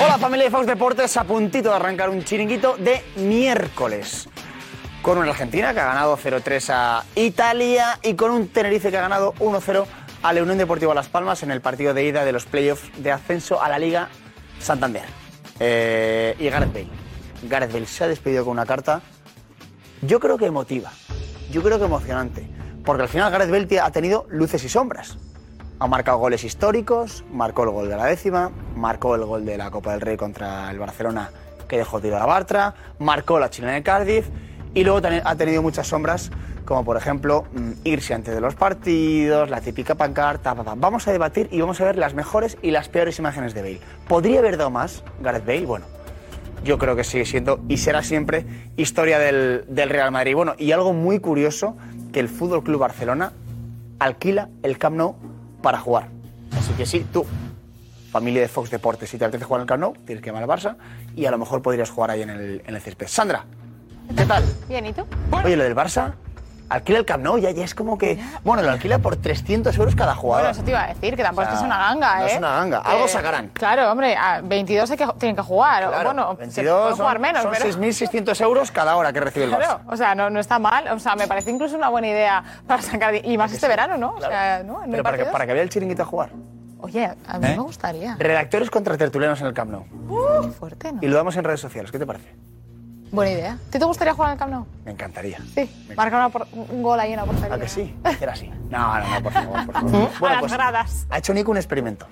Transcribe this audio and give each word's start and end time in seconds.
Hola 0.00 0.16
familia 0.16 0.44
de 0.44 0.52
Fox 0.52 0.64
Deportes, 0.64 1.16
a 1.16 1.24
puntito 1.24 1.70
de 1.70 1.74
arrancar 1.74 2.08
un 2.08 2.22
chiringuito 2.22 2.76
de 2.76 3.02
miércoles. 3.16 4.28
Con 5.02 5.18
una 5.18 5.30
Argentina 5.30 5.74
que 5.74 5.80
ha 5.80 5.86
ganado 5.86 6.16
0-3 6.16 6.70
a 6.72 7.04
Italia 7.16 7.98
y 8.04 8.14
con 8.14 8.30
un 8.30 8.46
Tenerife 8.46 8.92
que 8.92 8.96
ha 8.96 9.00
ganado 9.00 9.34
1-0 9.40 9.86
a 10.22 10.32
la 10.32 10.42
Unión 10.42 10.56
Deportiva 10.56 10.94
Las 10.94 11.08
Palmas 11.08 11.42
en 11.42 11.50
el 11.50 11.60
partido 11.60 11.94
de 11.94 12.04
ida 12.04 12.24
de 12.24 12.30
los 12.30 12.46
playoffs 12.46 12.92
de 13.02 13.10
ascenso 13.10 13.60
a 13.60 13.68
la 13.68 13.80
Liga 13.80 14.08
Santander. 14.60 15.02
Eh, 15.58 16.36
y 16.38 16.48
Gareth 16.48 16.72
Bale. 16.72 16.90
Gareth 17.42 17.72
Bale 17.72 17.86
se 17.86 18.04
ha 18.04 18.06
despedido 18.06 18.44
con 18.44 18.52
una 18.52 18.66
carta, 18.66 19.02
yo 20.02 20.20
creo 20.20 20.38
que 20.38 20.46
emotiva, 20.46 20.92
yo 21.50 21.60
creo 21.60 21.80
que 21.80 21.86
emocionante, 21.86 22.48
porque 22.84 23.02
al 23.02 23.08
final 23.08 23.32
Gareth 23.32 23.50
Bale 23.50 23.80
ha 23.80 23.90
tenido 23.90 24.26
luces 24.28 24.62
y 24.62 24.68
sombras. 24.68 25.18
Ha 25.80 25.86
marcado 25.86 26.18
goles 26.18 26.42
históricos, 26.42 27.24
marcó 27.32 27.62
el 27.62 27.70
gol 27.70 27.88
de 27.88 27.96
la 27.96 28.06
décima, 28.06 28.50
marcó 28.74 29.14
el 29.14 29.24
gol 29.24 29.44
de 29.44 29.56
la 29.56 29.70
Copa 29.70 29.92
del 29.92 30.00
Rey 30.00 30.16
contra 30.16 30.70
el 30.70 30.78
Barcelona 30.78 31.30
que 31.68 31.76
dejó 31.76 32.00
tiro 32.00 32.16
a 32.16 32.20
la 32.20 32.26
Bartra, 32.26 32.74
marcó 32.98 33.38
la 33.38 33.48
chilena 33.50 33.74
de 33.74 33.82
Cardiff 33.82 34.26
y 34.74 34.82
luego 34.82 35.00
también 35.00 35.22
ha 35.24 35.36
tenido 35.36 35.62
muchas 35.62 35.86
sombras 35.86 36.30
como 36.64 36.84
por 36.84 36.96
ejemplo 36.96 37.44
mm, 37.52 37.70
irse 37.84 38.12
antes 38.12 38.34
de 38.34 38.40
los 38.40 38.54
partidos, 38.54 39.48
la 39.50 39.60
típica 39.60 39.94
pancarta. 39.94 40.54
pa, 40.54 40.64
pa. 40.64 40.74
Vamos 40.74 41.06
a 41.06 41.12
debatir 41.12 41.48
y 41.52 41.60
vamos 41.60 41.80
a 41.80 41.84
ver 41.84 41.96
las 41.96 42.12
mejores 42.12 42.58
y 42.60 42.72
las 42.72 42.88
peores 42.88 43.18
imágenes 43.18 43.54
de 43.54 43.62
Bale. 43.62 43.80
¿Podría 44.08 44.40
haber 44.40 44.56
dado 44.56 44.70
más 44.70 45.04
Gareth 45.22 45.46
Bale? 45.46 45.64
Bueno, 45.64 45.86
yo 46.64 46.76
creo 46.76 46.96
que 46.96 47.04
sigue 47.04 47.24
siendo 47.24 47.60
y 47.68 47.76
será 47.76 48.02
siempre 48.02 48.44
historia 48.76 49.18
del, 49.18 49.64
del 49.68 49.90
Real 49.90 50.10
Madrid. 50.10 50.34
Bueno, 50.34 50.54
y 50.58 50.72
algo 50.72 50.92
muy 50.92 51.20
curioso, 51.20 51.76
que 52.12 52.20
el 52.20 52.28
Fútbol 52.28 52.64
Club 52.64 52.80
Barcelona 52.80 53.32
alquila 53.98 54.48
el 54.62 54.76
Camp 54.76 54.96
Nou 54.96 55.16
para 55.62 55.78
jugar. 55.78 56.08
Así 56.56 56.72
que 56.72 56.86
sí, 56.86 57.06
tú, 57.12 57.24
familia 58.10 58.42
de 58.42 58.48
Fox 58.48 58.70
Deportes, 58.70 59.10
si 59.10 59.18
te 59.18 59.24
apetece 59.24 59.44
jugar 59.44 59.60
en 59.60 59.62
el 59.62 59.68
Camp 59.68 59.80
Nou, 59.80 59.92
tienes 60.04 60.22
que 60.22 60.30
llamar 60.30 60.42
al 60.42 60.48
Barça 60.48 60.76
y 61.14 61.26
a 61.26 61.30
lo 61.30 61.38
mejor 61.38 61.62
podrías 61.62 61.90
jugar 61.90 62.10
ahí 62.10 62.22
en 62.22 62.30
el, 62.30 62.62
en 62.66 62.74
el 62.74 62.80
césped. 62.80 63.06
Sandra, 63.06 63.44
¿qué 64.16 64.24
tal? 64.24 64.44
Bien, 64.68 64.86
¿y 64.86 64.92
tú? 64.92 65.04
Oye, 65.44 65.56
lo 65.56 65.64
del 65.64 65.76
Barça, 65.76 66.14
alquila 66.68 66.98
el 66.98 67.04
Camp 67.04 67.24
Nou, 67.24 67.38
ya, 67.38 67.50
ya 67.50 67.64
es 67.64 67.74
como 67.74 67.96
que... 67.98 68.18
Bueno, 68.44 68.62
lo 68.62 68.70
alquila 68.70 68.98
por 68.98 69.16
300 69.16 69.76
euros 69.78 69.94
cada 69.94 70.12
Bueno, 70.14 70.20
jugador. 70.20 70.50
eso 70.50 70.62
te 70.62 70.70
iba 70.70 70.82
a 70.82 70.86
decir, 70.88 71.16
que 71.16 71.22
tampoco 71.22 71.42
O 71.42 71.44
sea, 71.44 71.54
es 71.54 71.60
que 71.60 71.64
es 71.64 71.66
una 71.66 71.78
ganga, 71.78 72.18
no 72.18 72.26
¿eh? 72.26 72.30
es 72.32 72.38
una 72.38 72.50
ganga, 72.50 72.78
algo 72.78 73.08
sacarán. 73.08 73.48
Claro, 73.48 73.90
hombre, 73.90 74.16
a 74.16 74.40
22 74.42 74.90
hay 74.90 74.96
que, 74.96 75.06
tienen 75.18 75.36
que 75.36 75.42
jugar. 75.42 75.84
o 75.84 75.88
Claro, 75.88 76.04
bueno, 76.04 76.30
se 76.32 76.62
22 76.62 76.82
puede 76.82 76.94
jugar 76.94 77.12
son, 77.14 77.22
menos, 77.22 77.42
son 77.42 77.52
pero... 77.52 77.64
6.600 77.66 78.40
euros 78.42 78.70
cada 78.70 78.96
hora 78.96 79.12
que 79.12 79.20
recibe 79.20 79.46
el 79.46 79.52
Barça. 79.52 79.56
Claro, 79.58 79.80
o 79.86 79.96
sea, 79.96 80.14
no, 80.14 80.30
no 80.30 80.40
está 80.40 80.58
mal. 80.58 80.88
O 80.88 80.98
sea, 80.98 81.16
me 81.16 81.26
parece 81.26 81.50
incluso 81.50 81.76
una 81.76 81.88
buena 81.88 82.08
idea 82.08 82.42
para 82.66 82.82
sacar... 82.82 83.14
Y 83.24 83.38
más 83.38 83.52
este 83.52 83.68
verano, 83.68 83.96
¿no? 83.96 84.14
O 84.14 84.20
sea, 84.20 84.62
¿no? 84.64 84.84
¿No 84.84 84.90
Pero 84.90 85.02
para 85.02 85.16
que, 85.18 85.24
para 85.26 85.46
que 85.46 85.52
vea 85.52 85.62
el 85.62 85.68
chiringuito 85.68 86.02
a 86.02 86.06
jugar. 86.06 86.30
Oye, 86.80 87.04
a 87.26 87.38
mí 87.38 87.46
¿Eh? 87.48 87.56
me 87.56 87.62
gustaría. 87.62 88.16
Redactores 88.18 88.70
contra 88.70 88.96
tertulianos 88.96 89.40
en 89.40 89.48
el 89.48 89.52
Camp 89.54 89.70
Nou. 89.70 89.84
Qué 90.42 90.50
fuerte, 90.50 90.92
¿no? 90.92 91.00
Y 91.02 91.08
lo 91.08 91.16
damos 91.16 91.36
en 91.36 91.44
redes 91.44 91.60
sociales. 91.60 91.90
¿Qué 91.90 91.98
te 91.98 92.06
parece? 92.06 92.34
Buena 93.10 93.30
idea. 93.32 93.52
¿A 93.54 93.70
ti 93.70 93.78
te 93.78 93.84
gustaría 93.84 94.14
jugar 94.14 94.32
el 94.32 94.38
Camp 94.38 94.52
Nou? 94.52 94.66
Me 94.84 94.92
encantaría. 94.92 95.38
Sí. 95.54 95.68
Marcar 95.96 96.18
una 96.20 96.28
por- 96.28 96.46
un 96.52 96.82
gol 96.82 96.98
ahí 97.00 97.12
en 97.12 97.16
la 97.16 97.24
portería. 97.24 97.54
¿A 97.54 97.58
que 97.58 97.68
sí? 97.68 97.94
Era 98.20 98.32
así. 98.32 98.50
No, 98.70 98.98
no, 98.98 99.08
no, 99.14 99.22
por 99.22 99.32
favor, 99.32 99.64
por 99.66 99.74
favor. 99.74 99.94
a 100.14 100.18
Bueno, 100.20 100.34
las 100.34 100.40
pues 100.40 100.52
gradas. 100.52 101.06
ha 101.10 101.18
hecho 101.18 101.32
Nico 101.34 101.50
un 101.50 101.56
experimento. 101.56 102.06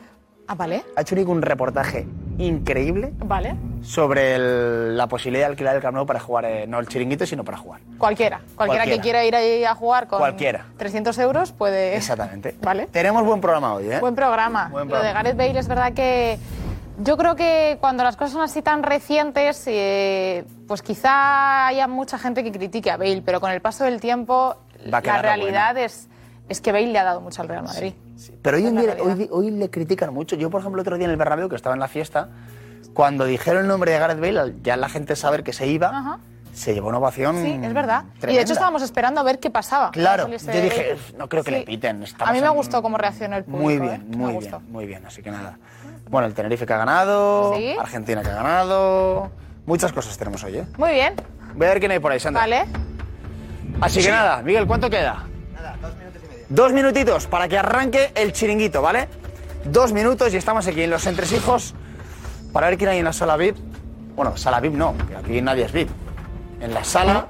Ah, 0.48 0.54
¿vale? 0.54 0.84
Ha 0.96 1.00
hecho 1.00 1.16
Nico 1.16 1.32
un 1.32 1.42
reportaje 1.42 2.06
increíble 2.38 3.12
Vale. 3.18 3.56
sobre 3.82 4.36
el- 4.36 4.96
la 4.96 5.08
posibilidad 5.08 5.46
de 5.46 5.50
alquilar 5.50 5.74
el 5.74 5.82
Camp 5.82 5.96
Nou 5.96 6.06
para 6.06 6.20
jugar, 6.20 6.44
eh, 6.44 6.66
no 6.68 6.78
el 6.78 6.86
chiringuito, 6.86 7.26
sino 7.26 7.42
para 7.44 7.58
jugar. 7.58 7.80
Cualquiera. 7.98 8.38
Cualquiera, 8.54 8.84
Cualquiera. 8.84 8.84
que 8.96 9.00
quiera 9.02 9.24
ir 9.24 9.34
ahí 9.34 9.64
a 9.64 9.74
jugar 9.74 10.06
con 10.06 10.20
Cualquiera. 10.20 10.66
300 10.78 11.18
euros 11.18 11.50
puede... 11.52 11.96
Exactamente. 11.96 12.54
Vale. 12.62 12.86
Tenemos 12.86 13.24
buen 13.24 13.40
programa 13.40 13.74
hoy, 13.74 13.90
¿eh? 13.90 13.98
Buen 13.98 14.14
programa. 14.14 14.68
Buen 14.70 14.86
Lo 14.88 14.94
de 14.94 15.00
programa. 15.00 15.22
Gareth 15.22 15.36
Bale 15.36 15.58
es 15.58 15.66
verdad 15.68 15.92
que 15.94 16.38
yo 16.98 17.16
creo 17.16 17.36
que 17.36 17.78
cuando 17.80 18.02
las 18.04 18.16
cosas 18.16 18.32
son 18.32 18.42
así 18.42 18.62
tan 18.62 18.82
recientes, 18.82 19.62
eh, 19.66 20.44
pues 20.66 20.82
quizá 20.82 21.66
haya 21.68 21.86
mucha 21.88 22.18
gente 22.18 22.42
que 22.44 22.52
critique 22.52 22.90
a 22.90 22.96
Bale, 22.96 23.22
pero 23.24 23.40
con 23.40 23.50
el 23.50 23.60
paso 23.60 23.84
del 23.84 24.00
tiempo 24.00 24.56
Va 24.92 24.98
a 24.98 25.02
quedar 25.02 25.16
la 25.16 25.22
realidad 25.22 25.76
es, 25.78 26.08
es 26.48 26.60
que 26.60 26.72
Bale 26.72 26.86
le 26.88 26.98
ha 26.98 27.04
dado 27.04 27.20
mucho 27.20 27.42
al 27.42 27.48
Real 27.48 27.64
Madrid. 27.64 27.94
Pero 28.42 28.56
hoy, 28.56 28.66
en 28.66 28.76
día- 28.76 28.96
hoy, 29.02 29.28
hoy 29.30 29.50
le 29.50 29.68
critican 29.70 30.12
mucho. 30.14 30.36
Yo, 30.36 30.48
por 30.50 30.60
ejemplo, 30.60 30.80
otro 30.82 30.96
día 30.96 31.04
en 31.06 31.10
el 31.10 31.16
Bernabéu, 31.16 31.48
que 31.48 31.56
estaba 31.56 31.74
en 31.74 31.80
la 31.80 31.88
fiesta, 31.88 32.28
cuando 32.94 33.24
dijeron 33.24 33.62
el 33.62 33.68
nombre 33.68 33.92
de 33.92 33.98
Gareth 33.98 34.20
Bale, 34.20 34.40
al 34.40 34.62
ya 34.62 34.76
la 34.76 34.88
gente 34.88 35.16
saber 35.16 35.42
que 35.42 35.52
se 35.52 35.66
iba, 35.66 35.88
Ajá. 35.88 36.18
se 36.54 36.72
llevó 36.72 36.88
una 36.88 36.98
ovación 36.98 37.42
Sí, 37.42 37.60
es 37.62 37.74
verdad. 37.74 38.04
Y 38.04 38.12
de 38.14 38.20
tremenda. 38.20 38.42
hecho 38.42 38.52
estábamos 38.54 38.80
esperando 38.82 39.20
a 39.20 39.24
ver 39.24 39.38
qué 39.38 39.50
pasaba. 39.50 39.90
Claro, 39.90 40.28
yo 40.28 40.38
dije, 40.38 40.96
no 41.18 41.28
creo 41.28 41.44
que 41.44 41.50
le 41.50 41.60
piten, 41.62 42.02
estamos 42.04 42.30
A 42.30 42.32
mí 42.32 42.40
me 42.40 42.46
en- 42.46 42.54
gustó 42.54 42.80
cómo 42.80 42.96
reaccionó 42.96 43.36
el 43.36 43.44
público. 43.44 43.62
Muy 43.64 43.74
¿eh? 43.74 43.80
bien, 43.80 44.10
Me 44.10 44.16
muy 44.16 44.36
bien, 44.38 44.54
muy 44.70 44.86
bien. 44.86 45.04
Así 45.04 45.22
que 45.22 45.30
nada. 45.30 45.58
Bueno, 46.08 46.26
el 46.28 46.34
Tenerife 46.34 46.66
que 46.66 46.72
ha 46.72 46.78
ganado, 46.78 47.54
Sí. 47.56 47.74
Argentina 47.78 48.22
que 48.22 48.28
ha 48.30 48.34
ganado. 48.34 49.30
Muchas 49.66 49.92
cosas 49.92 50.16
tenemos 50.16 50.42
hoy, 50.44 50.58
¿eh? 50.58 50.66
Muy 50.78 50.92
bien, 50.92 51.14
Voy 51.54 51.66
a 51.66 51.70
ver 51.70 51.80
quién 51.80 51.90
hay 51.90 51.98
por 51.98 52.12
ahí, 52.12 52.20
Sandra. 52.20 52.42
vale. 52.42 52.64
Así 53.80 54.00
que 54.02 54.10
nada, 54.10 54.42
Miguel, 54.42 54.66
¿cuánto 54.66 54.88
queda? 54.88 55.24
Nada, 55.54 55.76
dos 55.82 55.96
minutos 55.96 56.20
y 56.24 56.28
medio. 56.28 56.44
Dos 56.48 56.72
minutitos 56.72 57.26
para 57.26 57.48
que 57.48 57.58
arranque 57.58 58.12
el 58.14 58.32
chiringuito, 58.32 58.80
¿vale? 58.82 59.08
Dos 59.64 59.92
minutos 59.92 60.32
y 60.32 60.36
estamos 60.36 60.66
aquí 60.66 60.82
en 60.82 60.90
los 60.90 61.06
entresijos 61.06 61.74
para 62.52 62.68
ver 62.68 62.78
quién 62.78 62.90
hay 62.90 62.98
en 62.98 63.04
la 63.04 63.12
sala 63.12 63.36
VIP. 63.36 63.56
Bueno, 64.14 64.36
sala 64.36 64.60
VIP 64.60 64.74
no, 64.74 64.94
que 65.08 65.16
aquí 65.16 65.42
nadie 65.42 65.64
es 65.64 65.72
VIP. 65.72 65.90
En 66.60 66.72
la 66.72 66.84
sala 66.84 67.26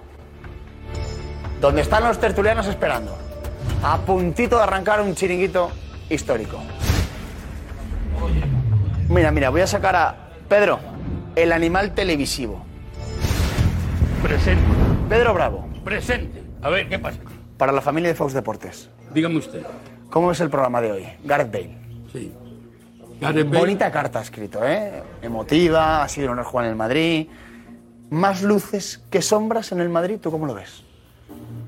donde 1.60 1.80
están 1.80 2.04
los 2.04 2.18
tertulianos 2.20 2.66
esperando. 2.66 3.16
A 3.82 3.96
puntito 3.98 4.56
de 4.58 4.62
arrancar 4.64 5.00
un 5.00 5.14
chiringuito 5.14 5.70
histórico. 6.10 6.58
Mira, 9.08 9.30
mira, 9.30 9.50
voy 9.50 9.60
a 9.60 9.66
sacar 9.66 9.96
a 9.96 10.14
Pedro, 10.48 10.78
el 11.34 11.52
animal 11.52 11.94
televisivo. 11.94 12.64
Presente, 14.22 14.64
Pedro 15.08 15.34
Bravo, 15.34 15.68
presente. 15.84 16.42
A 16.62 16.70
ver, 16.70 16.88
¿qué 16.88 16.98
pasa? 16.98 17.18
para 17.56 17.72
la 17.72 17.80
familia 17.80 18.10
de 18.10 18.14
Fox 18.14 18.34
Deportes. 18.34 18.90
Dígame 19.14 19.38
usted. 19.38 19.62
¿Cómo 20.10 20.30
es 20.30 20.40
el 20.40 20.50
programa 20.50 20.80
de 20.80 20.92
hoy? 20.92 21.06
Gareth 21.24 21.50
Bale. 21.50 21.76
Sí. 22.12 22.32
Gareth 23.20 23.46
Bale, 23.48 23.58
Bonita 23.60 23.90
carta 23.90 24.18
ha 24.18 24.22
escrito, 24.22 24.60
¿eh? 24.64 25.02
Emotiva, 25.22 26.02
ha 26.02 26.08
sido 26.08 26.26
un 26.26 26.32
honor 26.34 26.44
jugar 26.44 26.66
en 26.66 26.72
el 26.72 26.76
Madrid. 26.76 27.28
Más 28.10 28.42
luces 28.42 29.02
que 29.10 29.22
sombras 29.22 29.72
en 29.72 29.80
el 29.80 29.88
Madrid, 29.88 30.18
¿tú 30.20 30.30
cómo 30.30 30.46
lo 30.46 30.54
ves? 30.54 30.82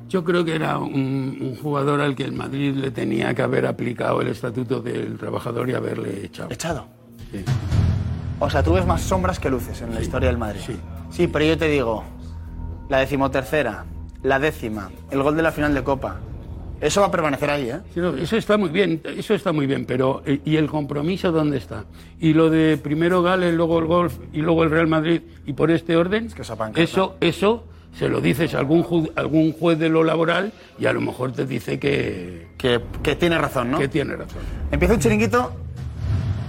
Yo 0.09 0.25
creo 0.25 0.44
que 0.44 0.54
era 0.54 0.78
un, 0.78 1.38
un 1.41 1.56
jugador 1.60 2.00
al 2.00 2.15
que 2.15 2.25
el 2.25 2.32
Madrid 2.32 2.75
le 2.75 2.91
tenía 2.91 3.34
que 3.34 3.43
haber 3.43 3.66
aplicado 3.66 4.21
el 4.21 4.28
estatuto 4.28 4.81
del 4.81 5.16
trabajador 5.19 5.69
y 5.69 5.75
haberle 5.75 6.27
echado. 6.27 6.50
Echado. 6.50 6.87
Sí. 7.33 7.44
O 8.41 8.49
sea, 8.49 8.62
tú 8.62 8.72
ves 8.75 8.87
más 8.87 9.00
sombras 9.03 9.39
que 9.41 9.50
luces 9.50 9.81
en 9.83 9.91
la 9.91 9.97
Sí, 9.97 10.03
historia 10.05 10.28
del 10.28 10.39
Madrid. 10.39 10.61
sí. 10.65 10.77
Sí, 11.11 11.27
pero 11.27 11.44
yo 11.44 11.56
te 11.59 11.69
digo, 11.69 12.05
la 12.89 12.99
decimotercera, 12.99 13.84
la 14.22 14.39
décima, 14.39 14.91
el 15.11 15.22
gol 15.22 15.37
de 15.37 15.43
la 15.43 15.53
final 15.53 15.75
de 15.75 15.83
Copa, 15.83 16.16
eso 16.81 17.00
va 17.00 17.09
a 17.09 17.11
permanecer 17.11 17.50
ahí, 17.50 17.71
¿eh? 17.71 17.78
Sí, 17.93 17.99
no, 18.00 18.15
Eso 18.15 18.37
está 18.37 18.56
muy 18.56 18.69
bien, 18.69 19.00
eso 19.16 19.34
está 19.34 19.53
muy 19.53 19.66
bien, 19.66 19.84
pero 19.84 20.22
eh, 20.27 20.41
¿y 20.44 20.56
el 20.56 20.69
compromiso 20.69 21.33
dónde 21.33 21.56
está? 21.56 21.87
Y 22.21 22.34
lo 22.34 22.50
de 22.50 22.77
primero 22.77 23.22
Gales, 23.22 23.53
luego 23.55 23.78
el 23.81 23.87
golf 23.87 24.15
y 24.33 24.43
luego 24.43 24.62
el 24.65 24.71
Real 24.71 24.87
Madrid 24.87 25.22
y 25.47 25.54
por 25.54 25.71
este 25.72 25.97
orden, 25.97 26.28
que 26.30 26.42
esa 26.42 26.54
pancarta. 26.57 26.80
eso, 26.83 27.16
eso 27.21 27.65
se 27.98 28.09
lo 28.09 28.21
dices 28.21 28.54
a 28.54 28.59
algún, 28.60 28.84
ju- 28.84 29.10
algún 29.16 29.53
juez 29.54 29.78
de 29.78 29.89
lo 29.89 30.04
laboral 30.04 30.53
y 30.78 30.86
a 30.86 30.92
lo 30.92 31.01
mejor 31.01 31.33
te 31.33 31.47
dice 31.47 31.80
que, 31.80 32.47
Que, 32.59 32.80
que 33.03 33.16
tiene 33.16 33.39
razón, 33.39 33.72
¿no? 33.72 33.78
que 33.78 33.89
tiene 33.89 34.15
razón. 34.15 34.39
Empieza 34.71 34.95
un 34.95 35.01
chiringuito 35.01 35.53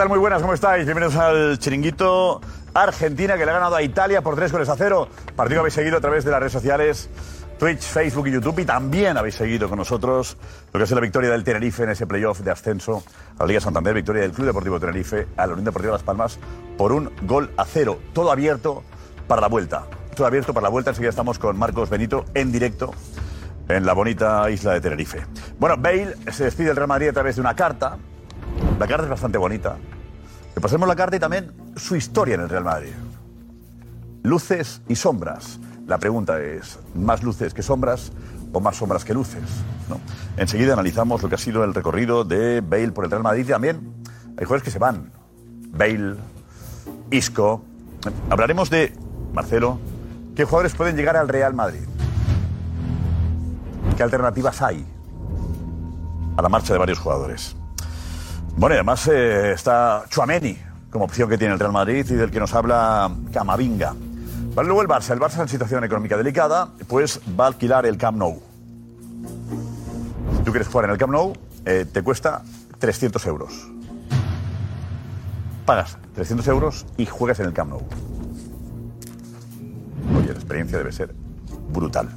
Tal? 0.00 0.08
Muy 0.08 0.18
buenas, 0.18 0.40
¿cómo 0.40 0.54
estáis? 0.54 0.86
Bienvenidos 0.86 1.14
al 1.16 1.58
chiringuito 1.58 2.40
Argentina, 2.72 3.36
que 3.36 3.44
le 3.44 3.50
ha 3.50 3.54
ganado 3.54 3.76
a 3.76 3.82
Italia 3.82 4.22
por 4.22 4.34
tres 4.34 4.50
goles 4.50 4.70
a 4.70 4.74
cero. 4.74 5.06
Partido 5.36 5.56
que 5.56 5.60
habéis 5.60 5.74
seguido 5.74 5.98
a 5.98 6.00
través 6.00 6.24
de 6.24 6.30
las 6.30 6.40
redes 6.40 6.54
sociales, 6.54 7.10
Twitch, 7.58 7.82
Facebook 7.82 8.26
y 8.28 8.30
YouTube. 8.30 8.60
Y 8.60 8.64
también 8.64 9.18
habéis 9.18 9.34
seguido 9.34 9.68
con 9.68 9.76
nosotros 9.76 10.38
lo 10.72 10.78
que 10.78 10.84
es 10.84 10.90
la 10.90 11.00
victoria 11.00 11.28
del 11.28 11.44
Tenerife 11.44 11.82
en 11.82 11.90
ese 11.90 12.06
playoff 12.06 12.40
de 12.40 12.50
ascenso 12.50 13.02
a 13.36 13.42
la 13.42 13.46
Liga 13.48 13.60
Santander. 13.60 13.92
Victoria 13.92 14.22
del 14.22 14.32
Club 14.32 14.46
Deportivo 14.46 14.80
Tenerife 14.80 15.28
a 15.36 15.46
la 15.46 15.52
Unión 15.52 15.66
Deportiva 15.66 15.92
Las 15.92 16.02
Palmas 16.02 16.38
por 16.78 16.92
un 16.92 17.12
gol 17.24 17.50
a 17.58 17.66
cero. 17.66 17.98
Todo 18.14 18.32
abierto 18.32 18.82
para 19.28 19.42
la 19.42 19.48
vuelta. 19.48 19.84
Todo 20.16 20.26
abierto 20.26 20.54
para 20.54 20.64
la 20.64 20.70
vuelta. 20.70 20.92
Enseguida 20.92 21.10
estamos 21.10 21.38
con 21.38 21.58
Marcos 21.58 21.90
Benito 21.90 22.24
en 22.32 22.50
directo 22.50 22.94
en 23.68 23.84
la 23.84 23.92
bonita 23.92 24.48
isla 24.48 24.72
de 24.72 24.80
Tenerife. 24.80 25.26
Bueno, 25.58 25.76
Bale 25.76 26.16
se 26.32 26.44
despide 26.44 26.68
del 26.68 26.76
Real 26.76 26.88
Madrid 26.88 27.08
a 27.08 27.12
través 27.12 27.34
de 27.34 27.42
una 27.42 27.54
carta. 27.54 27.98
La 28.80 28.86
carta 28.86 29.04
es 29.04 29.10
bastante 29.10 29.36
bonita. 29.36 29.76
Le 30.54 30.60
pasemos 30.62 30.88
la 30.88 30.96
carta 30.96 31.14
y 31.14 31.18
también 31.18 31.52
su 31.76 31.96
historia 31.96 32.36
en 32.36 32.40
el 32.40 32.48
Real 32.48 32.64
Madrid. 32.64 32.94
Luces 34.22 34.80
y 34.88 34.96
sombras. 34.96 35.60
La 35.86 35.98
pregunta 35.98 36.40
es, 36.40 36.78
¿más 36.94 37.22
luces 37.22 37.52
que 37.52 37.62
sombras 37.62 38.10
o 38.54 38.58
más 38.58 38.76
sombras 38.76 39.04
que 39.04 39.12
luces? 39.12 39.42
Enseguida 40.38 40.72
analizamos 40.72 41.22
lo 41.22 41.28
que 41.28 41.34
ha 41.34 41.38
sido 41.38 41.62
el 41.62 41.74
recorrido 41.74 42.24
de 42.24 42.62
Bale 42.62 42.92
por 42.92 43.04
el 43.04 43.10
Real 43.10 43.22
Madrid 43.22 43.44
y 43.44 43.50
también 43.50 43.92
hay 44.38 44.46
jugadores 44.46 44.62
que 44.62 44.70
se 44.70 44.78
van. 44.78 45.12
Bale, 45.72 46.16
Isco. 47.10 47.62
Hablaremos 48.30 48.70
de, 48.70 48.94
Marcelo, 49.34 49.78
qué 50.34 50.46
jugadores 50.46 50.74
pueden 50.74 50.96
llegar 50.96 51.18
al 51.18 51.28
Real 51.28 51.52
Madrid. 51.52 51.86
¿Qué 53.94 54.02
alternativas 54.02 54.62
hay 54.62 54.86
a 56.38 56.40
la 56.40 56.48
marcha 56.48 56.72
de 56.72 56.78
varios 56.78 56.98
jugadores? 56.98 57.59
Bueno, 58.60 58.74
y 58.74 58.76
además 58.76 59.08
eh, 59.08 59.52
está 59.52 60.04
Chuameni 60.10 60.54
como 60.90 61.06
opción 61.06 61.30
que 61.30 61.38
tiene 61.38 61.54
el 61.54 61.58
Real 61.58 61.72
Madrid 61.72 62.04
y 62.10 62.14
del 62.14 62.30
que 62.30 62.38
nos 62.38 62.52
habla 62.52 63.10
Camavinga. 63.32 63.94
Vale, 64.54 64.66
luego 64.66 64.82
el 64.82 64.88
Barça. 64.88 65.14
El 65.14 65.18
Barça 65.18 65.40
en 65.40 65.48
situación 65.48 65.82
económica 65.82 66.14
delicada, 66.14 66.68
pues 66.86 67.22
va 67.40 67.44
a 67.44 67.46
alquilar 67.46 67.86
el 67.86 67.96
Camp 67.96 68.18
Nou. 68.18 68.38
Si 70.36 70.42
tú 70.44 70.50
quieres 70.50 70.68
jugar 70.68 70.84
en 70.84 70.90
el 70.90 70.98
Camp 70.98 71.10
Nou, 71.10 71.32
eh, 71.64 71.86
te 71.90 72.02
cuesta 72.02 72.42
300 72.78 73.24
euros. 73.28 73.66
Pagas 75.64 75.96
300 76.14 76.46
euros 76.48 76.84
y 76.98 77.06
juegas 77.06 77.40
en 77.40 77.46
el 77.46 77.54
Camp 77.54 77.70
Nou. 77.70 77.80
Oye, 80.18 80.26
la 80.26 80.34
experiencia 80.34 80.76
debe 80.76 80.92
ser 80.92 81.14
brutal. 81.72 82.10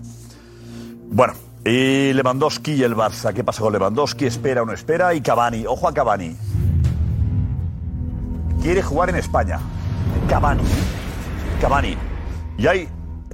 Bueno, 1.09 1.35
y 1.65 2.13
Lewandowski 2.13 2.73
y 2.73 2.83
el 2.83 2.95
Barça. 2.95 3.33
¿Qué 3.33 3.43
pasa 3.43 3.61
con 3.61 3.71
Lewandowski? 3.73 4.25
¿Espera 4.25 4.63
o 4.63 4.65
no 4.65 4.73
espera? 4.73 5.13
Y 5.13 5.21
Cavani. 5.21 5.65
Ojo 5.65 5.87
a 5.87 5.93
Cavani. 5.93 6.35
Quiere 8.61 8.81
jugar 8.81 9.09
en 9.09 9.15
España. 9.15 9.59
Cavani. 10.27 10.63
Cavani. 11.61 11.97
Y 12.57 12.67
hay 12.67 12.89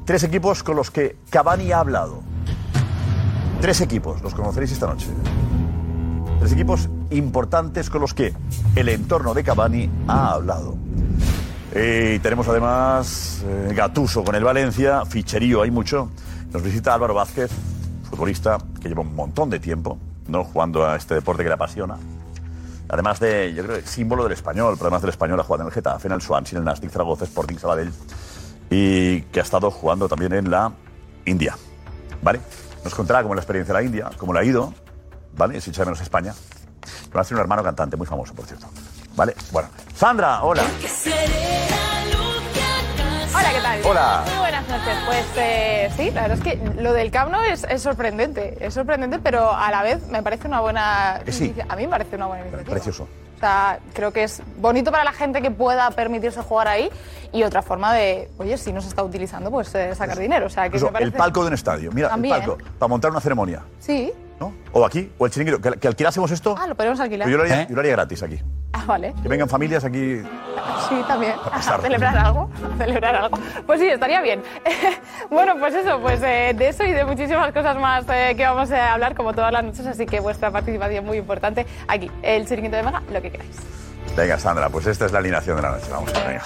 tres 0.06 0.24
equipos 0.24 0.64
con 0.64 0.76
los 0.76 0.92
que 0.92 1.18
Cavani 1.30 1.72
ha 1.72 1.80
hablado. 1.80 2.22
Tres 3.62 3.82
equipos, 3.82 4.22
los 4.22 4.34
conoceréis 4.34 4.72
esta 4.72 4.88
noche. 4.88 5.08
Tres 6.40 6.54
equipos 6.54 6.90
importantes 7.10 7.90
con 7.90 8.02
los 8.02 8.14
que 8.14 8.34
el 8.76 8.90
entorno 8.90 9.34
de 9.34 9.44
Cavani 9.44 9.90
ha 10.08 10.32
hablado. 10.32 10.78
Y 11.72 12.20
tenemos 12.20 12.48
además 12.48 13.44
eh, 13.46 13.74
Gatuso 13.76 14.24
con 14.24 14.36
el 14.36 14.44
Valencia, 14.44 15.06
ficherío 15.06 15.62
hay 15.62 15.72
mucho. 15.72 16.10
Nos 16.52 16.64
visita 16.64 16.94
Álvaro 16.94 17.14
Vázquez, 17.14 17.52
futbolista 18.10 18.58
que 18.82 18.90
lleva 18.90 19.02
un 19.02 19.16
montón 19.16 19.50
de 19.50 19.60
tiempo 19.60 19.98
¿no? 20.28 20.44
jugando 20.44 20.88
a 20.88 20.96
este 20.96 21.16
deporte 21.16 21.44
que 21.44 21.50
le 21.50 21.56
apasiona. 21.56 21.98
Además 22.90 23.20
de, 23.20 23.54
yo 23.54 23.64
creo, 23.64 23.82
símbolo 23.86 24.24
del 24.24 24.34
español, 24.34 24.74
pero 24.76 24.88
además 24.88 25.02
del 25.02 25.12
español 25.12 25.40
ha 25.40 25.44
jugado 25.44 25.64
en 25.64 25.68
el 25.68 25.74
Getafe, 25.74 26.08
en 26.08 26.14
el 26.14 26.22
Swansea, 26.22 26.58
en 26.58 26.64
el 26.64 26.66
Nastic 26.66 26.90
Zaragoza, 26.90 27.26
Sporting 27.26 27.58
Sabadell 27.58 27.92
y 28.70 29.22
que 29.24 29.40
ha 29.40 29.44
estado 29.44 29.72
jugando 29.72 30.08
también 30.08 30.34
en 30.34 30.50
la 30.50 30.72
India. 31.26 31.56
¿Vale? 32.22 32.40
Nos 32.84 32.94
contará 32.96 33.22
cómo 33.22 33.34
es 33.34 33.38
la 33.38 33.42
experiencia 33.42 33.74
de 33.74 33.80
la 33.80 33.86
India, 33.86 34.10
cómo 34.18 34.34
le 34.34 34.40
ha 34.40 34.44
ido, 34.44 34.74
¿vale? 35.36 35.60
Si 35.62 35.70
echa 35.70 35.84
menos 35.84 36.02
España. 36.02 36.34
A 37.14 37.24
ser 37.24 37.36
un 37.36 37.42
hermano 37.42 37.64
cantante 37.64 37.98
muy 37.98 38.08
famoso, 38.08 38.34
por 38.34 38.46
cierto. 38.46 38.68
¿Vale? 39.16 39.36
Bueno. 39.52 39.70
Sandra, 39.96 40.44
hola. 40.44 40.64
Hola, 43.36 43.52
¿qué 43.54 43.62
tal? 43.62 43.82
Hola. 43.86 44.24
Muy 44.28 44.38
buenas 44.40 44.68
noches. 44.68 44.98
Pues 45.06 45.26
eh, 45.38 45.92
sí, 45.96 46.12
la 46.12 46.24
verdad 46.24 46.38
es 46.38 46.44
que 46.44 46.82
lo 46.82 46.94
del 46.94 47.12
Camp 47.12 47.32
Nou 47.32 47.42
es, 47.44 47.64
es 47.70 47.82
sorprendente. 47.82 48.58
Es 48.60 48.74
sorprendente, 48.74 49.20
pero 49.20 49.54
a 49.54 49.70
la 49.72 49.84
vez 49.84 50.06
me 50.08 50.24
parece 50.24 50.48
una 50.48 50.62
buena 50.62 51.22
sí. 51.28 51.54
A 51.68 51.76
mí 51.76 51.84
me 51.84 51.90
parece 51.90 52.16
una 52.16 52.26
buena 52.28 52.44
iniciativa. 52.44 52.72
Precioso. 52.72 53.04
O 53.04 53.40
sea, 53.40 53.80
creo 53.94 54.12
que 54.12 54.24
es 54.24 54.42
bonito 54.58 54.92
para 54.92 55.04
la 55.04 55.14
gente 55.14 55.42
que 55.42 55.50
pueda 55.52 55.90
permitirse 55.92 56.42
jugar 56.42 56.68
ahí 56.68 56.90
y 57.32 57.44
otra 57.44 57.62
forma 57.62 57.94
de, 57.94 58.30
oye, 58.38 58.58
si 58.58 58.74
no 58.74 58.82
se 58.82 58.90
está 58.90 59.02
utilizando, 59.04 59.50
pues 59.50 59.74
eh, 59.76 59.96
sacar 59.96 60.18
dinero. 60.18 60.48
O 60.48 60.50
sea, 60.50 60.70
que 60.70 60.78
Eso, 60.78 60.88
me 60.88 60.92
parece... 60.92 61.12
el 61.12 61.14
palco 61.18 61.42
de 61.42 61.48
un 61.48 61.54
estadio. 61.54 61.92
Mira, 61.94 62.10
También. 62.10 62.36
el 62.36 62.42
palco. 62.42 62.58
Para 62.78 62.90
montar 62.90 63.12
una 63.12 63.22
ceremonia. 63.22 63.62
Sí. 63.80 64.12
¿No? 64.40 64.54
O 64.72 64.86
aquí, 64.86 65.12
o 65.18 65.26
el 65.26 65.32
chiringuito. 65.32 65.62
Que, 65.62 65.80
que 65.80 65.88
alquilásemos 65.88 66.32
esto. 66.32 66.56
Ah, 66.58 66.68
lo 66.68 66.76
podemos 66.76 67.00
alquilar. 67.00 67.28
yo, 67.28 67.38
lo 67.38 67.44
haría, 67.44 67.68
yo 67.68 67.76
lo 67.76 67.82
haría 67.82 67.94
gratis 67.94 68.24
aquí. 68.24 68.40
Ah, 68.74 68.84
vale. 68.86 69.14
Que 69.22 69.28
vengan 69.28 69.50
familias 69.50 69.84
aquí. 69.84 70.22
Sí, 70.88 70.96
también. 71.08 71.34
A 71.52 71.62
celebrar 71.62 72.18
algo. 72.18 72.50
A 72.74 72.78
celebrar 72.78 73.16
algo. 73.16 73.40
Pues 73.66 73.80
sí, 73.80 73.88
estaría 73.88 74.22
bien. 74.22 74.42
bueno, 75.30 75.56
pues 75.60 75.74
eso, 75.74 76.00
pues 76.00 76.22
eh, 76.24 76.54
de 76.56 76.70
eso 76.70 76.84
y 76.84 76.92
de 76.92 77.04
muchísimas 77.04 77.52
cosas 77.52 77.78
más 77.78 78.06
eh, 78.10 78.36
que 78.38 78.44
vamos 78.44 78.72
a 78.72 78.94
hablar 78.94 79.16
como 79.16 79.34
todas 79.34 79.52
las 79.52 79.64
noches, 79.64 79.86
así 79.86 80.06
que 80.06 80.20
vuestra 80.20 80.52
participación 80.52 81.06
muy 81.06 81.18
importante 81.18 81.66
aquí, 81.88 82.10
el 82.22 82.48
chiringuito 82.48 82.78
de 82.78 82.84
Mega, 82.84 83.02
lo 83.12 83.22
que 83.22 83.32
queráis. 83.32 83.56
Venga, 84.16 84.38
Sandra, 84.38 84.70
pues 84.70 84.86
esta 84.88 85.06
es 85.06 85.12
la 85.12 85.20
alineación 85.20 85.56
de 85.56 85.62
la 85.62 85.72
noche. 85.72 85.88
Vamos, 85.92 86.12
venga. 86.14 86.44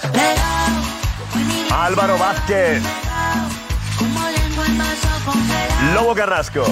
Álvaro 1.70 2.18
Vázquez. 2.18 2.82
Lobo 5.94 6.14
Carrasco. 6.14 6.64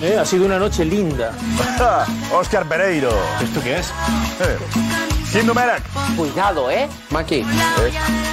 Eh, 0.00 0.16
ha 0.18 0.24
sido 0.24 0.46
una 0.46 0.58
noche 0.58 0.84
linda. 0.84 1.32
Oscar 2.32 2.66
Pereiro. 2.66 3.10
¿Esto 3.42 3.62
qué 3.62 3.78
es? 3.78 3.88
Eh. 4.40 4.58
Kim. 5.32 5.52
Cuidado, 6.16 6.70
¿eh? 6.70 6.88
Maki. 7.10 7.44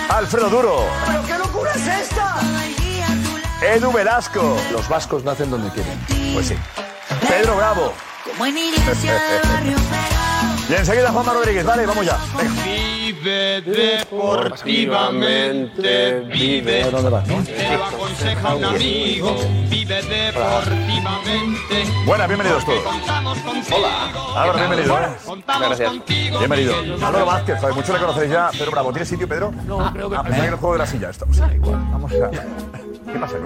Alfredo 0.10 0.50
Duro. 0.50 0.86
¿Pero 1.08 1.25
qué 1.25 1.38
locura 1.38 1.72
es 1.74 1.88
esta? 1.88 2.36
Edu 3.62 3.92
Velasco. 3.92 4.58
Los 4.72 4.88
vascos 4.88 5.24
nacen 5.24 5.50
donde 5.50 5.70
quieren. 5.72 6.00
Pues 6.34 6.48
sí. 6.48 6.56
Pedro 7.28 7.58
Bravo. 7.58 7.94
Y 10.68 10.74
enseguida 10.74 11.12
Juanma 11.12 11.34
Rodríguez. 11.34 11.64
Vale, 11.64 11.86
vamos 11.86 12.06
ya. 12.06 12.18
Venga. 12.36 12.95
Vive 13.25 13.62
deportivamente, 13.63 16.20
vive. 16.32 16.84
¿Dónde 16.91 17.10
vas? 17.10 17.24
Te 17.25 17.75
lo 17.75 17.86
aconseja 17.86 18.53
un 18.53 18.63
amigo. 18.65 19.36
Vive 19.67 20.00
deportivamente. 20.03 21.86
Buenas, 22.05 22.27
bienvenidos 22.27 22.63
todos. 22.65 22.84
Contigo. 22.84 23.17
Álvaro, 24.36 24.60
bienvenido. 24.60 24.96
contigo. 25.89 26.38
Bienvenido. 26.38 26.75
Álvaro 27.03 27.25
Vázquez, 27.25 27.58
mucho 27.74 27.94
le 27.94 28.00
conocéis 28.00 28.32
ya. 28.32 28.51
Pedro 28.51 28.70
Bravo, 28.70 28.91
¿tiene 28.91 29.05
sitio, 29.08 29.27
Pedro? 29.27 29.51
No, 29.65 29.91
creo 29.91 30.08
que 30.12 30.17
Ah, 30.17 30.22
pensaba 30.24 30.44
que 30.44 30.50
el 30.51 30.55
juego 30.58 30.74
de 30.74 30.79
la 30.79 30.86
silla. 30.86 31.10
Estamos 31.10 31.36
igual. 31.38 31.79
Vamos 31.91 32.12
a... 32.12 32.29
¿Qué 33.12 33.20
pasa 33.20 33.38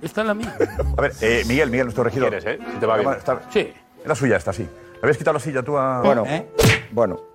está 0.00 0.22
en 0.22 0.26
la 0.28 0.34
mía. 0.34 0.56
A 0.96 1.00
ver, 1.02 1.12
eh, 1.20 1.42
Miguel, 1.46 1.68
Miguel, 1.68 1.84
nuestro 1.88 2.04
regidor. 2.04 2.30
¿Quieres, 2.30 2.46
eh? 2.46 2.58
Si 2.72 2.78
te 2.80 2.86
va 2.86 2.96
bien. 2.96 3.10
Está- 3.12 3.42
Sí. 3.52 3.70
Es 4.00 4.06
la 4.08 4.14
suya 4.14 4.36
esta, 4.38 4.54
sí. 4.54 4.62
¿Le 4.62 4.98
habías 5.02 5.18
quitado 5.18 5.34
la 5.34 5.40
silla 5.40 5.62
tú 5.62 5.76
a...? 5.76 6.00
Bueno, 6.00 6.24
¿Eh? 6.26 6.48
bueno. 6.90 7.33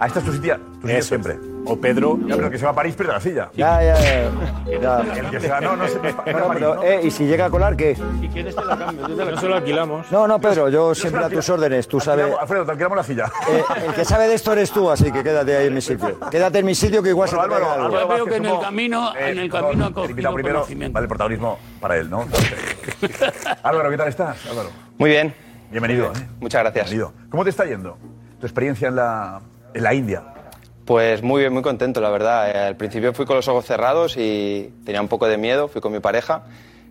Ah, 0.00 0.06
esta 0.06 0.20
es 0.20 0.24
tu 0.26 0.32
sitio, 0.32 0.56
tu 0.80 0.82
sitio 0.86 0.98
Eso 0.98 1.08
siempre. 1.08 1.36
O 1.66 1.76
Pedro. 1.76 2.16
Ya, 2.24 2.36
pero 2.36 2.48
que 2.50 2.56
se 2.56 2.64
va 2.64 2.70
a 2.70 2.74
París 2.74 2.94
pierde 2.94 3.12
la 3.14 3.20
silla. 3.20 3.50
Ya, 3.56 3.82
ya, 3.82 3.94
ya. 3.98 4.80
ya. 4.80 5.16
El 5.18 5.28
que 5.28 5.40
se 5.40 5.48
va, 5.48 5.60
no, 5.60 5.74
no, 5.76 5.88
se- 5.88 5.98
no, 5.98 6.08
es 6.08 6.14
pa- 6.14 6.22
no 6.24 6.30
es 6.30 6.36
No, 6.36 6.46
París, 6.46 6.54
pero, 6.54 6.74
¿no? 6.76 6.82
eh, 6.84 7.00
¿Y 7.02 7.10
si 7.10 7.26
llega 7.26 7.46
a 7.46 7.50
colar 7.50 7.76
qué? 7.76 7.96
Si 8.20 8.28
quieres 8.28 8.54
te 8.54 8.64
la 8.64 8.78
cambio. 8.78 9.08
yo 9.08 9.16
te 9.16 9.24
la 9.24 9.30
No 9.32 9.40
se 9.40 9.48
lo 9.48 9.56
alquilamos. 9.56 10.10
No, 10.12 10.28
no, 10.28 10.40
Pedro, 10.40 10.68
yo 10.68 10.94
siempre 10.94 11.24
a 11.24 11.28
tus 11.28 11.48
órdenes. 11.48 11.88
Tú 11.88 11.98
sabes. 11.98 12.26
Alfredo, 12.40 12.64
te 12.64 12.70
alquilamos 12.70 12.96
la 12.96 13.02
silla. 13.02 13.26
Eh, 13.50 13.62
el 13.88 13.92
que 13.94 14.04
sabe 14.04 14.28
de 14.28 14.34
esto 14.34 14.52
eres 14.52 14.70
tú, 14.70 14.88
así 14.88 15.10
que 15.10 15.24
quédate 15.24 15.56
ahí 15.56 15.66
en 15.66 15.74
mi 15.74 15.80
sitio. 15.80 16.18
Quédate 16.30 16.60
en 16.60 16.66
mi 16.66 16.76
sitio 16.76 17.02
que 17.02 17.08
igual 17.08 17.28
Bueno, 17.28 17.42
se 17.42 17.48
te 17.48 17.54
Álvaro, 17.54 17.72
algo. 17.72 17.96
Álvaro 17.98 18.08
Yo 18.18 18.24
veo 18.24 18.24
que 18.26 18.36
en 18.36 18.44
el 18.46 18.60
camino- 18.60 19.12
en 19.16 19.38
el 19.40 19.50
camino 19.50 19.84
ha 19.86 19.92
cogido 19.92 20.32
primero. 20.32 20.64
Vale, 20.92 21.04
el 21.04 21.08
protagonismo 21.08 21.58
para 21.80 21.96
él, 21.96 22.08
¿no? 22.08 22.24
Álvaro, 23.64 23.90
¿qué 23.90 23.96
tal 23.96 24.08
estás? 24.08 24.46
Álvaro. 24.48 24.70
Muy 24.96 25.10
bien. 25.10 25.34
Bienvenido. 25.72 26.06
¿eh? 26.06 26.28
Muchas 26.40 26.62
gracias. 26.62 26.88
Bienvenido. 26.88 27.12
¿Cómo 27.30 27.42
te 27.42 27.50
está 27.50 27.64
yendo 27.64 27.98
tu 28.40 28.46
experiencia 28.46 28.86
en 28.88 28.94
la, 28.96 29.40
en 29.74 29.82
la 29.82 29.94
India? 29.94 30.22
Pues 30.84 31.22
muy 31.22 31.40
bien, 31.42 31.52
muy 31.52 31.62
contento, 31.62 32.00
la 32.00 32.10
verdad. 32.10 32.50
Eh, 32.50 32.58
Al 32.68 32.76
principio 32.76 33.12
fui 33.12 33.26
con 33.26 33.36
los 33.36 33.46
ojos 33.48 33.64
cerrados 33.66 34.16
y 34.16 34.72
tenía 34.84 35.00
un 35.00 35.08
poco 35.08 35.26
de 35.28 35.36
miedo, 35.36 35.68
fui 35.68 35.80
con 35.80 35.92
mi 35.92 36.00
pareja 36.00 36.42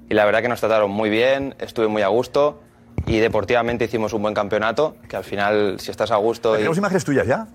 y 0.09 0.13
la 0.13 0.23
verdad 0.25 0.41
que 0.41 0.49
nos 0.49 0.59
trataron 0.59 0.91
muy 0.91 1.09
bien, 1.09 1.55
estuve 1.59 1.87
muy 1.87 2.01
a 2.03 2.07
gusto 2.07 2.61
y 3.05 3.17
deportivamente 3.19 3.85
hicimos 3.85 4.13
un 4.13 4.21
buen 4.21 4.33
campeonato, 4.33 4.95
que 5.09 5.15
al 5.15 5.23
final 5.23 5.79
si 5.79 5.91
estás 5.91 6.11
a 6.11 6.15
gusto... 6.17 6.53
y- 6.53 6.57
¿Tenemos 6.57 6.77
imágenes 6.77 7.03
tuyas 7.05 7.25
ya? 7.27 7.47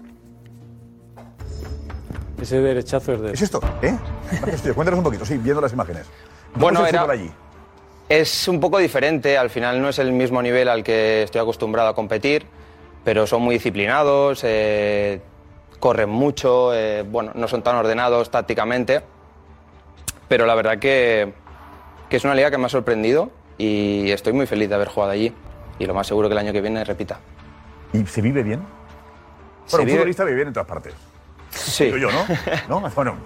Ese 2.40 2.60
derechazo 2.60 3.12
es 3.14 3.20
de. 3.20 3.32
¿Es 3.32 3.42
esto? 3.42 3.60
¿Eh? 3.82 3.96
Cuéntanos 4.74 4.98
un 4.98 5.04
poquito, 5.04 5.24
sí, 5.24 5.38
viendo 5.38 5.60
las 5.60 5.72
imágenes. 5.72 6.06
¿Cómo 6.52 6.64
Bueno, 6.64 6.84
era- 6.86 7.02
allí? 7.08 7.30
Es 8.08 8.48
un 8.48 8.58
poco 8.60 8.78
diferente, 8.78 9.38
al 9.38 9.48
final 9.48 9.80
no 9.80 9.88
es 9.88 9.98
el 9.98 10.12
mismo 10.12 10.42
nivel 10.42 10.68
al 10.68 10.82
que 10.82 11.22
estoy 11.22 11.40
acostumbrado 11.40 11.88
a 11.88 11.94
competir, 11.94 12.46
pero 13.04 13.26
son 13.26 13.42
muy 13.42 13.56
disciplinados, 13.56 14.42
eh, 14.44 15.20
corren 15.80 16.08
mucho, 16.10 16.74
eh, 16.74 17.02
bueno, 17.02 17.32
no 17.34 17.48
son 17.48 17.62
tan 17.62 17.76
ordenados 17.76 18.30
tácticamente, 18.30 19.00
pero 20.28 20.46
la 20.46 20.54
verdad 20.54 20.78
que, 20.78 21.32
que 22.08 22.16
es 22.16 22.24
una 22.24 22.34
liga 22.34 22.50
que 22.50 22.58
me 22.58 22.66
ha 22.66 22.68
sorprendido 22.68 23.30
y 23.58 24.10
estoy 24.10 24.32
muy 24.32 24.46
feliz 24.46 24.68
de 24.68 24.74
haber 24.76 24.88
jugado 24.88 25.12
allí 25.12 25.32
y 25.78 25.86
lo 25.86 25.94
más 25.94 26.06
seguro 26.06 26.28
que 26.28 26.32
el 26.32 26.38
año 26.38 26.52
que 26.52 26.60
viene 26.60 26.84
repita. 26.84 27.18
¿Y 27.92 28.06
se 28.06 28.22
vive 28.22 28.42
bien? 28.42 28.60
Se 29.66 29.76
Bueno, 29.76 29.82
un 29.82 29.86
vive- 29.86 29.96
futbolista 29.98 30.24
vive 30.24 30.36
bien 30.36 30.48
en 30.48 30.54
todas 30.54 30.68
partes. 30.68 30.94
Sí. 31.50 31.84
Digo 31.86 31.98
yo, 31.98 32.08
¿no? 32.10 32.24
¿No? 32.80 32.90
Bueno, 32.94 33.16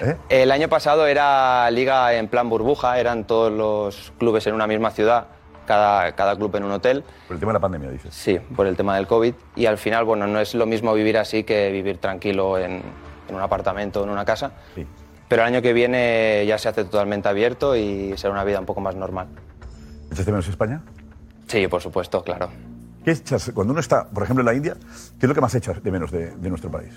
¿eh? 0.00 0.16
El 0.30 0.50
año 0.50 0.68
pasado 0.68 1.06
era 1.06 1.70
liga 1.70 2.14
en 2.14 2.28
plan 2.28 2.48
burbuja, 2.48 2.98
eran 2.98 3.26
todos 3.26 3.52
los 3.52 4.12
clubes 4.18 4.46
en 4.46 4.54
una 4.54 4.66
misma 4.66 4.90
ciudad, 4.92 5.26
cada, 5.66 6.12
cada 6.12 6.36
club 6.36 6.56
en 6.56 6.64
un 6.64 6.72
hotel. 6.72 7.04
Por 7.28 7.34
el 7.34 7.40
tema 7.40 7.52
de 7.52 7.54
la 7.54 7.60
pandemia, 7.60 7.90
dices. 7.90 8.14
Sí, 8.14 8.38
por 8.38 8.66
el 8.66 8.76
tema 8.76 8.96
del 8.96 9.06
COVID. 9.06 9.34
Y 9.56 9.66
al 9.66 9.76
final, 9.76 10.04
bueno, 10.04 10.26
no 10.26 10.40
es 10.40 10.54
lo 10.54 10.64
mismo 10.64 10.94
vivir 10.94 11.18
así 11.18 11.44
que 11.44 11.70
vivir 11.70 11.98
tranquilo 11.98 12.58
en, 12.58 12.82
en 13.28 13.34
un 13.34 13.40
apartamento 13.42 14.02
en 14.02 14.10
una 14.10 14.24
casa. 14.24 14.52
Sí. 14.74 14.86
Pero 15.28 15.42
el 15.42 15.48
año 15.48 15.60
que 15.60 15.72
viene 15.72 16.44
ya 16.46 16.56
se 16.56 16.68
hace 16.68 16.84
totalmente 16.84 17.28
abierto 17.28 17.76
y 17.76 18.16
será 18.16 18.32
una 18.32 18.44
vida 18.44 18.60
un 18.60 18.66
poco 18.66 18.80
más 18.80 18.94
normal. 18.94 19.26
¿Echas 20.10 20.24
de 20.24 20.32
menos 20.32 20.48
España? 20.48 20.82
Sí, 21.48 21.66
por 21.66 21.82
supuesto, 21.82 22.22
claro. 22.22 22.48
¿Qué 23.04 23.10
echas? 23.10 23.50
Cuando 23.54 23.72
uno 23.72 23.80
está, 23.80 24.08
por 24.08 24.22
ejemplo, 24.22 24.42
en 24.42 24.46
la 24.46 24.54
India, 24.54 24.74
¿qué 25.18 25.26
es 25.26 25.28
lo 25.28 25.34
que 25.34 25.40
más 25.40 25.54
echas 25.54 25.82
de 25.82 25.90
menos 25.90 26.10
de, 26.10 26.30
de 26.30 26.48
nuestro 26.48 26.70
país? 26.70 26.92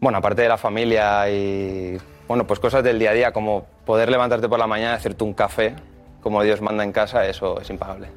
Bueno, 0.00 0.18
aparte 0.18 0.42
de 0.42 0.48
la 0.48 0.58
familia 0.58 1.28
y 1.30 1.98
bueno, 2.26 2.46
pues 2.46 2.58
cosas 2.60 2.82
del 2.82 2.98
día 2.98 3.10
a 3.10 3.14
día, 3.14 3.32
como 3.32 3.66
poder 3.84 4.10
levantarte 4.10 4.48
por 4.48 4.58
la 4.58 4.66
mañana 4.66 4.94
y 4.94 4.96
hacerte 4.96 5.22
un 5.22 5.34
café, 5.34 5.76
como 6.22 6.42
Dios 6.42 6.60
manda 6.60 6.84
en 6.84 6.92
casa, 6.92 7.26
eso 7.26 7.60
es 7.60 7.68
impagable, 7.70 8.08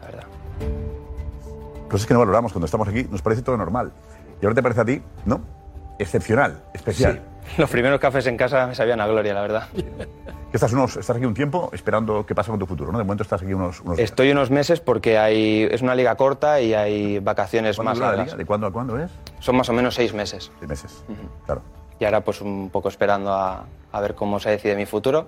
la 0.00 0.06
verdad. 0.06 0.24
Cosas 1.88 2.06
que 2.06 2.14
no 2.14 2.20
valoramos 2.20 2.52
cuando 2.52 2.66
estamos 2.66 2.88
aquí, 2.88 3.06
nos 3.10 3.22
parece 3.22 3.42
todo 3.42 3.56
normal. 3.56 3.92
Y 4.40 4.44
ahora 4.44 4.54
te 4.54 4.62
parece 4.62 4.80
a 4.80 4.84
ti, 4.84 5.02
¿no? 5.24 5.40
Excepcional, 5.98 6.62
especial. 6.74 7.22
Los 7.58 7.70
primeros 7.70 8.00
cafés 8.00 8.26
en 8.26 8.36
casa 8.36 8.66
me 8.66 8.74
sabían 8.74 9.00
a 9.00 9.06
gloria, 9.06 9.32
la 9.32 9.42
verdad. 9.42 9.68
Estás, 10.52 10.72
unos, 10.72 10.96
estás 10.96 11.16
aquí 11.16 11.26
un 11.26 11.34
tiempo 11.34 11.68
esperando 11.74 12.24
qué 12.24 12.34
pasa 12.34 12.50
con 12.50 12.58
tu 12.58 12.64
futuro, 12.64 12.90
¿no? 12.90 12.96
De 12.96 13.04
momento 13.04 13.22
estás 13.22 13.42
aquí 13.42 13.52
unos, 13.52 13.80
unos. 13.82 13.98
Estoy 13.98 14.30
unos 14.30 14.50
meses 14.50 14.80
porque 14.80 15.18
hay, 15.18 15.68
es 15.70 15.82
una 15.82 15.94
liga 15.94 16.14
corta 16.14 16.62
y 16.62 16.72
hay 16.72 17.18
vacaciones 17.18 17.76
¿Cuándo 17.76 17.90
más 17.90 17.98
la 17.98 18.16
largas. 18.16 18.38
¿De 18.38 18.46
cuándo 18.46 18.66
a 18.66 18.72
cuándo 18.72 18.98
es? 18.98 19.10
Son 19.40 19.54
más 19.54 19.68
o 19.68 19.74
menos 19.74 19.94
seis 19.94 20.14
meses. 20.14 20.50
Seis 20.58 20.68
meses, 20.68 21.04
claro. 21.44 21.60
Y 21.98 22.06
ahora 22.06 22.22
pues 22.22 22.40
un 22.40 22.70
poco 22.70 22.88
esperando 22.88 23.32
a, 23.32 23.66
a 23.92 24.00
ver 24.00 24.14
cómo 24.14 24.40
se 24.40 24.48
decide 24.48 24.76
mi 24.76 24.86
futuro 24.86 25.26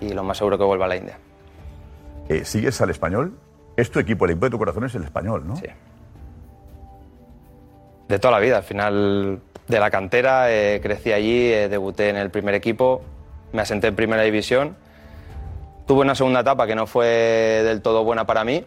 y 0.00 0.10
lo 0.10 0.22
más 0.22 0.38
seguro 0.38 0.58
que 0.58 0.64
vuelva 0.64 0.84
a 0.84 0.88
la 0.88 0.96
India. 0.96 1.18
Eh, 2.28 2.44
¿Sigues 2.44 2.80
al 2.80 2.90
español? 2.90 3.38
Es 3.76 3.90
tu 3.90 3.98
equipo, 3.98 4.24
el 4.24 4.32
equipo 4.32 4.46
de 4.46 4.50
tu 4.50 4.58
corazón 4.58 4.84
es 4.84 4.94
el 4.94 5.04
español, 5.04 5.46
¿no? 5.46 5.56
Sí. 5.56 5.66
De 8.08 8.18
toda 8.18 8.32
la 8.32 8.40
vida, 8.40 8.58
al 8.58 8.62
final 8.62 9.40
de 9.68 9.80
la 9.80 9.90
cantera, 9.90 10.50
eh, 10.50 10.80
crecí 10.82 11.12
allí, 11.12 11.52
eh, 11.52 11.68
debuté 11.68 12.08
en 12.08 12.16
el 12.16 12.30
primer 12.30 12.54
equipo, 12.54 13.02
me 13.52 13.62
asenté 13.62 13.88
en 13.88 13.96
primera 13.96 14.22
división. 14.22 14.76
Tuve 15.86 16.00
una 16.02 16.14
segunda 16.14 16.40
etapa 16.40 16.66
que 16.66 16.74
no 16.74 16.86
fue 16.86 17.06
del 17.06 17.80
todo 17.82 18.04
buena 18.04 18.26
para 18.26 18.44
mí, 18.44 18.64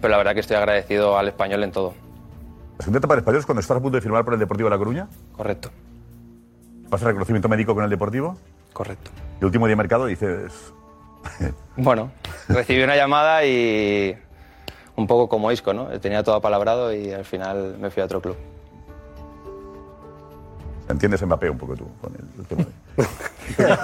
pero 0.00 0.08
la 0.10 0.18
verdad 0.18 0.34
que 0.34 0.40
estoy 0.40 0.56
agradecido 0.56 1.16
al 1.18 1.28
español 1.28 1.62
en 1.64 1.72
todo. 1.72 1.94
La 2.78 2.84
segunda 2.84 2.98
etapa 2.98 3.14
del 3.14 3.20
español 3.20 3.40
es 3.40 3.46
cuando 3.46 3.60
estás 3.60 3.76
a 3.76 3.80
punto 3.80 3.96
de 3.96 4.02
firmar 4.02 4.24
por 4.24 4.34
el 4.34 4.40
Deportivo 4.40 4.68
de 4.68 4.74
La 4.74 4.78
Coruña. 4.78 5.08
Correcto, 5.36 5.70
Vas 6.88 7.00
al 7.02 7.08
reconocimiento 7.08 7.48
médico 7.48 7.74
con 7.74 7.84
el 7.84 7.90
Deportivo. 7.90 8.36
correcto. 8.72 9.10
Y 9.36 9.38
el 9.40 9.46
último 9.46 9.66
día 9.66 9.72
de 9.72 9.76
mercado 9.76 10.06
dices, 10.06 10.72
Bueno, 11.76 12.12
recibí 12.48 12.84
una 12.84 12.94
llamada 12.94 13.44
y 13.44 14.16
un 14.96 15.08
poco 15.08 15.28
como 15.28 15.50
Isco, 15.50 15.74
¿no? 15.74 15.86
Tenía 15.98 16.22
todo 16.22 16.36
apalabrado 16.36 16.94
y 16.94 17.10
al 17.12 17.24
final 17.24 17.76
me 17.80 17.90
fui 17.90 18.00
a 18.00 18.04
otro 18.06 18.20
club. 18.22 18.36
entiendes 20.88 21.20
Mbappé 21.26 21.50
un 21.50 21.58
poco 21.58 21.74
tú 21.74 21.88
con 22.00 22.14
el, 22.14 22.20
el 22.38 22.46
tema 22.46 22.62
de... 22.62 23.64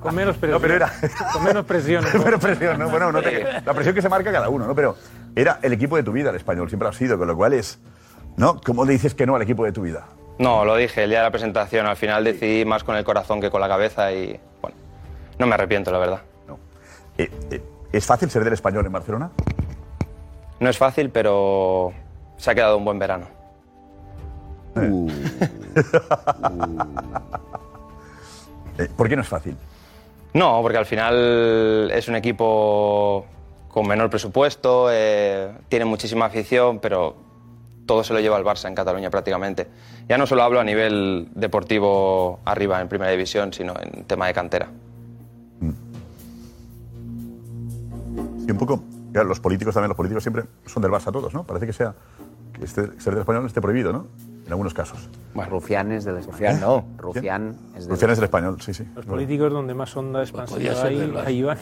Con 0.00 0.14
menos 0.14 0.36
presión. 0.36 0.52
No, 0.52 0.60
pero 0.60 0.74
era... 0.74 0.92
Con 1.32 1.44
menos 1.44 1.64
presión. 1.66 2.04
¿no? 2.14 2.22
Pero 2.24 2.38
presión, 2.38 2.78
¿no? 2.78 2.88
Bueno, 2.88 3.12
no 3.12 3.20
te- 3.20 3.44
la 3.64 3.74
presión 3.74 3.94
que 3.94 4.02
se 4.02 4.08
marca 4.08 4.32
cada 4.32 4.48
uno, 4.48 4.66
¿no? 4.66 4.74
Pero 4.74 4.96
era 5.36 5.58
el 5.62 5.72
equipo 5.72 5.96
de 5.96 6.02
tu 6.02 6.12
vida, 6.12 6.30
el 6.30 6.36
español, 6.36 6.68
siempre 6.68 6.88
ha 6.88 6.92
sido, 6.92 7.18
con 7.18 7.28
lo 7.28 7.36
cual 7.36 7.52
es, 7.52 7.78
¿no? 8.36 8.60
¿Cómo 8.64 8.84
le 8.84 8.92
dices 8.92 9.14
que 9.14 9.26
no 9.26 9.36
al 9.36 9.42
equipo 9.42 9.64
de 9.64 9.72
tu 9.72 9.82
vida? 9.82 10.06
No, 10.38 10.64
lo 10.64 10.76
dije 10.76 11.04
el 11.04 11.10
día 11.10 11.18
de 11.18 11.24
la 11.24 11.30
presentación. 11.30 11.86
Al 11.86 11.96
final 11.96 12.24
decidí 12.24 12.64
más 12.64 12.84
con 12.84 12.96
el 12.96 13.04
corazón 13.04 13.40
que 13.40 13.50
con 13.50 13.60
la 13.60 13.68
cabeza 13.68 14.12
y, 14.12 14.38
bueno, 14.62 14.76
no 15.38 15.46
me 15.46 15.54
arrepiento, 15.54 15.90
la 15.90 15.98
verdad. 15.98 16.20
No. 16.46 16.58
Eh, 17.16 17.30
eh, 17.50 17.62
¿Es 17.92 18.06
fácil 18.06 18.30
ser 18.30 18.44
del 18.44 18.52
español 18.52 18.86
en 18.86 18.92
Barcelona? 18.92 19.30
No 20.60 20.68
es 20.68 20.78
fácil, 20.78 21.10
pero 21.10 21.92
se 22.36 22.50
ha 22.50 22.54
quedado 22.54 22.76
un 22.76 22.84
buen 22.84 22.98
verano. 22.98 23.26
Eh, 24.76 25.06
¿Por 28.96 29.08
qué 29.08 29.16
no 29.16 29.22
es 29.22 29.28
fácil? 29.28 29.56
No, 30.34 30.60
porque 30.62 30.78
al 30.78 30.86
final 30.86 31.90
es 31.92 32.08
un 32.08 32.16
equipo 32.16 33.26
con 33.68 33.86
menor 33.86 34.10
presupuesto, 34.10 34.88
eh, 34.90 35.50
tiene 35.68 35.84
muchísima 35.84 36.26
afición, 36.26 36.78
pero 36.78 37.16
todo 37.88 38.04
se 38.04 38.12
lo 38.12 38.20
lleva 38.20 38.36
el 38.36 38.44
Barça 38.44 38.68
en 38.68 38.74
Cataluña 38.74 39.08
prácticamente. 39.10 39.66
Ya 40.08 40.18
no 40.18 40.26
solo 40.26 40.42
hablo 40.42 40.60
a 40.60 40.64
nivel 40.64 41.28
deportivo 41.34 42.38
arriba 42.44 42.80
en 42.82 42.88
primera 42.88 43.10
división, 43.10 43.52
sino 43.52 43.74
en 43.80 44.04
tema 44.04 44.26
de 44.26 44.34
cantera. 44.34 44.68
Sí, 48.44 48.52
un 48.52 48.58
poco. 48.58 48.84
Claro, 49.12 49.26
los 49.26 49.40
políticos 49.40 49.74
también, 49.74 49.88
los 49.88 49.96
políticos 49.96 50.22
siempre 50.22 50.44
son 50.66 50.82
del 50.82 50.92
Barça 50.92 51.10
todos, 51.10 51.32
¿no? 51.32 51.44
Parece 51.44 51.66
que 51.66 51.72
sea 51.72 51.94
que 52.52 52.64
este- 52.64 53.00
ser 53.00 53.16
español 53.16 53.46
esté 53.46 53.62
prohibido, 53.62 53.90
¿no? 53.90 54.06
En 54.48 54.52
algunos 54.52 54.72
casos. 54.72 54.98
Rufián 55.34 55.92
es 55.92 56.04
del 56.06 56.16
español. 56.16 56.58
no. 56.58 56.84
Rufián 56.96 57.54
es 57.76 57.84
del 57.84 57.90
Rufián 57.90 58.10
es 58.12 58.16
del 58.16 58.24
español, 58.24 58.56
sí, 58.62 58.72
sí. 58.72 58.82
Los 58.96 59.04
políticos 59.04 59.52
donde 59.52 59.74
más 59.74 59.94
onda 59.94 60.22
expansiva 60.22 60.56
podía 60.58 60.74
ser 60.74 60.86
hay, 60.86 61.14
ahí 61.26 61.42
van. 61.42 61.58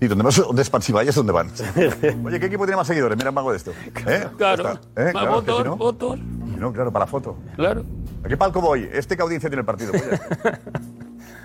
Y 0.00 0.06
donde 0.06 0.22
más 0.22 0.36
donde 0.36 0.62
expansiva 0.62 1.00
hay 1.00 1.08
es 1.08 1.16
donde 1.16 1.32
van. 1.32 1.48
Oye, 2.24 2.38
¿qué 2.38 2.46
equipo 2.46 2.64
tiene 2.64 2.76
más 2.76 2.86
seguidores? 2.86 3.18
Mira, 3.18 3.32
mago 3.32 3.50
de 3.50 3.56
esto. 3.56 3.72
¿Eh? 4.06 4.28
Claro. 4.36 4.78
¿Eh? 4.94 5.08
Claro, 5.10 5.44
que 5.44 5.50
votos, 5.50 5.58
si 5.58 5.64
no- 5.64 5.76
votos, 5.76 6.18
si 6.20 6.60
no, 6.60 6.72
claro, 6.72 6.92
para 6.92 7.06
la 7.06 7.10
foto. 7.10 7.36
claro. 7.56 7.82
¿A 8.24 8.28
qué 8.28 8.36
palco 8.36 8.60
voy? 8.60 8.88
Este 8.92 9.16
que 9.16 9.22
audiencia 9.22 9.50
tiene 9.50 9.60
el 9.62 9.66
partido. 9.66 9.90
pues 9.90 10.04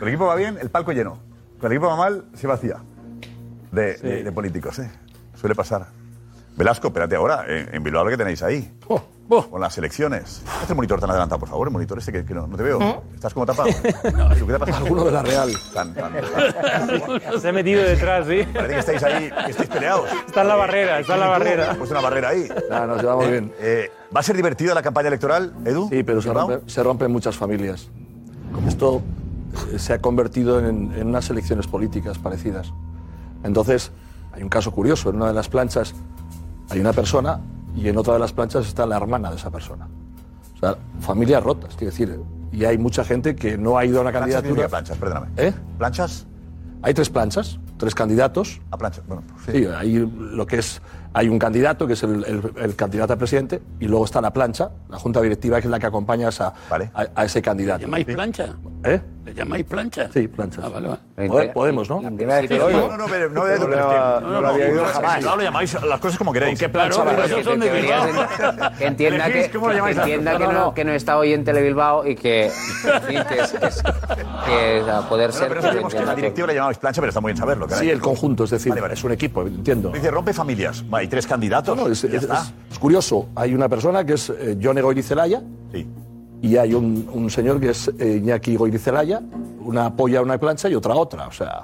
el 0.02 0.08
equipo 0.08 0.28
va 0.28 0.36
bien, 0.36 0.60
el 0.62 0.70
palco 0.70 0.92
lleno. 0.92 1.18
Con 1.60 1.72
el 1.72 1.78
equipo 1.78 1.88
va 1.90 1.96
mal, 1.98 2.26
se 2.36 2.46
vacía. 2.46 2.78
De, 3.72 3.96
de- 3.98 4.24
de 4.26 4.32
políticos, 4.32 4.78
¿eh? 4.78 4.92
Suele 5.34 5.56
pasar. 5.56 5.88
Velasco, 6.56 6.88
espérate 6.88 7.16
ahora, 7.16 7.46
en, 7.48 7.74
en 7.74 7.84
Bilbao, 7.84 8.06
¿qué 8.08 8.16
tenéis 8.18 8.44
ahí? 8.44 8.72
Oh, 8.88 9.02
oh. 9.30 9.48
Con 9.50 9.60
las 9.60 9.76
elecciones. 9.80 10.44
Haz 10.62 10.70
el 10.70 10.76
monitor 10.76 11.00
tan 11.00 11.10
adelantado, 11.10 11.40
por 11.40 11.50
favor, 11.50 11.68
el 11.68 11.74
monitor 11.74 11.98
este 11.98 12.12
que, 12.12 12.24
que 12.26 12.34
no, 12.36 12.46
no 12.46 12.56
te 12.56 12.62
veo. 12.64 12.80
¿Eh? 12.80 13.00
¿Estás 13.16 13.34
como 13.34 13.46
tapado? 13.46 13.70
¿Qué 13.84 13.92
te 13.92 14.54
ha 14.56 14.60
pasado? 14.60 14.78
Alguno 14.86 15.06
de 15.06 15.12
la 15.12 15.24
Real. 15.24 15.52
Tan, 15.74 15.94
tan, 15.96 16.14
tan. 16.14 16.22
Se 17.42 17.50
ha 17.50 17.52
metido 17.54 17.82
detrás, 17.82 18.28
sí. 18.28 18.44
Parece 18.54 18.74
que 18.74 18.80
estáis 18.80 19.04
ahí, 19.04 19.32
que 19.46 19.52
estáis 19.52 19.70
peleados. 19.70 20.06
Está 20.28 20.42
en 20.44 20.48
la 20.48 20.56
barrera, 20.56 21.00
está 21.00 21.16
en 21.16 21.20
la 21.22 21.28
barrera. 21.28 21.76
Pues 21.78 21.90
una 21.90 22.02
barrera 22.02 22.30
ahí. 22.30 22.48
Ah, 22.72 22.86
nos 22.88 23.02
llevamos 23.02 23.30
bien. 23.30 23.52
Eh, 23.60 23.90
¿Va 24.16 24.20
a 24.20 24.24
ser 24.24 24.36
divertida 24.36 24.76
la 24.76 24.84
campaña 24.84 25.08
electoral, 25.08 25.54
Edu? 25.66 25.90
Sí, 25.90 26.04
pero 26.04 26.22
se, 26.22 26.32
rompe- 26.32 26.62
se 26.68 26.84
rompen 26.84 27.12
muchas 27.12 27.36
familias. 27.36 27.90
Esto 28.68 29.02
eh, 29.74 29.80
se 29.80 29.94
ha 29.94 30.00
convertido 30.00 30.60
en, 30.60 30.94
en 30.96 31.08
unas 31.08 31.28
elecciones 31.32 31.66
políticas 31.66 32.20
parecidas. 32.20 32.72
Entonces, 33.44 33.92
hay 34.34 34.44
un 34.44 34.50
caso 34.50 34.72
curioso. 34.72 35.10
En 35.10 35.16
una 35.16 35.28
de 35.30 35.34
las 35.34 35.50
planchas 35.50 35.96
hay 36.70 36.80
una 36.80 36.94
persona 36.94 37.40
y 37.76 37.88
en 37.88 37.98
otra 37.98 38.14
de 38.14 38.20
las 38.20 38.34
planchas 38.34 38.68
está 38.68 38.86
la 38.86 38.98
hermana 38.98 39.30
de 39.30 39.36
esa 39.38 39.50
persona. 39.50 39.88
O 40.56 40.60
sea, 40.60 40.78
familias 41.02 41.44
rotas, 41.44 41.76
quiero 41.76 41.92
decir. 41.92 42.20
Y 42.52 42.66
hay 42.66 42.78
mucha 42.78 43.04
gente 43.04 43.36
que 43.36 43.58
no 43.58 43.78
ha 43.78 43.86
ido 43.86 43.98
a 44.00 44.02
una 44.02 44.12
Planchas 44.12 44.36
candidatura. 44.36 44.68
planchas, 44.70 44.98
perdóname. 44.98 45.28
¿Eh? 45.38 45.54
¿Planchas? 45.78 46.28
Hay 46.84 46.94
tres 46.94 47.10
planchas, 47.10 47.60
tres 47.78 47.96
candidatos. 47.96 48.62
A 48.70 48.78
planchas, 48.78 49.06
bueno. 49.08 49.24
Sí, 49.52 49.66
hay 49.66 49.96
lo 50.20 50.46
que 50.46 50.58
es. 50.60 50.82
Hay 51.16 51.30
un 51.30 51.38
candidato 51.40 51.86
que 51.88 51.94
es 51.94 52.04
el, 52.04 52.24
el- 52.26 52.52
el 52.58 52.76
candidato 52.76 53.14
a 53.14 53.16
presidente 53.18 53.62
y 53.80 53.86
luego 53.88 54.06
está 54.06 54.20
la 54.20 54.34
plancha, 54.34 54.72
la 54.90 54.98
junta 54.98 55.22
directiva 55.22 55.62
que 55.62 55.68
es 55.68 55.72
la 55.72 55.80
que 55.80 55.86
acompaña 55.86 56.26
a, 56.28 56.30
esa- 56.30 56.54
a, 56.94 57.08
a 57.16 57.26
ese 57.26 57.42
candidato. 57.42 57.82
¿Llamáis 57.84 58.06
plancha? 58.06 58.56
¿Eh? 58.84 59.00
¿Le 59.34 59.40
llamáis 59.40 59.66
plancha? 59.66 60.10
Sí, 60.14 60.28
plancha. 60.28 60.62
Ah, 60.64 60.70
vale, 60.70 60.88
vale. 60.90 61.28
Pode- 61.30 61.54
Podemos, 61.54 61.90
¿no? 61.90 62.02
No, 62.02 62.10
no, 62.12 62.98
no, 62.98 63.06
pero 63.10 63.30
no, 63.30 63.48
Edu, 63.48 63.66
pero 63.68 63.90
que- 63.90 64.26
no 64.28 64.42
lo 64.42 64.48
había 64.48 64.66
oído 64.68 64.84
no, 64.84 64.90
jamás. 64.90 65.24
No 65.24 65.36
lo 65.36 65.42
llamáis 65.42 65.74
las 65.84 66.00
cosas 66.00 66.18
como 66.20 66.32
queréis. 66.32 66.60
¿Con 66.60 66.68
qué 66.68 66.70
plancha 66.70 67.04
de 67.04 67.72
Bilbao. 67.72 68.06
que 68.78 68.86
entienda 68.86 69.26
¿Elegís 69.26 69.48
que, 69.52 69.58
lo 69.58 69.68
que 69.86 69.92
entienda 69.92 70.38
que 70.38 70.48
no, 70.48 70.74
que 70.74 70.86
no 70.86 70.92
está 70.92 71.18
hoy 71.18 71.34
en 71.34 71.44
Telebilbao 71.44 72.08
y 72.08 72.16
que, 72.16 72.52
que 73.08 73.14
que 73.14 73.40
que 74.46 74.92
a 74.92 75.02
poder 75.10 75.30
No, 75.30 75.36
ser 75.36 75.48
pero 75.50 75.62
que 75.62 75.68
sabemos 75.68 75.94
que 75.94 76.00
la 76.06 76.10
que- 76.12 76.16
directiva 76.22 76.48
le 76.48 76.54
llamabais 76.54 76.78
plancha, 76.78 77.02
pero 77.02 77.10
está 77.10 77.22
muy 77.22 77.30
bien 77.32 77.38
saberlo. 77.38 77.68
Sí, 77.70 77.90
el 77.90 78.02
conjunto, 78.02 78.44
es 78.44 78.52
decir, 78.52 78.74
es 78.92 79.04
un 79.04 79.12
equipo, 79.12 79.42
entiendo. 79.42 79.90
Dice, 79.90 80.12
rompe 80.12 80.34
familias. 80.34 80.84
Hay 80.92 81.08
tres 81.08 81.26
candidatos. 81.26 81.76
No, 81.76 81.88
no, 81.88 81.92
es, 81.92 82.06
curioso. 82.80 83.30
Hay 83.36 83.54
una 83.56 83.68
persona 83.70 84.06
que 84.06 84.14
es 84.14 84.30
eh, 84.30 84.58
John 84.62 84.80
Goirizelaya. 84.80 85.42
Sí. 85.72 85.88
Y 86.44 86.58
hay 86.58 86.74
un, 86.74 87.10
un 87.14 87.30
señor 87.30 87.58
que 87.62 87.70
es 87.70 87.90
eh, 87.98 88.20
Iñaki 88.22 88.58
Goirizelaya. 88.58 89.22
Una 89.62 89.86
apoya 89.86 90.22
una 90.22 90.38
plancha 90.38 90.68
y 90.68 90.76
otra 90.76 90.94
otra. 90.94 91.26
O 91.26 91.32
sea. 91.32 91.64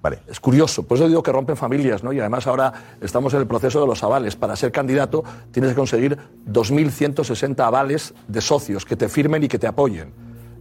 Vale. 0.00 0.20
Es 0.26 0.40
curioso. 0.40 0.82
Por 0.84 0.96
eso 0.96 1.06
digo 1.06 1.22
que 1.22 1.30
rompen 1.30 1.58
familias, 1.58 2.02
¿no? 2.02 2.10
Y 2.14 2.18
además 2.18 2.46
ahora 2.46 2.72
estamos 3.02 3.34
en 3.34 3.40
el 3.40 3.46
proceso 3.46 3.82
de 3.82 3.86
los 3.86 4.02
avales. 4.02 4.34
Para 4.34 4.56
ser 4.56 4.72
candidato 4.72 5.22
tienes 5.50 5.72
que 5.72 5.76
conseguir 5.76 6.16
2.160 6.50 7.60
avales 7.60 8.14
de 8.26 8.40
socios 8.40 8.86
que 8.86 8.96
te 8.96 9.10
firmen 9.10 9.42
y 9.42 9.48
que 9.48 9.58
te 9.58 9.66
apoyen. 9.66 10.10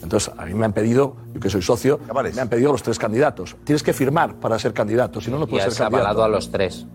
Entonces, 0.04 0.34
a 0.38 0.46
mí 0.46 0.54
me 0.54 0.66
han 0.66 0.74
pedido, 0.74 1.16
yo 1.34 1.40
que 1.40 1.50
soy 1.50 1.62
socio, 1.62 2.02
me 2.36 2.42
han 2.42 2.50
pedido 2.50 2.74
los 2.74 2.84
tres 2.84 3.00
candidatos. 3.00 3.56
Tienes 3.64 3.82
que 3.82 3.94
firmar 3.94 4.36
para 4.36 4.60
ser 4.60 4.74
candidato, 4.74 5.22
si 5.22 5.32
no, 5.32 5.40
no 5.40 5.48
puedes 5.48 5.74
ser 5.74 5.86
candidato. 5.86 6.06
avalado 6.06 6.24
a 6.26 6.28
los 6.28 6.52
tres. 6.52 6.86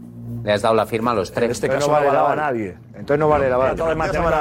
Le 0.44 0.52
has 0.52 0.60
dado 0.60 0.74
la 0.74 0.84
firma 0.84 1.12
a 1.12 1.14
los 1.14 1.32
tres. 1.32 1.46
En 1.46 1.50
este 1.50 1.68
caso 1.68 1.86
no, 1.86 1.94
vale 1.94 2.08
avalado 2.08 2.28
a 2.28 2.36
nadie. 2.36 2.76
Entonces 2.88 3.18
no 3.18 3.28
vale 3.28 3.48
la 3.48 3.56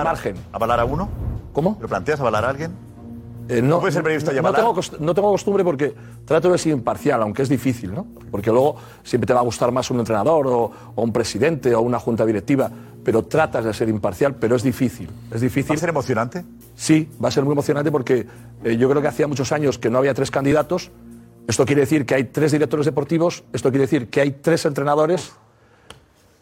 margen. 0.04 0.36
¿Avalar 0.52 0.82
a 0.82 0.86
uno? 0.86 1.31
¿Cómo? 1.54 1.78
¿Lo 1.82 1.88
planteas 1.88 2.20
avalar 2.20 2.46
a 2.46 2.50
alguien? 2.50 2.72
Eh, 3.50 3.62
no, 3.62 3.80
puede 3.80 3.92
ser 3.92 4.04
periodista 4.04 4.32
no, 4.32 4.54
tengo, 4.54 4.76
no 5.00 5.14
tengo 5.14 5.32
costumbre 5.32 5.64
porque 5.64 5.94
trato 6.24 6.52
de 6.52 6.58
ser 6.58 6.72
imparcial, 6.72 7.22
aunque 7.22 7.42
es 7.42 7.50
difícil, 7.50 7.94
¿no? 7.94 8.08
Porque 8.30 8.50
luego 8.50 8.78
siempre 9.04 9.28
te 9.28 9.34
va 9.34 9.42
a 9.42 9.44
gustar 9.44 9.72
más 9.72 9.92
un 9.92 10.00
entrenador 10.00 10.48
o, 10.48 10.72
o 10.96 11.02
un 11.02 11.12
presidente 11.12 11.76
o 11.76 11.82
una 11.82 12.00
junta 12.00 12.26
directiva, 12.26 12.72
pero 13.04 13.24
tratas 13.24 13.66
de 13.66 13.74
ser 13.74 13.90
imparcial, 13.90 14.36
pero 14.36 14.56
es 14.56 14.64
difícil. 14.64 15.10
Es 15.32 15.42
difícil. 15.42 15.72
¿Va 15.72 15.76
a 15.76 15.80
ser 15.80 15.90
emocionante? 15.90 16.46
Sí, 16.76 17.10
va 17.22 17.28
a 17.28 17.32
ser 17.32 17.44
muy 17.44 17.52
emocionante 17.52 17.92
porque 17.92 18.26
eh, 18.64 18.78
yo 18.78 18.90
creo 18.90 19.02
que 19.02 19.10
hacía 19.10 19.28
muchos 19.28 19.52
años 19.52 19.78
que 19.78 19.90
no 19.90 19.98
había 19.98 20.14
tres 20.14 20.32
candidatos. 20.32 20.92
Esto 21.48 21.66
quiere 21.66 21.82
decir 21.82 22.06
que 22.06 22.16
hay 22.16 22.24
tres 22.26 22.52
directores 22.54 22.86
deportivos, 22.86 23.44
esto 23.52 23.70
quiere 23.70 23.84
decir 23.84 24.10
que 24.10 24.22
hay 24.22 24.32
tres 24.32 24.64
entrenadores 24.66 25.34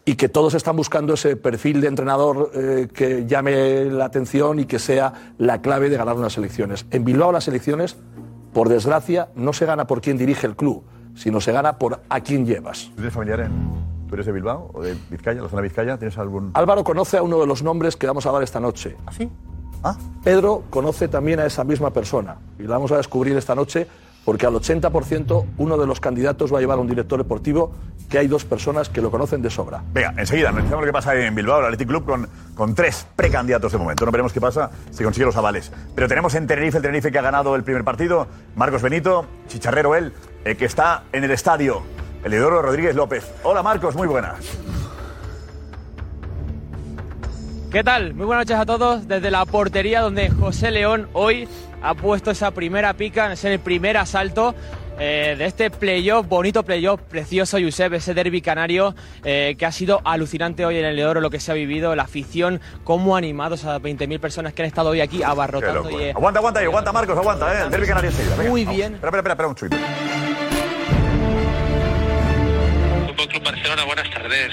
y 0.04 0.14
que 0.14 0.28
todos 0.28 0.54
están 0.54 0.76
buscando 0.76 1.14
ese 1.14 1.36
perfil 1.36 1.80
de 1.80 1.88
entrenador 1.88 2.50
eh, 2.54 2.88
que 2.92 3.26
llame 3.26 3.84
la 3.86 4.06
atención 4.06 4.60
y 4.60 4.64
que 4.64 4.78
sea 4.78 5.34
la 5.38 5.60
clave 5.60 5.90
de 5.90 5.96
ganar 5.96 6.16
unas 6.16 6.36
elecciones. 6.38 6.86
En 6.90 7.04
Bilbao 7.04 7.32
las 7.32 7.48
elecciones, 7.48 7.96
por 8.52 8.68
desgracia, 8.68 9.28
no 9.34 9.52
se 9.52 9.66
gana 9.66 9.86
por 9.86 10.00
quién 10.00 10.16
dirige 10.16 10.46
el 10.46 10.56
club, 10.56 10.82
sino 11.14 11.40
se 11.40 11.52
gana 11.52 11.78
por 11.78 12.00
a 12.08 12.20
quién 12.20 12.46
llevas. 12.46 12.90
¿Tú 12.94 13.02
eres 13.02 13.12
familiar 13.12 13.40
en. 13.40 13.90
¿Tú 14.08 14.14
eres 14.14 14.26
de 14.26 14.32
Bilbao 14.32 14.70
o 14.74 14.82
de 14.82 14.96
Vizcaya, 15.08 15.40
la 15.40 15.48
zona 15.48 15.62
de 15.62 15.68
Vizcaya? 15.68 15.96
¿Tienes 15.96 16.18
algún.? 16.18 16.50
Álvaro 16.54 16.82
conoce 16.82 17.18
a 17.18 17.22
uno 17.22 17.38
de 17.38 17.46
los 17.46 17.62
nombres 17.62 17.94
que 17.94 18.08
vamos 18.08 18.26
a 18.26 18.32
dar 18.32 18.42
esta 18.42 18.58
noche. 18.58 18.96
¿Ah, 19.06 19.12
sí? 19.12 19.30
Ah. 19.84 19.96
Pedro 20.24 20.64
conoce 20.68 21.06
también 21.06 21.38
a 21.38 21.46
esa 21.46 21.62
misma 21.62 21.90
persona 21.90 22.36
y 22.58 22.64
la 22.64 22.70
vamos 22.70 22.90
a 22.90 22.96
descubrir 22.96 23.36
esta 23.36 23.54
noche 23.54 23.86
porque 24.24 24.46
al 24.46 24.54
80% 24.54 25.46
uno 25.58 25.78
de 25.78 25.86
los 25.86 26.00
candidatos 26.00 26.52
va 26.52 26.58
a 26.58 26.60
llevar 26.60 26.78
a 26.78 26.80
un 26.80 26.88
director 26.88 27.18
deportivo 27.18 27.72
que 28.08 28.18
hay 28.18 28.26
dos 28.26 28.44
personas 28.44 28.88
que 28.88 29.00
lo 29.00 29.10
conocen 29.10 29.40
de 29.40 29.50
sobra. 29.50 29.82
Venga, 29.92 30.14
enseguida 30.16 30.48
analizamos 30.48 30.80
lo 30.80 30.86
que 30.86 30.92
pasa 30.92 31.14
en 31.14 31.34
Bilbao, 31.34 31.60
el 31.60 31.66
Athletic 31.66 31.88
Club, 31.88 32.04
con, 32.04 32.28
con 32.54 32.74
tres 32.74 33.06
precandidatos 33.14 33.70
de 33.72 33.78
momento. 33.78 34.04
No 34.04 34.10
veremos 34.10 34.32
qué 34.32 34.40
pasa 34.40 34.70
si 34.90 35.04
consigue 35.04 35.26
los 35.26 35.36
avales. 35.36 35.72
Pero 35.94 36.08
tenemos 36.08 36.34
en 36.34 36.46
Tenerife, 36.46 36.78
el 36.78 36.82
Tenerife 36.82 37.12
que 37.12 37.18
ha 37.18 37.22
ganado 37.22 37.54
el 37.54 37.62
primer 37.62 37.84
partido, 37.84 38.26
Marcos 38.56 38.82
Benito, 38.82 39.26
chicharrero 39.46 39.94
él, 39.94 40.12
eh, 40.44 40.56
que 40.56 40.64
está 40.64 41.04
en 41.12 41.22
el 41.22 41.30
estadio, 41.30 41.82
el 42.24 42.34
Eduardo 42.34 42.62
Rodríguez 42.62 42.96
López. 42.96 43.30
Hola 43.44 43.62
Marcos, 43.62 43.94
muy 43.94 44.08
buenas. 44.08 44.38
¿Qué 47.70 47.84
tal? 47.84 48.14
Muy 48.14 48.26
buenas 48.26 48.46
noches 48.46 48.60
a 48.60 48.66
todos 48.66 49.06
desde 49.06 49.30
la 49.30 49.44
portería 49.44 50.00
donde 50.00 50.28
José 50.30 50.72
León 50.72 51.08
hoy 51.12 51.46
ha 51.82 51.94
puesto 51.94 52.30
esa 52.30 52.50
primera 52.50 52.94
pica, 52.94 53.32
es 53.32 53.44
el 53.44 53.58
primer 53.58 53.96
asalto 53.96 54.54
eh, 54.98 55.34
de 55.38 55.46
este 55.46 55.70
playoff, 55.70 56.26
bonito 56.28 56.62
playoff, 56.62 57.00
precioso 57.00 57.56
Josep, 57.58 57.94
ese 57.94 58.12
derby 58.12 58.42
canario 58.42 58.94
eh, 59.24 59.54
que 59.58 59.64
ha 59.64 59.72
sido 59.72 60.02
alucinante 60.04 60.66
hoy 60.66 60.76
en 60.76 60.84
el 60.84 60.96
Leoro 60.96 61.20
lo 61.22 61.30
que 61.30 61.40
se 61.40 61.50
ha 61.50 61.54
vivido, 61.54 61.96
la 61.96 62.02
afición, 62.02 62.60
cómo 62.84 63.16
animados 63.16 63.64
a 63.64 63.78
20.000 63.80 64.20
personas 64.20 64.52
que 64.52 64.60
han 64.62 64.68
estado 64.68 64.90
hoy 64.90 65.00
aquí 65.00 65.22
abarrotando. 65.22 65.90
y, 65.90 65.94
eh. 66.04 66.10
Aguanta, 66.14 66.38
aguanta 66.40 66.60
ahí, 66.60 66.66
aguanta 66.66 66.92
Marcos, 66.92 67.16
aguanta, 67.16 67.50
eh. 67.60 67.64
El 67.64 67.70
derbi 67.70 67.86
canario 67.86 68.10
enseguida. 68.10 68.36
venga, 68.36 68.50
Muy 68.50 68.64
vamos. 68.64 68.76
bien. 68.76 68.94
Espera, 68.94 69.08
espera, 69.18 69.32
espera, 69.32 69.48
espera 69.48 69.48
un. 69.48 69.56
Fútbol 73.08 73.28
Club 73.28 73.42
Barcelona, 73.44 73.84
buenas 73.86 74.10
tardes. 74.10 74.52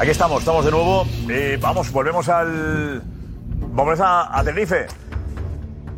Aquí 0.00 0.12
estamos, 0.12 0.38
estamos 0.38 0.64
de 0.64 0.70
nuevo. 0.70 1.06
Eh, 1.28 1.58
vamos, 1.60 1.92
volvemos 1.92 2.26
al. 2.30 3.02
Volvemos 3.58 4.00
a, 4.00 4.34
a 4.34 4.42
Tenerife. 4.42 4.86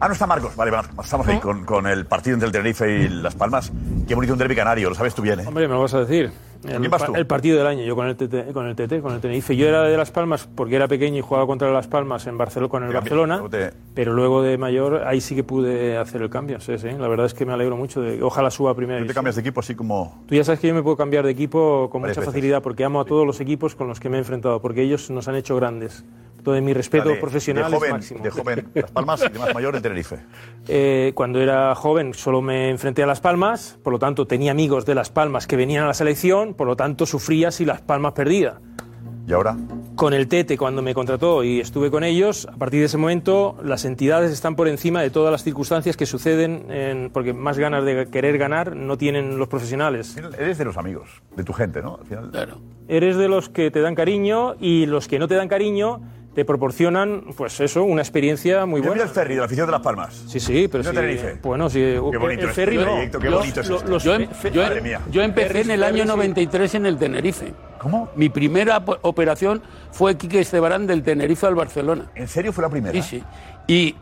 Ah, 0.03 0.09
no 0.09 0.15
está 0.15 0.27
Marcos. 0.27 0.57
Vale, 0.57 0.73
estamos 1.01 1.29
ahí 1.29 1.39
con, 1.39 1.65
con 1.65 1.87
el 1.87 2.07
partido 2.07 2.35
entre 2.35 2.49
el 2.49 2.53
Tenerife 2.53 2.91
y 3.05 3.09
Las 3.09 3.37
Palmas. 3.37 3.71
Qué 4.09 4.17
bonito 4.17 4.33
un 4.33 4.39
derbi 4.41 4.57
canario, 4.57 4.89
lo 4.89 4.97
sabes 4.97 5.15
tú 5.15 5.23
bien, 5.23 5.39
¿eh? 5.39 5.45
Hombre, 5.47 5.69
me 5.69 5.75
lo 5.75 5.81
vas 5.83 5.95
a 5.95 6.01
decir. 6.01 6.33
El, 6.65 6.89
vas 6.89 7.05
tú? 7.07 7.15
el 7.15 7.25
partido 7.27 7.59
del 7.59 7.67
año, 7.69 7.85
yo 7.85 7.95
con 7.95 8.09
el, 8.09 8.17
TT, 8.17 8.53
con 8.53 8.67
el 8.67 8.75
TT, 8.75 9.01
con 9.01 9.13
el 9.15 9.21
Tenerife. 9.21 9.55
Yo 9.57 9.69
era 9.69 9.83
de 9.85 9.97
Las 9.97 10.11
Palmas 10.11 10.49
porque 10.57 10.75
era 10.75 10.89
pequeño 10.89 11.19
y 11.19 11.21
jugaba 11.21 11.47
contra 11.47 11.71
Las 11.71 11.87
Palmas 11.87 12.27
en 12.27 12.37
Barcelona, 12.37 12.69
con 12.69 12.83
el 12.83 12.89
Te 12.89 12.95
Barcelona. 12.97 13.43
te- 13.49 13.71
Pero 13.95 14.13
luego 14.13 14.43
de 14.43 14.59
mayor, 14.59 15.05
ahí 15.07 15.21
sí 15.21 15.37
que 15.37 15.45
pude 15.45 15.97
hacer 15.97 16.21
el 16.21 16.31
cambio. 16.31 16.59
Sí, 16.61 16.77
sí. 16.79 16.89
La 16.99 17.07
verdad 17.07 17.27
es 17.27 17.35
que 17.35 17.47
me 17.47 17.53
alegro 17.53 17.77
mucho 17.77 18.01
de 18.01 18.21
ojalá 18.25 18.51
suba 18.51 18.73
a 18.73 18.75
primera 18.75 18.99
Tú 19.01 19.07
te 19.07 19.15
cambias 19.15 19.37
de 19.37 19.41
equipo 19.41 19.61
así 19.61 19.77
como. 19.77 20.21
Tú 20.27 20.35
ya 20.35 20.43
sabes 20.43 20.59
que 20.59 20.67
yo 20.67 20.75
me 20.75 20.83
puedo 20.83 20.97
cambiar 20.97 21.25
de 21.25 21.31
equipo 21.31 21.89
con 21.91 22.03
Varias 22.03 22.17
mucha 22.17 22.21
veces. 22.23 22.35
facilidad 22.35 22.61
porque 22.61 22.85
amo 22.85 23.01
a 23.01 23.05
todos 23.05 23.25
los 23.25 23.41
equipos 23.41 23.77
con 23.77 23.87
los 23.87 24.01
que 24.01 24.09
me 24.09 24.17
he 24.17 24.21
enfrentado, 24.21 24.61
porque 24.61 24.83
ellos 24.83 25.11
nos 25.11 25.29
han 25.29 25.37
hecho 25.37 25.55
grandes. 25.55 26.05
Todo 26.43 26.61
mi 26.61 26.73
respeto 26.73 27.11
de- 27.11 27.17
profesional 27.17 27.71
de 27.71 27.77
joven, 27.77 27.89
es 27.89 27.93
máximo. 27.93 28.23
De 28.25 28.31
joven, 28.31 28.69
Las 28.75 28.91
Palmas 28.91 29.23
y 29.25 29.29
de 29.33 29.39
más 29.39 29.55
mayor 29.55 29.77
en 29.77 29.83
Tenerife. 29.83 30.17
Eh, 30.69 31.11
cuando 31.17 31.41
era 31.41 31.75
joven 31.75 32.15
solo 32.15 32.41
me 32.41 32.71
enfrenté 32.71 33.03
a 33.03 33.07
Las 33.07 33.21
Palmas, 33.21 33.79
por 33.83 33.93
lo 33.93 33.99
tanto 33.99 34.27
tenía 34.29 34.53
amigos 34.53 34.87
de 34.87 34.95
Las 34.95 35.11
Palmas 35.11 35.49
que 35.49 35.57
venían 35.57 35.83
a 35.83 35.89
la 35.89 35.95
selección, 35.95 36.55
por 36.55 36.69
lo 36.69 36.77
tanto 36.77 37.05
sufría 37.05 37.51
si 37.51 37.65
Las 37.65 37.81
Palmas 37.81 38.13
perdía. 38.13 38.61
¿Y 39.27 39.33
ahora? 39.33 39.57
Con 39.97 40.15
el 40.15 40.27
Tete, 40.29 40.57
cuando 40.59 40.81
me 40.83 40.95
contrató 40.95 41.43
y 41.45 41.61
estuve 41.61 41.91
con 41.91 42.03
ellos, 42.05 42.47
a 42.53 42.57
partir 42.57 42.81
de 42.81 42.87
ese 42.87 42.97
momento 42.99 43.57
las 43.65 43.85
entidades 43.85 44.31
están 44.33 44.55
por 44.57 44.67
encima 44.69 45.01
de 45.03 45.11
todas 45.11 45.31
las 45.33 45.43
circunstancias 45.45 45.97
que 45.97 46.07
suceden, 46.07 46.67
en- 46.71 47.11
porque 47.11 47.33
más 47.33 47.59
ganas 47.59 47.85
de 47.85 48.07
querer 48.09 48.39
ganar 48.39 48.75
no 48.77 48.97
tienen 48.99 49.39
los 49.39 49.49
profesionales. 49.49 50.17
Eres 50.17 50.59
de 50.59 50.65
los 50.65 50.77
amigos, 50.77 51.23
de 51.37 51.43
tu 51.45 51.53
gente, 51.53 51.83
¿no? 51.83 51.99
Al 52.01 52.07
final. 52.07 52.59
Eres 52.89 53.17
de 53.17 53.29
los 53.29 53.49
que 53.49 53.71
te 53.73 53.81
dan 53.81 53.95
cariño 53.97 54.55
y 54.61 54.87
los 54.87 55.07
que 55.09 55.19
no 55.19 55.27
te 55.29 55.35
dan 55.37 55.49
cariño 55.49 56.01
te 56.35 56.45
proporcionan, 56.45 57.25
pues 57.37 57.61
eso, 57.61 57.85
una 57.85 58.01
experiencia 58.03 58.65
muy 58.65 58.81
buena. 58.81 58.95
mira 58.95 59.05
el 59.05 59.11
ferry 59.11 59.35
de 59.35 59.41
la 59.41 59.47
afición 59.47 59.67
de 59.67 59.73
Las 59.73 59.83
Palmas. 59.83 60.25
Sí, 60.29 60.41
sí, 60.41 60.67
pero 60.71 60.83
¿No 60.83 60.91
sí. 60.91 60.97
Tenerife? 60.97 61.39
Bueno, 61.43 61.69
sí. 61.69 61.79
Qué 61.79 61.95
el- 61.97 62.01
bonito 62.01 62.43
el 62.45 62.49
es 62.49 62.55
ferry 62.55 62.77
este 62.77 62.87
no. 62.87 62.93
proyecto, 62.93 63.19
qué 63.19 63.31
Los- 63.31 63.41
bonito 63.41 63.61
es 63.61 63.69
los- 63.69 64.03
Yo, 64.05 64.15
em- 64.15 64.29
yo- 64.53 64.63
Madre 64.63 64.81
mía. 64.81 65.01
yo 65.11 65.23
empecé 65.23 65.61
en 65.61 65.71
el 65.73 65.83
año 65.83 65.93
ferris, 65.97 66.11
sí. 66.11 66.17
93 66.17 66.75
en 66.77 66.87
el 66.87 66.97
Tenerife. 66.99 67.53
¿Cómo? 67.79 68.09
Mi 68.17 68.29
primera 68.29 68.85
po- 68.85 68.99
operación 69.03 69.61
fue 69.91 70.17
Quique 70.17 70.41
Estebarán 70.41 70.87
del 70.87 71.03
Tenerife 71.03 71.47
al 71.47 71.55
Barcelona. 71.55 72.07
¿En 72.15 72.29
serio 72.29 72.53
fue 72.53 72.63
la 72.63 72.71
primera? 72.71 72.93
Sí, 72.93 73.03
sí. 73.03 73.23
Y 73.67 73.97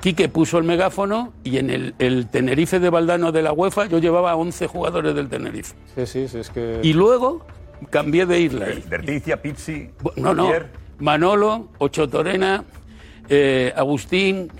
Quique 0.00 0.28
puso 0.28 0.58
el 0.58 0.64
megáfono 0.64 1.32
y 1.44 1.58
en 1.58 1.70
el, 1.70 1.94
el 1.98 2.26
Tenerife 2.28 2.80
de 2.80 2.90
Valdano 2.90 3.32
de 3.32 3.42
la 3.42 3.52
UEFA 3.52 3.86
yo 3.86 3.98
llevaba 3.98 4.32
a 4.32 4.36
11 4.36 4.66
jugadores 4.66 5.14
del 5.14 5.28
Tenerife. 5.28 5.74
Sí, 5.94 6.06
sí, 6.06 6.28
sí, 6.28 6.38
es 6.38 6.50
que... 6.50 6.80
Y 6.82 6.92
luego 6.92 7.46
cambié 7.90 8.26
de 8.26 8.40
isla. 8.40 8.66
Verticia, 8.88 9.40
Pizzi, 9.40 9.90
No, 10.16 10.34
no. 10.34 10.48
Pierre. 10.48 10.66
Manolo, 10.98 11.68
Ocho 11.78 12.08
Torena, 12.08 12.64
eh, 13.28 13.72
Agustín, 13.76 14.50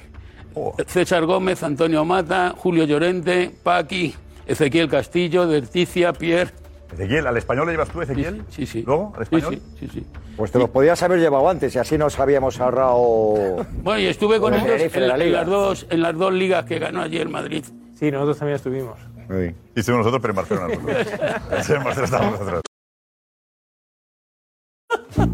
Oh. 0.59 0.75
César 0.87 1.27
Gómez, 1.27 1.63
Antonio 1.63 2.03
Mata, 2.07 2.55
Julio 2.57 2.85
Llorente, 2.85 3.51
Paqui, 3.63 4.15
Ezequiel 4.47 4.89
Castillo, 4.89 5.47
Verticia, 5.47 6.15
Pierre. 6.15 6.51
Ezequiel, 6.95 7.27
¿al 7.27 7.37
español 7.37 7.67
le 7.67 7.73
llevas 7.73 7.91
tú, 7.91 8.01
Ezequiel? 8.01 8.43
Sí, 8.49 8.65
sí. 8.65 8.83
¿Luego? 8.87 9.13
¿Al 9.19 9.27
Sí, 9.27 9.37
español? 9.37 9.61
sí, 9.79 9.87
sí, 9.87 10.01
sí. 10.01 10.07
Pues 10.35 10.51
te 10.51 10.59
los 10.59 10.71
podías 10.71 11.03
haber 11.03 11.19
llevado 11.21 11.47
antes 11.51 11.75
y 11.75 11.79
así 11.79 11.99
nos 11.99 12.19
habíamos 12.19 12.59
ahorrado. 12.59 13.67
Bueno, 13.83 14.01
y 14.01 14.07
estuve 14.07 14.41
con 14.41 14.55
El 14.55 14.63
ellos 14.67 14.95
en, 14.97 15.09
la 15.09 15.19
las 15.19 15.47
dos, 15.47 15.87
en 15.91 16.01
las 16.01 16.17
dos 16.17 16.33
ligas 16.33 16.65
que 16.65 16.79
ganó 16.79 17.03
ayer 17.03 17.21
el 17.21 17.29
Madrid. 17.29 17.63
Sí, 17.99 18.11
nosotros 18.11 18.39
también 18.39 18.57
estuvimos. 18.57 18.99
Y 19.75 19.79
estuvimos 19.79 20.07
nosotros, 20.07 20.23
pero 20.23 20.31
en 20.33 20.37
Barcelona. 20.37 20.69
nosotros. 20.69 21.69
en 21.69 21.85
Barcelona 21.85 22.05
estamos 22.05 22.33
nosotros. 22.33 22.63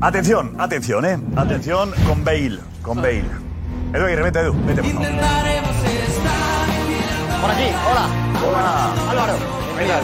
Atención, 0.00 0.54
atención, 0.58 1.04
eh. 1.04 1.18
Atención 1.36 1.92
con 2.06 2.24
Bale. 2.24 2.58
Con 2.82 2.96
Bale. 2.96 3.24
Edu 3.92 4.04
Aguirre, 4.04 4.22
vete, 4.22 4.40
Edu. 4.40 4.54
Vete, 4.66 4.82
por 4.82 4.92
favor. 4.92 5.08
Por 7.40 7.50
aquí, 7.50 7.64
hola. 7.90 8.08
Hola. 8.46 9.10
Álvaro. 9.10 9.32
¿Qué 9.78 9.86
tal? 9.86 10.02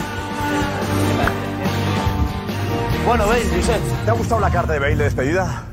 Bueno, 3.05 3.27
veis, 3.29 3.49
Josep. 3.55 3.81
¿Te 4.05 4.11
ha 4.11 4.13
gustado 4.13 4.41
la 4.41 4.49
carta 4.51 4.73
de 4.73 4.79
Bale 4.79 4.95
de 4.95 5.03
despedida? 5.05 5.63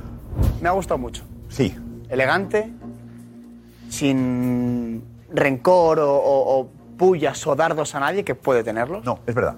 Me 0.61 0.69
ha 0.69 0.73
gustado 0.73 0.99
mucho. 0.99 1.25
Sí. 1.49 1.75
Elegante, 2.09 2.71
sin 3.89 5.03
rencor 5.33 5.99
o, 5.99 6.15
o- 6.15 6.61
o 6.61 6.69
pullas 6.97 7.47
o 7.47 7.55
dardos 7.55 7.95
a 7.95 8.01
nadie, 8.01 8.25
que 8.25 8.35
puede 8.35 8.65
tenerlos. 8.65 9.05
No, 9.05 9.19
es 9.27 9.35
verdad. 9.35 9.57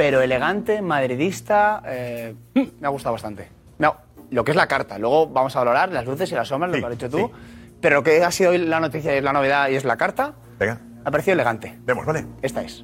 Pero 0.00 0.22
elegante, 0.22 0.80
madridista, 0.80 1.82
eh, 1.84 2.34
me 2.54 2.86
ha 2.86 2.88
gustado 2.88 3.12
bastante. 3.12 3.50
No, 3.78 3.96
lo 4.30 4.42
que 4.44 4.52
es 4.52 4.56
la 4.56 4.66
carta. 4.66 4.98
Luego 4.98 5.26
vamos 5.26 5.54
a 5.54 5.58
valorar 5.58 5.92
las 5.92 6.06
luces 6.06 6.32
y 6.32 6.34
las 6.34 6.48
sombras, 6.48 6.72
lo 6.72 6.78
que 6.78 6.86
has 6.86 6.98
dicho 6.98 7.10
tú. 7.10 7.30
Pero 7.82 7.96
lo 7.96 8.02
que 8.02 8.24
ha 8.24 8.30
sido 8.30 8.52
hoy 8.52 8.56
la 8.56 8.80
noticia 8.80 9.14
y 9.14 9.20
la 9.20 9.34
novedad 9.34 9.68
y 9.68 9.74
es 9.74 9.84
la 9.84 9.98
carta, 9.98 10.32
Venga. 10.58 10.76
me 10.76 11.02
ha 11.04 11.10
parecido 11.10 11.34
elegante. 11.34 11.78
Vemos, 11.84 12.06
¿vale? 12.06 12.24
Esta 12.40 12.62
es. 12.62 12.82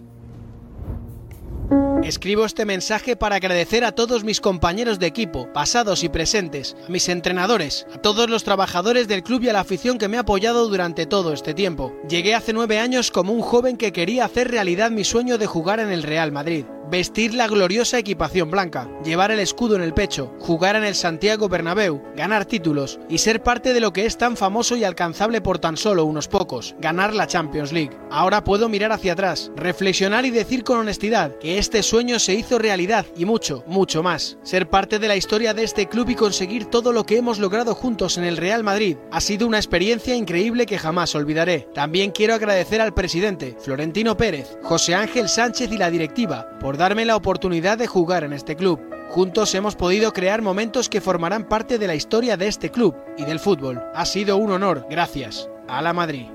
Escribo 2.03 2.45
este 2.45 2.67
mensaje 2.67 3.17
para 3.17 3.37
agradecer 3.37 3.83
a 3.87 3.93
todos 3.93 4.23
mis 4.23 4.43
compañeros 4.43 4.99
de 4.99 5.07
equipo, 5.07 5.51
pasados 5.55 6.05
y 6.05 6.11
presentes, 6.11 6.77
a 6.87 6.91
mis 6.91 7.09
entrenadores, 7.09 7.87
a 7.95 7.99
todos 7.99 8.29
los 8.29 8.45
trabajadores 8.45 9.09
del 9.09 9.23
club 9.23 9.43
y 9.43 9.49
a 9.49 9.55
la 9.55 9.61
afición 9.61 9.97
que 9.97 10.09
me 10.09 10.19
ha 10.19 10.21
apoyado 10.21 10.69
durante 10.69 11.07
todo 11.07 11.33
este 11.33 11.55
tiempo. 11.55 11.95
Llegué 12.11 12.35
hace 12.35 12.53
nueve 12.53 12.79
años 12.79 13.11
como 13.11 13.33
un 13.33 13.41
joven 13.41 13.79
que 13.79 13.91
quería 13.91 14.27
hacer 14.27 14.51
realidad 14.51 14.91
mi 14.91 15.03
sueño 15.03 15.39
de 15.39 15.47
jugar 15.47 15.81
en 15.81 15.91
el 15.91 16.03
Real 16.03 16.31
Madrid. 16.31 16.67
Vestir 16.89 17.35
la 17.35 17.49
gloriosa 17.49 17.99
equipación 17.99 18.49
blanca, 18.49 18.89
llevar 19.05 19.33
el 19.33 19.41
escudo 19.41 19.75
en 19.75 19.83
el 19.83 19.93
pecho, 19.93 20.33
jugar 20.39 20.77
en 20.77 20.85
el 20.85 20.95
Santiago 20.95 21.49
Bernabéu, 21.49 22.01
ganar 22.15 22.45
títulos 22.45 23.01
y 23.09 23.19
ser 23.19 23.43
parte 23.43 23.73
de 23.73 23.81
lo 23.81 23.93
que 23.93 24.07
es 24.07 24.17
tan 24.17 24.37
famoso 24.37 24.77
y 24.77 24.85
alcanzable 24.85 25.41
por 25.41 25.59
tan 25.59 25.77
solo 25.77 26.05
unos 26.05 26.29
pocos, 26.29 26.77
ganar 26.79 27.13
la 27.13 27.27
Champions 27.27 27.73
League. 27.73 27.91
Ahora 28.09 28.45
puedo 28.45 28.69
mirar 28.69 28.93
hacia 28.93 29.15
atrás, 29.15 29.51
reflexionar 29.57 30.27
y 30.27 30.31
decir 30.31 30.63
con 30.63 30.79
honestidad 30.79 31.37
que 31.39 31.59
este 31.59 31.83
sueño 31.83 32.21
se 32.21 32.35
hizo 32.35 32.57
realidad 32.57 33.05
y 33.17 33.25
mucho, 33.25 33.65
mucho 33.67 34.05
más. 34.05 34.39
Ser 34.45 34.69
parte 34.69 35.01
de 35.01 35.09
la 35.09 35.17
historia 35.17 35.55
de 35.55 35.65
este 35.65 35.89
club 35.89 36.09
y 36.11 36.15
conseguir 36.15 36.67
todo 36.67 36.93
lo 36.93 37.05
que 37.05 37.17
hemos 37.17 37.41
logrado 37.41 37.75
juntos 37.75 38.17
en 38.17 38.23
el 38.23 38.37
Real 38.37 38.63
Madrid 38.63 38.97
ha 39.11 39.21
sido 39.21 39.49
una 39.49 39.59
experiencia 39.59 40.15
increíble 40.15 40.67
que 40.67 40.79
jamás 40.79 41.17
olvidaré. 41.17 41.67
También 41.75 42.13
quiero 42.13 42.35
agradecer 42.35 42.81
al 42.81 42.95
presidente, 42.95 43.57
Florentino 43.59 44.17
Pérez, 44.17 44.57
José 44.63 44.95
Ángel 44.95 45.29
Sánchez 45.29 45.73
y 45.73 45.79
la 45.79 45.91
directiva 45.91 46.49
por 46.61 46.76
darme 46.77 47.05
la 47.05 47.17
oportunidad 47.17 47.79
de 47.79 47.87
jugar 47.87 48.25
en 48.25 48.33
este 48.33 48.57
club. 48.57 48.81
Juntos 49.11 49.55
hemos 49.55 49.77
podido 49.77 50.13
crear 50.13 50.43
momentos 50.43 50.89
que 50.89 51.01
formarán 51.01 51.45
parte 51.45 51.79
de 51.79 51.87
la 51.87 51.95
historia 51.95 52.37
de 52.37 52.49
este 52.49 52.71
club 52.71 52.95
y 53.17 53.25
del 53.25 53.39
fútbol. 53.39 53.83
Ha 53.95 54.05
sido 54.05 54.37
un 54.37 54.51
honor, 54.51 54.87
gracias. 54.91 55.49
A 55.69 55.81
la 55.83 55.93
Madrid. 55.93 56.27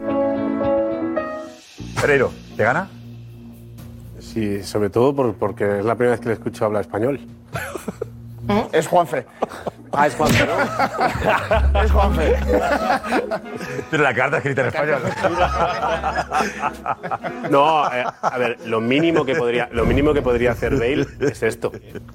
Pereiro, 1.99 2.31
¿te 2.57 2.63
gana? 2.63 2.87
Sí, 4.19 4.63
sobre 4.63 4.89
todo 4.89 5.15
por- 5.15 5.35
porque 5.35 5.79
es 5.79 5.85
la 5.85 5.95
primera 5.95 6.11
vez 6.11 6.21
que 6.21 6.27
le 6.29 6.33
escucho 6.33 6.65
hablar 6.65 6.81
español. 6.81 7.19
Es 8.71 8.87
Juanfe. 8.87 9.25
Ah, 9.93 10.07
es 10.07 10.15
Juanfe, 10.15 10.45
¿no? 10.45 11.81
es 11.83 11.91
Juanfe. 11.91 12.35
Pero 13.89 14.03
la 14.03 14.13
carta 14.13 14.37
escrita 14.37 14.61
en 14.61 14.67
español. 14.67 15.01
No, 17.49 17.85
eh, 17.93 18.03
a 18.21 18.37
ver, 18.37 18.57
lo 18.65 18.79
mínimo 18.81 19.25
que 19.25 19.35
podría, 19.35 19.69
lo 19.71 19.85
mínimo 19.85 20.13
que 20.13 20.21
podría 20.21 20.51
hacer 20.51 20.73
Bale 20.75 21.05
es 21.19 21.43
esto, 21.43 21.71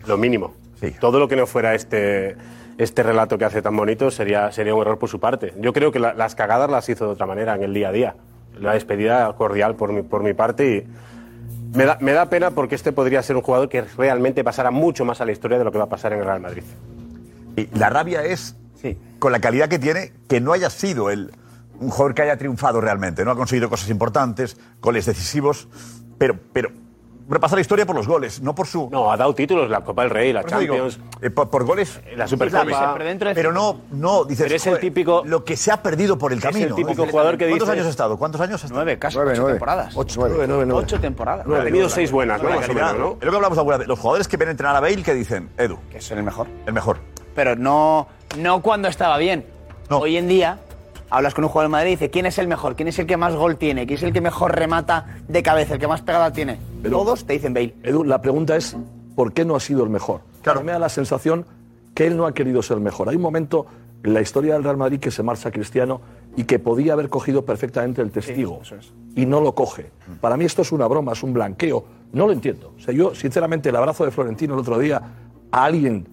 lo 0.07 0.17
mínimo. 0.17 0.55
Todo 1.01 1.19
lo 1.19 1.29
que 1.29 1.37
no 1.37 1.47
fuera 1.47 1.75
este, 1.75 2.37
este 2.79 3.03
relato 3.03 3.37
que 3.39 3.45
hace 3.45 3.61
tan 3.63 3.77
bonito 3.77 4.11
sería, 4.11 4.51
sería 4.53 4.75
un 4.75 4.81
error 4.83 4.99
por 4.99 5.09
su 5.09 5.21
parte. 5.21 5.53
Yo 5.59 5.73
creo 5.73 5.91
que 5.93 5.99
la- 5.99 6.15
las 6.15 6.35
cagadas 6.35 6.71
las 6.71 6.89
hizo 6.89 7.07
de 7.07 7.13
otra 7.13 7.27
manera 7.27 7.55
en 7.55 7.63
el 7.63 7.75
día 7.75 7.89
a 7.89 7.93
día. 7.93 8.15
La 8.61 8.73
despedida 8.73 9.31
cordial 9.35 9.75
por 9.75 9.93
mi, 9.93 10.03
por 10.03 10.23
mi 10.23 10.33
parte 10.33 10.67
y 10.67 10.87
me 11.75 11.85
da, 11.85 11.99
me 12.01 12.13
da 12.13 12.29
pena 12.29 12.51
porque 12.51 12.75
este 12.75 12.93
podría 12.93 13.23
ser 13.23 13.37
un 13.37 13.43
jugador 13.43 13.69
que 13.69 13.83
realmente 13.83 14.45
pasara 14.45 14.71
mucho 14.71 15.05
más 15.05 15.21
a 15.21 15.25
la 15.25 15.33
historia 15.33 15.59
de 15.59 15.65
lo 15.65 15.73
que 15.73 15.79
va 15.79 15.85
a 15.85 15.89
pasar 15.89 16.13
en 16.13 16.21
el 16.21 16.25
Real 16.25 16.41
Madrid. 16.41 16.63
Y 17.57 17.67
la 17.77 17.89
rabia 17.91 18.25
es, 18.25 18.57
con 19.19 19.33
la 19.33 19.41
calidad 19.41 19.69
que 19.69 19.79
tiene, 19.79 20.13
que 20.29 20.41
no 20.41 20.53
haya 20.53 20.71
sido 20.71 21.11
el, 21.11 21.33
un 21.81 21.91
jugador 21.91 22.15
que 22.15 22.23
haya 22.23 22.37
triunfado 22.37 22.81
realmente. 22.81 23.25
No 23.25 23.31
ha 23.31 23.37
conseguido 23.37 23.69
cosas 23.69 23.91
importantes, 23.91 24.57
goles 24.81 25.07
decisivos, 25.07 25.69
pero, 26.19 26.39
pero 26.53 26.71
repasa 27.29 27.55
la 27.57 27.61
historia 27.61 27.85
por 27.87 27.97
los 27.97 28.07
goles, 28.07 28.41
no 28.41 28.55
por 28.55 28.67
su... 28.67 28.89
No, 28.91 29.11
ha 29.11 29.17
dado 29.17 29.35
títulos, 29.35 29.69
la 29.69 29.81
Copa 29.83 30.03
del 30.03 30.11
Rey, 30.11 30.33
la 30.33 30.43
Por 30.43 30.51
eso 30.51 30.59
digo, 30.61 30.75
Champions. 30.77 31.01
eh, 31.23 31.31
por, 31.31 31.51
por 31.51 31.65
goles, 31.65 32.01
La 32.17 32.27
Supercopa. 32.29 32.95
pero, 32.97 33.35
pero 33.35 33.53
no, 33.53 33.81
no, 33.91 34.25
dices, 34.25 34.45
Pero 34.45 34.57
es 34.57 34.67
el 34.67 34.73
"Joder, 34.75 34.81
típico- 34.81 35.23
lo 35.25 35.45
que 35.45 35.57
se 35.57 35.73
ha 35.73 35.83
perdido 35.83 36.17
por 36.19 36.33
el 36.33 36.39
es 36.39 36.45
el 36.45 36.51
camino. 36.53 36.75
típico 36.75 36.89
Dices, 37.03 37.11
jugador 37.11 37.37
que 37.37 37.47
¿Cuántos 37.49 37.69
dices- 37.69 37.73
años 37.75 37.87
ha 37.87 37.91
estado? 37.91 38.17
¿Cuántos 38.17 38.41
años 38.41 38.63
ha 38.63 38.67
estado? 38.67 38.75
Nueve, 38.85 38.99
casi 38.99 39.17
Nueve, 39.17 39.33
ocho 39.33 39.41
nueve. 39.43 39.55
temporadas. 39.55 39.97
Ocho, 39.97 40.21
nueve, 40.21 40.45
nueve, 40.47 40.65
nueve. 40.67 40.83
Ocho 40.85 41.01
temporadas. 41.01 41.47
Ha 41.47 41.65
tenido 41.65 41.89
seis 41.89 42.11
buenas, 42.13 42.43
¿no? 42.43 42.51
Más 42.51 42.69
o 42.69 42.73
menos, 42.75 42.99
¿no? 42.99 43.17
Es 43.21 43.25
lo 43.25 43.31
que 43.31 43.37
hablamos 43.37 43.59
alguna 43.59 43.77
vez. 43.79 43.89
Los 43.89 43.99
jugadores 43.99 44.29
que 44.29 44.37
ven 44.37 44.49
entrenar 44.51 44.77
a 44.77 44.81
Bale, 44.81 45.03
que 45.03 45.15
dicen? 45.15 45.49
Edu. 45.59 45.79
Que 45.91 45.99
es 45.99 46.11
el 46.11 46.23
mejor. 46.23 46.47
El 46.67 46.73
mejor. 46.73 46.99
Pero 47.35 47.57
no, 47.57 48.07
no 48.39 48.63
cuando 48.63 48.89
estaba 48.89 49.19
bien. 49.19 49.47
Hoy 49.91 50.17
en 50.17 50.27
día 50.29 50.59
hablas 51.11 51.35
con 51.35 51.45
un 51.45 51.51
jugador 51.51 51.71
de 51.71 51.73
Madrid 51.73 51.89
y 51.89 51.95
dice 51.95 52.11
quién 52.11 52.27
es 52.27 52.39
el 52.39 52.49
mejor, 52.49 52.77
quién 52.77 52.89
es 52.89 52.99
el 52.99 53.07
que 53.07 53.17
más 53.17 53.35
gol 53.35 53.57
tiene, 53.57 53.87
quién 53.87 53.99
es 53.99 54.03
el 54.03 54.13
que 54.13 54.21
mejor 54.21 54.55
remata 54.55 55.19
de 55.29 55.43
cabeza, 55.43 55.75
el 55.75 55.81
que 55.81 55.89
más 55.89 56.03
pegada 56.03 56.33
tiene. 56.33 56.59
Todos 56.89 57.25
te 57.25 57.35
dicen 57.35 57.55
Bale. 57.55 57.75
Edu, 57.83 58.05
la 58.05 58.21
pregunta 58.21 58.57
es, 58.57 58.77
¿por 59.15 59.33
qué 59.33 59.45
no 59.45 59.57
ha 59.57 59.61
sido 59.61 59.85
el 59.85 59.91
mejor? 59.91 60.21
Claro. 60.43 60.63
Me 60.63 60.73
da 60.73 60.79
la 60.79 60.89
sensación 60.89 61.47
que 61.95 62.07
él 62.07 62.17
no 62.17 62.27
ha 62.27 62.33
querido 62.33 62.63
ser 62.63 62.77
el 62.77 62.83
mejor. 62.83 63.09
Hay 63.09 63.17
un 63.17 63.23
momento 63.23 63.67
en 64.03 64.15
la 64.15 64.21
historia 64.21 64.55
del 64.55 64.63
Real 64.63 64.77
Madrid 64.77 65.01
que 65.01 65.11
se 65.11 65.23
marcha 65.23 65.51
Cristiano 65.51 66.01
y 66.37 66.45
que 66.45 66.59
podía 66.59 66.93
haber 66.93 67.09
cogido 67.09 67.45
perfectamente 67.45 68.03
el 68.03 68.11
testigo 68.11 68.61
y 69.15 69.27
no 69.27 69.41
lo 69.41 69.55
coge. 69.55 69.91
Para 70.21 70.37
mí 70.37 70.45
esto 70.45 70.63
es 70.63 70.71
una 70.71 70.87
broma, 70.87 71.13
es 71.13 71.23
un 71.23 71.33
blanqueo. 71.33 71.85
No 72.13 72.27
lo 72.27 72.33
entiendo. 72.33 72.75
O 72.77 72.81
sea, 72.81 72.95
yo, 72.95 73.15
sinceramente, 73.15 73.71
el 73.71 73.77
abrazo 73.77 74.05
de 74.05 74.11
Florentino 74.11 74.55
el 74.55 74.61
otro 74.61 74.79
día 74.79 75.01
a 75.51 75.65
alguien 75.65 76.07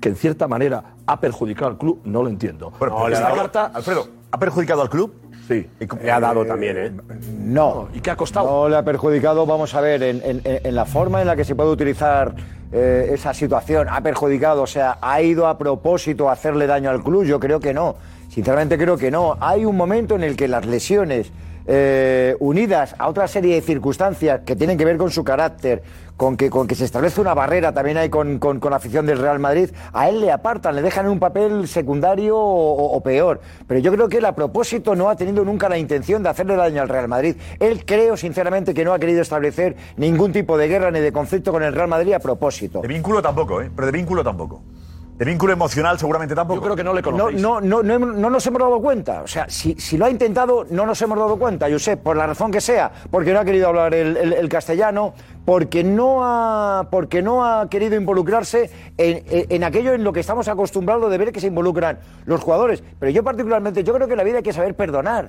que 0.00 0.08
en 0.10 0.16
cierta 0.16 0.46
manera 0.48 0.82
ha 1.06 1.20
perjudicado 1.20 1.66
al 1.70 1.78
club, 1.78 2.00
no 2.04 2.22
lo 2.22 2.28
entiendo. 2.28 2.72
Bueno, 2.78 3.08
esta 3.08 3.28
esta 3.28 3.34
carta, 3.36 3.70
Alfredo, 3.74 4.08
¿ha 4.30 4.38
perjudicado 4.38 4.82
al 4.82 4.90
club? 4.90 5.14
Sí. 5.48 5.66
Le 6.02 6.10
ha 6.10 6.20
dado 6.20 6.44
también, 6.46 6.76
¿eh? 6.78 6.92
No. 7.38 7.88
¿Y 7.92 8.00
qué 8.00 8.10
ha 8.10 8.16
costado? 8.16 8.46
No 8.48 8.68
le 8.68 8.76
ha 8.76 8.82
perjudicado, 8.84 9.44
vamos 9.44 9.74
a 9.74 9.80
ver, 9.80 10.02
en, 10.02 10.22
en- 10.24 10.42
en 10.44 10.74
la 10.74 10.84
forma 10.86 11.20
en 11.20 11.26
la 11.26 11.36
que 11.36 11.44
se 11.44 11.54
puede 11.54 11.70
utilizar 11.70 12.34
eh, 12.72 13.10
esa 13.12 13.34
situación. 13.34 13.86
¿Ha 13.90 14.00
perjudicado? 14.00 14.62
O 14.62 14.66
sea, 14.66 14.96
¿ha 15.02 15.20
ido 15.20 15.46
a 15.46 15.58
propósito 15.58 16.28
a 16.30 16.32
hacerle 16.32 16.66
daño 16.66 16.88
al 16.90 17.02
club? 17.02 17.24
Yo 17.24 17.38
creo 17.38 17.60
que 17.60 17.74
no. 17.74 17.96
Sinceramente 18.30 18.78
creo 18.78 18.96
que 18.96 19.10
no. 19.10 19.36
Hay 19.40 19.64
un 19.66 19.76
momento 19.76 20.14
en 20.16 20.22
el 20.24 20.34
que 20.34 20.48
las 20.48 20.64
lesiones 20.66 21.30
eh, 21.66 22.36
unidas 22.40 22.94
a 22.98 23.08
otra 23.08 23.26
serie 23.28 23.54
de 23.54 23.60
circunstancias 23.62 24.40
que 24.44 24.56
tienen 24.56 24.76
que 24.78 24.84
ver 24.84 24.96
con 24.96 25.10
su 25.10 25.24
carácter, 25.24 25.82
con 26.16 26.36
que, 26.36 26.48
con 26.50 26.66
que 26.68 26.74
se 26.74 26.84
establece 26.84 27.20
una 27.20 27.34
barrera 27.34 27.72
también 27.72 27.96
hay 27.96 28.08
con, 28.08 28.38
con- 28.38 28.60
la 28.70 28.76
afición 28.76 29.04
del 29.06 29.18
Real 29.18 29.38
Madrid, 29.40 29.70
a 29.92 30.08
él 30.08 30.20
le 30.20 30.30
apartan, 30.30 30.76
le 30.76 30.82
dejan 30.82 31.06
en 31.06 31.12
un 31.12 31.18
papel 31.18 31.66
secundario 31.66 32.36
o- 32.38 32.96
o 32.96 33.00
peor. 33.02 33.40
Pero 33.66 33.80
yo 33.80 33.92
creo 33.92 34.08
que 34.08 34.18
él 34.18 34.24
a 34.24 34.34
propósito 34.34 34.94
no 34.94 35.08
ha 35.10 35.16
tenido 35.16 35.44
nunca 35.44 35.68
la 35.68 35.76
intención 35.78 36.22
de 36.22 36.28
hacerle 36.28 36.54
daño 36.56 36.82
al 36.82 36.88
Real 36.88 37.08
Madrid. 37.08 37.36
Él 37.58 37.84
creo 37.84 38.16
sinceramente 38.16 38.74
que 38.74 38.84
no 38.84 38.92
ha 38.92 38.98
querido 38.98 39.22
establecer 39.22 39.74
ningún 39.96 40.32
tipo 40.32 40.56
de 40.56 40.68
guerra 40.68 40.90
ni 40.90 41.00
de 41.00 41.12
conflicto 41.12 41.50
con 41.50 41.62
el 41.62 41.74
Real 41.74 41.88
Madrid 41.88 42.12
a 42.12 42.20
propósito. 42.20 42.80
De 42.80 42.88
vínculo 42.88 43.20
tampoco, 43.20 43.60
¿eh? 43.60 43.70
Pero 43.74 43.86
de 43.86 43.92
vínculo 43.92 44.22
tampoco. 44.22 44.62
De 45.18 45.24
vínculo 45.24 45.52
emocional 45.52 45.96
seguramente 45.96 46.34
tampoco. 46.34 46.58
Yo 46.58 46.64
creo 46.64 46.76
que 46.76 46.82
no 46.82 46.92
le 46.92 47.00
No, 47.02 47.30
no, 47.30 47.60
no, 47.60 47.82
no, 47.84 47.98
no 48.00 48.30
nos 48.30 48.44
hemos 48.48 48.60
dado 48.60 48.80
cuenta. 48.80 49.22
O 49.22 49.28
sea, 49.28 49.48
si, 49.48 49.74
si 49.78 49.96
lo 49.96 50.06
ha 50.06 50.10
intentado, 50.10 50.66
no 50.70 50.86
nos 50.86 51.00
hemos 51.02 51.16
dado 51.16 51.36
cuenta, 51.38 51.70
Josep, 51.70 52.02
por 52.02 52.16
la 52.16 52.26
razón 52.26 52.50
que 52.50 52.60
sea. 52.60 52.90
Porque 53.12 53.32
no 53.32 53.38
ha 53.38 53.44
querido 53.44 53.68
hablar 53.68 53.94
el, 53.94 54.16
el- 54.16 54.32
el 54.32 54.48
castellano, 54.48 55.14
porque 55.44 55.84
no, 55.84 56.24
ha, 56.24 56.88
porque 56.90 57.22
no 57.22 57.44
ha 57.44 57.68
querido 57.70 57.94
involucrarse 57.96 58.70
en, 58.98 59.22
en- 59.28 59.46
en 59.50 59.62
aquello 59.64 59.92
en 59.92 60.02
lo 60.02 60.12
que 60.12 60.18
estamos 60.20 60.48
acostumbrados 60.48 61.08
de 61.10 61.18
ver 61.18 61.30
que 61.30 61.38
se 61.40 61.46
involucran 61.46 62.00
los 62.26 62.40
jugadores. 62.40 62.82
Pero 62.98 63.10
yo 63.12 63.22
particularmente, 63.22 63.84
yo 63.84 63.94
creo 63.94 64.08
que 64.08 64.14
en 64.14 64.18
la 64.18 64.24
vida 64.24 64.38
hay 64.38 64.42
que 64.42 64.52
saber 64.52 64.74
perdonar. 64.74 65.28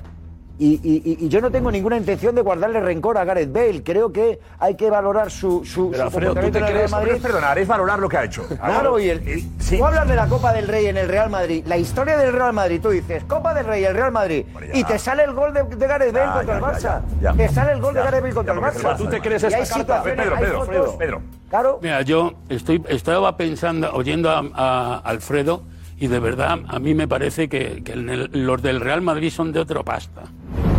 Y, 0.58 0.80
y- 0.84 1.02
y- 1.04 1.26
y 1.26 1.28
yo 1.30 1.42
no 1.42 1.52
tengo 1.52 1.70
ninguna 1.70 1.98
intención 1.98 2.34
de 2.34 2.42
guardarle 2.42 2.80
rencor 2.80 3.18
a 3.18 3.26
Gareth 3.26 3.52
Bale. 3.52 3.84
Creo 3.84 4.14
que 4.14 4.40
hay 4.58 4.76
que 4.76 4.90
valorar 4.90 5.30
su, 5.30 5.66
su, 5.66 5.92
Pero, 5.92 6.04
su 6.04 6.08
Alfredo, 6.08 6.34
¿tú 6.34 6.40
comportamiento 6.40 6.52
te 6.54 6.60
en 6.60 6.66
el 6.66 6.74
Real 6.74 6.78
crees? 6.78 6.92
Madrid. 6.92 7.22
Perdonar, 7.22 7.60
es 7.60 7.68
valorar 7.68 8.00
lo 8.00 8.08
que 8.10 8.18
ha 8.18 8.24
hecho. 8.24 8.48
Claro, 8.48 8.98
y 9.00 9.10
el, 9.10 9.28
y- 9.28 9.78
tú 9.78 9.86
hablas 9.86 10.08
de 10.08 10.16
la 10.16 10.28
Copa 10.28 10.54
del 10.54 10.68
Rey 10.70 10.86
en 10.86 10.96
el 10.98 11.10
Real 11.10 11.30
Madrid, 11.30 11.64
la 11.68 11.78
historia 11.78 12.18
del 12.18 12.32
Real 12.32 12.54
Madrid, 12.54 12.80
tú 12.82 12.90
dices 12.92 13.24
Copa 13.26 13.54
del 13.54 13.66
Rey, 13.66 13.84
el 13.84 13.94
Real 13.96 14.12
Madrid, 14.14 14.46
y 14.74 14.84
te 14.86 14.98
sale 14.98 15.24
el 15.26 15.34
gol 15.34 15.54
de, 15.54 15.64
de 15.64 15.88
Gareth 15.88 16.14
Bale 16.14 16.26
Ya, 16.26 16.34
contra 16.34 16.54
ya, 16.54 16.58
el 16.58 16.64
Barça. 16.64 16.82
ya, 16.82 17.02
ya. 17.22 17.34
Te 17.34 17.50
sale 17.50 17.72
el 17.74 17.82
gol 17.82 17.94
Ya, 17.94 18.00
de 18.00 18.06
Gareth 18.06 18.22
Bale 18.22 18.32
ya, 18.34 18.36
contra 18.36 18.54
el 18.54 18.60
Barça. 18.62 18.98
¿Tú 18.98 19.08
te 19.08 19.20
crees 19.22 19.44
hay 19.44 19.52
carta? 19.68 20.04
Pedro, 20.04 20.36
Pedro, 20.40 20.66
fotos. 20.66 20.96
Pedro. 20.96 21.22
Claro. 21.50 21.80
Mira, 21.82 22.02
yo 22.02 22.34
estoy, 22.50 22.82
estaba 22.88 23.36
pensando, 23.36 23.92
oyendo 23.94 24.30
a, 24.30 24.42
a 24.56 24.98
Alfredo, 25.04 25.64
y 25.98 26.08
de 26.08 26.20
verdad 26.20 26.60
a 26.68 26.80
mí 26.80 26.94
me 26.94 27.08
parece 27.08 27.48
que, 27.50 27.82
que 27.84 27.94
en 27.94 28.10
el- 28.10 28.30
los 28.46 28.62
del 28.62 28.80
Real 28.82 29.02
Madrid 29.02 29.30
son 29.30 29.52
de 29.52 29.60
otro 29.60 29.84
pasta. 29.84 30.24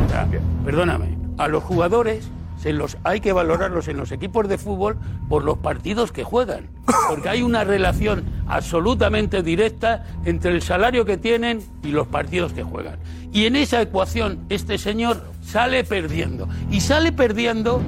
O 0.06 0.08
sea, 0.10 0.26
perdóname, 0.64 1.16
a 1.38 1.48
los 1.48 1.62
jugadores 1.64 2.28
se 2.58 2.72
los 2.72 2.96
hay 3.04 3.20
que 3.20 3.32
valorarlos 3.32 3.86
en 3.88 3.98
los 3.98 4.12
equipos 4.12 4.48
de 4.48 4.56
fútbol 4.56 4.96
por 5.28 5.44
los 5.44 5.58
partidos 5.58 6.10
que 6.10 6.24
juegan, 6.24 6.68
porque 7.08 7.28
hay 7.28 7.42
una 7.42 7.64
relación 7.64 8.24
absolutamente 8.46 9.42
directa 9.42 10.04
entre 10.24 10.52
el 10.52 10.62
salario 10.62 11.04
que 11.04 11.16
tienen 11.18 11.60
y 11.82 11.88
los 11.88 12.06
partidos 12.06 12.52
que 12.54 12.62
juegan. 12.62 12.98
Y 13.32 13.44
en 13.44 13.56
esa 13.56 13.82
ecuación 13.82 14.38
este 14.48 14.78
señor 14.78 15.22
sale 15.42 15.84
perdiendo 15.84 16.48
y 16.70 16.80
sale 16.80 17.12
perdiendo 17.12 17.82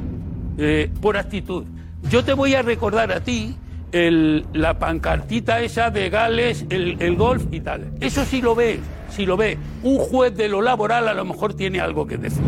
eh, 0.59 0.91
por 1.01 1.17
actitud. 1.17 1.65
Yo 2.11 2.23
te 2.25 2.35
voy 2.35 2.55
a 2.55 2.63
recordar 2.63 3.11
a 3.13 3.21
ti 3.21 3.57
el- 3.93 4.45
la 4.53 4.79
pancartita 4.79 5.61
esa 5.61 5.91
de 5.91 6.11
Gales, 6.11 6.65
el, 6.71 6.97
el 7.01 7.17
golf 7.17 7.45
y 7.51 7.61
tal. 7.61 7.91
Eso 8.01 8.25
sí 8.25 8.41
lo 8.43 8.55
ve, 8.55 8.79
si 9.11 9.27
lo 9.27 9.37
ve. 9.37 9.59
Un 9.83 9.99
juez 9.99 10.35
de 10.37 10.49
lo 10.49 10.63
laboral 10.63 11.09
a 11.09 11.15
lo 11.15 11.25
mejor 11.25 11.55
tiene 11.55 11.81
algo 11.81 12.07
que 12.07 12.17
decir. 12.19 12.43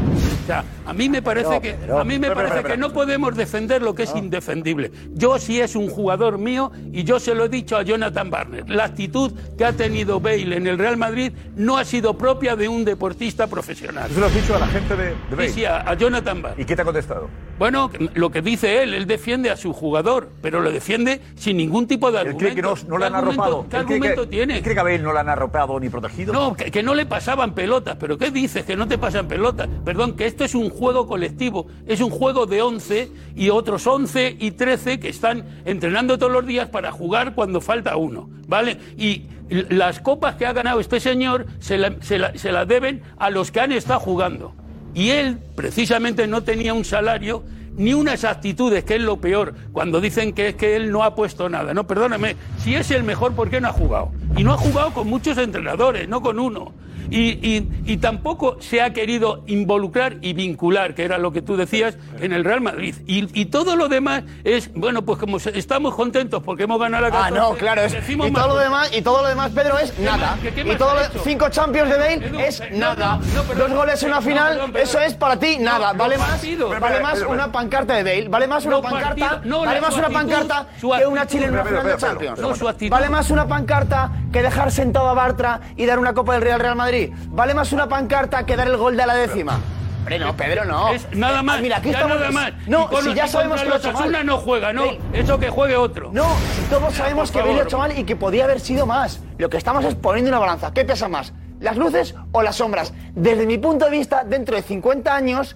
O 0.50 0.52
sea, 0.52 0.64
a 0.84 0.92
mí 0.92 1.08
me 1.08 1.22
parece 1.22 1.48
Pero, 1.48 1.60
que 1.60 1.74
pero- 1.74 1.98
a 2.00 2.04
mí 2.04 2.14
me 2.18 2.22
pero, 2.28 2.34
parece 2.34 2.54
pero, 2.54 2.62
pero. 2.64 2.74
que 2.74 2.80
no 2.80 2.92
podemos 2.92 3.36
defender 3.36 3.82
lo 3.82 3.94
que 3.94 4.02
es 4.02 4.14
indefendible. 4.16 4.90
Yo 5.14 5.38
sí 5.38 5.60
es 5.60 5.76
un 5.76 5.88
jugador 5.88 6.38
mío 6.38 6.72
y 6.92 7.04
yo 7.04 7.20
se 7.20 7.34
lo 7.36 7.44
he 7.44 7.48
dicho 7.48 7.76
a 7.76 7.82
Jonathan 7.82 8.30
Barner. 8.30 8.68
La 8.68 8.84
actitud 8.84 9.32
que 9.56 9.64
ha 9.64 9.72
tenido 9.72 10.18
Bale 10.20 10.56
en 10.56 10.66
el 10.66 10.76
Real 10.78 10.96
Madrid 10.96 11.32
no 11.56 11.78
ha 11.78 11.84
sido 11.84 12.18
propia 12.18 12.56
de 12.56 12.66
un 12.68 12.84
deportista 12.84 13.46
profesional. 13.46 14.10
Se 14.12 14.18
lo 14.18 14.26
has 14.26 14.34
dicho 14.34 14.56
a 14.56 14.58
la 14.58 14.66
gente 14.66 14.96
de, 14.96 15.04
de 15.04 15.14
Bale. 15.36 15.48
Sí, 15.50 15.54
sí, 15.54 15.64
a, 15.66 15.88
a 15.88 15.94
Jonathan 15.94 16.42
Barner. 16.42 16.60
¿Y 16.60 16.64
qué 16.64 16.74
te 16.74 16.82
ha 16.82 16.84
contestado? 16.84 17.28
Bueno, 17.58 17.90
lo 18.14 18.30
que 18.30 18.40
dice 18.42 18.82
él, 18.82 18.94
él 18.94 19.06
defiende 19.06 19.50
a 19.50 19.56
su 19.56 19.72
jugador, 19.74 20.30
pero 20.40 20.60
lo 20.60 20.72
defiende 20.72 21.20
sin 21.36 21.58
ningún 21.58 21.86
tipo 21.86 22.10
de 22.10 22.20
Él 22.22 22.28
argumento. 22.28 22.38
cree 22.44 22.54
que 22.56 22.62
no, 22.62 22.74
no 22.88 22.96
le 22.98 23.02
¿Qué 23.02 23.06
han 23.06 23.14
argumento- 23.14 23.42
arropado. 23.42 23.66
¿Qué 23.68 23.76
Él 23.76 23.84
cree 23.84 23.96
argumento 23.96 24.22
que, 24.22 24.28
tiene? 24.28 24.56
él 24.56 24.62
cree 24.62 24.74
que 24.74 24.80
a 24.80 24.84
Bale 24.84 24.98
no 24.98 25.12
le 25.12 25.18
han 25.20 25.28
arropado 25.28 25.78
ni 25.78 25.88
protegido. 25.90 26.32
No, 26.32 26.54
que, 26.56 26.70
que 26.70 26.82
no 26.82 26.94
le 26.94 27.04
pasaban 27.06 27.54
pelotas, 27.54 27.96
pero 28.00 28.16
¿qué 28.18 28.30
dices? 28.30 28.64
Que 28.64 28.76
no 28.76 28.88
te 28.88 28.96
pasan 28.98 29.28
pelotas. 29.28 29.68
Perdón, 29.84 30.16
que 30.16 30.26
esto 30.40 30.58
es 30.58 30.64
un 30.64 30.70
juego 30.70 31.06
colectivo, 31.06 31.66
es 31.86 32.00
un 32.00 32.08
juego 32.08 32.46
de 32.46 32.62
11 32.62 33.10
y 33.36 33.50
otros 33.50 33.86
11 33.86 34.36
y 34.40 34.52
13 34.52 34.98
que 34.98 35.10
están 35.10 35.44
entrenando 35.66 36.16
todos 36.18 36.32
los 36.32 36.46
días 36.46 36.66
para 36.70 36.90
jugar 36.92 37.34
cuando 37.34 37.60
falta 37.60 37.96
uno, 37.96 38.30
¿vale? 38.48 38.78
Y 38.96 39.24
las 39.68 40.00
copas 40.00 40.36
que 40.36 40.46
ha 40.46 40.54
ganado 40.54 40.80
este 40.80 40.98
señor 40.98 41.44
se 41.58 41.76
la- 41.76 41.94
se 42.00 42.18
la- 42.18 42.32
se 42.38 42.52
las 42.52 42.66
deben 42.66 43.02
a 43.18 43.28
los 43.28 43.50
que 43.50 43.60
han 43.60 43.72
estado 43.72 44.00
jugando. 44.00 44.54
Y 44.94 45.10
él 45.10 45.36
precisamente 45.56 46.26
no 46.26 46.42
tenía 46.42 46.72
un 46.72 46.86
salario 46.86 47.42
ni 47.76 47.92
unas 47.92 48.24
actitudes, 48.24 48.82
que 48.84 48.94
es 48.96 49.02
lo 49.02 49.18
peor, 49.18 49.54
cuando 49.72 50.00
dicen 50.00 50.32
que 50.32 50.48
es 50.48 50.54
que 50.54 50.74
él 50.74 50.90
no 50.90 51.04
ha 51.04 51.14
puesto 51.14 51.50
nada. 51.50 51.74
No, 51.74 51.86
perdóname, 51.86 52.36
si 52.64 52.74
es 52.76 52.90
el 52.92 53.02
mejor, 53.02 53.34
¿por 53.34 53.50
qué 53.50 53.60
no 53.60 53.68
ha 53.68 53.72
jugado? 53.72 54.10
Y 54.38 54.42
no 54.44 54.54
ha 54.54 54.56
jugado 54.56 54.94
con 54.94 55.06
muchos 55.06 55.36
entrenadores, 55.36 56.08
no 56.08 56.22
con 56.22 56.38
uno. 56.38 56.72
Y, 57.10 57.30
y- 57.46 57.68
y 57.86 57.96
tampoco 57.96 58.56
se 58.60 58.82
ha 58.82 58.92
querido 58.92 59.42
involucrar 59.46 60.16
y 60.20 60.32
vincular, 60.32 60.94
que 60.94 61.04
era 61.04 61.18
lo 61.18 61.32
que 61.32 61.42
tú 61.42 61.56
decías, 61.56 61.96
en 62.20 62.32
el 62.32 62.44
Real 62.44 62.60
Madrid. 62.60 62.94
Y, 63.06 63.40
y 63.40 63.46
todo 63.46 63.76
lo 63.76 63.88
demás 63.88 64.22
es, 64.44 64.72
bueno, 64.74 65.02
pues 65.02 65.18
como 65.18 65.38
estamos 65.38 65.94
contentos 65.94 66.42
porque 66.42 66.64
hemos 66.64 66.78
ganado 66.80 67.02
la 67.02 67.08
Ah, 67.08 67.30
14, 67.30 67.34
no, 67.40 67.52
claro. 67.54 67.82
Es, 67.82 67.94
y 68.08 68.16
más 68.16 68.32
todo 68.32 68.48
lo 68.48 68.56
demás, 68.58 68.90
y 68.96 69.02
todo 69.02 69.22
lo 69.22 69.28
demás, 69.28 69.50
Pedro, 69.54 69.78
es 69.78 69.92
¿Qué 69.92 70.02
nada. 70.02 70.38
¿Qué- 70.42 70.52
qué 70.52 70.60
Y 70.72 70.76
todo 70.76 70.94
lo- 70.94 71.20
cinco 71.22 71.48
Champions 71.48 71.90
de 71.90 71.96
Bale 71.98 72.14
Edu, 72.26 72.38
es 72.38 72.62
no, 72.72 72.78
nada. 72.78 73.18
no, 73.34 73.42
no. 73.44 73.54
Dos 73.54 73.72
goles 73.72 74.02
en 74.02 74.08
una 74.08 74.16
No, 74.20 74.22
final, 74.26 74.52
perdón, 74.54 74.72
perdón. 74.72 74.88
eso 74.88 75.00
es 75.00 75.14
para 75.14 75.38
ti 75.38 75.56
nada. 75.58 75.92
No, 75.92 75.98
vale 75.98 76.18
más, 76.18 76.28
partidos. 76.30 76.70
vale 76.70 76.86
Pedro, 76.86 77.02
más 77.02 77.14
Pedro, 77.14 77.30
una 77.30 77.52
pancarta 77.52 77.94
de 77.94 78.02
Bale, 78.04 78.28
vale 78.28 78.46
más 78.46 78.64
una 78.66 78.76
Los 78.76 78.82
pancarta, 78.84 79.08
partidos, 79.08 79.46
no, 79.46 79.60
vale 79.60 79.80
más 79.80 79.92
una 79.94 80.06
actitud, 80.06 80.20
pancarta 80.20 80.66
su 80.80 80.90
que 80.90 81.06
una 81.06 81.22
actitud. 81.22 81.30
Chile 81.40 81.46
en 81.46 81.52
una 81.54 81.64
final 81.64 81.84
de 81.86 81.96
Champions. 81.96 82.38
No, 82.40 82.68
actitud. 82.68 82.90
Vale 82.90 83.08
más 83.08 83.30
una 83.30 83.46
pancarta 83.46 84.10
que 84.32 84.42
dejar 84.42 84.70
sentado 84.70 85.08
a 85.08 85.14
Bartra 85.14 85.60
y 85.76 85.86
dar 85.86 85.98
una 85.98 86.14
Copa 86.14 86.34
del 86.34 86.42
Real 86.42 86.60
Real 86.60 86.76
Madrid. 86.76 87.12
Vale 87.28 87.54
más 87.54 87.72
una 87.72 87.88
pancarta 87.88 88.44
que 88.46 88.56
dar 88.56 88.68
el 88.68 88.76
gol 88.76 88.96
de 88.96 89.06
la 89.06 89.14
décima. 89.14 89.58
Hombre, 89.98 90.18
no, 90.18 90.34
Pedro, 90.34 90.64
no. 90.64 90.88
Es 90.88 91.06
nada 91.14 91.42
más. 91.42 91.60
Mira, 91.60 91.76
aquí 91.76 91.90
ya 91.90 91.98
estamos. 91.98 92.16
nada 92.18 92.30
más. 92.30 92.52
No, 92.66 92.88
si 93.00 93.06
los- 93.06 93.14
ya 93.14 93.26
sabemos 93.28 93.60
que 93.60 93.68
lo 93.68 93.76
hecho 93.76 93.92
mal. 93.92 94.24
No 94.26 94.38
juega, 94.38 94.72
no. 94.72 94.84
Eso 95.12 95.38
que 95.38 95.50
juegue 95.50 95.76
otro. 95.76 96.10
No, 96.12 96.24
si 96.54 96.62
todos 96.70 96.94
sabemos 96.94 97.30
que 97.30 97.38
lo 97.42 97.62
hecho 97.62 97.78
mal 97.78 97.96
y 97.98 98.04
que 98.04 98.16
podía 98.16 98.44
haber 98.44 98.60
sido 98.60 98.86
más. 98.86 99.20
Lo 99.38 99.50
que 99.50 99.58
estamos 99.58 99.84
es 99.84 99.94
poniendo 99.94 100.30
una 100.30 100.38
balanza. 100.38 100.72
¿Qué 100.72 100.84
pesa 100.84 101.08
más? 101.08 101.32
¿Las 101.60 101.76
luces 101.76 102.14
o 102.32 102.40
las 102.42 102.56
sombras? 102.56 102.94
Desde 103.14 103.44
mi 103.46 103.58
punto 103.58 103.84
de 103.84 103.90
vista, 103.90 104.24
dentro 104.24 104.56
de 104.56 104.62
50 104.62 105.14
años, 105.14 105.54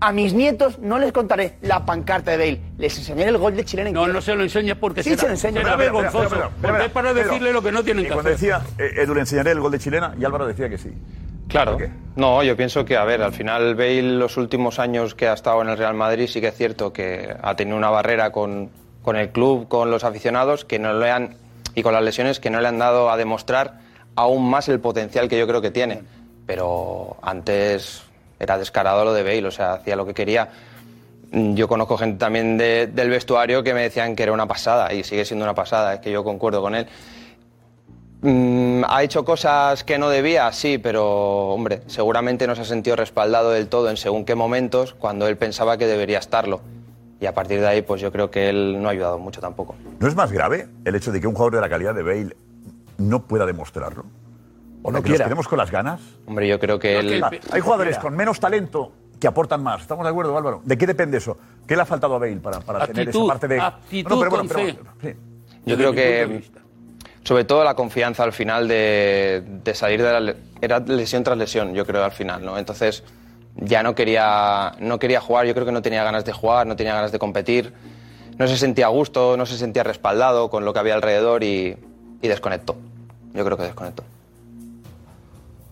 a 0.00 0.12
mis 0.12 0.32
nietos 0.34 0.78
no 0.78 0.98
les 0.98 1.12
contaré 1.12 1.56
la 1.62 1.84
pancarta 1.84 2.30
de 2.32 2.36
Bale. 2.38 2.60
Les 2.78 2.96
enseñaré 2.98 3.30
el 3.30 3.38
gol 3.38 3.54
de 3.56 3.64
Chilena. 3.64 3.90
No, 3.90 4.06
no 4.06 4.20
se 4.20 4.34
lo 4.34 4.42
enseñas 4.42 4.78
porque 4.78 5.02
Sí, 5.02 5.10
será, 5.10 5.20
se 5.20 5.26
lo 5.26 5.32
enseño. 5.32 5.60
será 5.60 5.76
vergonzoso. 5.76 6.50
porque 6.62 6.84
es 6.86 6.90
para 6.90 7.12
decirle 7.12 7.52
lo 7.52 7.62
que 7.62 7.70
no 7.72 7.82
tienen 7.84 8.04
Y 8.04 8.08
que 8.08 8.14
cuando 8.14 8.30
hacer. 8.32 8.40
decía, 8.40 8.62
eh, 8.78 9.02
Edu, 9.02 9.14
le 9.14 9.20
enseñaré 9.20 9.50
el 9.52 9.60
gol 9.60 9.72
de 9.72 9.78
chilena, 9.78 10.14
y 10.18 10.24
Álvaro 10.24 10.46
decía 10.46 10.68
que 10.68 10.78
sí. 10.78 10.90
Claro. 11.48 11.78
No, 12.16 12.42
yo 12.44 12.56
pienso 12.56 12.84
que, 12.84 12.96
a 12.96 13.04
ver, 13.04 13.22
al 13.22 13.32
final 13.32 13.74
Bale 13.74 14.02
los 14.02 14.36
últimos 14.36 14.78
años 14.78 15.14
que 15.16 15.26
ha 15.28 15.32
estado 15.32 15.60
en 15.62 15.68
el 15.68 15.76
Real 15.76 15.94
Madrid 15.94 16.28
sí 16.28 16.40
que 16.40 16.48
es 16.48 16.54
cierto 16.56 16.92
que 16.92 17.34
ha 17.42 17.56
tenido 17.56 17.76
una 17.76 17.90
barrera 17.90 18.30
con, 18.30 18.70
con 19.02 19.16
el 19.16 19.30
club, 19.30 19.66
con 19.66 19.90
los 19.90 20.04
aficionados, 20.04 20.64
que 20.64 20.78
no 20.78 20.92
le 20.92 21.10
han, 21.10 21.34
y 21.74 21.82
con 21.82 21.92
las 21.92 22.02
lesiones 22.04 22.38
que 22.38 22.50
no 22.50 22.60
le 22.60 22.68
han 22.68 22.78
dado 22.78 23.10
a 23.10 23.16
demostrar 23.16 23.80
aún 24.14 24.48
más 24.48 24.68
el 24.68 24.78
potencial 24.80 25.28
que 25.28 25.38
yo 25.38 25.46
creo 25.48 25.60
que 25.60 25.70
tiene. 25.72 26.02
Pero 26.46 27.16
antes 27.22 28.02
era 28.40 28.58
descarado 28.58 29.04
lo 29.04 29.12
de 29.12 29.22
Bale, 29.22 29.46
o 29.46 29.50
sea, 29.50 29.74
hacía 29.74 29.94
lo 29.94 30.06
que 30.06 30.14
quería. 30.14 30.48
Mm, 31.30 31.54
Yo 31.54 31.68
conozco 31.68 31.96
gente 31.98 32.18
también 32.18 32.56
de- 32.58 32.88
del 32.88 33.10
vestuario 33.10 33.62
que 33.62 33.74
me 33.74 33.82
decían 33.82 34.16
que 34.16 34.22
era 34.24 34.32
una 34.32 34.46
pasada 34.48 34.92
y 34.92 35.04
sigue 35.04 35.24
siendo 35.24 35.44
una 35.44 35.54
pasada, 35.54 35.94
es 35.94 36.00
que 36.00 36.10
yo 36.10 36.24
concuerdo 36.24 36.60
con 36.62 36.74
él. 36.74 36.86
Mm, 38.22 38.82
¿Ha 38.88 39.02
hecho 39.02 39.24
cosas 39.24 39.84
que 39.84 39.98
no 39.98 40.08
debía? 40.10 40.50
Sí, 40.52 40.78
pero 40.78 41.48
hombre, 41.50 41.82
seguramente 41.86 42.46
no 42.46 42.54
se 42.54 42.62
ha 42.62 42.64
sentido 42.64 42.96
respaldado 42.96 43.50
del 43.50 43.68
todo 43.68 43.88
en 43.90 43.96
según 43.96 44.24
qué 44.24 44.34
momentos 44.34 44.94
cuando 44.94 45.26
él 45.28 45.36
pensaba 45.36 45.76
que 45.78 45.86
debería 45.86 46.18
estarlo. 46.18 46.60
Y 47.20 47.26
a 47.26 47.34
partir 47.34 47.60
de 47.60 47.66
ahí, 47.66 47.82
pues 47.82 48.00
yo 48.00 48.10
creo 48.10 48.30
que 48.30 48.48
él 48.48 48.80
no 48.82 48.88
ha 48.88 48.92
ayudado 48.92 49.18
mucho 49.18 49.40
tampoco. 49.42 49.74
¿No 49.98 50.08
es 50.08 50.14
más 50.14 50.32
grave 50.32 50.68
el 50.86 50.94
hecho 50.94 51.12
de 51.12 51.20
que 51.20 51.26
un 51.26 51.34
jugador 51.34 51.54
de 51.56 51.60
la 51.60 51.68
calidad 51.68 51.94
de 51.94 52.02
Bale 52.02 52.36
no 52.96 53.22
pueda 53.26 53.44
demostrarlo? 53.46 54.04
¿O 54.82 54.90
no 54.90 54.98
que 54.98 55.02
nos 55.02 55.02
quiera. 55.10 55.24
quedemos 55.26 55.46
con 55.48 55.58
las 55.58 55.70
ganas? 55.70 56.00
Hombre, 56.26 56.48
yo 56.48 56.58
creo 56.58 56.78
que 56.78 56.98
él... 56.98 57.22
Ah, 57.22 57.30
Hay 57.52 57.60
jugadores 57.60 57.98
con 57.98 58.14
menos 58.16 58.40
talento 58.40 58.92
que 59.20 59.26
aportan 59.26 59.62
más. 59.62 59.82
¿Estamos 59.82 60.04
de 60.04 60.10
acuerdo, 60.10 60.36
Álvaro? 60.36 60.62
¿De 60.64 60.78
qué 60.78 60.86
depende 60.86 61.18
eso? 61.18 61.36
¿Qué 61.66 61.76
le 61.76 61.82
ha 61.82 61.86
faltado 61.86 62.14
a 62.14 62.18
Bale 62.18 62.36
para, 62.36 62.60
para 62.60 62.86
tener 62.86 63.02
esa 63.08 63.10
Actitud, 63.10 63.28
parte 63.28 63.48
de... 63.48 63.60
actitud 63.60 64.10
No, 64.10 64.18
pero 64.18 64.30
con 64.30 64.48
pero- 64.48 64.60
fe. 64.60 64.78
sí. 65.02 65.14
Yo 65.66 65.76
creo 65.76 65.92
que, 65.92 66.42
sobre 67.22 67.44
todo 67.44 67.62
la 67.64 67.74
confianza 67.74 68.22
al 68.24 68.32
final 68.32 68.66
de, 68.66 69.44
de 69.62 69.74
salir 69.74 70.02
de 70.02 70.10
la 70.12 70.20
le- 70.20 70.36
era 70.62 70.78
lesión 70.80 71.22
tras 71.22 71.36
lesión, 71.36 71.74
yo 71.74 71.84
creo 71.84 72.02
al 72.02 72.12
final, 72.12 72.42
¿no? 72.42 72.56
Entonces 72.56 73.04
ya 73.56 73.82
no 73.82 73.94
quería, 73.94 74.72
no 74.80 74.98
quería 74.98 75.20
jugar, 75.20 75.44
yo 75.46 75.52
creo 75.52 75.66
que 75.66 75.72
no 75.72 75.82
tenía 75.82 76.02
ganas 76.02 76.24
de 76.24 76.32
jugar, 76.32 76.66
no 76.66 76.76
tenía 76.76 76.94
ganas 76.94 77.12
de 77.12 77.18
competir, 77.18 77.74
no 78.38 78.48
se 78.48 78.56
sentía 78.56 78.86
a 78.86 78.88
gusto, 78.88 79.36
no 79.36 79.44
se 79.44 79.58
sentía 79.58 79.82
respaldado 79.82 80.48
con 80.48 80.64
lo 80.64 80.72
que 80.72 80.78
había 80.78 80.94
alrededor 80.94 81.44
y, 81.44 81.76
y 82.22 82.28
desconectó. 82.28 82.76
Yo 83.34 83.44
creo 83.44 83.58
que 83.58 83.64
desconectó. 83.64 84.02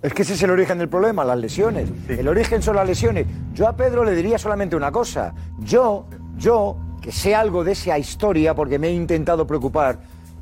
Es 0.01 0.15
que 0.15 0.23
ese 0.23 0.35
es 0.35 0.43
el 0.45 0.51
origen 0.51 0.79
del 0.79 0.89
problema, 0.89 1.25
las 1.25 1.39
lesiones. 1.39 1.89
El 2.09 2.29
origen 2.29 2.63
son 2.63 2.77
las 2.77 2.87
lesiones. 2.87 3.27
Yo 3.53 3.67
a 3.67 3.77
Pedro 3.77 4.05
le 4.05 4.15
diría 4.15 4.39
solamente 4.39 4.77
una 4.77 4.93
cosa. 4.93 5.35
Yo, 5.59 6.07
yo, 6.37 6.77
que 7.03 7.11
sé 7.11 7.35
algo 7.35 7.65
de 7.65 7.73
esa 7.73 7.99
historia 7.99 8.55
porque 8.55 8.79
me 8.79 8.89
he 8.89 8.93
intentado 8.93 9.45
preocupar, 9.45 9.99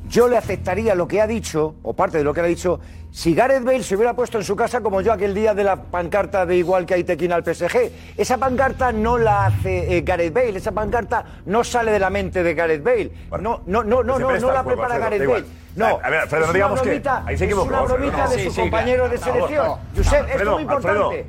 yo 0.09 0.29
le 0.29 0.37
aceptaría 0.37 0.95
lo 0.95 1.09
que 1.09 1.21
ha 1.21 1.27
dicho, 1.27 1.77
o 1.83 1.95
parte 1.95 2.19
de 2.19 2.25
lo 2.25 2.35
que 2.35 2.41
ha 2.41 2.45
dicho, 2.45 2.81
si 3.11 3.35
Gareth 3.35 3.65
Bale 3.65 3.83
se 3.83 3.97
hubiera 3.97 4.15
puesto 4.15 4.37
en 4.37 4.45
su 4.45 4.55
casa 4.55 4.83
como 4.83 5.01
yo 5.01 5.13
aquel 5.13 5.35
día 5.35 5.55
de 5.55 5.65
la 5.65 5.77
pancarta 5.77 6.45
de 6.45 6.57
igual 6.57 6.85
que 6.85 6.95
hay 6.95 7.05
tequina 7.05 7.35
al 7.35 7.43
PSG. 7.43 7.91
Esa 8.17 8.37
pancarta 8.37 8.93
no 8.93 9.17
la 9.17 9.47
hace 9.47 9.97
eh, 9.97 10.03
Gareth 10.03 10.35
Bale, 10.35 10.59
esa 10.59 10.73
pancarta 10.73 11.25
no 11.47 11.65
sale 11.65 11.93
de 11.93 11.99
la 11.99 12.11
mente 12.11 12.43
de 12.43 12.55
Gareth 12.55 12.83
Bale. 12.83 13.11
No, 13.31 13.39
no, 13.39 13.63
no, 13.67 13.85
no, 13.85 14.03
no, 14.03 14.19
no 14.19 14.31
está 14.33 14.53
la 14.53 14.65
prepara 14.65 14.99
Gareth 14.99 15.27
Bale. 15.27 15.66
No, 15.77 16.01
A 16.03 16.11
ver, 16.11 16.21
Alfredo, 16.21 16.43
es 16.45 16.49
no 16.49 16.53
digamos 16.55 16.81
una 16.81 16.91
que- 16.91 17.09
ahí 17.09 17.25
se 17.27 17.33
es 17.35 17.43
equivocó, 17.43 17.69
una 17.69 17.79
Alfredo, 17.81 17.99
bromita 17.99 18.25
no. 18.25 18.31
de 18.31 18.39
Sí, 18.39 18.51
sí, 18.51 18.61
compañeros 18.63 19.11
de 19.11 19.19
selección. 19.19 19.67
No. 19.67 19.79
Josep, 19.97 20.29
esto 20.29 20.43
es 20.43 20.49
muy 20.49 20.63
importante. 20.63 21.27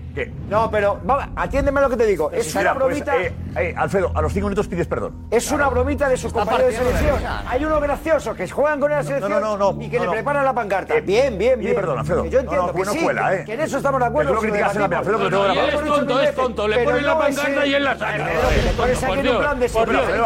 No, 0.50 0.72
pero 0.72 1.00
vamos, 1.04 1.26
atiéndeme 1.36 1.82
lo 1.82 1.90
que 1.90 1.98
te 1.98 2.06
digo. 2.06 2.32
Es 2.32 2.56
Mira, 2.56 2.72
una 2.72 2.80
pues, 2.80 3.04
bromita. 3.04 3.18
eh, 3.18 3.34
eh, 3.58 3.76
Alfredo, 3.78 4.12
a 4.16 4.22
los 4.22 4.32
cinco 4.34 4.46
minutos 4.48 4.68
pides 4.68 4.88
perdón. 4.88 5.28
Es 5.30 5.52
una 5.52 5.68
bromita 5.68 6.08
de 6.08 6.16
sus 6.18 6.28
Está 6.28 6.40
compañeros 6.40 6.72
de 6.72 6.78
selección. 6.78 7.20
Hay 7.48 7.66
unos 7.66 7.82
graciosos 7.82 8.36
que 8.38 8.48
juegan 8.50 8.80
con 8.80 8.90
la 8.90 8.98
No, 8.98 9.02
no, 9.04 9.08
selección 9.08 9.42
no, 9.42 9.58
no, 9.58 9.82
y 9.82 9.90
que 9.90 9.98
no, 9.98 10.04
le 10.04 10.08
no. 10.08 10.14
preparan 10.14 10.46
la 10.46 10.54
pancarta. 10.54 10.94
bien, 11.02 11.38
bien, 11.38 11.56
Pide 11.60 11.72
bien. 11.72 11.76
perdón, 11.76 12.00
Alfredo. 12.00 12.24
Que 12.24 12.30
yo 12.30 12.38
No, 12.38 12.44
entiendo 12.44 12.68
no, 12.68 12.74
que 12.74 12.86
sí, 12.86 13.04
cuela, 13.04 13.34
¿eh? 13.36 13.44
que 13.46 13.54
en 13.54 13.60
eso 13.62 13.78
estamos 13.78 14.00
de 14.00 14.06
acuerdo. 14.08 14.34
Que 14.34 14.40
criticas 14.48 14.76
en 14.76 14.90
la. 14.90 14.98
Alfredo, 14.98 15.18
tengo 15.18 15.30
No, 15.30 15.44
grabado. 15.44 15.68
es 15.68 15.74
tonto, 15.86 16.16
veces, 16.16 16.36
tonto, 16.36 16.68
le 16.70 16.84
ponen 16.86 17.06
la 17.06 17.14
no 17.14 17.20
pancarta 17.20 17.66
y 17.66 17.74
él 17.74 17.84
la 17.84 17.98
saca. 17.98 18.28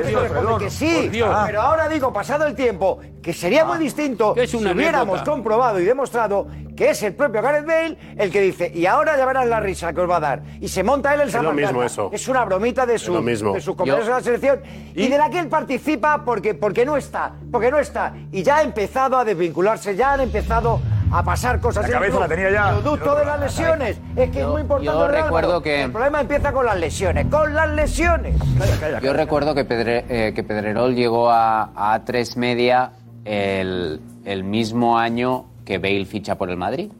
que 0.58 0.70
sí, 0.70 1.10
pero 1.46 1.60
ahora 1.62 1.88
digo, 1.88 2.12
pasado 2.12 2.46
el 2.46 2.54
tiempo, 2.54 2.75
que 3.22 3.32
sería 3.32 3.64
muy 3.64 3.78
distinto 3.78 4.34
es 4.36 4.50
si 4.50 4.56
una 4.56 4.72
hubiéramos 4.72 5.14
anécdota. 5.16 5.30
comprobado 5.30 5.80
y 5.80 5.84
demostrado 5.84 6.46
que 6.76 6.90
es 6.90 7.02
el 7.02 7.14
propio 7.14 7.42
Gareth 7.42 7.66
Bale 7.66 7.98
el 8.16 8.30
que 8.30 8.40
dice, 8.42 8.70
y 8.72 8.86
ahora 8.86 9.16
ya 9.16 9.24
verán 9.24 9.48
la 9.48 9.60
risa 9.60 9.92
que 9.92 10.02
os 10.02 10.10
va 10.10 10.16
a 10.18 10.20
dar. 10.20 10.42
Y 10.60 10.68
se 10.68 10.82
monta 10.82 11.14
él 11.14 11.22
el 11.22 11.28
Es 11.28 11.34
lo 11.34 11.52
mismo 11.52 11.82
eso. 11.82 12.10
Es 12.12 12.28
una 12.28 12.44
bromita 12.44 12.84
de, 12.84 12.98
su, 12.98 13.20
mismo. 13.22 13.54
de 13.54 13.60
sus 13.60 13.74
compañeros 13.74 14.06
de 14.06 14.12
la 14.12 14.20
selección 14.20 14.60
y, 14.94 15.08
de 15.08 15.18
la 15.18 15.30
que 15.30 15.38
él 15.38 15.48
participa 15.48 16.24
porque, 16.24 16.54
porque 16.54 16.84
no 16.84 16.96
está, 16.96 17.32
porque 17.50 17.70
no 17.70 17.78
está. 17.78 18.14
Y 18.30 18.42
ya 18.42 18.58
ha 18.58 18.62
empezado 18.62 19.16
a 19.16 19.24
desvincularse, 19.24 19.96
ya 19.96 20.12
han 20.12 20.20
empezado 20.20 20.80
a 21.18 21.22
pasar 21.24 21.60
cosas. 21.60 21.84
La 21.84 21.90
cabeza 21.90 22.10
club. 22.18 22.20
la 22.22 22.28
tenía 22.28 22.50
ya. 22.50 22.72
Producto 22.80 23.14
de 23.16 23.24
las 23.24 23.40
lesiones. 23.40 24.00
Es 24.16 24.30
que 24.30 24.40
es 24.40 24.46
muy 24.46 24.60
importante. 24.62 24.84
yo 24.92 25.08
recuerdo 25.08 25.62
que- 25.62 25.82
El 25.84 25.92
problema 25.92 26.20
empieza 26.20 26.52
con 26.52 26.66
las 26.66 26.76
lesiones, 26.78 27.26
con 27.28 27.54
las 27.54 27.68
lesiones. 27.70 28.34
Yo 29.02 29.12
recuerdo 29.12 29.54
que, 29.54 29.64
Pedre- 29.64 30.04
eh, 30.08 30.32
que 30.34 30.42
Pedrerol 30.42 30.94
llegó 30.94 31.30
a, 31.30 31.70
a 31.74 31.94
A3 32.04 32.36
Media 32.36 32.92
el, 33.24 34.00
el 34.24 34.44
mismo 34.44 34.98
año 34.98 35.46
que 35.64 35.78
Bale 35.78 36.04
ficha 36.06 36.36
por 36.36 36.50
el 36.50 36.56
Madrid. 36.56 36.90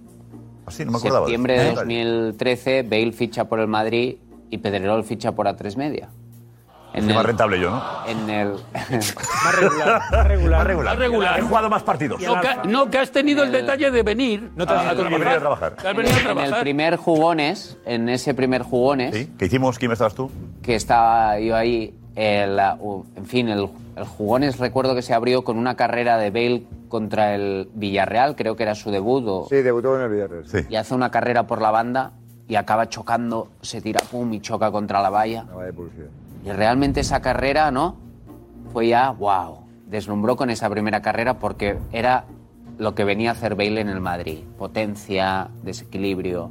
Así, 0.66 0.85
no 0.85 0.90
me 0.92 0.98
acordaba. 0.98 1.26
Septiembre 1.26 1.55
de 1.59 1.66
eso. 1.68 1.74
2013, 1.76 2.83
Bale 2.83 3.12
ficha 3.12 3.44
por 3.44 3.61
el 3.61 3.68
Madrid 3.68 4.16
y 4.50 4.59
Pedrerol 4.59 5.05
ficha 5.05 5.33
por 5.33 5.46
A3 5.46 5.76
Media. 5.76 6.09
Soy 7.04 7.14
más 7.14 7.26
rentable 7.26 7.61
yo, 7.61 7.70
¿no? 7.70 7.82
En 8.06 8.30
el... 8.30 8.52
Más 8.72 9.54
regular. 9.61 10.02
Más 10.11 10.26
regular. 10.26 10.59
Más 10.59 10.66
regular. 10.66 10.90
Más 10.92 10.98
regular. 10.98 11.38
He 11.38 11.42
jugado 11.42 11.68
más 11.70 11.82
partidos. 11.82 12.20
No 12.22 12.40
que, 12.40 12.48
no, 12.68 12.90
que 12.90 12.98
has 12.98 13.11
tenido 13.11 13.42
el 13.44 13.52
detalle 13.52 13.90
de 13.90 14.02
venir 14.02 14.50
No 14.56 14.66
te 14.66 14.72
a, 14.72 14.80
has 14.80 14.87
a 14.87 14.94
trabajar. 14.96 15.38
trabajar. 15.40 15.76
Que 15.76 15.88
has 15.88 15.96
venido 15.96 16.14
a 16.14 16.20
en 16.20 16.26
el 16.28 16.35
trabajar. 16.35 16.61
primer 16.61 16.96
jugones, 16.96 17.78
en 17.85 18.09
ese 18.09 18.35
primer 18.35 18.62
jugones, 18.62 19.14
¿Sí? 19.14 19.32
¿Qué 19.38 19.46
hicimos? 19.46 19.78
¿Quién 19.78 19.92
estabas 19.92 20.14
tú? 20.14 20.30
que 20.62 20.74
estaba 20.74 21.38
yo 21.38 21.54
ahí, 21.54 21.94
el, 22.16 22.59
uh, 22.80 23.04
en 23.14 23.26
fin, 23.26 23.48
el, 23.48 23.68
el 23.96 24.04
jugones 24.04 24.59
recuerdo 24.59 24.94
que 24.94 25.02
se 25.02 25.14
abrió 25.14 25.44
con 25.44 25.59
una 25.59 25.76
carrera 25.76 26.16
de 26.18 26.30
Bale 26.30 26.64
contra 26.88 27.35
el 27.35 27.68
Villarreal, 27.74 28.35
creo 28.37 28.56
que 28.56 28.62
era 28.64 28.74
su 28.74 28.90
debut, 28.90 29.24
o- 29.28 29.46
Sí, 29.48 29.56
debutó 29.56 29.94
en 29.96 30.02
el 30.02 30.09
Villarreal. 30.11 30.46
Sí. 30.48 30.59
y 30.68 30.76
hace 30.76 30.94
una 30.94 31.11
carrera 31.11 31.46
por 31.46 31.61
la 31.62 31.70
banda 31.70 32.12
y 32.48 32.54
acaba 32.56 32.88
chocando, 32.88 33.48
se 33.61 33.80
tira 33.80 34.00
pum 34.11 34.32
y 34.32 34.40
choca 34.40 34.70
contra 34.72 35.00
la 35.02 35.11
valla. 35.11 35.44
Y 36.46 36.52
realmente 36.52 37.00
esa 37.00 37.20
carrera, 37.20 37.70
¿no? 37.70 37.96
Fue 38.72 38.87
ya, 38.88 39.11
wow, 39.11 39.59
deslumbró 39.87 40.37
con 40.37 40.48
esa 40.48 40.70
primera 40.70 41.02
carrera 41.02 41.38
porque 41.38 41.76
era 41.92 42.24
lo 42.78 42.94
que 42.94 43.04
venía 43.04 43.30
a 43.30 43.32
hacer 43.32 43.56
Bale 43.56 43.80
en 43.80 43.88
el 43.88 44.00
Madrid. 44.00 44.44
Potencia, 44.56 45.48
desequilibrio. 45.62 46.50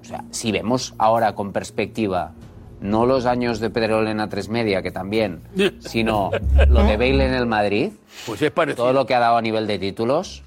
O 0.00 0.04
sea, 0.04 0.24
si 0.30 0.52
vemos 0.52 0.94
ahora 0.98 1.34
con 1.34 1.52
perspectiva, 1.52 2.32
no 2.80 3.06
los 3.06 3.26
años 3.26 3.58
de 3.60 3.70
Pedrerol 3.70 4.06
en 4.06 4.18
A3 4.18 4.48
Media, 4.50 4.82
que 4.82 4.90
también, 4.92 5.40
sino 5.80 6.30
lo 6.68 6.84
de 6.84 6.96
Bale 6.96 7.26
en 7.26 7.34
el 7.34 7.46
Madrid, 7.46 7.92
Pues 8.26 8.40
es 8.42 8.50
parecido. 8.52 8.84
todo 8.84 8.92
lo 8.92 9.06
que 9.06 9.14
ha 9.14 9.20
dado 9.20 9.36
a 9.36 9.42
nivel 9.42 9.66
de 9.66 9.78
títulos, 9.78 10.42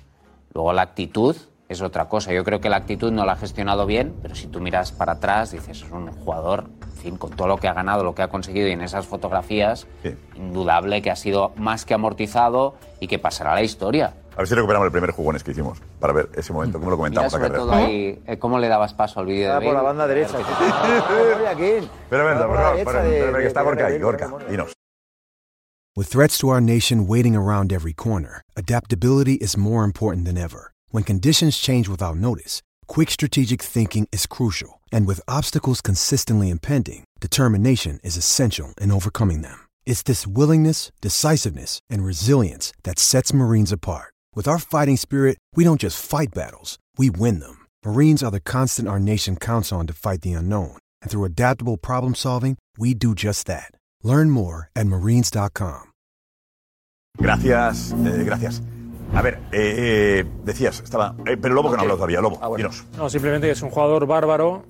luego 0.54 0.72
la 0.72 0.84
actitud 0.84 1.36
es 1.68 1.82
otra 1.82 2.08
cosa. 2.08 2.32
Yo 2.32 2.46
creo 2.46 2.62
que 2.62 2.70
la 2.70 2.78
actitud 2.78 3.12
no 3.12 3.26
la 3.26 3.34
ha 3.34 3.38
gestionado 3.38 3.86
bien, 3.86 4.14
pero 4.22 4.36
si 4.36 4.48
tú 4.48 4.62
miras 4.62 4.92
para 4.94 5.14
atrás, 5.14 5.52
dices, 5.52 5.82
es 5.82 5.92
un 5.92 6.08
jugador, 6.12 6.70
en 6.98 7.04
fin, 7.04 7.18
con 7.18 7.30
todo 7.32 7.48
lo 7.48 7.58
que 7.58 7.68
ha 7.68 7.74
ganado, 7.74 8.04
lo 8.04 8.16
que 8.16 8.24
ha 8.24 8.28
conseguido 8.28 8.68
y 8.68 8.72
en 8.72 8.82
esas 8.82 9.06
fotografías, 9.06 9.86
Sí. 10.04 10.16
indudable 10.36 11.02
que 11.02 11.12
ha 11.12 11.16
sido 11.16 11.52
más 11.56 11.86
que 11.86 11.94
amortizado 11.94 12.76
y 13.00 13.08
que 13.08 13.20
pasará 13.20 13.52
a 13.52 13.56
la 13.56 13.62
historia. 13.64 14.14
A 14.34 14.38
ver 14.38 14.48
si 14.48 14.56
recuperamos 14.56 14.86
el 14.86 14.92
primer 14.92 15.12
jugones 15.12 15.44
que 15.44 15.52
hicimos 15.52 15.80
para 16.00 16.14
ver 16.14 16.30
ese 16.36 16.54
momento, 16.54 16.80
cómo 16.80 16.92
lo 16.92 16.98
Mira 16.98 17.22
comentamos 17.22 17.34
la 17.34 17.40
sobre 17.40 17.58
todo 17.58 17.72
ahí, 17.74 18.22
eh, 18.28 18.38
cómo 18.38 18.60
le 18.60 18.68
dabas 18.68 18.94
paso 18.94 19.20
al 19.20 19.26
vídeo 19.28 19.48
de 19.48 19.54
Está 19.54 19.66
por 19.66 19.74
la 19.74 19.82
banda 19.82 20.08
derecha. 20.08 20.38
Pero 22.10 22.26
venga, 22.26 23.48
Está 23.48 23.62
Gorka 23.64 23.88
ahí, 23.88 24.00
Gorka, 24.00 24.32
dinos. 24.50 24.74
With 25.96 26.08
threats 26.10 26.38
to 26.40 26.50
our 26.50 26.62
nation 26.62 27.08
waiting 27.08 27.36
around 27.36 27.72
every 27.74 27.94
corner, 27.94 28.42
adaptability 28.56 29.34
is 29.42 29.58
more 29.58 29.84
important 29.84 30.26
than 30.28 30.38
ever. 30.38 30.72
When 30.92 31.04
conditions 31.04 31.58
change 31.58 31.90
without 31.90 32.16
notice, 32.18 32.62
quick 32.86 33.10
strategic 33.10 33.64
thinking 33.64 34.06
is 34.12 34.28
crucial, 34.28 34.77
and 34.92 35.08
with 35.08 35.22
obstacles 35.28 35.82
consistently 35.82 36.50
impending, 36.50 37.04
determination 37.20 38.00
is 38.04 38.18
essential 38.18 38.74
in 38.80 38.92
overcoming 38.92 39.42
them. 39.42 39.58
It's 39.86 40.04
this 40.04 40.28
willingness, 40.28 40.92
decisiveness, 41.02 41.80
and 41.90 42.04
resilience 42.04 42.72
that 42.84 43.00
sets 43.00 43.34
Marines 43.34 43.72
apart. 43.72 44.14
With 44.36 44.48
our 44.48 44.60
fighting 44.60 44.98
spirit, 44.98 45.38
we 45.56 45.64
don't 45.64 45.82
just 45.82 45.98
fight 46.06 46.30
battles, 46.36 46.78
we 46.98 47.10
win 47.10 47.40
them. 47.40 47.66
Marines 47.84 48.22
are 48.22 48.30
the 48.32 48.40
constant 48.40 48.88
our 48.88 49.00
nation 49.00 49.36
counts 49.36 49.72
on 49.72 49.88
to 49.88 49.94
fight 49.94 50.22
the 50.22 50.34
unknown, 50.34 50.78
and 51.02 51.10
through 51.10 51.26
adaptable 51.26 51.78
problem 51.78 52.14
solving, 52.14 52.56
we 52.78 52.94
do 52.94 53.16
just 53.16 53.48
that. 53.48 53.72
Learn 54.04 54.30
more 54.30 54.70
at 54.76 54.86
marines.com. 54.86 55.92
Gracias, 57.18 57.94
eh, 57.94 58.24
gracias. 58.24 58.62
A 59.16 59.22
ver, 59.22 59.40
eh, 59.52 60.20
eh, 60.20 60.26
decías, 60.44 60.82
estaba. 60.82 61.16
eh, 61.26 61.38
pero 61.38 61.56
Lobo 61.56 61.70
que 61.70 61.78
no 61.78 61.80
ha 61.80 61.82
hablado 61.84 61.98
todavía, 61.98 62.22
Lobo, 62.22 62.38
Ah, 62.42 62.56
dinos. 62.56 62.84
No, 62.98 63.10
simplemente 63.10 63.50
es 63.50 63.62
un 63.62 63.70
jugador 63.72 64.06
bárbaro, 64.06 64.66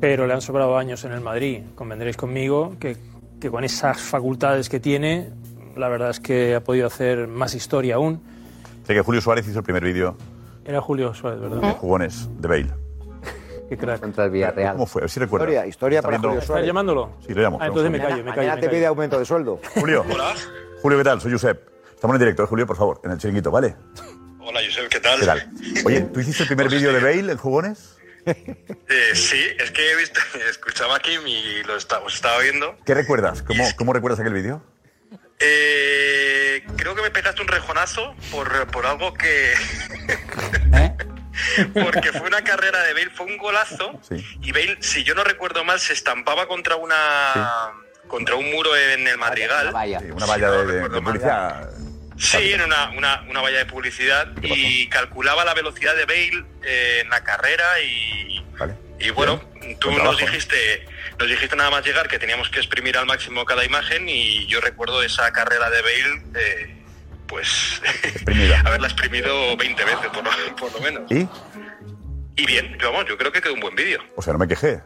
pero 0.00 0.26
le 0.26 0.32
han 0.32 0.40
sobrado 0.40 0.76
años 0.78 1.04
en 1.04 1.12
el 1.12 1.20
Madrid. 1.20 1.62
Convendréis 1.74 2.16
conmigo 2.16 2.76
que, 2.80 2.96
que 3.40 3.50
con 3.50 3.64
esas 3.64 4.00
facultades 4.00 4.68
que 4.68 4.80
tiene, 4.80 5.30
la 5.76 5.88
verdad 5.88 6.10
es 6.10 6.20
que 6.20 6.54
ha 6.54 6.64
podido 6.64 6.86
hacer 6.86 7.28
más 7.28 7.54
historia 7.54 7.96
aún. 7.96 8.20
Sé 8.86 8.94
que 8.94 9.02
Julio 9.02 9.20
Suárez 9.20 9.46
hizo 9.46 9.58
el 9.58 9.64
primer 9.64 9.84
vídeo 9.84 10.16
Era 10.64 10.80
Julio 10.80 11.12
Suárez, 11.14 11.40
de 11.40 11.48
¿verdad? 11.48 11.76
jugones 11.76 12.28
de 12.40 12.48
Bale. 12.48 12.70
Qué 13.68 13.76
crack. 13.76 14.00
Contra 14.00 14.24
el 14.24 14.30
Villarreal. 14.30 14.72
¿Cómo 14.72 14.86
fue? 14.86 15.02
A 15.02 15.04
ver 15.04 15.10
si 15.10 15.20
recuerdas. 15.20 15.48
Historia, 15.48 15.66
historia 15.68 15.98
¿Está 15.98 16.08
para 16.08 16.16
viendo? 16.16 16.28
Julio 16.28 16.38
¿Estás 16.40 16.46
Suárez. 16.48 16.66
llamándolo? 16.66 17.10
Sí, 17.26 17.34
lo 17.34 17.42
llamo. 17.42 17.58
Ah, 17.60 17.66
entonces 17.68 17.90
me 17.90 17.98
callo, 17.98 18.16
me 18.16 18.22
callo. 18.24 18.36
Mañana 18.36 18.54
me 18.56 18.60
te 18.62 18.68
pide 18.68 18.86
aumento 18.86 19.18
de 19.18 19.24
sueldo. 19.24 19.60
Julio. 19.74 20.04
Julio, 20.82 20.98
¿qué 20.98 21.04
tal? 21.04 21.20
Soy 21.20 21.30
Josep. 21.32 21.68
Estamos 21.94 22.14
en 22.16 22.20
directo, 22.20 22.42
¿eh, 22.42 22.46
Julio, 22.46 22.66
por 22.66 22.76
favor, 22.76 23.00
en 23.04 23.10
el 23.10 23.18
chiringuito, 23.18 23.50
¿vale? 23.50 23.76
Hola, 24.40 24.60
Josep, 24.66 24.88
¿qué 24.88 24.98
tal? 25.00 25.20
¿Qué 25.20 25.26
tal? 25.26 25.50
Oye, 25.84 26.00
¿tú 26.00 26.18
hiciste 26.20 26.42
el 26.44 26.46
primer 26.48 26.68
vídeo 26.70 26.92
de 26.94 27.00
Bale 27.00 27.30
en 27.32 27.36
jugones? 27.38 27.98
Eh, 28.26 29.10
sí, 29.14 29.44
es 29.58 29.70
que 29.70 29.92
he 29.92 29.96
visto, 29.96 30.20
escuchaba 30.50 30.96
aquí 30.96 31.12
y 31.26 31.62
lo 31.64 31.76
estaba, 31.76 32.04
os 32.06 32.14
estaba 32.14 32.38
viendo. 32.40 32.76
¿Qué 32.84 32.94
recuerdas? 32.94 33.42
¿Cómo, 33.42 33.64
cómo 33.76 33.92
recuerdas 33.92 34.20
aquel 34.20 34.34
vídeo? 34.34 34.62
Eh, 35.38 36.62
creo 36.76 36.94
que 36.94 37.02
me 37.02 37.10
pegaste 37.10 37.40
un 37.40 37.48
rejonazo 37.48 38.14
por, 38.30 38.66
por 38.68 38.86
algo 38.86 39.14
que... 39.14 39.54
Porque 41.74 42.12
fue 42.12 42.26
una 42.26 42.42
carrera 42.44 42.82
de 42.84 42.92
Bale, 42.92 43.10
fue 43.10 43.24
un 43.26 43.38
golazo 43.38 43.98
Sí. 44.06 44.24
y 44.42 44.52
Bale, 44.52 44.76
si 44.80 45.04
yo 45.04 45.14
no 45.14 45.24
recuerdo 45.24 45.64
mal, 45.64 45.80
se 45.80 45.92
estampaba 45.94 46.46
contra 46.46 46.76
una 46.76 47.72
contra 48.08 48.34
un 48.34 48.50
muro 48.50 48.76
en 48.76 49.06
el 49.06 49.16
Madrigal. 49.18 49.70
Vaya. 49.72 50.00
Sí, 50.00 50.10
una 50.10 50.26
valla 50.26 50.50
de, 50.50 50.66
de- 50.66 50.88
de 50.88 51.00
publicidad. 51.00 51.70
Sí, 52.20 52.52
en 52.52 52.60
una, 52.60 52.90
una, 52.90 53.22
una 53.28 53.40
valla 53.40 53.58
de 53.58 53.66
publicidad 53.66 54.28
y 54.42 54.88
calculaba 54.88 55.44
la 55.44 55.54
velocidad 55.54 55.96
de 55.96 56.04
Bale 56.04 56.44
eh, 56.62 57.00
en 57.02 57.08
la 57.08 57.24
carrera 57.24 57.64
y, 57.80 58.44
Vale. 58.58 58.74
y 58.98 59.08
bueno, 59.10 59.42
tú 59.78 59.88
nos 59.90 60.00
trabajo. 60.00 60.18
dijiste, 60.18 60.84
nos 61.18 61.28
dijiste 61.28 61.56
nada 61.56 61.70
más 61.70 61.84
llegar 61.84 62.08
que 62.08 62.18
teníamos 62.18 62.50
que 62.50 62.58
exprimir 62.58 62.98
al 62.98 63.06
máximo 63.06 63.44
cada 63.46 63.64
imagen 63.64 64.06
y 64.08 64.46
yo 64.48 64.60
recuerdo 64.60 65.02
esa 65.02 65.32
carrera 65.32 65.70
de 65.70 65.80
Bale, 65.80 66.22
eh, 66.34 66.76
pues 67.26 67.80
haberla 68.66 68.86
exprimido 68.88 69.56
20 69.56 69.84
veces 69.84 70.06
por 70.12 70.22
lo, 70.22 70.56
por 70.56 70.72
lo 70.74 70.80
menos. 70.80 71.10
¿Y? 71.10 71.26
Y 72.36 72.46
bien, 72.46 72.76
vamos, 72.82 73.06
yo 73.06 73.16
creo 73.16 73.32
que 73.32 73.40
quedó 73.40 73.54
un 73.54 73.60
buen 73.60 73.74
vídeo. 73.74 74.02
O 74.16 74.20
sea, 74.22 74.34
no 74.34 74.38
me 74.38 74.46
quejé, 74.48 74.82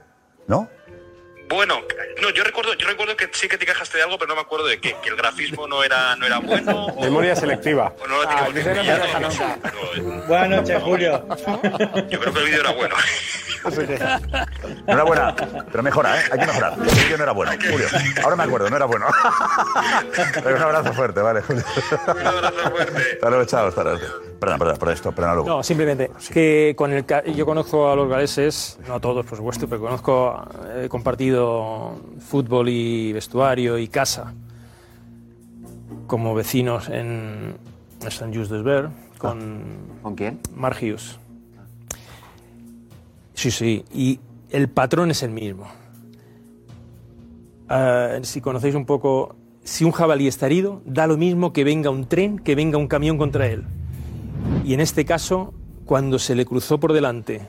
¿no? 0.46 0.70
Bueno, 1.48 1.80
no, 2.22 2.30
yo 2.30 2.42
recuerdo, 2.42 2.74
yo 2.74 2.87
recuerdo 2.88 3.16
que 3.16 3.28
sí 3.33 3.48
que 3.48 3.59
te 3.59 3.66
quejaste 3.66 3.98
de 3.98 4.04
algo, 4.04 4.16
pero 4.18 4.28
no 4.30 4.35
me 4.37 4.40
acuerdo 4.40 4.66
de 4.66 4.80
qué, 4.80 4.96
que 5.02 5.11
el 5.11 5.16
grafismo 5.16 5.68
no 5.68 5.85
era, 5.85 6.16
no 6.16 6.26
era 6.26 6.38
bueno. 6.38 6.87
o- 6.87 7.00
Memoria 7.02 7.37
selectiva. 7.37 7.92
o 8.02 8.07
no 8.07 8.22
lo 8.22 8.28
Ah, 8.28 8.46
pillado. 8.52 10.24
Buenas 10.26 10.48
noches, 10.50 10.83
Julio. 10.83 11.26
Yo 12.11 12.20
creo 12.20 12.33
que 12.33 12.38
el 12.40 12.44
vídeo 12.46 12.61
era 12.61 12.70
bueno. 12.72 12.94
Enhorabuena, 14.87 15.35
pero 15.71 15.83
mejora, 15.83 16.18
¿eh? 16.21 16.25
Hay 16.33 16.38
que 16.38 16.46
mejorar. 16.46 16.75
El 16.79 16.85
vídeo 16.85 17.16
no 17.16 17.23
era 17.23 17.33
bueno, 17.33 17.52
Julio. 17.52 17.87
Ahora 18.23 18.37
me 18.37 18.42
acuerdo, 18.44 18.68
no 18.71 18.77
era 18.77 18.85
bueno. 18.85 19.06
un 20.44 20.62
abrazo 20.62 20.92
fuerte, 20.92 21.21
vale, 21.21 21.40
Julio. 21.42 21.62
Un 22.08 22.27
abrazo 22.27 22.71
fuerte. 22.71 23.02
Hasta 23.14 23.29
luego, 23.31 23.44
chao. 23.46 23.66
Hasta 23.68 23.85
luego. 23.85 24.00
Perdón, 24.38 24.58
perdón, 24.58 24.77
por 24.77 24.90
esto, 24.90 25.12
perdón, 25.12 25.35
luego. 25.37 25.48
No, 25.48 25.62
simplemente 25.62 26.10
que 26.33 26.75
con 26.77 26.92
el 26.92 27.06
ca- 27.06 27.25
yo 27.25 27.46
conozco 27.46 27.90
a 27.90 27.96
los 27.96 28.06
galeses, 28.08 28.79
no 28.87 28.96
a 28.96 29.00
todos 29.00 29.25
por 29.25 29.38
supuesto, 29.38 29.66
pero 29.66 29.81
conozco, 29.81 30.46
he 30.77 30.88
compartido 31.35 31.96
fútbol 32.20 32.68
y 32.68 33.12
vestuario 33.12 33.78
y 33.78 33.88
casa. 33.88 34.35
como 36.06 36.35
vecinos 36.35 36.88
en 36.90 37.54
San 38.10 38.35
Just 38.35 38.50
Desver 38.50 38.90
con... 39.18 39.62
¿Con 40.02 40.14
quién? 40.14 40.38
Mark 40.54 40.76
Hughes. 40.80 41.18
Sí, 43.32 43.50
sí, 43.50 43.85
y 43.92 44.20
el 44.50 44.68
patrón 44.68 45.10
es 45.10 45.22
el 45.22 45.30
mismo. 45.30 45.66
Ah, 47.68 48.18
si 48.22 48.40
conocéis 48.40 48.74
un 48.74 48.85
poco, 48.85 49.35
si 49.64 49.85
un 49.85 49.92
jabalí 49.92 50.28
está 50.28 50.46
herido, 50.46 50.82
da 50.85 51.06
lo 51.06 51.16
mismo 51.16 51.52
que 51.52 51.64
venga 51.64 51.90
un 51.90 52.06
tren, 52.06 52.38
que 52.38 52.54
venga 52.54 52.76
un 52.76 52.87
camión 52.87 53.16
contra 53.16 53.46
él. 53.46 53.64
Y 54.64 54.74
en 54.74 54.80
este 54.80 55.04
caso, 55.04 55.54
cuando 55.87 56.18
se 56.18 56.35
le 56.35 56.44
cruzó 56.44 56.78
por 56.78 56.92
delante, 56.92 57.48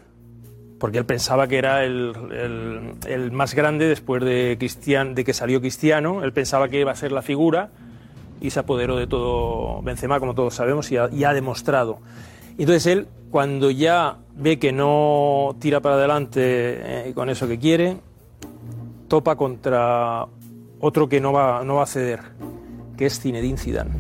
porque 0.80 0.98
él 0.98 1.06
pensaba 1.06 1.48
que 1.48 1.58
era 1.58 1.84
el, 1.84 2.14
el- 2.32 2.92
el 3.12 3.32
más 3.32 3.54
grande 3.56 3.88
después 3.88 4.24
de, 4.24 4.56
Cristian, 4.60 5.16
de 5.16 5.24
que 5.24 5.34
salió 5.34 5.60
Cristiano, 5.62 6.24
él 6.24 6.34
pensaba 6.34 6.68
que 6.70 6.80
iba 6.80 6.92
a 6.92 6.96
ser 6.96 7.12
la 7.12 7.22
figura 7.22 7.70
y 8.42 8.50
se 8.50 8.60
apoderó 8.60 8.98
de 8.98 9.08
todo 9.08 9.82
Benzema, 9.82 10.20
como 10.20 10.36
todos 10.36 10.54
sabemos, 10.56 10.92
y 10.92 10.98
ha, 10.98 11.10
y 11.12 11.24
ha 11.24 11.34
demostrado. 11.34 12.00
Entonces 12.58 12.86
él, 12.88 13.08
cuando 13.32 13.72
ya 13.72 14.18
ve 14.36 14.60
que 14.60 14.72
no 14.74 15.56
tira 15.60 15.80
para 15.80 15.96
adelante 15.96 16.42
eh, 17.10 17.12
con 17.16 17.30
eso 17.30 17.48
que 17.48 17.58
quiere, 17.58 17.98
topa 19.08 19.36
contra 19.36 20.26
otro 20.82 21.08
que 21.08 21.22
no 21.22 21.32
va, 21.32 21.64
no 21.64 21.76
va 21.76 21.84
a 21.84 21.88
ceder, 21.88 22.20
que 22.98 23.06
es 23.06 23.20
Zinedine 23.22 23.58
Zidane. 23.58 23.92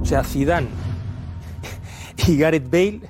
O 0.00 0.04
sea, 0.04 0.24
Zidane 0.24 0.68
y 2.26 2.36
Gareth 2.36 2.70
Bale, 2.70 3.00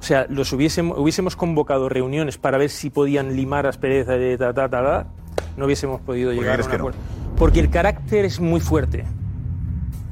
o 0.00 0.02
sea, 0.02 0.26
los 0.28 0.52
hubiésemos, 0.52 0.98
hubiésemos 0.98 1.34
convocado 1.36 1.88
reuniones 1.88 2.38
para 2.38 2.58
ver 2.58 2.70
si 2.70 2.90
podían 2.90 3.34
limar 3.36 3.66
asperezas 3.66 4.18
de 4.18 4.38
ta, 4.38 4.52
ta, 4.54 4.68
ta, 4.68 4.82
ta, 4.82 5.06
no 5.56 5.64
hubiésemos 5.66 6.00
podido 6.00 6.30
¿Por 6.30 6.36
qué 6.36 6.40
llegar 6.42 6.60
a 6.60 6.62
un 6.64 6.68
no? 6.70 6.74
acuerdo. 6.76 6.98
Porque 7.36 7.60
el 7.60 7.70
carácter 7.70 8.24
es 8.24 8.40
muy 8.40 8.60
fuerte. 8.60 9.04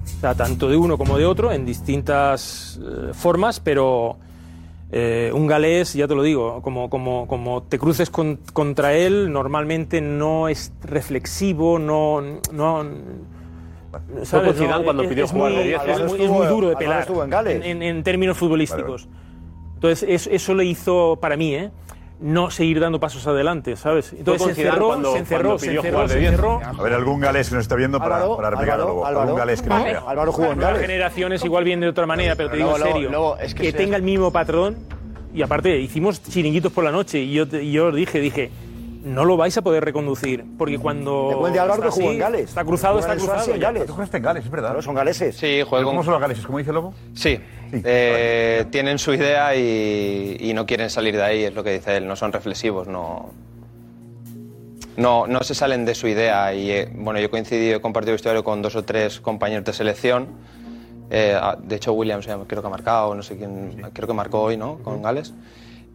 O 0.05 0.21
sea, 0.21 0.35
tanto 0.35 0.69
de 0.69 0.77
uno 0.77 0.97
como 0.99 1.19
de 1.19 1.27
otro, 1.27 1.53
en 1.53 1.65
distintas 1.67 2.81
eh, 2.83 3.11
formas, 3.13 3.61
pero 3.61 4.17
eh, 4.91 5.31
un 5.35 5.47
galés, 5.47 5.95
ya 5.95 6.09
te 6.09 6.15
lo 6.15 6.23
digo, 6.23 6.63
como, 6.63 6.89
como, 6.89 7.27
como 7.29 7.63
te 7.65 7.79
cruces 7.79 8.09
con- 8.11 8.39
contra 8.53 8.93
él, 8.95 9.33
normalmente 9.33 10.01
no 10.01 10.49
es 10.49 10.73
reflexivo, 10.83 11.79
no... 11.79 12.21
no 12.53 12.85
Zidane 14.55 14.85
cuando 14.85 15.03
Es- 15.05 15.09
pidió 15.09 15.25
es 15.25 15.31
jugar 15.31 15.53
muy- 15.53 15.63
de 15.65 15.75
es, 15.75 16.05
muy, 16.13 16.23
es 16.25 16.31
muy 16.31 16.47
duro 16.47 16.69
de 16.69 16.77
pelar 16.77 17.07
en 17.65 18.03
términos 18.03 18.37
futbolísticos. 18.37 19.09
Entonces, 19.77 20.07
eso, 20.09 20.31
eso 20.31 20.55
le 20.55 20.65
hizo, 20.65 21.17
para 21.21 21.37
mí, 21.37 21.55
¿eh? 21.55 21.71
no 22.19 22.51
seguir 22.51 22.81
dando 22.81 22.99
pasos 22.99 23.27
adelante, 23.27 23.77
¿sabes? 23.77 24.15
Entonces 24.15 24.43
se 24.57 24.63
encerró, 24.63 24.87
cuando- 24.89 25.13
se 25.13 25.19
encerró, 25.19 25.59
se 25.59 25.75
encerró, 25.77 26.09
se 26.09 26.25
encerró. 26.27 26.61
A 26.65 26.83
ver, 26.83 26.95
algún 26.95 27.21
galés 27.21 27.51
que 27.51 27.57
nos 27.57 27.63
está 27.65 27.75
viendo 27.77 27.99
para, 27.99 28.17
Álvaro, 28.17 28.37
para 28.37 28.51
replicar 28.51 28.75
Álvaro, 28.77 28.89
luego. 28.93 29.07
Álvaro. 29.07 29.23
Algún 29.25 29.39
galés 29.39 29.61
que 29.63 29.69
nos 29.69 29.85
vea. 29.85 30.03
Álvaro 30.07 30.33
jugó 30.33 30.53
en 30.53 30.59
Gales. 30.59 30.81
generaciones 30.81 31.45
igual 31.45 31.65
vienen 31.65 31.83
de 31.83 31.89
otra 31.89 32.07
manera, 32.07 32.35
pero 32.35 32.49
te 32.49 32.57
digo 32.57 32.71
Luego, 32.71 32.87
en 32.87 32.93
serio, 32.95 33.09
luego, 33.11 33.27
luego, 33.35 33.39
es 33.45 33.55
que 33.55 33.63
que 33.65 33.73
tenga 33.75 33.97
el 33.97 34.03
mismo 34.03 34.31
patrón 34.33 34.77
y 35.35 35.43
aparte 35.43 35.79
hicimos 35.79 36.23
chiringuitos 36.23 36.73
por 36.73 36.85
la 36.85 36.91
noche 36.91 37.19
y 37.19 37.35
yo, 37.35 37.47
te- 37.47 37.71
yo 37.71 37.93
dije, 37.93 38.19
dije, 38.19 38.51
no 39.05 39.27
lo 39.27 39.37
vais 39.37 39.57
a 39.59 39.63
poder 39.63 39.85
reconducir 39.85 40.43
porque 40.57 40.79
cuando 40.79 41.29
Te 41.31 41.37
cuente 41.37 41.61
Álvaro 41.61 41.83
que 41.83 41.91
jugó 41.91 42.11
en 42.13 42.19
Gales. 42.19 42.49
está 42.49 42.65
cruzado, 42.65 42.99
está 42.99 43.15
cruzado. 43.15 43.45
Tú 43.87 43.93
jugaste 43.93 44.17
en 44.17 44.23
Gales, 44.23 44.45
es 44.47 44.51
verdad. 44.51 44.69
Claro, 44.71 44.83
son 44.83 44.95
galeses. 44.95 45.37
Sí, 45.37 45.61
juego 45.69 45.91
¿Cómo 45.91 46.03
son 46.03 46.13
los 46.15 46.21
galeses? 46.23 46.47
¿Cómo 46.47 46.57
dice 46.59 46.73
Lobo? 46.73 46.95
Sí, 47.15 47.39
eh, 47.73 48.65
tienen 48.71 48.99
su 48.99 49.13
idea 49.15 49.55
y, 49.55 50.37
y 50.41 50.55
no 50.55 50.67
quieren 50.67 50.91
salir 50.91 51.17
de 51.17 51.23
ahí, 51.23 51.45
es 51.45 51.55
lo 51.55 51.65
que 51.65 51.73
dice 51.73 51.97
él, 51.97 52.07
no 52.07 52.17
son 52.17 52.33
reflexivos, 52.33 52.89
no, 52.89 53.31
no, 54.97 55.27
no 55.27 55.43
se 55.43 55.55
salen 55.55 55.85
de 55.85 55.95
su 55.95 56.09
idea. 56.09 56.55
Y 56.55 56.71
eh, 56.71 56.89
bueno, 56.95 57.21
yo 57.21 57.27
he 57.27 57.31
coincidido, 57.31 57.77
he 57.77 57.81
compartido 57.81 58.13
vestuario 58.13 58.43
con 58.45 58.63
dos 58.63 58.77
o 58.77 58.85
tres 58.85 59.21
compañeros 59.21 59.65
de 59.65 59.73
selección, 59.73 60.29
eh, 61.11 61.37
ah, 61.41 61.57
de 61.61 61.77
hecho 61.77 61.93
Williams 61.93 62.27
creo 62.47 62.63
que 62.63 62.67
ha 62.67 62.71
marcado, 62.71 63.15
no 63.15 63.23
sé 63.23 63.37
quién, 63.37 63.83
creo 63.93 64.09
que 64.09 64.15
marcó 64.15 64.43
hoy, 64.43 64.57
¿no? 64.57 64.79
Con 64.79 65.03
Gales. 65.03 65.35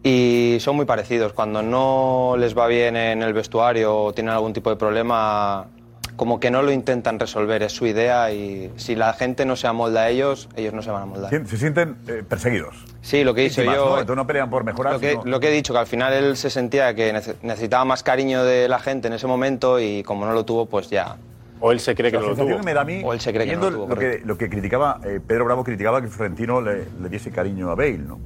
Y 0.04 0.56
son 0.58 0.76
muy 0.76 0.84
parecidos, 0.84 1.32
cuando 1.32 1.62
no 1.62 2.34
les 2.36 2.56
va 2.58 2.66
bien 2.66 2.96
en 2.96 3.22
el 3.22 3.32
vestuario 3.32 3.96
o 3.96 4.12
tienen 4.12 4.32
algún 4.34 4.52
tipo 4.52 4.68
de 4.70 4.76
problema, 4.76 5.68
como 6.16 6.38
que 6.40 6.50
no 6.50 6.62
lo 6.62 6.70
intentan 6.72 7.18
resolver, 7.18 7.62
es 7.62 7.72
su 7.72 7.86
idea 7.86 8.30
y 8.32 8.70
si 8.76 8.94
la 8.94 9.12
gente 9.14 9.44
no 9.46 9.56
se 9.56 9.66
amolda 9.66 10.02
a 10.02 10.08
ellos, 10.10 10.48
ellos 10.56 10.72
no 10.74 10.82
se 10.82 10.90
van 10.90 11.00
a 11.00 11.02
amoldar. 11.04 11.30
Se 11.46 11.56
sienten 11.56 11.96
eh, 12.06 12.22
perseguidos. 12.28 12.74
Sí, 13.00 13.24
lo 13.24 13.34
que 13.34 13.40
he 13.40 13.44
dicho 13.48 13.62
Víctimas, 13.62 13.76
yo. 13.76 13.84
¿no? 13.86 14.00
Entonces 14.00 14.16
no 14.16 14.26
pelean 14.26 14.50
por 14.50 14.64
mejorar. 14.64 14.92
Lo 14.94 15.00
que, 15.00 15.10
sino- 15.12 15.24
lo 15.24 15.40
que 15.40 15.48
he 15.48 15.52
dicho, 15.52 15.72
que 15.72 15.78
al 15.80 15.86
final 15.86 16.12
él 16.12 16.36
se 16.36 16.50
sentía 16.50 16.94
que 16.94 17.12
nece- 17.12 17.34
necesitaba 17.42 17.84
más 17.84 18.02
cariño 18.02 18.44
de 18.44 18.68
la 18.68 18.78
gente 18.78 19.08
en 19.08 19.14
ese 19.14 19.26
momento 19.26 19.80
y 19.80 20.02
como 20.02 20.24
no 20.26 20.32
lo 20.32 20.44
tuvo, 20.44 20.66
pues 20.66 20.88
ya. 20.90 21.16
O 21.60 21.70
él 21.72 21.78
se 21.80 21.94
cree 21.94 22.10
La 22.10 22.20
sensación 22.20 22.58
que 22.58 22.64
me 22.64 22.74
da 22.74 22.80
a 22.80 22.84
mí, 22.84 23.02
O 23.04 23.12
él 23.12 23.20
se 23.20 23.32
cree 23.32 23.46
que 23.46 23.54
no 23.56 23.70
lo 23.70 23.76
tuvo. 23.76 23.88
lo, 23.88 23.96
que, 23.96 24.20
lo 24.24 24.36
que 24.36 24.50
criticaba, 24.50 25.00
eh, 25.04 25.20
Pedro 25.24 25.44
Bravo 25.44 25.62
criticaba 25.64 26.02
que 26.02 26.08
Florentino 26.08 26.60
le, 26.60 26.86
le 27.00 27.08
diese 27.08 27.30
cariño 27.30 27.70
a 27.70 27.74
Bale, 27.76 27.98
¿no? 27.98 28.18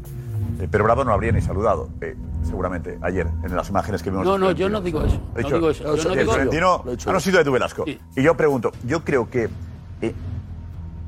Eh, 0.59 0.69
Pedro 0.71 0.85
Bravo 0.85 1.05
no 1.05 1.13
habría 1.13 1.33
ni 1.33 1.41
saludado, 1.43 1.89
eh, 2.01 2.17
seguramente, 2.43 2.99
ayer, 3.03 3.27
en 3.45 3.55
las 3.57 3.69
imágenes 3.69 4.03
que 4.03 4.11
vimos. 4.11 4.25
No, 4.25 4.33
no, 4.33 4.39
Florentino. 4.55 4.69
yo 4.69 4.73
no 4.73 4.81
digo 4.81 5.03
eso. 5.03 5.17
He 5.17 5.43
No 5.43 5.49
dicho, 5.49 5.55
digo 5.57 5.71
eso. 5.71 5.97
Yo 5.97 6.05
no 6.09 6.15
digo- 6.15 6.33
Florentino, 6.33 6.85
no, 7.13 7.21
sí, 7.21 7.31
de 7.31 7.45
tu 7.45 7.53
Velasco. 7.53 7.85
Sí. 7.85 7.99
Y 8.17 8.23
yo 8.23 8.37
pregunto, 8.37 8.73
yo 8.85 9.05
creo 9.05 9.29
que 9.29 9.49
eh, 10.01 10.15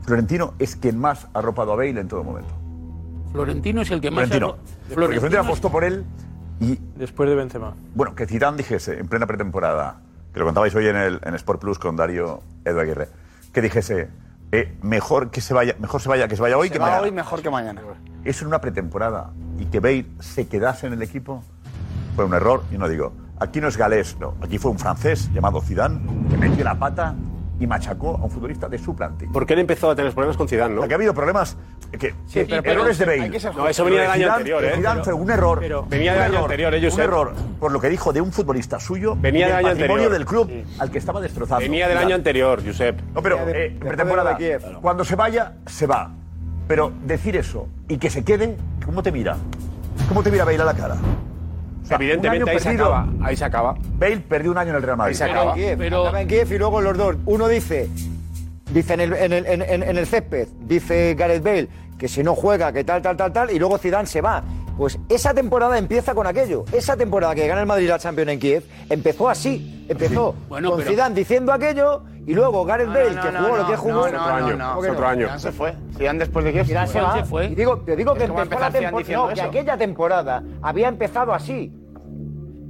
Florentino 0.03 0.55
es 0.59 0.77
quien 0.77 0.99
más 0.99 1.27
ha 1.33 1.39
arropado 1.39 1.73
a 1.73 1.77
Bale 1.77 2.01
en 2.01 2.09
todo 2.09 2.25
momento. 2.25 2.51
Florentino 3.33 3.83
es 3.83 3.91
el 3.91 4.01
que 4.01 4.11
más... 4.11 4.27
Florentino. 4.29 4.47
ha- 4.47 4.57
Porque 4.57 4.95
Florentino 4.95 5.21
Florentino 5.21 5.43
apostó 5.43 5.71
por 5.71 5.85
él 5.85 6.05
y 6.61 6.79
Después 6.97 7.29
de 7.29 7.37
Benzema. 7.37 7.75
bueno, 7.95 8.15
que 8.15 8.27
Zidane 8.27 8.57
dijese 8.57 8.99
en 8.99 9.07
plena 9.09 9.27
pretemporada, 9.27 10.01
que 10.33 10.41
lo 10.41 10.47
contabais 10.47 10.75
hoy 10.75 10.87
en, 10.89 10.97
el, 10.97 11.21
en 11.23 11.35
Sport 11.35 11.61
Plus 11.61 11.79
con 11.79 11.95
Darío 11.97 12.41
Edu 12.65 12.81
Aguirre, 12.81 13.09
que 13.53 13.61
dijese, 13.63 14.09
eh, 14.53 14.77
mejor 14.83 15.31
que 15.31 15.41
se 15.41 15.55
vaya, 15.55 15.75
mejor 15.79 16.01
se 16.01 16.09
vaya, 16.09 16.29
que 16.29 16.37
se 16.37 16.43
vaya 16.43 16.57
hoy 16.57 16.69
Se 16.69 16.75
que 16.75 16.79
va 16.79 16.87
mañana. 16.87 17.03
hoy 17.03 17.11
mejor 17.13 17.43
que 17.43 17.51
mañana. 17.51 17.83
Eso 18.25 18.45
en 18.45 18.49
una 18.49 18.61
pretemporada 18.61 19.31
y 19.59 19.67
que 19.67 19.81
Bale 19.81 20.07
se 20.21 20.47
quedase 20.49 20.87
en 20.87 20.95
el 20.95 21.03
equipo 21.03 21.43
fue 22.17 22.25
un 22.25 22.35
error. 22.35 22.63
Y 22.73 22.79
no 22.79 22.89
digo, 22.89 23.13
aquí 23.39 23.61
no 23.61 23.69
es 23.69 23.77
galés, 23.77 24.17
no. 24.19 24.35
Aquí 24.43 24.59
fue 24.59 24.71
un 24.71 24.79
francés 24.79 25.31
llamado 25.33 25.61
Zidane 25.61 26.01
que 26.31 26.37
metió 26.37 26.65
la 26.65 26.79
pata 26.79 27.15
y 27.61 27.67
machacó 27.67 28.17
a 28.17 28.25
un 28.25 28.31
futbolista 28.31 28.69
de 28.69 28.79
su 28.79 28.95
plantilla. 28.95 29.31
Porque 29.33 29.55
él 29.55 29.61
empezó 29.61 29.91
a 29.91 29.97
tener 29.97 30.13
problemas 30.13 30.37
con 30.37 30.47
Zidane, 30.49 30.75
¿no? 30.75 30.81
Porque 30.83 30.95
ha 30.95 30.97
habido 30.97 31.13
problemas 31.15 31.57
que, 31.99 32.11
Sí, 32.27 32.45
pero- 32.49 32.63
pero 32.63 32.73
errores 32.81 32.99
de 32.99 33.05
Bale. 33.07 33.41
ser 33.41 33.55
No, 33.57 33.67
eso 33.69 33.85
venía 33.85 34.03
del 34.03 34.11
año 34.11 34.23
Zidane- 34.27 34.33
anterior, 34.37 34.65
¿eh? 34.65 34.73
Zidane 34.77 35.05
fue 35.05 35.13
un 35.15 35.31
error. 35.31 35.59
Pero- 35.61 35.83
un 35.83 35.89
venía 35.89 36.13
del 36.13 36.23
año 36.23 36.33
error, 36.35 36.43
anterior, 36.45 36.75
¿eh, 36.75 36.89
Un 36.93 37.01
error 37.01 37.33
por 37.59 37.73
lo 37.73 37.81
que 37.81 37.89
dijo 37.89 38.13
de 38.13 38.21
un 38.21 38.33
futbolista 38.33 38.79
suyo. 38.79 39.17
Venía 39.19 39.47
del 39.47 39.57
año 39.57 39.69
patrimonio 39.69 40.07
anterior. 40.07 40.13
del 40.13 40.27
club 40.27 40.51
al 40.79 40.91
que 40.91 40.99
estaba 40.99 41.21
destrozando. 41.21 41.61
Venía 41.63 41.87
del 41.89 41.97
Zidane. 41.97 42.07
año 42.07 42.15
anterior, 42.17 42.63
Josep. 42.65 43.01
No, 43.15 43.23
pero 43.23 43.45
de- 43.45 43.67
eh, 43.67 43.71
pretemporada, 43.79 44.31
de 44.31 44.37
Kiev. 44.37 44.63
cuando 44.81 45.05
se 45.05 45.17
vaya, 45.17 45.55
se 45.67 45.87
va. 45.87 46.11
Pero 46.69 46.93
decir 47.07 47.35
eso 47.37 47.67
y 47.89 47.97
que 47.99 48.11
se 48.11 48.23
quede, 48.25 48.57
¿cómo 48.85 49.03
te 49.03 49.11
mira? 49.11 49.37
¿Cómo 50.09 50.23
te 50.23 50.31
mira 50.31 50.45
Bale 50.45 50.61
a 50.61 50.65
la 50.67 50.75
cara? 50.75 50.97
Sea, 51.89 51.97
Evidentemente, 51.97 52.51
ahí 52.51 52.59
se 52.59 52.65
perdido. 52.65 52.85
acaba, 52.95 53.09
ahí 53.23 53.37
se 53.37 53.45
acaba. 53.45 53.75
Bale 53.99 54.19
perdió 54.19 54.51
un 54.51 54.59
año 54.59 54.71
en 54.71 54.77
el 54.77 54.83
Real 54.83 54.97
Madrid. 54.99 55.15
se 55.15 55.25
acaba 55.25 55.55
Kiev. 55.55 55.83
Acaba 55.83 56.21
en 56.21 56.29
Kiev 56.29 56.53
y 56.53 56.59
luego 56.59 56.81
los 56.83 56.97
dos. 56.97 57.17
Uno 57.25 57.49
dice, 57.49 57.89
dice 58.73 58.95
en 58.95 59.01
el, 59.01 59.13
en 59.15 59.33
el, 59.33 59.47
en, 59.47 59.63
en- 59.63 59.83
en 59.83 59.97
el 59.97 60.07
césped, 60.07 60.49
dice 60.61 61.15
Gareth 61.15 61.43
Bale 61.43 61.69
que 61.99 62.07
si 62.07 62.23
no 62.23 62.35
juega, 62.37 62.73
que 62.73 62.85
tal, 62.85 63.03
tal, 63.03 63.17
tal, 63.17 63.33
tal, 63.33 63.51
y 63.51 63.59
luego 63.59 63.77
Zidane 63.79 64.07
se 64.07 64.21
va. 64.21 64.43
Pues 64.77 64.97
esa 65.09 65.35
temporada 65.35 65.77
empieza 65.79 66.15
con 66.15 66.27
aquello. 66.29 66.65
Esa 66.71 66.97
temporada 66.97 67.35
que 67.35 67.45
gana 67.49 67.63
el 67.63 67.67
Madrid 67.67 67.89
la 67.89 67.99
Champions 67.99 68.31
en 68.31 68.39
Kiev 68.39 68.63
empezó 68.89 69.29
así. 69.29 69.85
Empezó 69.89 70.37
Bueno, 70.49 70.71
con 70.71 70.79
pero- 70.79 70.91
Zidane 70.91 71.15
diciendo 71.17 71.53
aquello 71.53 72.05
y 72.29 72.35
luego 72.35 72.65
Gareth 72.65 72.89
Bale 72.89 73.11
No, 73.15 73.23
que 73.23 73.33
no, 73.33 73.39
jugó 73.41 73.49
no, 73.49 73.57
lo 73.57 73.67
que 73.67 73.73
no, 73.73 73.79
jugó. 73.79 73.93
no, 74.09 74.41
no, 74.41 74.57
no, 74.57 74.69
¿Cómo 74.71 74.83
que 74.83 74.91
otro 74.91 75.01
no? 75.03 75.09
año. 75.09 75.25
Zidane 75.27 75.41
se 75.41 75.53
fue. 75.53 75.75
Zidane 75.97 76.19
después 76.21 76.45
de 76.45 76.53
Kiev 76.53 76.67
Zidane 76.67 76.87
se 76.89 77.01
va. 77.01 77.25
Y 77.45 77.55
digo, 77.55 77.79
te 77.81 77.97
digo 77.97 78.15
que 78.15 78.25
Es 78.25 78.31
empezó 78.31 78.61
la 78.61 78.71
temporada. 78.71 79.29
No, 79.29 79.29
que 79.35 79.41
aquella 79.41 79.77
temporada 79.79 80.43
había 80.63 80.89
empezado 80.89 81.33
así. 81.33 81.73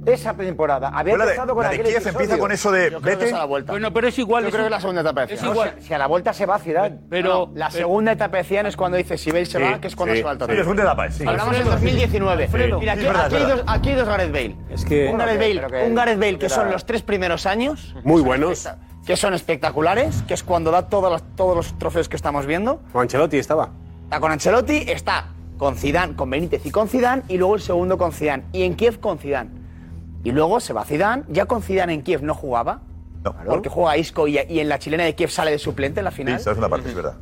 Esa 0.05 0.33
temporada 0.33 0.87
había 0.93 1.13
Fue 1.15 1.23
empezado 1.25 1.53
con 1.53 1.61
la 1.63 1.69
de 1.69 1.75
aquel 1.75 1.87
Kiev 1.93 2.07
empieza 2.07 2.37
con 2.39 2.51
eso 2.53 2.71
de 2.71 2.83
Yo 2.89 3.01
creo 3.01 3.01
que 3.01 3.09
vete. 3.09 3.25
es 3.27 3.33
a 3.33 3.39
la 3.39 3.45
vuelta. 3.45 3.73
Bueno, 3.73 3.93
pero 3.93 4.07
es 4.07 4.17
igual. 4.17 4.43
Yo 4.43 4.47
es 4.47 4.53
creo 4.55 4.63
que 4.63 4.67
un- 4.67 4.73
es 4.73 4.77
la 4.77 4.79
segunda 4.81 5.01
etapa 5.01 5.25
de 5.25 5.33
Es 5.33 5.39
Zidane. 5.41 5.51
igual. 5.53 5.73
Si 5.81 5.93
a 5.93 5.97
la 5.97 6.07
vuelta 6.07 6.33
se 6.33 6.45
va 6.45 6.57
Zidane. 6.57 6.99
Pero... 7.09 7.29
No, 7.47 7.51
la 7.53 7.69
segunda 7.69 8.13
etapa 8.13 8.37
de 8.37 8.43
Zidane 8.45 8.69
es 8.69 8.77
cuando 8.77 8.97
dice 8.97 9.17
si 9.17 9.29
Bale 9.29 9.45
se 9.45 9.57
Sí, 9.59 9.63
va, 9.63 9.79
que 9.81 9.87
es 9.87 9.95
cuando 9.97 10.13
sí, 10.15 10.19
se 10.19 10.23
va 10.23 10.31
al 10.31 10.37
sí, 10.37 10.39
Tottenham. 10.39 10.57
la 10.57 10.63
segunda 10.63 10.83
etapa, 10.83 11.11
sí. 11.11 11.27
Hablamos 11.27 11.47
en 11.53 11.55
Alfredo, 11.61 11.71
2019. 11.75 12.43
Alfredo. 12.45 12.79
Mira, 12.79 12.93
Sí, 12.93 12.99
aquí, 12.99 13.05
es 13.07 13.13
verdad, 13.13 13.25
aquí 13.25 13.35
es 13.35 13.41
hay 13.43 13.49
dos, 13.49 13.63
aquí 13.67 13.89
hay 13.89 13.95
dos 13.95 14.07
Gareth 14.07 14.31
Bale. 14.31 14.55
Es 14.69 14.85
que- 14.85 15.07
un 15.09 15.17
Gareth 15.17 15.37
Bale, 15.39 15.67
que- 15.67 15.83
un 15.89 15.95
Gareth 15.95 16.19
Bale 16.19 16.39
que 16.39 16.49
son 16.49 16.71
los 16.71 16.85
tres 16.85 17.01
primeros 17.03 17.45
años, 17.45 17.93
Muy 18.03 18.21
buenos. 18.21 18.67
Que 19.09 19.17
son 19.17 19.33
espectaculares, 19.33 20.21
que 20.27 20.35
es 20.35 20.43
cuando 20.43 20.69
da 20.69 20.83
todos 20.87 21.11
los, 21.11 21.23
todos 21.35 21.55
los 21.55 21.75
trofeos 21.79 22.07
que 22.07 22.15
estamos 22.15 22.45
viendo. 22.45 22.79
Con 22.93 23.01
Ancelotti 23.01 23.37
estaba. 23.39 23.69
Está 24.03 24.19
con 24.19 24.31
Ancelotti, 24.31 24.83
está 24.85 25.29
con 25.57 25.75
Zidane, 25.77 26.15
con 26.15 26.29
Benítez 26.29 26.63
y 26.63 26.69
con 26.69 26.87
Zidane, 26.87 27.23
y 27.27 27.37
luego 27.37 27.55
el 27.55 27.61
segundo 27.61 27.97
con 27.97 28.11
Zidane. 28.11 28.43
Y 28.53 28.61
en 28.61 28.75
Kiev 28.75 28.99
con 28.99 29.17
Zidane. 29.17 29.49
Y 30.23 30.31
luego 30.31 30.59
se 30.59 30.73
va 30.73 30.85
Zidane, 30.85 31.23
ya 31.27 31.47
con 31.47 31.63
Zidane 31.63 31.95
en 31.95 32.03
Kiev 32.03 32.21
no 32.21 32.35
jugaba, 32.35 32.81
No. 33.23 33.33
porque 33.47 33.67
juega 33.67 33.97
Isco 33.97 34.27
y, 34.27 34.37
y 34.47 34.59
en 34.59 34.69
la 34.69 34.77
chilena 34.77 35.05
de 35.05 35.15
Kiev 35.15 35.31
sale 35.31 35.49
de 35.49 35.57
suplente 35.57 36.01
en 36.01 36.03
la 36.03 36.11
Sí, 36.11 36.17
final. 36.17 36.35
esa 36.35 36.51
es 36.51 36.57
una 36.59 36.69
parte, 36.69 36.89
es 36.89 36.93
verdad. 36.93 37.15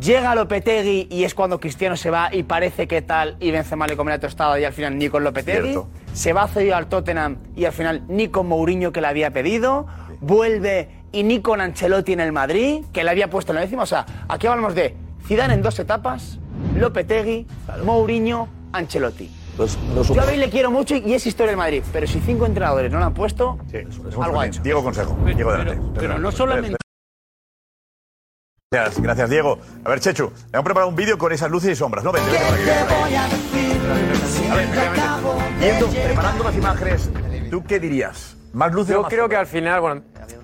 Llega 0.00 0.34
Lopetegui 0.34 1.08
y 1.10 1.24
es 1.24 1.34
cuando 1.34 1.60
Cristiano 1.60 1.94
se 1.98 2.08
va 2.08 2.34
y 2.34 2.44
parece 2.44 2.88
que 2.88 3.02
tal 3.02 3.36
y 3.38 3.50
Benzema 3.50 3.86
le 3.86 3.98
come 3.98 4.12
la 4.12 4.18
tostada 4.18 4.58
y 4.58 4.64
al 4.64 4.72
final 4.72 4.96
ni 4.96 5.10
con 5.10 5.22
Lopetegui. 5.22 5.60
Cierto. 5.72 5.88
Se 6.14 6.32
va 6.32 6.48
cedido 6.48 6.74
al 6.74 6.86
Tottenham 6.86 7.36
y 7.54 7.66
al 7.66 7.72
final 7.74 8.02
ni 8.08 8.28
con 8.28 8.48
Mourinho 8.48 8.92
que 8.92 9.02
le 9.02 9.08
había 9.08 9.30
pedido. 9.30 9.86
Vuelve 10.22 11.03
y 11.14 11.22
ni 11.22 11.40
con 11.40 11.60
Ancelotti 11.60 12.12
en 12.12 12.20
el 12.20 12.32
Madrid, 12.32 12.84
que 12.92 13.04
le 13.04 13.10
había 13.10 13.30
puesto 13.30 13.52
en 13.52 13.56
la 13.56 13.60
décima. 13.62 13.84
O 13.84 13.86
sea, 13.86 14.04
aquí 14.28 14.48
hablamos 14.48 14.74
de 14.74 14.96
Zidane 15.26 15.54
en 15.54 15.62
dos 15.62 15.78
etapas, 15.78 16.38
Lopetegui, 16.76 17.46
Mourinho, 17.84 18.48
Ancelotti. 18.72 19.30
Yo 19.56 20.20
a 20.20 20.24
Bale 20.24 20.36
le 20.38 20.50
quiero 20.50 20.72
mucho 20.72 20.96
y 20.96 21.14
es 21.14 21.24
historia 21.26 21.52
del 21.52 21.56
Madrid, 21.56 21.84
pero 21.92 22.08
si 22.08 22.18
cinco 22.18 22.44
entrenadores 22.44 22.90
no 22.90 22.98
lo 22.98 23.04
han 23.04 23.14
puesto, 23.14 23.58
algo 24.20 24.40
ha 24.40 24.46
hecho. 24.46 24.60
Diego 24.62 24.82
Consejo. 24.82 25.16
Diego, 25.24 25.50
adelante. 25.50 25.80
Pero 25.96 26.18
no 26.18 26.32
solamente. 26.32 26.76
Gracias, 28.72 29.00
gracias, 29.00 29.30
Diego. 29.30 29.60
A 29.84 29.90
ver, 29.90 30.00
Chechu, 30.00 30.24
le 30.24 30.50
hemos 30.52 30.64
preparado 30.64 30.88
un 30.88 30.96
vídeo 30.96 31.16
con 31.16 31.30
esas 31.30 31.48
luces 31.48 31.70
y 31.70 31.76
sombras, 31.76 32.02
¿no? 32.02 32.10
Vente, 32.10 32.28
vente 32.28 32.42
vente 32.50 32.82
aquí. 32.82 34.50
A 34.50 34.54
ver, 34.56 34.68
viendo, 35.60 35.86
preparando 35.86 36.42
las 36.42 36.56
imágenes, 36.56 37.10
¿tú 37.52 37.62
qué 37.62 37.78
dirías? 37.78 38.36
¿Más 38.54 38.72
luces 38.72 38.92
o 38.94 38.98
Yo 38.98 39.02
más 39.02 39.10
creo 39.10 39.28
que 39.28 39.36
al 39.36 39.46
final, 39.46 39.80
bueno, 39.80 40.02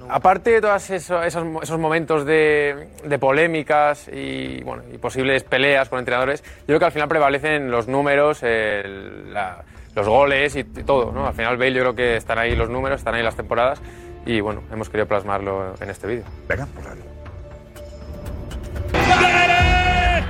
aparte 0.09 0.51
de 0.51 0.61
todos 0.61 0.91
esos, 0.91 1.25
esos, 1.25 1.47
esos 1.63 1.79
momentos 1.79 2.27
de, 2.27 2.89
de 3.05 3.19
polémicas 3.19 4.09
y, 4.13 4.63
bueno, 4.65 4.83
y 4.93 4.99
posibles 4.99 5.45
peleas 5.45 5.89
con 5.89 5.99
entrenadores, 6.01 6.43
yo 6.43 6.67
creo 6.67 6.79
que 6.81 6.85
al 6.87 6.93
final 6.93 7.09
prevalecen 7.09 7.71
los 7.71 7.87
números, 7.89 8.43
el- 8.43 9.33
la- 9.33 9.63
los 9.95 10.07
goles 10.09 10.55
y, 10.57 10.61
y 10.61 10.65
todo. 10.85 11.13
¿no? 11.13 11.27
Al 11.27 11.35
final, 11.35 11.57
Bale, 11.57 11.73
yo 11.73 11.81
creo 11.83 11.95
que 11.95 12.17
están 12.17 12.39
ahí 12.39 12.55
los 12.57 12.69
números, 12.69 12.99
están 13.01 13.15
ahí 13.15 13.23
las 13.23 13.37
temporadas 13.37 13.81
y, 14.27 14.41
bueno, 14.41 14.63
hemos 14.73 14.89
querido 14.89 15.07
plasmarlo 15.07 15.75
en 15.81 15.91
este 15.91 16.07
vídeo. 16.07 16.25
Venga, 16.49 16.67
pues 16.75 16.87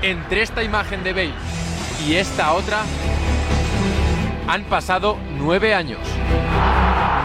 Entre 0.03 0.43
esta 0.43 0.62
imagen 0.62 1.03
de 1.03 1.12
Bale 1.12 1.33
y 2.07 2.14
esta 2.16 2.53
otra 2.53 2.81
han 4.49 4.64
pasado 4.64 5.16
nueve 5.39 5.74
años. 5.74 6.01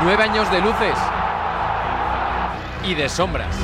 Nueve 0.03 0.23
años 0.23 0.51
de 0.51 0.61
luces 0.61 0.97
y 2.83 2.93
de 2.93 3.09
sombras. 3.09 3.55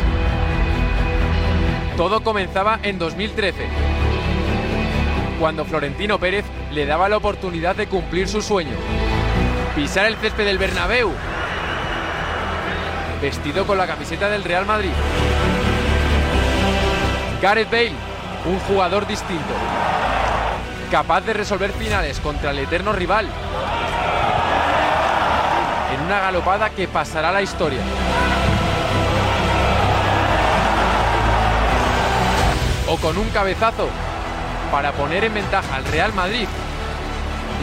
Todo 1.97 2.23
comenzaba 2.23 2.79
en 2.81 2.97
2013, 2.97 3.67
cuando 5.39 5.65
Florentino 5.65 6.17
Pérez 6.17 6.45
le 6.71 6.85
daba 6.85 7.09
la 7.09 7.17
oportunidad 7.17 7.75
de 7.75 7.87
cumplir 7.87 8.27
su 8.27 8.41
sueño, 8.41 8.75
pisar 9.75 10.05
el 10.07 10.15
césped 10.15 10.45
del 10.45 10.57
Bernabéu, 10.57 11.11
vestido 13.21 13.67
con 13.67 13.77
la 13.77 13.85
camiseta 13.85 14.29
del 14.29 14.43
Real 14.43 14.65
Madrid. 14.65 14.91
Gareth 17.41 17.69
Bale, 17.69 17.93
un 18.45 18.59
jugador 18.61 19.05
distinto, 19.05 19.53
capaz 20.89 21.21
de 21.21 21.33
resolver 21.33 21.71
finales 21.71 22.19
contra 22.19 22.51
el 22.51 22.59
eterno 22.59 22.93
rival, 22.93 23.27
una 26.11 26.19
galopada 26.19 26.69
que 26.71 26.89
pasará 26.89 27.31
la 27.31 27.41
historia. 27.41 27.79
O 32.89 32.97
con 32.97 33.17
un 33.17 33.29
cabezazo 33.29 33.87
para 34.73 34.91
poner 34.91 35.23
en 35.23 35.33
ventaja 35.35 35.73
al 35.73 35.85
Real 35.85 36.11
Madrid 36.11 36.49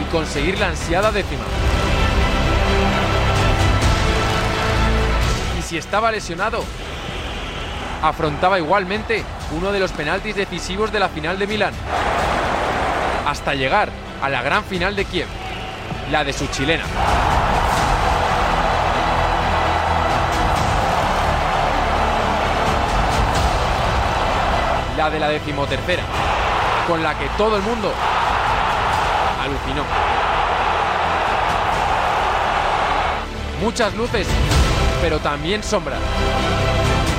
y 0.01 0.11
conseguir 0.11 0.57
la 0.57 0.69
ansiada 0.69 1.11
décima. 1.11 1.43
Y 5.59 5.61
si 5.61 5.77
estaba 5.77 6.11
lesionado, 6.11 6.63
afrontaba 8.01 8.57
igualmente 8.57 9.23
uno 9.55 9.71
de 9.71 9.79
los 9.79 9.91
penaltis 9.91 10.35
decisivos 10.35 10.91
de 10.91 10.99
la 10.99 11.09
final 11.09 11.37
de 11.37 11.45
Milán, 11.45 11.73
hasta 13.27 13.53
llegar 13.53 13.91
a 14.23 14.29
la 14.29 14.41
gran 14.41 14.63
final 14.63 14.95
de 14.95 15.05
Kiev, 15.05 15.27
la 16.11 16.23
de 16.23 16.33
su 16.33 16.47
chilena. 16.47 16.85
La 24.99 25.09
de 25.09 25.17
la 25.17 25.29
decimotercera, 25.29 26.03
con 26.85 27.01
la 27.01 27.17
que 27.17 27.25
todo 27.37 27.55
el 27.55 27.61
mundo 27.61 27.89
alucinó. 29.41 29.83
Muchas 33.61 33.95
luces, 33.95 34.27
pero 35.01 35.19
también 35.19 35.63
sombras. 35.63 36.01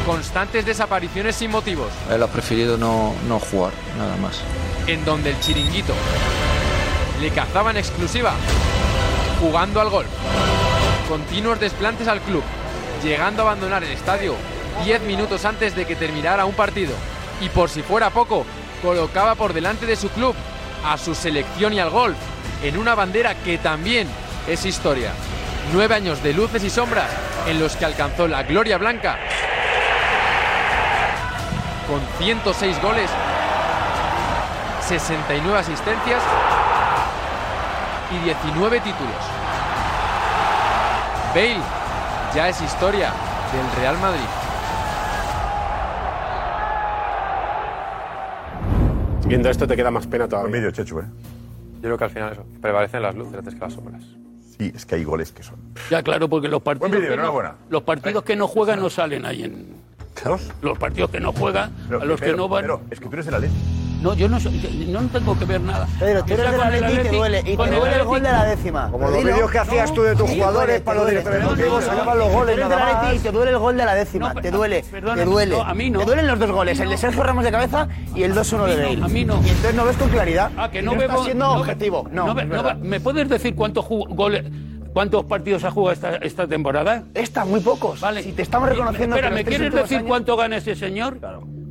Constantes 0.05 0.67
desapariciones 0.67 1.37
sin 1.37 1.51
motivos, 1.51 1.89
Él 2.11 2.23
ha 2.23 2.27
preferido 2.27 2.77
no, 2.77 3.15
no 3.27 3.41
jugar, 3.41 3.73
nada 3.97 4.15
más. 4.19 4.43
en 4.87 5.03
donde 5.07 5.31
el 5.31 5.41
chiringuito 5.41 5.95
le 7.23 7.31
cazaba 7.31 7.71
en 7.71 7.79
exclusiva, 7.79 8.35
jugando 9.41 9.81
al 9.81 9.89
golf. 9.89 10.09
Continuos 11.09 11.59
desplantes 11.59 12.09
al 12.09 12.21
club, 12.21 12.43
llegando 13.03 13.41
a 13.41 13.47
abandonar 13.47 13.83
el 13.85 13.93
estadio 13.93 14.35
10 14.85 15.01
minutos 15.05 15.47
antes 15.47 15.75
de 15.75 15.87
que 15.87 15.97
terminara 15.97 16.45
un 16.45 16.53
partido. 16.53 16.93
Y 17.41 17.49
por 17.49 17.71
si 17.71 17.83
fuera 17.83 18.11
poco, 18.11 18.45
colocaba 18.83 19.35
por 19.35 19.53
delante 19.53 19.87
de 19.87 19.97
su 19.97 20.09
club 20.11 20.35
a 20.85 20.97
su 20.99 21.15
selección 21.15 21.73
y 21.73 21.81
al 21.81 21.91
golf, 21.91 22.17
en 22.63 22.77
una 22.77 22.95
bandera 22.95 23.35
que 23.35 23.59
también 23.59 24.09
es 24.47 24.65
historia. 24.65 25.13
Nueve 25.73 25.95
años 25.95 26.23
de 26.23 26.33
luces 26.33 26.65
y 26.65 26.71
sombras 26.71 27.11
en 27.47 27.59
los 27.61 27.77
que 27.77 27.85
alcanzó 27.85 28.27
la 28.29 28.43
gloria 28.43 28.79
blanca 28.79 29.19
con 31.87 32.01
106 32.25 32.81
goles 32.81 33.11
69 34.91 35.59
asistencias 35.59 36.23
y 38.11 38.19
19 38.25 38.81
títulos. 38.81 39.15
Bale 41.35 41.61
ya 42.35 42.49
es 42.49 42.61
historia 42.61 43.13
del 43.53 43.81
Real 43.81 43.99
Madrid. 43.99 44.40
Viendo 49.31 49.49
esto 49.49 49.65
te 49.65 49.77
queda 49.77 49.93
más 49.93 50.09
pena 50.09 50.27
todavía. 50.27 50.57
vídeo, 50.57 50.73
Chechu, 50.73 50.99
¿eh? 50.99 51.05
Yo 51.77 51.83
creo 51.83 51.99
que 51.99 52.03
al 52.05 52.11
final 52.11 52.33
eso, 52.33 52.45
prevalecen 52.61 53.01
las 53.01 53.15
luces 53.15 53.35
antes 53.35 53.55
que 53.55 53.61
las 53.61 53.73
sombras. 53.73 54.03
Sí, 54.59 54.73
es 54.75 54.85
que 54.85 54.97
hay 54.97 55.05
goles 55.05 55.31
que 55.31 55.45
son. 55.45 55.55
Ya, 55.89 56.03
claro, 56.03 56.29
porque 56.29 56.49
los 56.49 56.61
partidos, 56.61 56.91
Buen 56.91 57.01
vídeo, 57.01 57.13
que, 57.13 57.17
no, 57.17 57.23
enhorabuena. 57.23 57.55
los 57.71 57.83
partidos 57.85 58.25
que 58.25 58.35
no 58.35 58.49
juegan 58.49 58.81
no 58.81 58.91
salen 58.91 59.25
ahí 59.25 59.45
en. 59.45 59.67
Los 60.61 60.77
partidos 60.79 61.11
que 61.11 61.21
no 61.21 61.33
juegan, 61.33 61.73
Pero, 61.89 62.03
a 62.03 62.05
los 62.05 62.21
que 62.21 62.33
no 62.33 62.49
van. 62.49 62.63
Pedro, 62.65 62.81
es 62.91 62.99
que 62.99 63.07
tú 63.07 63.13
eres 63.13 63.27
del 63.27 63.37
Atleti. 63.37 63.55
No, 64.01 64.15
yo 64.15 64.29
no, 64.29 64.41
soy- 64.41 64.59
yo 64.61 65.01
no 65.01 65.09
tengo 65.09 65.39
que 65.39 65.45
ver 65.45 65.61
nada. 65.61 65.87
Pedro, 65.99 66.25
tú 66.25 66.33
eres 66.35 66.51
del 66.53 66.61
Atleti 66.61 66.77
y 66.77 66.81
te 66.81 66.87
Atleti, 67.01 67.17
duele. 67.17 67.39
Y 67.41 67.43
te 67.43 67.51
el 67.51 67.57
duele 67.75 67.97
el 67.97 68.05
gol 68.05 68.23
de 68.23 68.29
la 68.33 68.45
décima. 68.47 68.91
Como 68.91 69.11
los 69.11 69.23
vídeos 69.25 69.51
que 69.51 69.59
hacías 69.59 69.93
tú 69.93 70.03
de 70.03 70.17
tus 70.17 70.31
jugadores 70.31 70.81
para 70.81 71.01
los 71.01 71.09
directores 71.11 71.41
deportivos, 71.41 71.85
sacaban 71.85 72.19
los 72.19 72.33
goles 72.33 72.57
Tú 72.57 72.61
eres 72.63 72.69
del 72.71 72.79
Atleti 72.79 73.17
y 73.17 73.19
te 73.19 73.31
duele 73.33 73.51
el 73.51 73.59
gol 73.59 73.77
de 73.77 73.85
la 73.85 73.95
décima. 73.95 74.35
te 74.35 74.51
duele. 74.51 74.85
perdona, 74.91 75.17
te 75.17 75.25
duele. 75.25 75.57
no, 75.57 75.63
a 75.63 75.75
mí 75.75 75.91
no. 75.91 75.99
Te 76.01 76.05
duelen 76.07 76.27
los 76.27 76.39
dos 76.39 76.51
goles, 76.51 76.81
el 76.81 76.89
de 76.89 76.97
Sergio 76.97 77.23
Ramos 77.23 77.45
de 77.45 77.51
cabeza 77.51 77.89
y 78.15 78.23
el 78.23 78.35
2-1 78.35 78.67
de 78.67 78.77
Bale. 78.77 78.97
no, 78.97 79.05
a 79.05 79.09
mí 79.09 79.25
no. 79.25 79.35
Y 79.35 79.49
entonces 79.49 79.75
no 79.75 79.85
ves 79.85 79.97
con 79.99 80.09
claridad. 80.09 80.51
Ah, 80.57 80.71
que 80.71 80.81
no, 80.83 80.93
estás 80.93 81.09
vemos. 81.09 81.25
siendo 81.27 81.45
no- 81.47 81.61
objetivo. 81.61 82.09
No, 82.11 82.35
¿Me 82.81 83.01
puedes 83.01 83.29
decir 83.29 83.55
cuántos 83.55 83.87
goles, 83.89 84.45
cuántos 84.95 85.25
partidos 85.25 85.63
ha 85.65 85.71
jugado 85.71 85.93
esta, 85.93 86.17
esta 86.17 86.47
temporada? 86.47 87.03
Esta, 87.15 87.45
muy 87.45 87.61
pocos. 87.61 88.01
Vale. 88.01 88.23
Si 88.23 88.33
te 88.33 88.43
estamos 88.43 88.69
reconociendo 88.69 89.17
Espera, 89.17 89.35
¿me 89.35 89.45
quieres 89.45 89.73
decir 89.75 89.99
años- 89.99 90.09
cuánto 90.09 90.37
gana 90.37 90.57
ese 90.57 90.75
señor? 90.75 91.19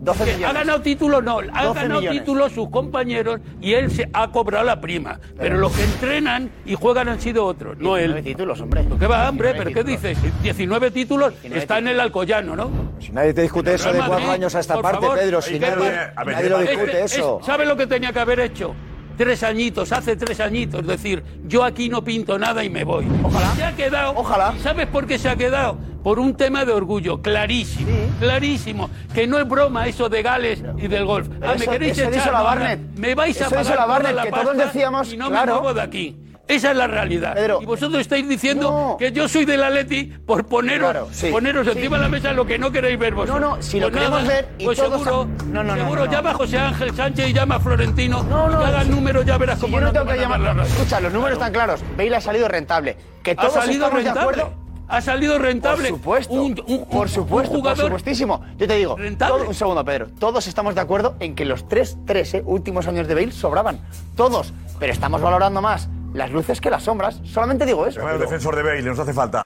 12 0.09 0.25
Que 0.25 0.33
millones. 0.35 0.49
Ha 0.55 0.59
ganado 0.59 0.81
títulos, 0.81 1.23
no. 1.23 1.39
Ha 1.39 1.63
12 1.65 1.79
ganado 1.81 1.99
millones. 2.01 2.19
títulos 2.21 2.51
sus 2.51 2.69
compañeros 2.69 3.39
y 3.61 3.73
él 3.73 3.91
se 3.91 4.09
ha 4.13 4.27
cobrado 4.31 4.65
la 4.65 4.79
prima. 4.81 5.19
Pero 5.37 5.57
los 5.57 5.71
que 5.71 5.83
entrenan 5.83 6.49
y 6.65 6.75
juegan 6.75 7.09
han 7.09 7.19
sido 7.21 7.45
otros, 7.45 7.77
no 7.77 7.95
19 7.95 8.19
él. 8.19 8.23
títulos, 8.23 8.61
hombre. 8.61 8.85
¿Qué 8.99 9.07
va, 9.07 9.29
hombre? 9.29 9.53
19 9.53 9.73
¿Pero 9.73 9.85
qué 9.85 9.91
dices? 9.91 10.41
19 10.43 10.91
títulos 10.91 11.33
está 11.43 11.77
en 11.79 11.87
el 11.89 11.99
Alcoyano, 11.99 12.55
¿no? 12.55 12.69
Si 12.99 13.11
nadie 13.11 13.33
te 13.33 13.41
discute 13.43 13.73
eso 13.73 13.91
de 13.93 13.99
cuatro 13.99 14.31
años 14.31 14.53
a 14.55 14.59
esta 14.59 14.75
por 14.75 14.83
parte, 14.83 14.99
favor. 15.01 15.17
Pedro, 15.19 15.41
si 15.41 15.55
¿Y 15.55 15.59
qué 15.59 15.69
nadie, 15.69 15.89
pasa? 15.89 16.13
A 16.15 16.23
ver, 16.23 16.35
nadie 16.35 16.49
lo 16.49 16.59
discute 16.59 17.03
eso. 17.03 17.37
es- 17.39 17.45
¿Sabe 17.45 17.65
lo 17.65 17.75
que 17.77 17.87
tenía 17.87 18.11
que 18.13 18.19
haber 18.19 18.39
hecho? 18.41 18.75
Tres 19.17 19.43
añitos, 19.43 19.91
hace 19.91 20.15
tres 20.15 20.39
añitos, 20.39 20.87
decir, 20.87 21.21
yo 21.45 21.65
aquí 21.65 21.89
no 21.89 22.01
pinto 22.01 22.39
nada 22.39 22.63
y 22.63 22.69
me 22.69 22.85
voy. 22.85 23.05
Ojalá. 23.21 23.51
Se 23.53 23.63
ha 23.65 23.75
quedado. 23.75 24.13
Ojalá. 24.15 24.53
¿Y 24.57 24.61
¿Sabes 24.61 24.87
por 24.87 25.05
qué 25.05 25.19
se 25.19 25.27
ha 25.27 25.35
quedado? 25.35 25.77
Por 26.03 26.19
un 26.19 26.35
tema 26.35 26.63
de 26.65 26.71
orgullo, 26.71 27.21
clarísimo, 27.21 27.89
clarísimo. 28.19 28.89
Que 29.13 29.27
no 29.27 29.37
es 29.37 29.47
broma 29.47 29.87
eso 29.87 30.07
de 30.09 30.21
Gales 30.21 30.63
y 30.77 30.87
del 30.87 31.05
golf. 31.05 31.27
Ah, 31.41 31.55
me 31.59 31.67
queréis 31.67 31.97
eso 31.97 32.09
echar 32.09 32.31
la? 32.33 32.41
Barnett. 32.41 32.79
Me 32.97 33.15
vais 33.15 33.39
a 33.41 33.45
Eso 33.47 33.55
pagar 33.55 33.75
la 33.75 33.85
Barnett, 33.85 34.15
la 34.15 34.23
que 34.23 34.29
todos 34.31 34.45
pasta 34.47 34.65
decíamos, 34.65 35.13
y 35.13 35.17
no 35.17 35.29
claro. 35.29 35.55
me 35.55 35.59
muevo 35.61 35.73
de 35.73 35.81
aquí. 35.81 36.17
Esa 36.47 36.71
es 36.71 36.77
la 36.77 36.87
realidad. 36.87 37.35
Pedro. 37.35 37.59
y 37.61 37.65
vosotros 37.67 38.01
estáis 38.01 38.27
diciendo 38.27 38.95
que 38.97 39.11
yo 39.11 39.27
soy 39.29 39.45
del 39.45 39.61
Atleti 39.63 40.05
por 40.05 40.47
poneros, 40.47 40.89
Claro, 40.89 41.07
sí. 41.11 41.29
poneros 41.29 41.67
Sí. 41.67 41.73
encima 41.77 41.97
de 41.97 42.03
la 42.03 42.09
mesa 42.09 42.33
lo 42.33 42.43
que 42.43 42.57
no 42.57 42.71
queréis 42.71 42.97
ver 42.97 43.13
vosotros. 43.13 43.39
No, 43.39 43.55
no, 43.57 43.61
si 43.61 43.79
lo 43.79 43.91
Pues 43.91 43.97
queremos 43.99 44.23
nada, 44.23 44.33
ver 44.33 44.49
y 44.57 44.65
pues 44.65 44.79
todos 44.79 45.03
seguro, 45.03 45.21
a- 45.39 45.63
No, 45.63 45.75
seguro 45.75 46.05
no, 46.05 46.11
llama 46.11 46.31
a 46.31 46.33
José 46.33 46.57
Ángel 46.57 46.95
Sánchez 46.95 47.29
y 47.29 47.33
llama 47.33 47.55
a 47.57 47.59
Florentino. 47.59 48.23
No, 48.23 48.49
no, 48.49 48.61
y 48.63 48.65
hagan 48.65 48.89
números, 48.89 49.25
ya 49.25 49.37
verás 49.37 49.59
cómo 49.59 49.77
yo 49.77 49.81
no 49.85 49.91
te 49.93 49.99
tengo 49.99 50.11
que 50.11 50.17
llamar. 50.19 50.39
la. 50.39 50.63
Escucha, 50.63 50.99
los 50.99 51.13
números 51.13 51.33
están 51.33 51.53
claros. 51.53 51.81
Bale 51.95 52.15
ha 52.15 52.21
salido 52.21 52.47
rentable. 52.47 52.97
Que 53.21 53.31
Ha 53.31 53.35
todos 53.35 53.53
salido 53.53 53.85
estamos 53.85 54.03
de 54.03 54.09
rentable. 54.11 54.41
acuerdo. 54.41 54.68
Ha 54.89 55.01
salido 55.01 55.37
rentable. 55.37 55.89
Por 55.89 55.97
supuesto. 55.99 56.33
Un, 56.33 56.61
un- 56.67 56.85
por 56.85 57.09
supuesto, 57.09 57.51
un 57.53 57.59
jugador 57.59 57.77
por 57.77 57.85
supuestísimo. 57.99 58.43
Yo 58.57 58.67
te 58.67 58.75
digo, 58.75 58.95
rentable. 58.97 59.37
todo- 59.39 59.47
un 59.47 59.53
segundo, 59.53 59.85
Pedro. 59.85 60.07
Todos 60.19 60.47
estamos 60.47 60.73
de 60.75 60.81
acuerdo 60.81 61.15
en 61.19 61.35
que 61.35 61.45
los 61.45 61.67
tres, 61.67 61.97
tres 62.07 62.33
eh, 62.33 62.43
últimos 62.45 62.87
años 62.87 63.07
de 63.07 63.13
Bale 63.15 63.31
sobraban. 63.31 63.79
Todos. 64.15 64.51
Pero 64.79 64.91
estamos 64.91 65.21
valorando 65.21 65.61
más 65.61 65.87
las 66.13 66.31
luces 66.31 66.59
que 66.59 66.69
las 66.71 66.83
sombras. 66.83 67.21
Solamente 67.23 67.65
digo 67.65 67.85
eso. 67.85 68.07
El 68.09 68.19
defensor 68.19 68.55
de 68.55 68.63
Bale, 68.63 68.81
nos 68.81 68.97
hace 68.99 69.13
falta. 69.13 69.43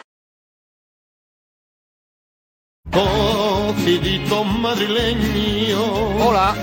Por 2.89 3.73
Tidito 3.83 4.43
madrileño. 4.43 5.83
Hola. 6.25 6.55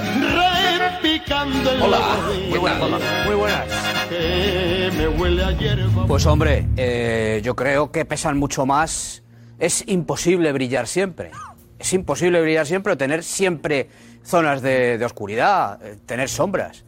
Hola. 1.83 2.19
Muy 2.51 2.59
buenas, 2.59 2.83
hola. 2.83 2.99
Muy 3.27 3.35
buenas. 3.35 3.65
Que 4.09 4.91
me 4.99 5.09
huele 5.09 5.45
a 5.45 5.53
hierba. 5.53 6.07
Pues 6.07 6.27
hombre, 6.27 6.67
eh, 6.77 7.41
yo 7.43 7.57
creo 7.57 7.91
que 7.91 8.05
pesan 8.05 8.39
mucho 8.39 8.67
más. 8.67 9.23
Es 9.59 9.85
imposible 9.89 10.53
brillar 10.53 10.87
siempre. 10.87 11.31
Es 11.79 11.93
imposible 11.95 12.41
brillar 12.43 12.67
siempre 12.67 12.93
o 12.93 12.97
tener 12.99 13.23
siempre 13.23 13.89
zonas 14.23 14.61
de, 14.61 14.99
de 14.99 15.05
oscuridad, 15.05 15.81
eh, 15.83 15.97
tener 16.05 16.29
sombras. 16.29 16.85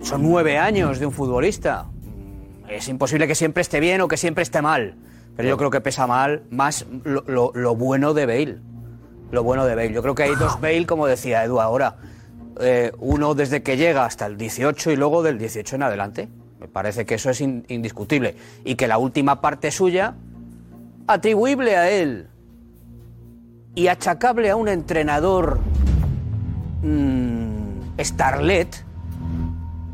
Son 0.00 0.22
nueve 0.22 0.56
años 0.58 0.98
de 0.98 1.06
un 1.06 1.12
futbolista. 1.12 1.84
Mm, 1.84 2.70
Es 2.70 2.88
imposible 2.88 3.26
que 3.26 3.34
siempre 3.34 3.60
esté 3.60 3.78
bien 3.80 4.00
o 4.00 4.08
que 4.08 4.16
siempre 4.16 4.42
esté 4.42 4.62
mal. 4.62 4.96
Pero 5.36 5.48
yo 5.50 5.56
creo 5.58 5.70
que 5.70 5.80
pesa 5.82 6.06
mal 6.06 6.44
más 6.50 6.86
lo, 7.04 7.24
lo- 7.26 7.52
lo 7.54 7.74
bueno 7.76 8.14
de 8.14 8.24
Bale. 8.26 8.58
Lo 9.32 9.42
bueno 9.42 9.66
de 9.66 9.74
Bale. 9.74 9.92
Yo 9.92 10.00
creo 10.00 10.14
que 10.14 10.22
hay 10.22 10.34
dos 10.36 10.60
Bale, 10.62 10.86
como 10.86 11.06
decía 11.06 11.44
Edu 11.44 11.60
ahora. 11.60 11.96
Eh, 12.60 12.92
uno 12.98 13.34
desde 13.34 13.62
que 13.62 13.76
llega 13.76 14.04
hasta 14.04 14.26
el 14.26 14.36
18 14.36 14.90
y 14.92 14.96
luego 14.96 15.22
del 15.22 15.38
18 15.38 15.76
en 15.76 15.82
adelante. 15.82 16.28
Me 16.60 16.68
parece 16.68 17.04
que 17.04 17.16
eso 17.16 17.30
es 17.30 17.40
in- 17.40 17.64
indiscutible. 17.68 18.36
Y 18.64 18.76
que 18.76 18.86
la 18.88 18.98
última 18.98 19.40
parte 19.40 19.70
suya, 19.70 20.14
atribuible 21.06 21.76
a 21.76 21.90
él 21.90 22.28
y 23.74 23.88
achacable 23.88 24.50
a 24.50 24.56
un 24.56 24.68
entrenador 24.68 25.58
mm, 26.82 28.00
Starlet, 28.00 28.84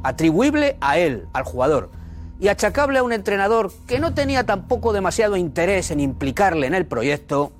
atribuible 0.02 0.76
a 0.80 0.98
él, 0.98 1.26
al 1.32 1.44
jugador, 1.44 1.90
y 2.38 2.48
achacable 2.48 2.98
a 2.98 3.02
un 3.02 3.12
entrenador 3.12 3.70
que 3.86 3.98
no 3.98 4.14
tenía 4.14 4.44
tampoco 4.44 4.92
demasiado 4.92 5.36
interés 5.36 5.90
en 5.90 6.00
implicarle 6.00 6.66
en 6.66 6.74
el 6.74 6.86
proyecto 6.86 7.52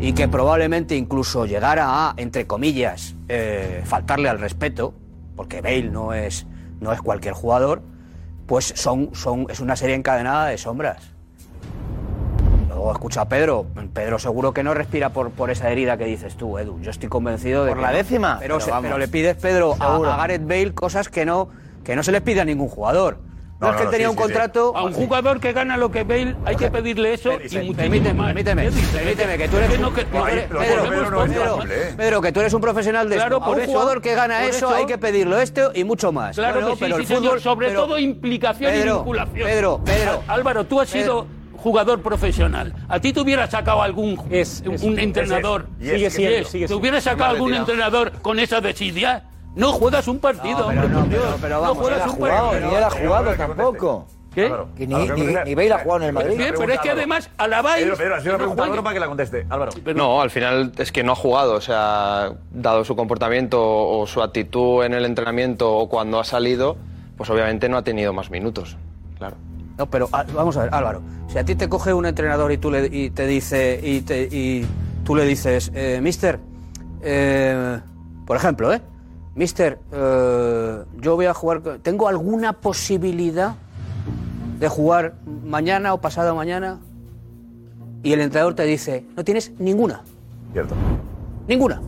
y 0.00 0.12
que 0.14 0.26
probablemente 0.28 0.96
incluso 0.96 1.44
llegara 1.46 1.84
a, 2.08 2.14
entre 2.16 2.46
comillas, 2.46 3.14
eh, 3.28 3.82
faltarle 3.84 4.28
al 4.28 4.38
respeto, 4.40 4.94
porque 5.36 5.60
Bale 5.60 5.90
no 5.90 6.12
es, 6.14 6.46
no 6.80 6.92
es 6.92 7.00
cualquier 7.02 7.34
jugador, 7.34 7.82
pues 8.46 8.72
son, 8.76 9.10
son, 9.14 9.46
es 9.50 9.60
una 9.60 9.76
serie 9.76 9.94
encadenada 9.94 10.46
de 10.46 10.58
sombras. 10.58 11.12
Luego 12.68 12.92
escucha 12.92 13.20
a 13.22 13.28
Pedro. 13.28 13.66
Pedro 13.92 14.18
seguro 14.18 14.52
que 14.54 14.62
no 14.62 14.72
respira 14.74 15.10
por, 15.10 15.30
por 15.30 15.50
esa 15.50 15.70
herida 15.70 15.96
que 15.98 16.06
dices 16.06 16.36
tú, 16.36 16.56
Edu. 16.58 16.80
Yo 16.80 16.90
estoy 16.90 17.08
convencido 17.10 17.64
de 17.64 17.70
¿Por 17.72 17.78
que 17.78 17.82
la 17.82 17.92
décima? 17.92 18.38
Pero, 18.40 18.54
Pero 18.56 18.64
se- 18.64 18.70
vamos. 18.70 18.84
pero 18.84 18.98
le 18.98 19.08
pides, 19.08 19.36
Pedro, 19.36 19.76
a, 19.78 19.96
a 19.96 20.16
Gareth 20.16 20.46
Bale 20.46 20.72
cosas 20.74 21.08
que 21.10 21.26
no, 21.26 21.48
que 21.84 21.94
no 21.94 22.02
se 22.02 22.10
les 22.12 22.22
pide 22.22 22.40
a 22.40 22.44
ningún 22.44 22.68
jugador. 22.68 23.18
No, 23.60 23.66
No, 23.66 23.72
es 23.72 23.76
que 23.76 23.82
él 23.84 23.90
tenía 23.90 24.06
sí, 24.06 24.10
un 24.12 24.16
sí, 24.16 24.22
contrato... 24.22 24.72
A 24.74 24.84
un 24.84 24.92
jugador 24.94 25.38
que 25.38 25.52
gana 25.52 25.76
lo 25.76 25.90
que 25.90 26.02
Bale 26.02 26.34
hay 26.46 26.56
que 26.56 26.70
pedirle 26.70 27.12
eso 27.12 27.32
y 27.32 27.34
muchísimo 27.34 27.74
Permíteme, 27.74 28.14
más. 28.14 28.34
que 28.34 29.48
tú 29.50 29.56
eres 29.58 29.78
un- 29.78 29.94
que- 29.94 30.04
no, 30.04 30.24
Pedro, 30.24 30.24
Pedro, 30.24 30.58
Pedro, 30.88 31.24
Pedro, 31.26 31.62
es 31.64 31.70
¿eh? 31.70 31.94
Pedro, 31.94 32.22
que 32.22 32.32
tú 32.32 32.40
eres 32.40 32.54
un 32.54 32.60
profesional 32.62 33.08
de 33.10 33.16
Claro, 33.16 33.36
esto. 33.36 33.44
A 33.44 33.48
por 33.48 33.56
un 33.58 33.62
eso- 33.62 33.72
jugador 33.72 34.00
que 34.00 34.14
gana 34.14 34.44
eso, 34.46 34.56
eso- 34.68 34.74
hay 34.74 34.86
que 34.86 34.96
pedirlo 34.96 35.38
esto 35.38 35.72
y 35.74 35.84
mucho 35.84 36.10
más. 36.10 36.36
Claro 36.36 36.54
Bueno, 36.54 36.68
que 36.68 36.72
sí, 36.76 36.78
pero 36.80 36.96
sí, 36.96 37.02
el 37.02 37.06
señor, 37.06 37.22
fútbol, 37.24 37.40
sobre 37.42 37.66
pero- 37.68 37.82
todo 37.82 37.98
implicación 37.98 38.74
y 38.74 38.78
Pedro, 38.78 38.94
vinculación. 38.96 39.46
Pedro, 39.48 39.80
Pedro. 39.84 40.22
Álvaro, 40.26 40.64
tú 40.64 40.80
has 40.80 40.88
sido 40.88 41.26
jugador 41.58 42.00
profesional. 42.00 42.72
¿A 42.88 42.98
ti 42.98 43.12
te 43.12 43.20
hubiera 43.20 43.46
sacado 43.50 43.82
algún 43.82 44.18
un 44.82 44.98
entrenador? 44.98 45.66
Ese 45.78 45.84
es. 45.84 45.90
Sigue 45.98 46.10
siendo, 46.10 46.48
sigue 46.48 46.66
¿Te 46.66 46.74
hubiera 46.74 46.98
sacado 47.02 47.32
algún 47.32 47.52
entrenador 47.52 48.12
con 48.22 48.38
esa 48.38 48.62
desidia? 48.62 49.24
No 49.56 49.72
juegas 49.72 50.06
un 50.08 50.18
partido, 50.18 50.66
hombre, 50.66 50.88
por 50.88 51.08
Dios. 51.08 51.40
no 51.50 51.74
juegas 51.74 52.12
un 52.12 52.18
partido. 52.18 52.68
Ni 52.70 52.74
él 52.76 52.84
ha 52.84 52.90
jugado 52.90 53.34
tampoco. 53.34 54.06
¿Qué? 54.32 54.54
Que 54.76 54.86
ni, 54.86 54.94
ni, 55.08 55.26
ni 55.44 55.54
Bale 55.56 55.72
ha 55.72 55.78
jugado 55.80 56.02
en 56.02 56.06
el 56.06 56.12
Madrid. 56.12 56.36
Bien, 56.38 56.54
pero 56.56 56.72
es 56.72 56.78
que 56.80 56.90
además 56.90 57.28
alabáis. 57.36 57.82
Pedro, 57.82 57.96
Pedro, 57.96 58.14
ha 58.14 58.20
sido 58.20 58.30
una 58.30 58.38
no 58.38 58.38
pregunta. 58.44 58.62
Álvaro 58.62 58.82
para 58.84 58.94
que 58.94 59.00
la 59.00 59.06
conteste. 59.08 59.46
Álvaro. 59.50 59.72
No, 59.96 60.20
al 60.20 60.30
final 60.30 60.70
es 60.78 60.92
que 60.92 61.02
no 61.02 61.12
ha 61.12 61.16
jugado, 61.16 61.54
o 61.54 61.60
sea, 61.60 62.34
dado 62.52 62.84
su 62.84 62.94
comportamiento 62.94 63.58
o 63.60 64.06
su 64.06 64.22
actitud 64.22 64.84
en 64.84 64.94
el 64.94 65.04
entrenamiento 65.04 65.74
o 65.76 65.88
cuando 65.88 66.20
ha 66.20 66.24
salido, 66.24 66.76
pues 67.16 67.28
obviamente 67.28 67.68
no 67.68 67.76
ha 67.76 67.82
tenido 67.82 68.12
más 68.12 68.30
minutos, 68.30 68.76
claro. 69.18 69.34
No, 69.76 69.86
pero 69.90 70.08
ah, 70.12 70.24
vamos 70.32 70.56
a 70.58 70.62
ver, 70.62 70.74
Álvaro. 70.74 71.02
Si 71.26 71.36
a 71.36 71.44
ti 71.44 71.56
te 71.56 71.68
coge 71.68 71.92
un 71.92 72.06
entrenador 72.06 72.52
y 72.52 72.58
tú 72.58 72.70
le 72.70 72.86
y 72.86 73.10
te 73.10 73.26
dice 73.26 73.80
y, 73.82 74.02
te- 74.02 74.28
y 74.30 74.64
tú 75.04 75.16
le 75.16 75.24
dices, 75.24 75.72
eh, 75.74 75.98
Mister, 76.00 76.38
eh, 77.02 77.80
por 78.26 78.36
ejemplo, 78.36 78.72
¿eh? 78.72 78.80
Mister, 79.34 79.78
eh, 79.92 80.84
yo 81.00 81.14
voy 81.14 81.26
a 81.26 81.34
jugar. 81.34 81.62
¿Tengo 81.82 82.08
alguna 82.08 82.52
posibilidad 82.54 83.54
de 84.58 84.68
jugar 84.68 85.14
mañana 85.44 85.94
o 85.94 86.00
pasado 86.00 86.34
mañana? 86.34 86.80
Y 88.02 88.12
el 88.12 88.20
entrenador 88.20 88.54
te 88.54 88.64
dice, 88.64 89.04
no 89.16 89.24
tienes 89.24 89.52
ninguna. 89.58 90.02
Cierto. 90.52 90.74
Ninguna. 91.46 91.80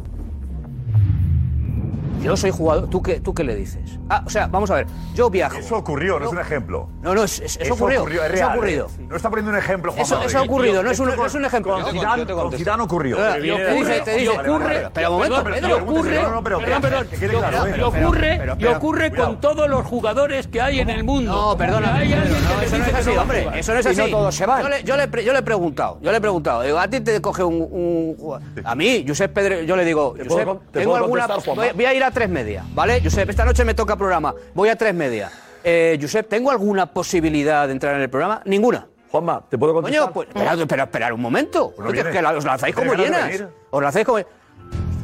Yo 2.23 2.37
soy 2.37 2.51
jugador. 2.51 2.89
¿Tú 2.89 3.03
qué, 3.03 3.21
¿Tú 3.21 3.35
qué 3.35 3.45
le 3.45 3.55
dices? 3.55 3.99
Ah, 4.09 4.23
o 4.27 4.31
sea, 4.31 4.47
vamos 4.47 4.71
a 4.71 4.75
ver. 4.75 4.87
Yo 5.15 5.29
viajo. 5.31 5.57
Eso 5.57 5.77
ocurrió, 5.77 6.19
no, 6.19 6.27
es 6.27 6.33
un 6.33 6.39
ejemplo. 6.39 6.89
No, 7.03 7.15
no, 7.15 7.25
es- 7.25 7.41
es- 7.41 7.57
eso 7.61 7.75
ocurrió, 7.75 8.07
es 8.07 8.13
eso 8.15 8.23
ha 8.25 8.29
real, 8.29 8.51
ocurrido. 8.57 8.87
¿eh? 8.99 9.07
No 9.09 9.17
está 9.17 9.29
poniendo 9.31 9.51
un 9.53 9.59
ejemplo, 9.59 9.93
Juan 9.93 10.03
Eso, 10.05 10.23
eso 10.23 10.39
ha 10.39 10.43
ocurrido, 10.43 10.83
no 10.83 10.91
es 10.91 10.99
un, 11.01 11.15
no 11.17 11.27
es 11.27 11.35
un 11.35 11.45
ejemplo. 11.45 11.73
Con 11.83 11.93
Zidane, 11.93 12.27
con 12.27 12.53
Zidane 12.53 12.83
ocurrió. 12.83 13.17
Eh, 13.37 13.47
y 13.47 13.51
ocurre, 13.51 14.01
te 14.01 14.17
dice, 14.17 14.37
vale, 14.37 14.49
vale. 14.51 14.89
pero 14.95 15.11
un 15.11 15.15
momento, 15.17 15.45
Pedro, 15.45 15.61
pero 15.63 15.77
ocurre, 15.83 16.23
no, 16.23 16.31
no, 16.31 16.43
pero 16.45 16.59
Perdón, 16.59 16.81
que- 16.83 16.89
perdón. 16.89 17.07
que 17.09 17.17
quede 17.17 17.33
Y 17.33 17.37
ocurre- 17.37 17.71
¿eh? 17.73 17.77
y 17.79 17.83
ocurre, 17.83 18.37
pero- 18.39 18.57
pero- 18.59 18.77
ocurre 18.77 19.13
con 19.13 19.41
todos 19.41 19.69
los 19.69 19.85
jugadores 19.87 20.47
que 20.47 20.61
hay 20.61 20.81
en 20.81 20.91
el 20.91 21.05
mundo. 21.05 21.33
No, 21.33 21.57
perdona, 21.57 22.03
eso 22.03 22.79
no 22.79 22.85
es 22.87 22.95
así, 22.95 23.11
hombre. 23.11 23.49
Eso 23.59 23.73
no 23.75 23.79
es 23.81 23.87
así. 23.87 23.97
no 23.99 24.09
todos 24.09 24.35
se 24.35 24.47
van. 24.47 24.63
Yo 24.85 24.97
le, 24.97 25.05
he 25.05 25.43
preguntado, 25.43 25.99
yo 26.01 26.11
le 26.11 26.19
he 26.19 26.21
preguntado. 26.21 26.63
Digo, 26.63 26.79
a 26.79 26.89
ti 26.89 27.01
te 27.01 27.21
coge 27.21 27.43
un, 27.43 28.15
jugador- 28.17 28.43
A 28.65 28.75
mí, 28.75 29.05
Josep 29.07 29.33
Pedro, 29.33 29.61
yo 29.63 29.77
le 29.77 29.85
digo, 29.85 30.15
Josep, 30.17 30.45
con- 30.45 30.59
te 30.71 30.81
tengo 30.81 30.97
alguna. 30.97 31.27
voy 31.75 31.85
a 31.85 31.95
ir 31.95 32.05
a 32.05 32.11
tres 32.13 32.29
media, 32.29 32.65
¿vale? 32.75 33.01
Josep, 33.03 33.29
esta 33.31 33.45
noche 33.45 33.65
me 33.65 33.75
toca 33.75 33.97
programa. 33.97 34.35
Voy 34.55 34.69
a 34.69 34.77
tres 34.77 34.95
media. 34.95 35.31
Eh, 35.65 35.99
Josep, 36.01 36.29
¿tengo 36.29 36.51
alguna 36.51 36.87
posibilidad 36.93 37.67
de 37.67 37.73
entrar 37.73 37.95
en 37.97 38.03
el 38.03 38.11
programa? 38.11 38.43
Ninguna. 38.45 38.87
Juanma, 39.11 39.45
¿te 39.49 39.59
puedo 39.59 39.75
contestar? 39.75 40.01
Coño, 40.05 40.13
pues 40.15 40.29
esperad, 40.29 40.59
esperad, 40.61 40.87
esperad 40.87 41.13
un 41.13 41.21
momento. 41.21 41.75
No 41.79 41.91
viene. 41.93 42.11
que 42.11 42.23
la- 42.23 42.33
os 42.33 42.45
lanzáis 42.45 42.75
como 42.75 42.95
llenas. 42.95 43.45
Os 43.71 43.83
lanzáis 43.83 44.07
como. 44.07 44.19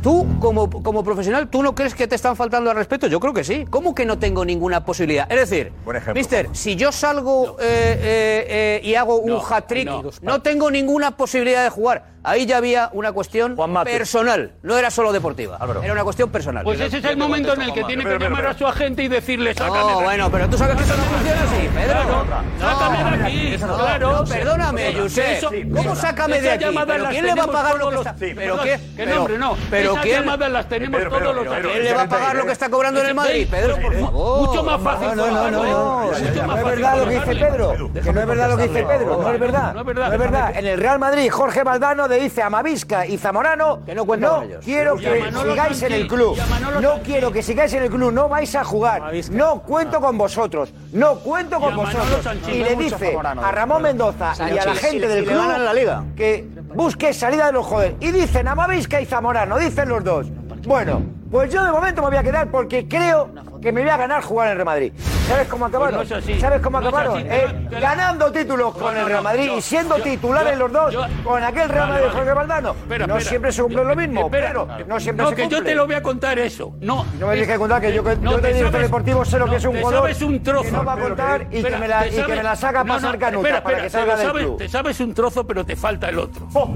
Tú, 0.03 0.27
como, 0.41 0.71
como 0.71 1.03
profesional, 1.03 1.49
¿tú 1.49 1.61
no 1.61 1.75
crees 1.75 1.93
que 1.93 2.07
te 2.07 2.15
están 2.15 2.37
faltando 2.37 2.71
al 2.71 2.77
respeto? 2.77 3.09
Yo 3.09 3.19
creo 3.19 3.35
que 3.35 3.43
sí. 3.43 3.67
¿Cómo 3.69 3.97
que 3.97 4.07
no 4.07 4.17
tengo 4.17 4.45
ninguna 4.45 4.85
posibilidad? 4.85 5.31
Es 5.31 5.51
decir. 5.51 5.73
Mister, 6.15 6.49
si 6.53 6.77
yo 6.77 6.93
salgo 6.93 7.57
eh, 7.61 7.99
eh, 8.01 8.47
eh, 8.49 8.81
y 8.85 8.95
hago 8.95 9.17
un 9.19 9.31
No, 9.33 9.43
hat-trick, 9.45 9.87
no. 9.87 10.05
no. 10.23 10.41
tengo 10.41 10.71
ninguna 10.71 11.17
posibilidad 11.17 11.65
de 11.65 11.71
jugar. 11.71 12.05
Ahí 12.29 12.47
ya 12.47 12.57
había 12.59 12.91
una 12.93 13.13
cuestión 13.13 13.57
personal. 13.85 14.53
No 14.63 14.77
era 14.77 14.91
solo 14.91 15.13
deportiva. 15.13 15.57
Álvaro. 15.59 15.83
Era 15.83 15.93
una 15.93 16.05
cuestión 16.05 16.31
personal. 16.31 16.65
Pues 16.65 16.81
ese 16.81 16.99
es 16.99 17.05
el 17.05 17.17
momento 17.17 17.55
en 17.55 17.63
el 17.63 17.73
que 17.73 17.85
tiene 17.85 18.03
que 18.03 18.09
Pero, 18.09 18.19
pero, 18.19 18.31
llamar 18.31 18.47
a 18.47 18.49
pero. 18.55 18.59
su 18.59 18.67
agente 18.67 19.03
y 19.03 19.09
decirle, 19.09 19.55
sácame 19.55 19.79
de 19.79 19.85
No, 19.85 19.95
aquí". 19.97 20.05
bueno, 20.05 20.31
pero 20.31 20.49
tú 20.51 20.59
sabes 20.59 20.77
que 20.77 20.83
eso 20.85 20.97
no 20.97 21.03
funciona 21.05 21.43
así, 21.43 21.69
Pedro. 21.75 22.25
Sácame 22.61 23.19
de 23.19 23.25
aquí, 23.25 23.57
No, 23.67 23.77
claro. 23.77 24.13
no, 24.13 24.25
perdóname, 24.25 24.89
eso- 25.07 25.51
¿Cómo 25.75 25.97
sácame 25.97 26.41
de 26.41 26.51
aquí? 26.51 26.65
¿Pero 26.65 27.09
quién 27.09 27.27
le 27.27 27.35
va 27.35 27.43
a 27.45 27.47
pagar 27.47 27.79
lo 27.79 27.89
que 27.89 27.95
los- 27.97 28.07
está- 28.07 28.19
Sí, 28.19 28.33
pero 28.35 28.61
qué- 28.63 28.81
pero- 28.97 29.15
nombre 29.17 29.39
no. 29.39 29.57
pero 29.71 29.91
Esas 29.93 30.03
quién- 30.05 30.21
llamadas 30.21 30.51
las 30.53 30.69
tenemos 30.69 30.99
Pero, 31.01 31.11
todos 31.19 31.35
los. 31.37 31.45
¿Quién 31.59 31.85
le 31.85 31.93
va 31.95 32.03
a 32.03 32.09
pagar 32.09 32.37
lo 32.37 32.47
que 32.47 32.53
está 32.53 32.69
cobrando 32.69 33.01
en 33.01 33.07
el 33.07 33.15
Madrid, 33.15 33.47
Pedro? 33.51 33.77
Por 33.79 33.95
favor. 34.01 34.49
Mucho 34.49 34.63
más 34.63 34.81
fácil. 34.83 35.09
No, 35.17 35.27
no, 35.27 35.51
no, 35.51 35.63
no, 35.65 36.11
no. 36.11 36.13
Es 36.13 36.65
verdad 36.65 36.99
lo 36.99 37.05
que 37.09 37.15
dice. 37.15 37.37
Pedro. 37.49 37.91
Que 37.93 38.13
no 38.13 38.21
es 38.21 38.27
verdad 38.27 38.51
lo 38.51 38.57
que 38.57 38.69
dice 38.69 38.83
Pedro. 38.85 39.23
No 39.23 39.33
es 39.33 39.41
verdad. 39.41 39.75
No 39.75 39.81
es 39.81 39.87
verdad. 39.87 40.07
No 40.09 40.13
es 40.15 40.19
verdad. 40.19 40.53
En 40.57 40.67
el 40.67 40.81
Real 40.81 40.99
Madrid, 40.99 41.31
Jorge 41.31 41.63
Valdano 41.63 42.09
le 42.19 42.25
dice 42.25 42.43
a 42.43 42.51
Mavisca 42.51 43.07
y 43.07 43.17
Zamorano 43.17 43.85
Que 43.85 43.95
no 43.95 44.03
ellos. 44.43 44.65
quiero 44.65 44.97
que 44.97 45.31
sigáis 45.33 45.83
en 45.83 45.93
el 45.93 46.09
club. 46.09 46.37
No 46.81 47.01
quiero 47.05 47.31
que 47.31 47.43
sigáis 47.43 47.73
en 47.75 47.85
el 47.85 47.91
club. 47.91 48.13
No 48.13 48.29
vais 48.29 48.55
a 48.57 48.65
jugar. 48.65 49.13
No 49.31 49.63
cuento 49.63 50.01
con 50.01 50.19
vosotros. 50.19 50.73
No 50.93 51.21
cuento 51.21 51.61
con 51.61 51.77
vosotros. 51.77 52.27
Y 52.49 52.59
le 52.65 52.77
dice 52.77 53.17
a 53.23 53.53
Ramón 53.53 53.83
Mendoza 53.83 54.35
y 54.53 54.59
a 54.59 54.65
la 54.65 54.75
gente 54.75 55.07
del 55.07 55.25
club 55.25 55.45
la 55.59 55.73
liga. 55.73 56.05
que 56.17 56.49
busque 56.75 57.13
salida 57.13 57.47
de 57.47 57.53
los 57.53 57.67
joder. 57.67 57.97
Y 58.01 58.11
dicen 58.11 58.49
a 58.49 58.55
Mavisca 58.55 59.01
y 59.01 59.07
Zamorano, 59.07 59.59
dicen 59.59 59.89
los 59.89 60.03
dos. 60.03 60.27
Bueno, 60.67 61.03
pues 61.31 61.53
yo 61.53 61.65
de 61.65 61.71
momento 61.71 62.03
me 62.03 62.09
voy 62.09 62.17
a 62.17 62.23
quedar 62.23 62.51
porque 62.51 62.89
creo 62.89 63.31
que 63.61 63.73
me 63.73 63.81
voy 63.83 63.91
a 63.91 63.97
ganar 63.97 64.23
jugar 64.23 64.47
en 64.47 64.51
el 64.53 64.57
Real 64.59 64.67
Madrid. 64.67 64.93
¿Sabes 65.29 65.49
cómo 65.49 65.67
acabaron? 65.67 66.07
Pues 66.07 66.27
no. 66.27 66.41
¿Sabes 66.41 66.61
cómo 66.63 66.81
No 66.81 66.89
acabaron? 66.89 67.21
Eh, 67.27 67.69
ganando 67.71 68.33
títulos 68.33 68.75
con 68.75 68.95
no, 68.95 69.01
el 69.01 69.07
Real 69.07 69.23
Madrid 69.23 69.45
yo- 69.47 69.59
y 69.59 69.63
siendo 69.63 69.97
titulares 69.97 70.57
los 70.59 70.73
dos 70.73 70.97
con 71.23 71.43
aquel 71.43 71.69
Real 71.69 71.89
Madrid. 71.89 72.07
Jorge 72.13 72.33
Valdano. 72.33 72.71
Espera, 72.71 73.07
no 73.07 73.15
espera. 73.17 73.29
siempre 73.29 73.53
se 73.53 73.63
cumple 73.63 73.85
lo 73.85 73.97
mismo, 73.97 74.21
Espera. 74.27 74.49
pero 74.49 74.69
no 74.87 75.01
siempre 75.01 75.27
que 75.35 75.49
yo 75.49 75.63
te 75.63 75.75
lo 75.75 75.87
voy 75.87 75.95
a 75.97 76.03
contar 76.03 76.39
eso. 76.39 76.73
No, 76.81 77.05
No 77.19 77.27
me 77.27 77.33
tienes 77.35 77.53
que 77.53 77.59
contar 77.59 77.81
que 77.83 77.93
yo, 77.93 78.03
que 78.03 78.17
yo 78.23 78.41
te 78.41 78.47
de 78.49 78.55
director 78.55 78.81
deportivo 78.81 79.25
sé 79.25 79.39
lo 79.39 79.47
que 79.47 79.57
es 79.57 79.65
un 79.65 79.77
jugador 79.79 80.01
sabes 80.01 80.23
un 80.23 80.43
trozo. 80.43 80.63
que 80.65 80.73
no 80.73 80.85
va 80.85 80.93
a 80.95 80.99
contar 80.99 81.47
y, 81.51 81.63
que 81.63 81.77
me 81.77 81.89
la, 81.89 82.07
y 82.07 82.11
que 82.11 82.27
me 82.27 82.43
la 82.43 82.57
saca 82.57 82.85
pasar 82.85 83.19
canuta 83.19 83.63
para 83.63 83.83
que 83.83 83.91
salga 83.91 84.17
del 84.17 84.33
club. 84.33 84.59
Te 84.59 84.69
sabes 84.69 84.99
un 85.01 85.13
trozo, 85.13 85.47
pero 85.47 85.65
te 85.65 85.77
falta 85.77 86.09
el 86.09 86.19
otro. 86.19 86.49
Pero 86.53 86.69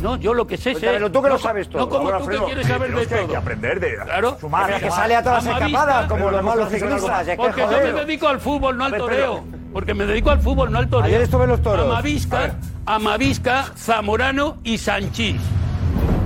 que 0.00 0.04
no, 0.06 0.16
yo 0.16 0.34
lo 0.34 0.46
que 0.46 0.56
sé 0.56 0.70
es. 0.72 0.78
Cuéntamelo 0.78 1.10
tú 1.12 1.22
que 1.22 1.28
lo 1.28 1.34
no, 1.34 1.40
sabes 1.40 1.68
todo. 1.68 1.82
No 1.82 1.88
como 1.88 2.08
Ahora, 2.10 2.18
tú 2.18 2.28
que 2.28 2.38
quieres 2.46 2.66
saber 2.66 2.94
de 2.94 3.06
que- 3.06 3.14
todo. 3.16 3.28
que 3.28 3.36
aprender 3.36 3.80
de 3.80 3.94
Claro. 3.96 4.36
sumar, 4.40 4.66
Pero 4.66 4.78
que 4.78 4.84
sumar. 4.86 4.98
sale 5.00 5.16
a 5.16 5.22
todas 5.22 5.44
las 5.44 5.54
Amavisca, 5.56 5.66
escapadas 5.80 6.06
como 6.08 6.24
pero 6.24 6.30
los 6.36 6.44
malos 6.44 6.68
ciclistas. 6.70 7.26
que 7.26 7.36
Porque 7.36 7.60
yo 7.60 7.68
me 7.70 7.92
dedico 8.04 8.28
al 8.28 8.40
fútbol, 8.40 8.76
no 8.78 8.84
al 8.84 8.96
toreo. 8.96 9.44
Porque 9.72 9.94
me 9.94 10.04
dedico 10.06 10.30
al 10.30 10.40
fútbol, 10.40 10.72
no 10.72 10.78
al 10.78 10.88
toreo. 10.88 11.06
Ayer 11.06 11.20
estuve 11.22 11.44
en 11.44 11.50
los 11.50 11.62
toros. 11.62 11.86
A 11.86 11.90
A 11.90 11.94
Mavisca, 11.94 12.38
ver. 12.40 12.52
Amavisca, 12.86 13.72
Zamorano 13.76 14.58
y 14.64 14.78
Sanchís. 14.78 15.40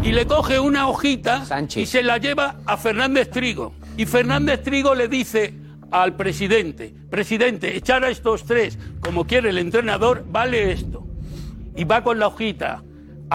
Y 0.02 0.12
le 0.12 0.26
coge 0.26 0.58
una 0.58 0.88
hojita 0.88 1.44
y 1.76 1.86
se 1.86 2.02
la 2.02 2.18
lleva 2.18 2.56
a 2.66 2.76
Fernández 2.76 3.30
Trigo. 3.30 3.72
Y 3.96 4.06
Fernández 4.06 4.62
Trigo 4.62 4.94
le 4.94 5.08
dice 5.08 5.54
al 5.90 6.14
presidente, 6.14 6.92
presidente, 7.10 7.76
echar 7.76 8.02
a 8.04 8.08
estos 8.08 8.44
tres 8.44 8.78
como 9.00 9.26
quiere 9.26 9.50
el 9.50 9.58
entrenador, 9.58 10.24
vale 10.26 10.72
esto. 10.72 11.04
Y 11.76 11.84
va 11.84 12.02
con 12.02 12.18
la 12.18 12.26
hojita 12.28 12.82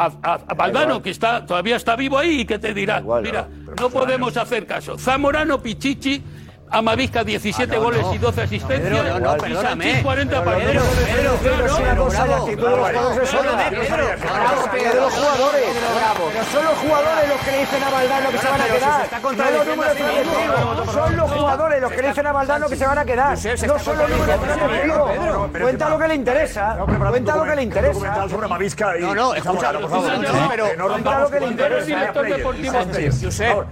a, 0.05 0.11
a- 0.33 0.39
a 0.47 0.53
Valdano, 0.53 1.01
que 1.01 1.09
está, 1.09 1.45
todavía 1.45 1.75
está 1.75 1.95
vivo 1.95 2.17
ahí 2.17 2.41
y 2.41 2.45
que 2.45 2.57
te 2.59 2.73
dirá, 2.73 3.01
mira, 3.23 3.47
no 3.79 3.89
podemos 3.89 4.35
hacer 4.37 4.65
caso. 4.65 4.97
Zamorano, 4.97 5.61
Pichichi, 5.61 6.21
Amavisca 6.71 7.23
17 7.23 7.73
Ah, 7.73 7.77
no, 7.77 7.83
goles 7.83 8.01
no. 8.01 8.13
y 8.13 8.17
12 8.19 8.41
asistencias. 8.41 8.91
No, 8.91 9.19
no, 9.19 9.35
y 9.35 9.39
perdóname. 9.39 9.85
Sanchís 9.85 10.03
40 10.03 10.43
Pero, 10.43 10.51
partidos. 10.51 10.83
Pedro, 10.83 11.31
Pedro, 11.41 11.63
los 15.01 15.13
jugadores. 15.13 15.65
Pero 16.31 16.45
son 16.51 16.65
los 16.65 16.77
jugadores 16.77 17.29
los 17.29 17.39
que 17.41 17.51
le 17.51 17.59
dicen 17.59 17.83
a 17.83 17.89
Valdano 17.89 18.29
que 18.29 18.37
se 18.37 18.47
van 18.49 18.61
a 18.61 18.65
quedar. 18.65 19.09
No 19.23 19.51
los 19.51 19.67
números 19.67 19.93
transmitidos. 19.95 20.93
Son 20.93 21.17
los 21.17 21.31
jugadores 21.31 21.81
los 21.81 21.91
que 21.91 22.01
le 22.01 22.07
dicen 22.09 22.27
a 22.27 22.31
Valdano 22.31 22.67
que 22.69 22.75
se 22.75 22.85
van 22.87 22.97
a 22.97 23.05
quedar. 23.05 23.37
No 23.67 23.79
son 23.79 23.97
los 23.97 24.09
números. 24.09 24.39
Cuenta 25.61 25.89
lo 25.89 25.97
que 25.99 26.07
le 26.07 26.15
interesa. 26.15 26.77
Cuenta 27.09 27.35
lo 27.35 27.43
que 27.43 27.55
le 27.55 27.63
interesa. 27.63 28.29
sobre 28.29 28.47
Mavisca 28.47 28.97
y 28.97 29.01
No, 29.01 29.15
no, 29.15 29.35
y 29.35 29.37
escucha, 29.39 29.71
por 29.73 29.89
favor. 29.89 30.11
no, 30.11 30.75
No, 30.77 30.87
no 30.87 30.89
cuenta 30.89 31.19
lo 31.19 31.29
que 31.29 31.39
le 31.39 31.47
interesa. 31.47 32.13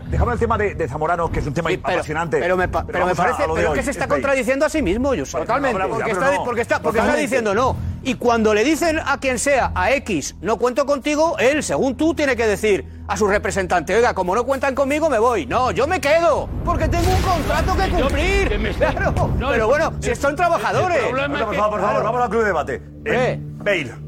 Dejamos 0.08 0.34
el 0.34 0.40
tema 0.40 0.58
de, 0.58 0.76
de 0.76 0.88
Zamorano, 0.88 1.30
que 1.32 1.40
es 1.40 1.48
un 1.48 1.54
tema 1.54 1.70
apasionante. 1.72 2.40
Pero 2.40 2.58
me, 2.58 2.68
pero 2.92 3.06
me 3.06 3.12
a- 3.12 3.16
parece 3.16 3.44
a 3.44 3.48
lo 3.48 3.54
de 3.56 3.60
pero 3.62 3.72
hoy. 3.72 3.78
que 3.78 3.84
se 3.84 3.92
está 3.92 4.06
Es 4.06 4.10
contradiciendo 4.10 4.66
a 4.66 4.70
sí 4.70 4.82
mismo, 4.82 5.10
Josep. 5.10 5.42
Totalmente. 5.42 5.78
no, 5.80 5.90
porque, 5.90 6.12
está, 6.12 6.32
no. 6.34 6.44
porque, 6.44 6.62
está, 6.62 6.80
porque 6.82 6.98
está 7.00 7.12
Totalmente. 7.12 7.22
diciendo 7.22 7.54
no. 7.54 7.76
Y 8.04 8.14
cuando 8.16 8.54
le 8.54 8.64
dicen 8.64 9.00
a 9.06 9.18
quien 9.20 9.38
sea, 9.38 9.72
a 9.76 9.92
X, 9.92 10.36
no 10.42 10.58
cuento 10.58 10.86
contigo, 10.86 11.38
él, 11.40 11.62
según 11.62 11.96
tú, 11.98 12.14
tiene 12.14 12.36
que 12.38 12.48
decir 12.48 12.86
a 13.08 13.18
su 13.18 13.28
representante, 13.28 13.96
oiga, 13.96 14.14
como 14.14 14.34
no 14.34 14.46
cuentan 14.46 14.76
conmigo, 14.76 15.10
me 15.10 15.20
voy. 15.20 15.46
No, 15.46 15.72
yo 15.72 15.88
me 15.88 16.00
quedo, 16.00 16.48
porque 16.64 16.88
tengo 16.88 17.10
un 17.10 17.22
contrato 17.22 17.76
que 17.76 17.90
cumplir. 17.90 18.76
Claro. 18.78 19.14
pero 19.50 19.68
bueno, 19.68 19.94
si 20.00 20.16
son 20.16 20.36
trabajadores. 20.36 21.00
Por 21.00 21.18
favor, 21.20 21.38
por 21.46 21.56
favor, 21.56 21.70
por 21.72 21.82
favor, 21.82 22.04
vamos 22.04 22.22
al 22.22 22.30
club 22.30 22.42
de 22.42 22.48
debate. 22.48 22.82
Eh, 23.06 23.40
Bale. 23.42 24.07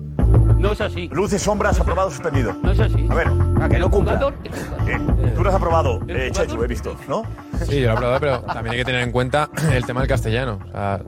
No 0.60 0.74
es 0.74 0.82
así. 0.82 1.10
Luces, 1.12 1.42
sombras, 1.42 1.80
aprobado, 1.80 2.12
suspendido. 2.12 2.54
No 2.62 2.72
es 2.72 2.80
así. 2.80 3.08
A 3.10 3.16
ver. 3.16 3.28
A 3.62 3.70
que 3.70 3.80
no 3.80 3.90
cumpla. 3.90 4.20
Eh, 4.88 5.00
tú 5.36 5.44
lo 5.44 5.50
has 5.50 5.56
aprobado, 5.56 6.00
eh, 6.08 6.30
Chechu, 6.32 6.62
he 6.64 6.68
visto, 6.68 6.96
¿no? 7.08 7.24
Sí, 7.66 7.80
yo 7.82 7.88
lo 7.88 7.92
he 7.92 7.92
aprobado, 7.94 8.20
pero 8.20 8.42
también 8.42 8.74
hay 8.74 8.80
que 8.80 8.86
tener 8.86 9.02
en 9.02 9.12
cuenta 9.12 9.50
el 9.74 9.86
tema 9.86 10.02
del 10.02 10.10
castellano. 10.10 10.60
O 10.68 10.72
sea, 10.72 11.00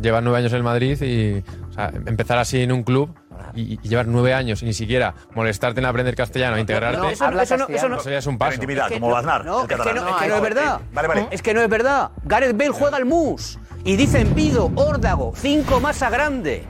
llevar 0.00 0.22
nueve 0.22 0.38
años 0.38 0.52
en 0.52 0.58
el 0.58 0.62
Madrid 0.64 1.00
y 1.02 1.42
o 1.68 1.72
sea, 1.72 1.92
empezar 2.06 2.38
así 2.38 2.60
en 2.62 2.72
un 2.72 2.82
club 2.82 3.14
y, 3.54 3.74
y 3.74 3.88
llevar 3.88 4.06
nueve 4.06 4.34
años 4.34 4.62
y 4.62 4.66
ni 4.66 4.72
siquiera 4.72 5.14
molestarte 5.34 5.80
en 5.80 5.86
aprender 5.86 6.14
castellano, 6.14 6.58
integrarte. 6.58 6.98
No, 6.98 7.08
eso, 7.10 7.24
eso 7.40 7.56
no, 7.56 7.66
eso 7.68 7.88
no- 7.88 7.96
Eso 7.98 8.10
ya 8.10 8.18
es 8.18 8.26
un 8.26 8.38
paso. 8.38 8.54
intimidad, 8.54 8.86
Es 8.86 8.92
que 8.92 9.00
como 9.00 9.08
no, 9.08 9.14
Baznar, 9.14 9.44
No, 9.44 9.58
el 9.58 9.62
es 9.64 9.68
que 9.68 9.76
no, 9.76 9.82
es 9.84 10.14
que 10.22 10.28
no 10.28 10.36
es 10.36 10.42
verdad. 10.42 10.80
Vale, 10.92 11.08
vale. 11.08 11.28
Es 11.30 11.42
que 11.42 11.54
no 11.54 11.60
es 11.60 11.68
verdad. 11.68 12.10
Gareth 12.24 12.56
Bale 12.56 12.70
juega 12.70 12.96
al 12.96 13.04
mus 13.04 13.58
y 13.84 13.96
dicen 13.96 14.28
Pido, 14.34 14.70
Órdago, 14.76 15.32
cinco 15.36 15.80
masa 15.80 16.08
grande. 16.10 16.64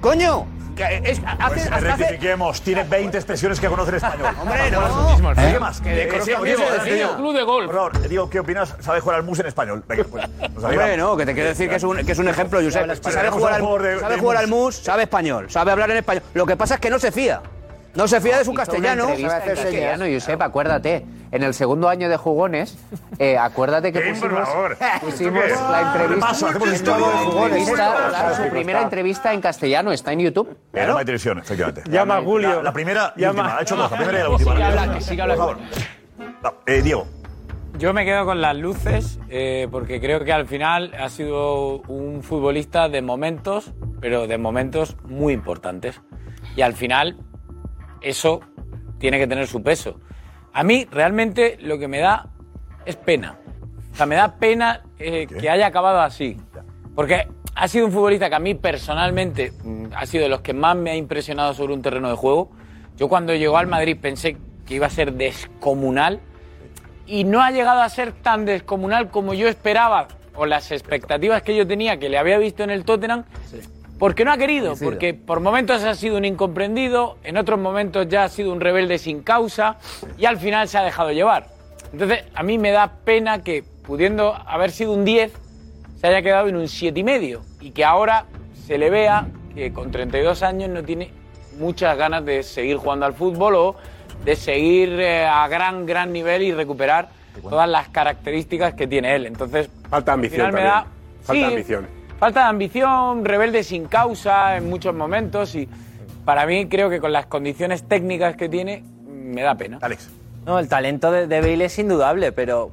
Coño, 0.00 0.46
es, 0.84 1.20
hace, 1.38 1.68
Pues, 1.70 1.92
hace, 1.92 2.18
tiene 2.64 2.84
20 2.88 3.16
expresiones 3.16 3.60
que 3.60 3.68
conoce 3.68 3.90
en 3.90 3.96
español. 3.96 4.34
Hombre, 4.40 4.70
no. 4.70 5.32
¿Eh? 5.32 5.34
¿Eh? 5.36 5.52
¿Qué 5.52 5.60
más? 5.60 5.80
Que 5.80 5.88
de 5.90 6.02
Eh, 6.04 6.20
sí, 6.22 6.30
eh. 6.30 7.06
Club 7.16 7.34
de 7.34 7.42
golf. 7.42 8.06
Diego, 8.08 8.30
¿qué 8.30 8.40
opinas? 8.40 8.74
¿Sabe 8.80 9.00
jugar 9.00 9.18
al 9.18 9.24
mus 9.24 9.38
en 9.40 9.46
español? 9.46 9.82
Venga, 9.86 10.04
pues. 10.04 10.24
Hombre, 10.62 10.96
no, 10.96 11.16
que 11.16 11.26
te 11.26 11.34
quiero 11.34 11.48
decir 11.48 11.68
que 11.68 11.76
es 11.76 11.82
un, 11.82 12.04
que 12.04 12.12
es 12.12 12.18
un 12.18 12.28
ejemplo, 12.28 12.60
Josep. 12.62 12.94
Si 12.94 13.12
sabe 13.12 13.30
jugar, 13.30 13.54
al, 13.54 14.00
sabe 14.00 14.18
jugar 14.18 14.36
al 14.38 14.48
mus, 14.48 14.76
sabe 14.76 15.04
español, 15.04 15.50
sabe 15.50 15.72
hablar 15.72 15.90
en 15.90 15.98
español. 15.98 16.22
Lo 16.34 16.46
que 16.46 16.56
pasa 16.56 16.74
es 16.74 16.80
que 16.80 16.90
no 16.90 16.98
se 16.98 17.12
fía. 17.12 17.40
No 17.96 18.06
se 18.06 18.20
fía 18.20 18.38
de 18.38 18.44
su 18.44 18.50
una 18.50 18.64
castellano. 18.64 19.04
entrevista 19.08 19.38
en 19.44 19.54
castellano, 19.54 20.04
Josep, 20.12 20.42
acuérdate. 20.42 21.04
En 21.32 21.42
el 21.42 21.54
segundo 21.54 21.88
año 21.88 22.08
de 22.08 22.16
jugones, 22.16 22.78
eh, 23.18 23.36
acuérdate 23.36 23.92
que 23.92 24.00
pusimos, 24.00 24.48
favor. 24.48 24.76
pusimos 25.00 25.42
la 25.70 25.92
entrevista. 25.92 26.96
De 26.96 27.24
jugones. 27.24 27.66
su 28.36 28.48
primera 28.50 28.82
entrevista 28.82 29.32
en 29.32 29.40
castellano 29.40 29.92
está 29.92 30.12
en 30.12 30.20
YouTube. 30.20 30.56
Programa 30.70 31.00
de 31.00 31.04
televisión, 31.06 31.38
efectivamente. 31.38 31.82
Llama 31.90 32.18
a 32.18 32.22
Julio. 32.22 32.62
La, 32.62 32.72
primera 32.72 33.12
y 33.16 33.20
Llama- 33.22 33.42
última. 33.42 33.58
Ha 33.58 33.62
hecho 33.62 33.76
dos, 33.76 33.90
la 33.90 33.96
primera 33.96 34.18
y 34.18 34.22
la 34.22 34.28
última. 34.30 34.52
siga 34.54 34.66
hablando, 34.68 34.94
que 34.94 35.00
siga 35.00 35.24
Por 35.24 35.32
hablando. 35.32 36.62
eh, 36.66 36.82
Diego. 36.82 37.06
Yo 37.78 37.92
me 37.92 38.04
quedo 38.06 38.24
con 38.24 38.40
las 38.40 38.56
luces 38.56 39.18
eh, 39.28 39.68
porque 39.70 40.00
creo 40.00 40.24
que 40.24 40.32
al 40.32 40.46
final 40.46 40.94
ha 40.98 41.08
sido 41.10 41.78
un 41.88 42.22
futbolista 42.22 42.88
de 42.88 43.02
momentos, 43.02 43.72
pero 44.00 44.26
de 44.26 44.38
momentos 44.38 44.96
muy 45.04 45.34
importantes. 45.34 46.00
Y 46.54 46.62
al 46.62 46.72
final 46.72 47.18
eso 48.00 48.40
tiene 48.98 49.18
que 49.18 49.26
tener 49.26 49.46
su 49.46 49.62
peso. 49.62 50.00
A 50.52 50.62
mí 50.62 50.86
realmente 50.90 51.58
lo 51.60 51.78
que 51.78 51.88
me 51.88 51.98
da 51.98 52.30
es 52.84 52.96
pena. 52.96 53.38
O 53.92 53.96
sea, 53.96 54.06
me 54.06 54.14
da 54.14 54.36
pena 54.36 54.82
eh, 54.98 55.26
que 55.26 55.50
haya 55.50 55.66
acabado 55.66 56.00
así. 56.00 56.36
Porque 56.94 57.26
ha 57.54 57.68
sido 57.68 57.86
un 57.86 57.92
futbolista 57.92 58.28
que 58.28 58.34
a 58.34 58.40
mí 58.40 58.54
personalmente 58.54 59.52
mm, 59.64 59.86
ha 59.94 60.06
sido 60.06 60.24
de 60.24 60.28
los 60.28 60.40
que 60.40 60.52
más 60.52 60.76
me 60.76 60.90
ha 60.90 60.96
impresionado 60.96 61.54
sobre 61.54 61.74
un 61.74 61.82
terreno 61.82 62.08
de 62.08 62.16
juego. 62.16 62.50
Yo 62.96 63.08
cuando 63.08 63.34
llegó 63.34 63.58
al 63.58 63.66
Madrid 63.66 63.96
pensé 64.00 64.36
que 64.66 64.74
iba 64.74 64.86
a 64.86 64.90
ser 64.90 65.12
descomunal 65.12 66.20
y 67.06 67.24
no 67.24 67.42
ha 67.42 67.50
llegado 67.50 67.82
a 67.82 67.88
ser 67.88 68.12
tan 68.12 68.44
descomunal 68.44 69.10
como 69.10 69.32
yo 69.34 69.48
esperaba 69.48 70.08
o 70.34 70.44
las 70.44 70.70
expectativas 70.72 71.42
que 71.42 71.56
yo 71.56 71.66
tenía 71.66 71.98
que 71.98 72.08
le 72.08 72.18
había 72.18 72.38
visto 72.38 72.62
en 72.62 72.70
el 72.70 72.84
Tottenham 72.84 73.24
porque 73.98 74.24
no 74.24 74.32
ha 74.32 74.36
querido, 74.38 74.74
porque 74.82 75.14
por 75.14 75.40
momentos 75.40 75.82
ha 75.84 75.94
sido 75.94 76.16
un 76.18 76.24
incomprendido, 76.24 77.16
en 77.24 77.36
otros 77.36 77.58
momentos 77.58 78.08
ya 78.08 78.24
ha 78.24 78.28
sido 78.28 78.52
un 78.52 78.60
rebelde 78.60 78.98
sin 78.98 79.22
causa 79.22 79.76
y 80.18 80.26
al 80.26 80.36
final 80.38 80.68
se 80.68 80.78
ha 80.78 80.82
dejado 80.82 81.12
llevar. 81.12 81.48
Entonces, 81.92 82.24
a 82.34 82.42
mí 82.42 82.58
me 82.58 82.72
da 82.72 82.92
pena 83.04 83.42
que 83.42 83.64
pudiendo 83.86 84.34
haber 84.34 84.70
sido 84.70 84.92
un 84.92 85.04
10 85.04 85.32
se 86.00 86.06
haya 86.06 86.20
quedado 86.20 86.48
en 86.48 86.56
un 86.56 86.64
7,5 86.64 86.98
y 86.98 87.02
medio 87.04 87.42
y 87.60 87.70
que 87.70 87.84
ahora 87.84 88.26
se 88.66 88.76
le 88.76 88.90
vea 88.90 89.26
que 89.54 89.72
con 89.72 89.90
32 89.90 90.42
años 90.42 90.68
no 90.68 90.82
tiene 90.82 91.10
muchas 91.58 91.96
ganas 91.96 92.24
de 92.24 92.42
seguir 92.42 92.76
jugando 92.76 93.06
al 93.06 93.14
fútbol 93.14 93.54
o 93.54 93.76
de 94.24 94.36
seguir 94.36 94.90
eh, 95.00 95.24
a 95.24 95.48
gran, 95.48 95.86
gran 95.86 96.12
nivel 96.12 96.42
y 96.42 96.52
recuperar 96.52 97.08
todas 97.40 97.68
las 97.68 97.88
características 97.88 98.74
que 98.74 98.86
tiene 98.86 99.14
él. 99.14 99.24
Entonces, 99.26 99.70
Falta 99.88 100.12
al 100.12 100.16
ambición 100.18 100.48
final 100.48 100.52
me 100.52 100.58
también. 100.68 100.74
da- 100.74 100.86
Falta 101.22 101.32
sí, 101.32 101.44
ambición. 101.44 101.86
Falta 102.18 102.40
de 102.44 102.46
ambición, 102.46 103.24
rebelde 103.24 103.62
sin 103.62 103.86
causa 103.86 104.56
en 104.56 104.70
muchos 104.70 104.94
momentos 104.94 105.54
y 105.54 105.68
para 106.24 106.46
mí 106.46 106.66
creo 106.66 106.88
que 106.88 106.98
con 107.00 107.12
las 107.12 107.26
condiciones 107.26 107.82
técnicas 107.84 108.36
que 108.36 108.48
tiene 108.48 108.84
me 109.06 109.42
da 109.42 109.54
pena. 109.56 109.78
Alex. 109.82 110.08
No, 110.46 110.58
el 110.58 110.68
talento 110.68 111.10
de, 111.12 111.26
de 111.26 111.40
Bale 111.40 111.64
es 111.66 111.78
indudable, 111.78 112.32
pero 112.32 112.70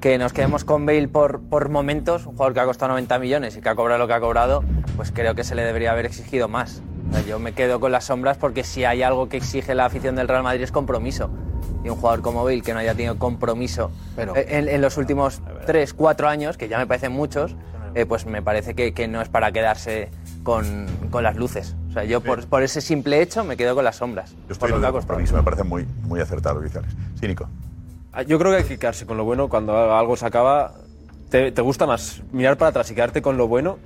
que 0.00 0.16
nos 0.18 0.32
quedemos 0.32 0.64
con 0.64 0.86
Bale 0.86 1.08
por, 1.08 1.40
por 1.40 1.70
momentos, 1.70 2.26
un 2.26 2.32
jugador 2.32 2.54
que 2.54 2.60
ha 2.60 2.64
costado 2.66 2.90
90 2.92 3.18
millones 3.18 3.56
y 3.56 3.60
que 3.60 3.68
ha 3.68 3.74
cobrado 3.74 3.98
lo 3.98 4.06
que 4.06 4.12
ha 4.12 4.20
cobrado, 4.20 4.62
pues 4.96 5.10
creo 5.10 5.34
que 5.34 5.42
se 5.42 5.54
le 5.54 5.64
debería 5.64 5.90
haber 5.92 6.06
exigido 6.06 6.46
más. 6.48 6.82
O 7.10 7.14
sea, 7.14 7.22
yo 7.24 7.38
me 7.38 7.52
quedo 7.52 7.80
con 7.80 7.90
las 7.90 8.04
sombras 8.04 8.36
porque 8.36 8.62
si 8.62 8.84
hay 8.84 9.02
algo 9.02 9.28
que 9.28 9.38
exige 9.38 9.74
la 9.74 9.86
afición 9.86 10.14
del 10.14 10.28
Real 10.28 10.42
Madrid 10.42 10.62
es 10.62 10.72
compromiso. 10.72 11.30
Y 11.82 11.88
un 11.88 11.96
jugador 11.96 12.22
como 12.22 12.44
Bale 12.44 12.60
que 12.62 12.72
no 12.72 12.78
haya 12.78 12.94
tenido 12.94 13.18
compromiso 13.18 13.90
Pero- 14.14 14.34
en, 14.36 14.68
en 14.68 14.80
los 14.80 14.96
últimos 14.98 15.42
3, 15.66 15.92
4 15.94 16.28
años, 16.28 16.56
que 16.56 16.68
ya 16.68 16.78
me 16.78 16.86
parecen 16.86 17.12
muchos, 17.12 17.56
eh, 17.94 18.06
pues 18.06 18.26
me 18.26 18.42
parece 18.42 18.74
que, 18.74 18.92
que 18.92 19.08
no 19.08 19.20
es 19.22 19.28
para 19.28 19.52
quedarse 19.52 20.10
con, 20.42 20.86
con 21.10 21.22
las 21.24 21.36
luces. 21.36 21.74
O 21.90 21.92
sea, 21.92 22.04
yo 22.04 22.20
por, 22.20 22.46
por 22.46 22.62
ese 22.62 22.80
simple 22.80 23.22
hecho 23.22 23.44
me 23.44 23.56
quedo 23.56 23.74
con 23.74 23.84
las 23.84 23.96
sombras. 23.96 24.30
Yo 24.32 24.36
por 24.40 24.52
estoy 24.52 24.68
lo 24.70 24.76
en 24.76 24.80
que 24.82 24.86
ha 24.88 25.36
me 25.36 25.42
parece 25.42 25.62
muy, 25.64 25.86
muy 26.02 26.20
acertado 26.20 26.60
lo 26.60 26.68
que. 26.68 26.78
Sí, 27.20 27.26
Nico. 27.28 27.48
Ah, 28.12 28.22
Yo 28.22 28.38
creo 28.38 28.50
que 28.52 28.58
hay 28.58 28.64
que 28.64 28.78
quedarse 28.78 29.06
con 29.06 29.16
lo 29.16 29.24
bueno. 29.24 29.48
Cuando 29.48 29.94
algo 29.94 30.16
se 30.16 30.26
acaba, 30.26 30.74
te, 31.30 31.50
te 31.52 31.62
gusta 31.62 31.86
más 31.86 32.22
mirar 32.32 32.56
para 32.56 32.70
atrás 32.70 32.90
y 32.90 32.94
quedarte 32.94 33.22
con 33.22 33.36
lo 33.36 33.48
bueno. 33.48 33.78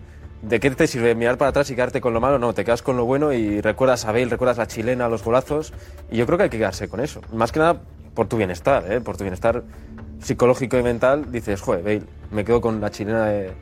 ¿De 0.42 0.60
qué 0.60 0.70
te 0.70 0.86
sirve 0.86 1.14
mirar 1.16 1.36
para 1.36 1.48
atrás 1.50 1.68
y 1.70 1.74
quedarte 1.74 2.00
con 2.00 2.14
lo 2.14 2.20
malo? 2.20 2.38
No, 2.38 2.52
te 2.54 2.64
quedas 2.64 2.80
con 2.82 2.96
lo 2.96 3.04
bueno 3.04 3.32
y 3.32 3.60
recuerdas 3.60 4.04
a 4.04 4.12
Bale, 4.12 4.26
recuerdas 4.26 4.56
la 4.58 4.66
chilena, 4.68 5.08
los 5.08 5.24
golazos. 5.24 5.72
Y 6.10 6.16
yo 6.16 6.26
creo 6.26 6.38
que 6.38 6.44
hay 6.44 6.50
que 6.50 6.58
quedarse 6.58 6.88
con 6.88 7.00
eso. 7.00 7.20
Más 7.32 7.50
que 7.52 7.58
nada 7.58 7.80
por 8.14 8.28
tu 8.28 8.36
bienestar, 8.36 8.84
¿eh? 8.90 9.00
por 9.00 9.16
tu 9.16 9.24
bienestar 9.24 9.62
psicológico 10.20 10.78
y 10.78 10.82
mental. 10.82 11.30
Dices, 11.32 11.60
joder, 11.60 11.82
Bale, 11.82 12.02
me 12.30 12.44
quedo 12.44 12.60
con 12.60 12.80
la 12.80 12.90
chilena 12.90 13.26
de- 13.26 13.52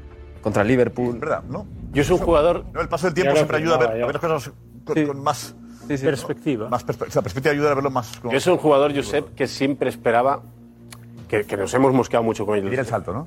contra 0.47 0.63
el 0.63 0.69
Liverpool. 0.69 1.19
¿Verdad? 1.19 1.43
¿No? 1.49 1.67
Yo 1.93 2.05
soy 2.05 2.19
un 2.21 2.25
jugador. 2.25 2.65
No, 2.73 2.81
el 2.81 2.89
paso 2.89 3.09
del 3.09 3.15
tiempo 3.15 3.35
siempre 3.35 3.57
ayuda 3.57 3.75
a 3.75 3.79
ver, 3.79 3.89
a 3.91 4.07
ver 4.07 4.13
las 4.15 4.19
cosas 4.21 4.53
con, 4.85 5.07
con 5.07 5.21
más 5.21 5.57
Perspectiva. 5.89 6.69
Más 6.69 6.87
perspe- 6.87 7.09
o 7.09 7.11
sea, 7.11 7.17
la 7.21 7.23
perspectiva 7.23 7.53
ayuda 7.53 7.73
a 7.73 7.75
verlo 7.75 7.91
más. 7.91 8.17
como- 8.19 8.33
Yo 8.33 8.39
soy 8.39 8.53
un 8.53 8.59
jugador, 8.61 8.95
Josep, 8.95 9.35
que 9.35 9.49
siempre 9.49 9.89
esperaba 9.89 10.43
que, 11.29 11.45
que 11.45 11.57
nos 11.57 11.75
hemos 11.75 11.93
mosqueado 11.93 12.23
mucho 12.23 12.47
con 12.47 12.57
él. 12.57 12.73
el 12.73 12.87
salto, 12.87 13.13
¿no? 13.13 13.27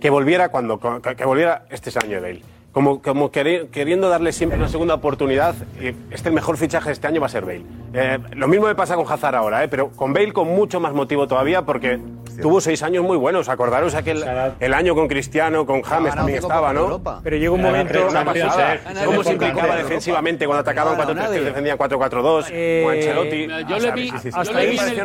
Que 0.00 0.08
volviera 0.08 0.50
cuando 0.50 0.78
que, 0.78 1.16
que 1.16 1.24
volviera 1.24 1.66
este 1.70 1.90
año 1.98 2.16
de 2.16 2.20
Bale. 2.20 2.42
Como, 2.70 3.02
como 3.02 3.32
queri- 3.32 3.68
queriendo 3.70 4.08
darle 4.08 4.32
siempre 4.32 4.56
una 4.56 4.68
segunda 4.68 4.94
oportunidad. 4.94 5.56
y 5.80 5.88
Este 6.14 6.28
el 6.28 6.34
mejor 6.36 6.56
fichaje 6.58 6.90
de 6.90 6.92
este 6.92 7.08
año 7.08 7.20
va 7.20 7.26
a 7.26 7.30
ser 7.30 7.44
Bale. 7.44 7.64
Eh, 7.92 8.18
lo 8.36 8.46
mismo 8.46 8.66
me 8.66 8.76
pasa 8.76 8.94
con 8.94 9.10
Hazard 9.10 9.34
ahora, 9.34 9.64
eh, 9.64 9.68
pero 9.68 9.88
con 9.90 10.12
Bale 10.12 10.32
con 10.32 10.46
mucho 10.46 10.78
más 10.78 10.92
motivo 10.92 11.26
todavía 11.26 11.62
porque 11.62 11.98
tuvo 12.42 12.60
seis 12.60 12.82
años 12.82 13.04
muy 13.04 13.16
buenos. 13.16 13.48
Acordaros 13.48 13.94
aquel 13.94 14.24
el 14.60 14.74
año 14.74 14.94
con 14.94 15.08
Cristiano, 15.08 15.66
con 15.66 15.82
James 15.82 16.14
también 16.14 16.38
estaba, 16.38 16.72
¿no? 16.72 17.00
Pero 17.22 17.36
llegó 17.36 17.54
un 17.54 17.62
momento. 17.62 18.06
Una 18.08 18.24
pasada. 18.24 18.78
¿Cómo 19.04 19.22
se 19.24 19.32
implicaba 19.32 19.76
defensivamente 19.76 20.46
cuando 20.46 20.60
atacaban 20.60 20.96
4-3-3, 20.96 21.30
defendían 21.44 21.78
4-4-2? 21.78 22.46
Eh, 22.50 22.84
o 22.86 22.90
Ancelotti. 22.90 23.46
yo 23.68 23.78
le 23.78 23.90
vi- 23.92 24.10
hasta 24.32 24.58
ahí 24.58 24.76
José. 24.76 25.00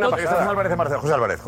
Álvarez, 0.50 0.78
Marcelo, 0.78 1.00
José 1.00 1.14
Álvarez. 1.14 1.42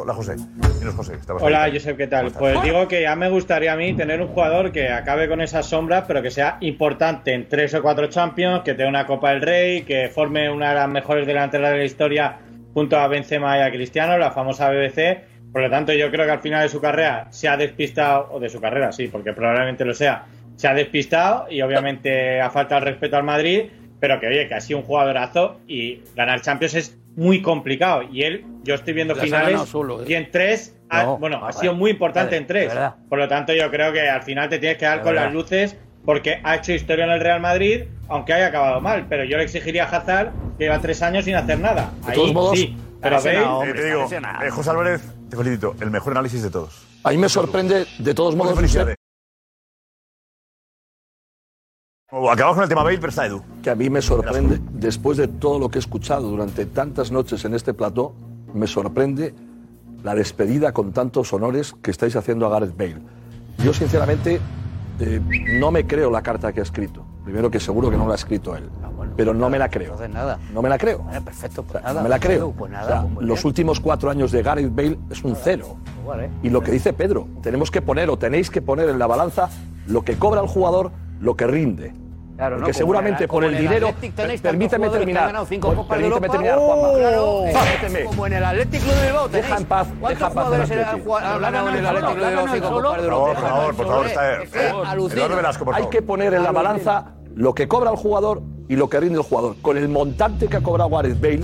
Hola, 1.39 1.69
Josep, 1.71 1.97
¿qué 1.97 2.07
tal? 2.07 2.31
Pues 2.31 2.61
digo 2.61 2.87
que 2.87 3.01
ya 3.01 3.15
me 3.15 3.29
gustaría 3.29 3.73
a 3.73 3.75
mí 3.75 3.93
tener 3.93 4.21
un 4.21 4.27
jugador 4.27 4.71
que 4.71 4.89
acabe 4.89 5.27
con 5.27 5.41
esas 5.41 5.65
sombras, 5.65 6.03
pero 6.07 6.21
que 6.21 6.31
sea 6.31 6.57
importante 6.61 7.33
en 7.33 7.47
tres 7.47 7.73
o 7.73 7.81
cuatro 7.81 8.07
Champions, 8.07 8.61
que 8.63 8.73
tenga 8.73 8.89
una 8.89 9.05
Copa 9.05 9.31
del 9.31 9.41
Rey, 9.41 9.83
que 9.83 10.09
forme 10.09 10.49
una 10.49 10.69
de 10.69 10.75
las 10.75 10.89
mejores 10.89 11.25
delanteras 11.25 11.71
de 11.71 11.77
la 11.77 11.83
historia 11.83 12.37
junto 12.73 12.97
a 12.97 13.07
Benzema 13.07 13.57
y 13.57 13.61
a 13.61 13.71
Cristiano, 13.71 14.17
la 14.17 14.31
famosa 14.31 14.69
BBC. 14.69 15.23
Por 15.53 15.61
lo 15.61 15.69
tanto, 15.69 15.93
yo 15.93 16.09
creo 16.11 16.25
que 16.25 16.31
al 16.31 16.41
final 16.41 16.63
de 16.63 16.69
su 16.69 16.81
carrera 16.81 17.27
se 17.29 17.47
ha 17.47 17.55
despistado, 17.55 18.27
o 18.31 18.39
de 18.39 18.49
su 18.49 18.59
carrera, 18.59 18.91
sí, 18.91 19.07
porque 19.07 19.31
probablemente 19.33 19.85
lo 19.85 19.93
sea, 19.93 20.25
se 20.55 20.67
ha 20.67 20.73
despistado 20.73 21.45
y 21.49 21.61
obviamente 21.61 22.41
ha 22.41 22.49
faltado 22.49 22.79
el 22.79 22.85
respeto 22.87 23.17
al 23.17 23.23
Madrid, 23.23 23.65
pero 23.99 24.19
que 24.19 24.27
oye, 24.27 24.47
que 24.47 24.55
ha 24.55 24.61
sido 24.61 24.79
un 24.79 24.85
jugadorazo 24.85 25.59
y 25.67 26.01
ganar 26.15 26.41
Champions 26.41 26.73
es 26.73 26.97
muy 27.15 27.41
complicado. 27.41 28.01
Y 28.11 28.23
él, 28.23 28.43
yo 28.63 28.73
estoy 28.75 28.93
viendo 28.93 29.13
Las 29.13 29.23
finales 29.23 29.61
solo, 29.61 30.01
¿eh? 30.01 30.05
y 30.09 30.13
en 30.15 30.29
tres, 30.31 30.75
ha- 30.89 31.03
No, 31.03 31.17
bueno, 31.19 31.45
ha 31.45 31.53
sido 31.53 31.73
muy 31.75 31.91
importante 31.91 32.29
vale, 32.31 32.37
en 32.37 32.47
tres. 32.47 32.73
Por 33.07 33.19
lo 33.19 33.27
tanto, 33.27 33.53
yo 33.53 33.69
creo 33.69 33.93
que 33.93 34.09
al 34.09 34.23
final 34.23 34.49
te 34.49 34.57
tienes 34.59 34.77
que 34.79 34.85
dar 34.85 34.97
De 34.97 35.03
con 35.03 35.11
verdad. 35.13 35.25
las 35.25 35.33
luces 35.33 35.77
porque 36.03 36.41
ha 36.43 36.55
hecho 36.55 36.73
historia 36.73 37.05
en 37.05 37.11
el 37.11 37.19
Real 37.21 37.39
Madrid, 37.39 37.83
aunque 38.09 38.33
haya 38.33 38.47
acabado 38.47 38.81
mal. 38.81 39.05
Pero 39.07 39.23
yo 39.23 39.37
le 39.37 39.43
exigiría 39.43 39.85
a 39.85 39.95
Hazard 39.95 40.31
que 40.57 40.65
lleva 40.65 40.79
tres 40.79 41.01
años 41.01 41.23
sin 41.25 41.35
hacer 41.35 41.59
nada. 41.59 41.91
De 42.05 42.11
Ahí 42.11 42.33
sí, 42.55 42.75
pero 43.01 43.17
Eh, 43.19 43.19
Bale, 43.23 43.73
te 43.73 43.85
digo, 43.85 44.03
eh, 44.11 44.49
José 44.49 44.69
Álvarez, 44.71 45.01
te 45.33 45.43
felicito. 45.43 45.75
El 45.79 45.89
mejor 45.91 46.13
análisis 46.13 46.43
de 46.43 46.49
todos. 46.49 46.85
A 47.03 47.09
mí 47.09 47.17
me 47.17 47.29
sorprende, 47.29 47.85
de 47.99 48.13
todos 48.13 48.35
modos, 48.35 48.55
felicidades. 48.55 48.95
Oh, 52.11 52.29
Acabamos 52.29 52.55
con 52.57 52.63
el 52.63 52.69
tema 52.69 52.83
Bale, 52.83 52.99
pero 52.99 53.09
está 53.09 53.25
Edu. 53.25 53.43
que 53.63 53.71
a 53.71 53.75
mí 53.75 53.89
me 53.89 54.01
sorprende, 54.01 54.59
después 54.73 55.17
de 55.17 55.27
todo 55.27 55.57
lo 55.57 55.69
que 55.69 55.79
he 55.79 55.81
escuchado 55.81 56.29
durante 56.29 56.67
tantas 56.67 57.11
noches 57.11 57.43
en 57.45 57.55
este 57.55 57.73
plató, 57.73 58.13
me 58.53 58.67
sorprende 58.67 59.33
la 60.03 60.13
despedida 60.13 60.73
con 60.73 60.93
tantos 60.93 61.33
honores 61.33 61.73
que 61.81 61.89
estáis 61.89 62.15
haciendo 62.15 62.45
a 62.45 62.49
Gareth 62.49 62.77
Bale. 62.77 63.01
Yo, 63.57 63.73
sinceramente, 63.73 64.39
eh, 64.99 65.21
no 65.59 65.71
me 65.71 65.87
creo 65.87 66.11
la 66.11 66.21
carta 66.21 66.53
que 66.53 66.59
ha 66.59 66.63
escrito. 66.63 67.03
Primero 67.23 67.49
que 67.49 67.59
seguro 67.59 67.89
que 67.89 67.97
no 67.97 68.05
la 68.05 68.13
ha 68.13 68.15
escrito 68.15 68.55
él, 68.55 68.69
pero 69.15 69.33
no 69.33 69.49
me 69.49 69.57
la 69.57 69.69
creo. 69.69 69.95
nada. 70.09 70.39
No 70.53 70.61
me 70.61 70.69
la 70.69 70.77
creo. 70.77 71.05
perfecto, 71.23 71.63
O 71.67 71.71
sea, 71.71 71.81
nada, 71.81 71.93
no 71.95 72.03
me 72.03 72.09
la 72.09 72.19
creo. 72.19 72.51
pues 72.51 72.71
nada, 72.71 72.83
O 72.85 72.87
sea, 72.87 73.13
pues 73.15 73.27
los 73.27 73.37
bien. 73.39 73.47
últimos 73.47 73.79
cuatro 73.79 74.09
años 74.09 74.31
de 74.31 74.43
Gareth 74.43 74.75
Bale 74.75 74.99
es 75.09 75.23
un 75.23 75.35
cero. 75.35 75.77
Vale. 76.05 76.29
Y 76.43 76.49
lo 76.49 76.61
que 76.61 76.71
dice 76.71 76.91
Pedro, 76.91 77.27
tenemos 77.41 77.71
que 77.71 77.81
poner 77.81 78.09
o 78.09 78.17
tenéis 78.17 78.49
que 78.49 78.61
poner 78.61 78.89
en 78.89 78.99
la 78.99 79.07
balanza 79.07 79.49
lo 79.87 80.01
que 80.03 80.15
cobra 80.17 80.41
el 80.41 80.47
jugador, 80.47 80.91
lo 81.21 81.35
que 81.37 81.47
rinde. 81.47 81.93
Claro. 82.43 82.57
Porque 82.57 82.73
seguramente 82.73 83.27
por 83.27 83.43
el 83.45 83.57
dinero. 83.57 83.93
Permíteme 84.41 84.89
terminar. 84.89 85.45
cinco 85.47 85.87
permíteme 85.87 86.29
terminar, 86.29 86.57
¡Oh! 86.59 86.67
Juanma. 86.67 86.99
Claro, 86.99 88.05
como 88.07 88.27
en 88.27 88.33
el 88.33 88.43
Atlético 88.43 88.85
de 88.85 89.05
Bilbao 89.05 89.27
Deja 89.29 89.57
en 89.57 89.65
paz, 89.65 89.87
¿Cuántos 89.99 90.19
deja 90.19 90.91
en 90.91 91.03
paz 91.05 91.39
ganado 91.39 91.69
en 91.69 91.75
el 91.75 91.85
Atlético 91.85 92.15
de 92.15 92.27
Bilbao 92.27 92.47
cinco 92.53 92.69
Copas 92.69 93.01
de 93.01 93.09
Por 93.09 93.13
Europa? 93.13 93.39
favor, 93.39 93.39
por 93.39 93.47
favor, 93.47 93.75
por 93.75 93.85
favor, 93.87 94.05
está. 94.07 94.43
Es 94.43 94.49
que 94.49 94.59
alucino. 94.85 95.17
Eduardo 95.21 95.35
Velasco, 95.37 95.65
por 95.65 95.75
Hay 95.75 95.87
que 95.87 96.01
poner 96.01 96.33
en 96.33 96.43
la 96.43 96.51
balanza 96.51 97.05
lo 97.33 97.53
que 97.53 97.67
cobra 97.67 97.91
el 97.91 97.97
jugador 97.97 98.41
y 98.67 98.75
lo 98.75 98.89
que 98.89 98.99
rinde 98.99 99.17
el 99.19 99.23
jugador. 99.23 99.55
Con 99.61 99.77
el 99.77 99.87
montante 99.87 100.47
que 100.47 100.57
ha 100.57 100.61
cobrado 100.61 100.89
Gareth 100.89 101.19
Bale, 101.21 101.43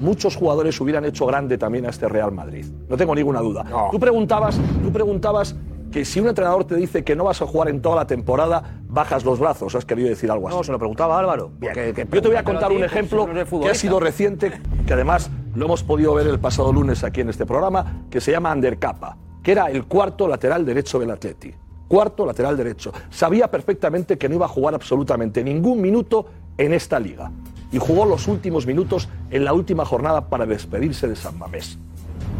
muchos 0.00 0.34
jugadores 0.36 0.80
hubieran 0.80 1.04
hecho 1.04 1.26
grande 1.26 1.58
también 1.58 1.84
a 1.86 1.90
este 1.90 2.08
Real 2.08 2.32
Madrid. 2.32 2.64
No 2.88 2.96
tengo 2.96 3.14
ninguna 3.14 3.40
duda. 3.40 3.64
Tú 3.90 4.00
preguntabas, 4.00 4.58
tú 4.82 4.90
preguntabas 4.92 5.54
que 5.92 6.04
si 6.04 6.18
un 6.18 6.28
entrenador 6.28 6.64
te 6.64 6.74
dice 6.74 7.04
que 7.04 7.14
no 7.14 7.24
vas 7.24 7.42
a 7.42 7.46
jugar 7.46 7.68
en 7.68 7.82
toda 7.82 7.96
la 7.96 8.06
temporada, 8.06 8.80
bajas 8.88 9.24
los 9.24 9.38
brazos. 9.38 9.74
¿Has 9.74 9.84
querido 9.84 10.08
decir 10.08 10.30
algo 10.30 10.48
así? 10.48 10.56
No, 10.56 10.64
se 10.64 10.72
lo 10.72 10.78
preguntaba 10.78 11.18
Álvaro. 11.18 11.52
que 11.60 12.06
Yo 12.10 12.22
te 12.22 12.28
voy 12.28 12.36
a 12.36 12.42
contar 12.42 12.70
ti, 12.70 12.76
un 12.76 12.84
ejemplo 12.84 13.26
que 13.26 13.70
ha 13.70 13.74
sido 13.74 14.00
reciente, 14.00 14.52
que 14.86 14.92
además 14.92 15.30
lo 15.54 15.66
hemos 15.66 15.84
podido 15.84 16.14
ver 16.14 16.26
el 16.26 16.40
pasado 16.40 16.72
lunes 16.72 17.04
aquí 17.04 17.20
en 17.20 17.28
este 17.28 17.44
programa, 17.44 18.04
que 18.10 18.20
se 18.20 18.32
llama 18.32 18.50
Ander 18.50 18.78
Capa, 18.78 19.18
que 19.42 19.52
era 19.52 19.66
el 19.66 19.84
cuarto 19.84 20.26
lateral 20.26 20.64
derecho 20.64 20.98
del 20.98 21.10
Atleti. 21.10 21.54
Cuarto 21.86 22.24
lateral 22.24 22.56
derecho. 22.56 22.90
Sabía 23.10 23.50
perfectamente 23.50 24.16
que 24.16 24.28
no 24.28 24.36
iba 24.36 24.46
a 24.46 24.48
jugar 24.48 24.74
absolutamente 24.74 25.44
ningún 25.44 25.82
minuto 25.82 26.24
en 26.56 26.72
esta 26.72 26.98
liga. 26.98 27.30
Y 27.70 27.78
jugó 27.78 28.06
los 28.06 28.28
últimos 28.28 28.66
minutos 28.66 29.10
en 29.30 29.44
la 29.44 29.52
última 29.52 29.84
jornada 29.84 30.28
para 30.28 30.46
despedirse 30.46 31.06
de 31.06 31.16
San 31.16 31.38
Mamés. 31.38 31.78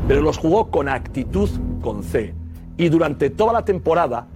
Pero 0.09 0.23
los 0.23 0.39
jugó 0.39 0.71
con 0.71 0.89
actitud 0.89 1.51
con 1.83 2.03
C. 2.03 2.35
Y 2.77 2.89
durante 2.89 3.31
toda 3.31 3.53
la 3.53 3.65
temporada, 3.65 4.27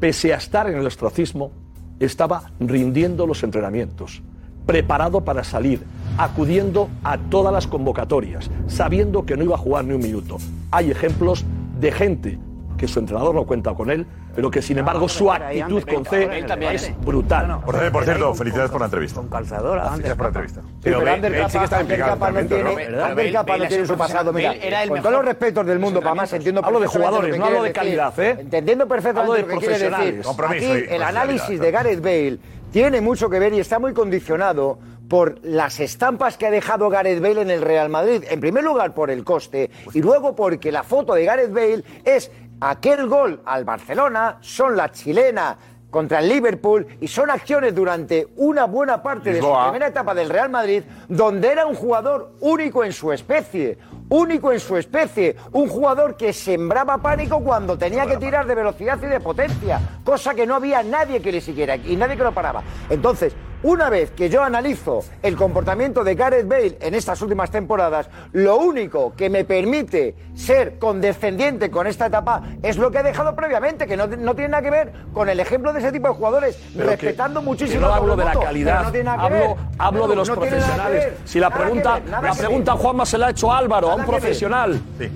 pese 0.00 0.32
a 0.32 0.36
estar 0.36 0.68
en 0.68 0.78
el 0.78 0.86
ostracismo, 0.86 1.52
estaba 2.00 2.50
rindiendo 2.58 3.26
los 3.26 3.42
entrenamientos, 3.42 4.22
preparado 4.66 5.24
para 5.24 5.44
salir, 5.44 5.84
acudiendo 6.18 6.88
a 7.04 7.18
todas 7.18 7.52
las 7.52 7.66
convocatorias, 7.66 8.50
sabiendo 8.66 9.24
que 9.24 9.36
no 9.36 9.44
iba 9.44 9.54
a 9.54 9.58
jugar 9.58 9.84
ni 9.84 9.94
un 9.94 10.02
minuto. 10.02 10.38
Hay 10.70 10.90
ejemplos 10.90 11.44
de 11.80 11.92
gente 11.92 12.38
que 12.82 12.88
su 12.88 12.98
entrenador 12.98 13.32
no 13.32 13.44
cuenta 13.44 13.72
con 13.74 13.92
él, 13.92 14.04
pero 14.34 14.50
que 14.50 14.60
sin 14.60 14.76
embargo 14.76 15.08
su 15.08 15.30
actitud 15.30 15.84
con 15.84 16.04
C 16.04 16.44
es 16.72 16.92
brutal. 17.04 17.60
Por, 17.64 17.76
cierto, 17.76 17.92
por 17.92 18.04
cierto, 18.04 18.34
felicidades 18.34 18.72
por 18.72 18.80
la 18.80 18.86
entrevista. 18.86 19.20
Con 19.20 19.28
calzadora. 19.28 19.84
Felicidades 19.84 20.16
por 20.16 20.24
la 20.24 20.28
entrevista. 20.28 20.60
pero 20.82 20.98
Ander 21.08 21.48
sí 21.48 21.58
que 21.58 21.64
está 21.64 21.80
implicado 21.80 22.10
Capa 22.10 22.32
no 22.32 22.40
totalmente, 22.40 22.54
tiene, 22.56 22.96
¿no? 22.96 23.04
Ander 23.04 23.32
Capa 23.32 23.56
no 23.56 23.68
tiene 23.68 23.86
su 23.86 23.96
pasado. 23.96 24.32
Mira, 24.32 24.54
con 24.88 24.98
todos 25.00 25.12
los 25.12 25.24
respetos 25.24 25.64
del 25.64 25.78
mundo, 25.78 26.00
para 26.00 26.16
más 26.16 26.32
entiendo 26.32 26.60
Hablo 26.64 26.80
de 26.80 26.88
jugadores, 26.88 27.38
no 27.38 27.44
hablo 27.44 27.62
de 27.62 27.72
calidad. 27.72 28.18
¿eh? 28.18 28.36
Entendiendo 28.40 28.88
perfectamente 28.88 29.42
lo 29.42 29.46
que 29.46 29.56
quieres 29.58 29.80
decir. 29.80 30.22
Aquí 30.48 30.84
el 30.90 31.04
análisis 31.04 31.60
de 31.60 31.70
Gareth 31.70 32.02
Bale 32.02 32.38
tiene 32.72 33.00
mucho 33.00 33.30
que 33.30 33.38
ver 33.38 33.54
y 33.54 33.60
está 33.60 33.78
muy 33.78 33.92
condicionado 33.92 34.80
por 35.12 35.40
las 35.42 35.78
estampas 35.78 36.38
que 36.38 36.46
ha 36.46 36.50
dejado 36.50 36.88
Gareth 36.88 37.20
Bale 37.20 37.42
en 37.42 37.50
el 37.50 37.60
Real 37.60 37.90
Madrid. 37.90 38.24
En 38.30 38.40
primer 38.40 38.64
lugar 38.64 38.94
por 38.94 39.10
el 39.10 39.24
coste 39.24 39.70
y 39.92 40.00
luego 40.00 40.34
porque 40.34 40.72
la 40.72 40.84
foto 40.84 41.12
de 41.12 41.26
Gareth 41.26 41.52
Bale 41.52 41.84
es 42.02 42.30
aquel 42.62 43.06
gol 43.08 43.42
al 43.44 43.66
Barcelona, 43.66 44.38
son 44.40 44.74
la 44.74 44.90
chilena 44.90 45.58
contra 45.90 46.20
el 46.20 46.30
Liverpool 46.30 46.86
y 46.98 47.08
son 47.08 47.28
acciones 47.28 47.74
durante 47.74 48.26
una 48.36 48.64
buena 48.64 49.02
parte 49.02 49.34
de 49.34 49.42
su 49.42 49.54
primera 49.64 49.88
etapa 49.88 50.14
del 50.14 50.30
Real 50.30 50.48
Madrid 50.48 50.82
donde 51.10 51.48
era 51.48 51.66
un 51.66 51.74
jugador 51.74 52.32
único 52.40 52.82
en 52.82 52.94
su 52.94 53.12
especie, 53.12 53.76
único 54.08 54.50
en 54.50 54.60
su 54.60 54.78
especie, 54.78 55.36
un 55.52 55.68
jugador 55.68 56.16
que 56.16 56.32
sembraba 56.32 56.96
pánico 56.96 57.40
cuando 57.40 57.76
tenía 57.76 58.06
que 58.06 58.16
tirar 58.16 58.46
de 58.46 58.54
velocidad 58.54 58.98
y 59.02 59.06
de 59.08 59.20
potencia, 59.20 59.78
cosa 60.04 60.32
que 60.32 60.46
no 60.46 60.54
había 60.54 60.82
nadie 60.82 61.20
que 61.20 61.32
le 61.32 61.42
siguiera 61.42 61.76
y 61.76 61.96
nadie 61.96 62.16
que 62.16 62.22
lo 62.22 62.32
paraba. 62.32 62.62
Entonces, 62.88 63.34
una 63.62 63.88
vez 63.90 64.10
que 64.10 64.28
yo 64.28 64.42
analizo 64.42 65.00
el 65.22 65.36
comportamiento 65.36 66.02
de 66.04 66.14
Gareth 66.14 66.48
Bale 66.48 66.78
en 66.80 66.94
estas 66.94 67.20
últimas 67.22 67.50
temporadas, 67.50 68.08
lo 68.32 68.56
único 68.58 69.14
que 69.16 69.30
me 69.30 69.44
permite 69.44 70.14
ser 70.34 70.78
condescendiente 70.78 71.70
con 71.70 71.86
esta 71.86 72.06
etapa 72.06 72.42
es 72.62 72.76
lo 72.78 72.90
que 72.90 72.98
he 72.98 73.02
dejado 73.02 73.34
previamente, 73.36 73.86
que 73.86 73.96
no, 73.96 74.06
no 74.06 74.34
tiene 74.34 74.48
nada 74.50 74.62
que 74.62 74.70
ver 74.70 74.92
con 75.12 75.28
el 75.28 75.38
ejemplo 75.40 75.72
de 75.72 75.80
ese 75.80 75.92
tipo 75.92 76.08
de 76.08 76.14
jugadores, 76.14 76.56
Pero 76.76 76.90
que- 76.90 76.96
respetando 76.96 77.42
muchísimo 77.42 77.80
que 77.80 77.86
no 77.86 77.92
a 77.92 77.96
hablo 77.96 78.16
de 78.16 78.24
la 78.24 78.32
calidad, 78.34 78.84
no 78.84 78.90
tiene 78.90 79.04
nada 79.04 79.18
que 79.18 79.24
hablo, 79.34 79.38
ver. 79.56 79.56
hablo 79.78 80.08
de 80.08 80.16
los 80.16 80.28
que 80.30 80.34
profesionales. 80.36 81.04
ver, 81.04 81.16
Si 81.24 81.38
la 81.38 81.50
que 81.50 81.58
pregunta, 81.58 81.94
ver, 82.00 82.08
la 82.08 82.20
que 82.32 82.38
pregunta. 82.38 82.72
Juanma 82.72 83.06
se 83.06 83.18
la 83.18 83.26
ha 83.26 83.30
hecho 83.30 83.52
Álvaro, 83.52 83.90
a 83.90 83.94
un 83.94 84.02
que 84.02 84.08
profesional. 84.08 84.80
Sí. 84.98 85.10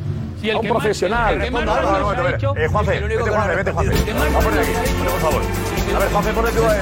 Si 0.46 0.50
el 0.50 0.56
A 0.56 0.58
un 0.60 0.62
que 0.66 0.72
más- 0.72 0.78
profesional. 0.82 1.34
el 1.34 1.42
que 1.42 1.50
más 1.50 1.64
No, 1.64 1.74
no, 1.82 1.98
no, 1.98 2.14
no, 2.14 2.28
hecho- 2.28 2.54
eh, 2.56 2.68
Juanfe, 2.68 3.00
vete 3.00 3.18
Juanfe, 3.30 3.56
vete 3.56 3.72
Juanfe. 3.72 4.12
Vamos 4.12 4.34
a 4.36 4.38
poner 4.48 4.60
aquí, 4.60 4.72
por 5.02 5.20
favor. 5.20 5.42
A 5.42 5.98
ver, 5.98 6.08
Juanfe, 6.10 6.32
ponle 6.32 6.50
tú 6.52 6.62
el... 6.62 6.80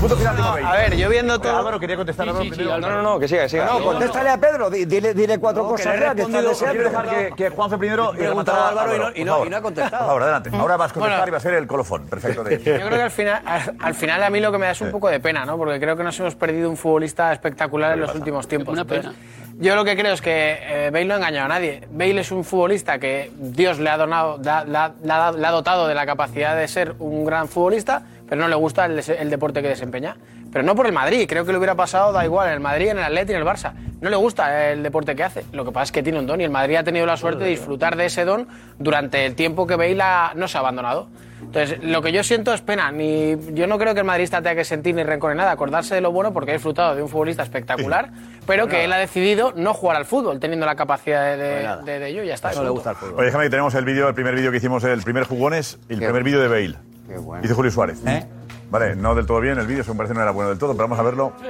punto 0.00 0.16
final 0.16 0.36
de. 0.36 0.42
A 0.66 0.72
ver, 0.72 0.96
yo 0.96 1.08
viendo 1.08 1.38
todo. 1.40 1.56
Álvaro 1.56 1.80
quería 1.80 1.96
contestar. 1.96 2.28
Álvaro, 2.28 2.48
primero. 2.48 2.78
No, 2.78 2.90
no, 2.90 3.02
no, 3.02 3.18
que 3.18 3.28
siga, 3.28 3.44
que 3.44 3.48
siga. 3.48 3.66
No, 3.66 3.82
contéstale 3.82 4.28
a 4.30 4.36
Pedro, 4.38 4.68
di- 4.70 4.84
dile, 4.84 5.14
dile 5.14 5.38
cuatro 5.38 5.66
cosas 5.66 5.86
que 6.14 6.24
quiero 6.24 6.90
dejar 6.90 7.06
Juanfe 7.50 7.78
primero 7.78 8.12
y 8.18 8.24
a 8.24 8.68
Álvaro 8.68 8.94
y 8.94 8.98
no- 8.98 9.10
y 9.14 9.24
y 9.48 9.54
ha 9.56 9.62
contestado. 9.62 10.10
Adelante. 10.18 10.50
Ahora 10.52 10.76
vas 10.76 10.90
a 10.90 10.94
contestar 10.94 11.28
y 11.28 11.30
va 11.30 11.36
a 11.38 11.40
ser 11.40 11.54
el 11.54 11.66
colofón. 11.66 12.06
Perfecto. 12.06 12.42
Yo 12.50 12.58
creo 12.58 12.88
que 12.90 13.02
al 13.02 13.10
final, 13.10 13.42
al, 13.46 13.76
al 13.80 13.94
final 13.94 14.22
a 14.22 14.28
mí 14.30 14.40
lo 14.40 14.52
que 14.52 14.58
me 14.58 14.66
da 14.66 14.72
es 14.72 14.80
un 14.82 14.90
poco 14.90 15.08
de 15.08 15.20
pena, 15.20 15.44
¿no? 15.46 15.56
Porque 15.56 15.80
creo 15.80 15.96
que 15.96 16.02
nos 16.04 16.18
hemos 16.20 16.34
perdido 16.34 16.68
un 16.68 16.76
futbolista 16.76 17.32
espectacular 17.32 17.92
en 17.92 18.00
los 18.00 18.14
últimos 18.14 18.46
tiempos. 18.48 18.72
Una 18.74 18.82
Entonces, 18.82 19.06
pena. 19.12 19.43
Yo 19.58 19.76
lo 19.76 19.84
que 19.84 19.96
creo 19.96 20.12
es 20.12 20.20
que 20.20 20.58
eh, 20.60 20.90
Bale 20.92 21.04
no 21.04 21.14
ha 21.14 21.16
engañado 21.18 21.46
a 21.46 21.48
nadie. 21.48 21.82
Bale 21.90 22.20
es 22.20 22.32
un 22.32 22.44
futbolista 22.44 22.98
que 22.98 23.30
Dios 23.36 23.78
le 23.78 23.88
ha, 23.88 23.96
dotado 23.96 25.86
de 25.86 25.94
la 25.94 26.06
capacidad 26.06 26.56
de 26.56 26.66
ser 26.66 26.96
un 26.98 27.24
gran 27.24 27.48
futbolista, 27.48 28.02
pero 28.28 28.40
no 28.40 28.48
le 28.48 28.56
gusta 28.56 28.86
el, 28.86 29.30
deporte 29.30 29.62
que 29.62 29.68
desempeña. 29.68 30.16
Pero 30.52 30.64
no 30.64 30.74
por 30.74 30.86
el 30.86 30.92
Madrid, 30.92 31.26
creo 31.28 31.44
que 31.44 31.52
le 31.52 31.58
hubiera 31.58 31.76
pasado, 31.76 32.12
da 32.12 32.24
igual, 32.24 32.48
en 32.48 32.54
el 32.54 32.60
Madrid, 32.60 32.88
en 32.88 32.98
el 32.98 33.04
Atleti, 33.04 33.32
en 33.32 33.38
el 33.38 33.44
Barça. 33.44 33.74
No 34.00 34.10
le 34.10 34.16
gusta 34.16 34.70
el 34.70 34.82
deporte 34.82 35.14
que 35.14 35.22
hace. 35.22 35.44
Lo 35.52 35.64
que 35.64 35.70
pasa 35.70 35.84
es 35.84 35.92
que 35.92 36.02
tiene 36.02 36.18
un 36.18 36.26
don 36.26 36.40
y 36.40 36.44
el 36.44 36.50
Madrid 36.50 36.76
ha 36.76 36.84
tenido 36.84 37.06
la 37.06 37.16
suerte 37.16 37.44
de 37.44 37.50
disfrutar 37.50 37.96
de 37.96 38.06
ese 38.06 38.24
don 38.24 38.48
durante 38.78 39.24
el 39.24 39.36
tiempo 39.36 39.66
que 39.66 39.76
Bale 39.76 40.02
no 40.34 40.48
se 40.48 40.58
ha 40.58 40.60
abandonado. 40.60 41.08
Entonces, 41.46 41.82
lo 41.82 42.02
que 42.02 42.12
yo 42.12 42.22
siento 42.24 42.52
es 42.52 42.60
pena. 42.62 42.90
Ni, 42.90 43.36
yo 43.52 43.66
no 43.66 43.78
creo 43.78 43.94
que 43.94 44.00
el 44.00 44.06
madridista 44.06 44.38
tenga 44.42 44.56
que 44.56 44.64
sentir 44.64 44.94
ni 44.94 45.02
rencor 45.02 45.30
ni 45.32 45.38
nada, 45.38 45.52
acordarse 45.52 45.94
de 45.94 46.00
lo 46.00 46.10
bueno 46.12 46.32
porque 46.32 46.50
ha 46.50 46.54
disfrutado 46.54 46.94
de 46.96 47.02
un 47.02 47.08
futbolista 47.08 47.42
espectacular, 47.42 48.10
pero 48.46 48.66
que 48.66 48.84
él 48.84 48.92
ha 48.92 48.96
decidido 48.98 49.52
no 49.56 49.74
jugar 49.74 49.96
al 49.96 50.04
fútbol, 50.04 50.40
teniendo 50.40 50.66
la 50.66 50.74
capacidad 50.74 51.36
de, 51.36 51.36
de, 51.36 51.68
de- 51.84 51.98
de 52.00 52.08
ello 52.08 52.22
y 52.24 52.26
ya 52.28 52.34
está. 52.34 52.50
punto. 52.50 53.16
Oye, 53.16 53.26
déjame 53.26 53.44
que 53.44 53.50
tenemos 53.50 53.74
el 53.74 53.84
vídeo, 53.84 54.08
el 54.08 54.14
primer 54.14 54.34
vídeo 54.34 54.50
que 54.50 54.56
hicimos, 54.56 54.82
el 54.84 55.02
primer 55.02 55.24
jugones 55.24 55.78
y 55.88 55.94
el 55.94 56.00
primer 56.00 56.22
vídeo 56.24 56.40
de 56.40 56.48
Bale. 56.48 56.78
Dice 57.42 57.54
Julio 57.54 57.70
Suárez. 57.70 57.98
Vale, 58.70 58.96
no 58.96 59.14
del 59.14 59.24
todo 59.26 59.40
bien 59.40 59.56
el 59.58 59.66
vídeo, 59.68 59.84
según 59.84 59.98
parece 59.98 60.14
no 60.14 60.22
era 60.22 60.32
bueno 60.32 60.48
del 60.50 60.58
todo, 60.58 60.72
pero 60.72 60.84
vamos 60.88 60.98
a 60.98 61.02
verlo. 61.02 61.32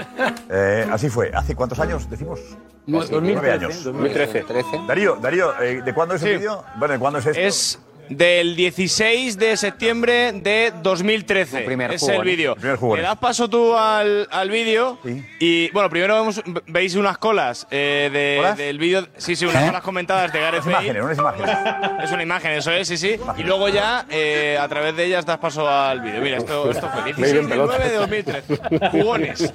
Eh, 0.50 0.86
así 0.92 1.08
fue. 1.08 1.30
¿Hace 1.34 1.54
cuántos 1.56 1.80
años 1.80 2.08
decimos? 2.10 2.38
Nue- 2.86 3.08
Nueve 3.10 3.10
2013, 3.10 3.50
años. 3.50 3.84
2013. 3.84 4.44
Darío, 4.86 5.16
Darío, 5.16 5.60
eh, 5.60 5.80
¿de 5.82 5.94
cuándo 5.94 6.14
es 6.16 6.22
el 6.22 6.28
Sí. 6.28 6.34
vídeo? 6.36 6.62
Bueno, 6.76 6.92
¿de 6.94 7.00
cuándo 7.00 7.18
es 7.18 7.26
esto? 7.26 7.40
Es 7.40 7.78
del 8.08 8.56
16 8.56 9.38
de 9.38 9.56
septiembre 9.56 10.32
de 10.32 10.72
2013. 10.82 11.58
Tu 11.60 11.64
primer 11.64 11.92
es 11.92 12.00
jugón, 12.00 12.16
el 12.16 12.22
vídeo. 12.22 12.54
Tu 12.54 12.60
primer 12.60 12.76
jugón. 12.78 12.96
Le 12.98 13.02
das 13.04 13.16
paso 13.18 13.48
tú 13.48 13.76
al, 13.76 14.28
al 14.30 14.50
vídeo 14.50 14.98
y, 15.38 15.70
bueno, 15.70 15.88
primero 15.90 16.14
vemos- 16.16 16.42
veis 16.66 16.94
unas 16.96 17.18
colas 17.18 17.66
eh, 17.70 18.10
de- 18.12 18.36
¿Colas? 18.38 18.56
del 18.58 18.78
vídeo. 18.78 19.06
Sí, 19.16 19.36
sí, 19.36 19.46
unas 19.46 19.62
¿Eh? 19.62 19.66
colas 19.66 19.82
comentadas 19.82 20.32
de 20.32 20.40
Gareth 20.40 20.64
Bale. 20.64 20.88
imágenes, 20.88 21.02
unas 21.02 21.18
imágenes. 21.18 22.04
Es 22.04 22.12
una 22.12 22.22
imagen, 22.22 22.52
eso 22.52 22.70
es, 22.72 22.88
sí, 22.88 22.96
sí. 22.96 23.16
Y 23.38 23.42
luego 23.42 23.68
ya, 23.68 24.06
eh, 24.10 24.58
a 24.60 24.68
través 24.68 24.96
de 24.96 25.04
ellas, 25.04 25.24
das 25.26 25.38
paso 25.38 25.68
al 25.68 26.00
vídeo. 26.00 26.20
Mira, 26.20 26.38
esto, 26.38 26.70
esto 26.70 26.88
fue 26.90 27.04
16 27.04 27.48
del 27.48 27.58
9 27.58 27.88
de 27.88 27.96
2013. 27.96 28.58
Jugones. 28.90 29.52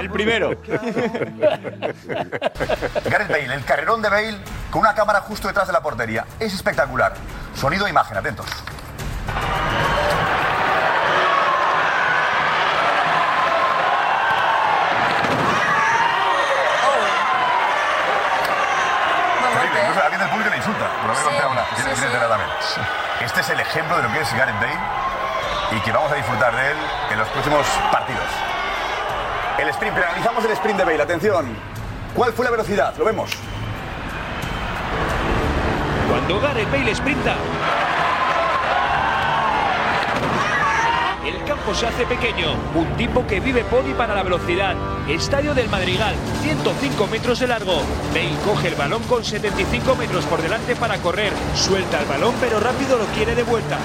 El 0.00 0.10
primero. 0.10 0.50
Gareth 3.04 3.28
Bale, 3.28 3.54
el 3.54 3.64
carrerón 3.64 4.02
de 4.02 4.08
Bale 4.08 4.36
con 4.70 4.80
una 4.80 4.94
cámara 4.94 5.20
justo 5.20 5.48
detrás 5.48 5.66
de 5.66 5.72
la 5.72 5.80
portería. 5.80 6.24
Es 6.38 6.54
espectacular. 6.54 7.14
Sonido 7.54 7.85
e 7.86 7.90
imagen, 7.90 8.16
atentos. 8.16 8.46
Alguien 20.04 20.20
del 20.20 20.30
público 20.30 20.50
le 20.50 20.56
insulta. 20.56 20.86
Por. 21.02 21.10
Este 23.24 23.40
es 23.40 23.48
el 23.50 23.60
ejemplo 23.60 23.96
de 23.96 24.02
lo 24.02 24.12
que 24.12 24.20
es 24.20 24.32
Gareth 24.34 24.54
Bale 24.60 24.78
y 25.72 25.80
que 25.80 25.90
vamos 25.90 26.12
a 26.12 26.14
disfrutar 26.14 26.54
de 26.54 26.70
él 26.70 26.76
en 27.10 27.18
los 27.18 27.28
próximos 27.28 27.66
partidos. 27.90 28.22
El 29.58 29.68
sprint, 29.70 29.94
pero 29.94 30.06
analizamos 30.06 30.44
el 30.44 30.50
sprint 30.52 30.78
de 30.78 30.84
Bale. 30.84 31.02
Atención. 31.02 31.56
¿Cuál 32.14 32.32
fue 32.32 32.44
la 32.44 32.50
velocidad? 32.50 32.94
Lo 32.96 33.04
vemos. 33.04 33.30
Cuando 36.16 36.40
Gareth 36.40 36.72
Bale 36.72 36.94
sprinta, 36.94 37.36
el 41.26 41.44
campo 41.44 41.74
se 41.74 41.86
hace 41.86 42.06
pequeño. 42.06 42.54
Un 42.74 42.96
tipo 42.96 43.26
que 43.26 43.38
vive 43.38 43.64
podi 43.64 43.92
para 43.92 44.14
la 44.14 44.22
velocidad. 44.22 44.74
Estadio 45.10 45.52
del 45.52 45.68
Madrigal, 45.68 46.14
105 46.40 47.06
metros 47.08 47.40
de 47.40 47.48
largo. 47.48 47.82
Bale 48.14 48.34
coge 48.46 48.68
el 48.68 48.76
balón 48.76 49.02
con 49.02 49.22
75 49.26 49.94
metros 49.94 50.24
por 50.24 50.40
delante 50.40 50.74
para 50.74 50.96
correr. 50.96 51.34
Suelta 51.54 52.00
el 52.00 52.06
balón, 52.06 52.34
pero 52.40 52.60
rápido 52.60 52.96
lo 52.96 53.04
quiere 53.08 53.34
de 53.34 53.42
vuelta. 53.42 53.76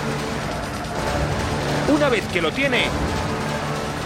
Una 1.93 2.07
vez 2.07 2.25
que 2.31 2.41
lo 2.41 2.53
tiene, 2.53 2.85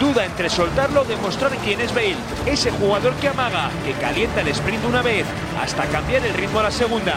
duda 0.00 0.24
entre 0.24 0.50
soltarlo 0.50 1.02
o 1.02 1.04
demostrar 1.04 1.52
quién 1.58 1.80
es 1.80 1.94
Bale. 1.94 2.16
Ese 2.44 2.72
jugador 2.72 3.14
que 3.14 3.28
amaga, 3.28 3.70
que 3.84 3.92
calienta 3.92 4.40
el 4.40 4.48
sprint 4.48 4.84
una 4.84 5.02
vez, 5.02 5.26
hasta 5.62 5.84
cambiar 5.84 6.26
el 6.26 6.34
ritmo 6.34 6.58
a 6.58 6.64
la 6.64 6.70
segunda. 6.72 7.14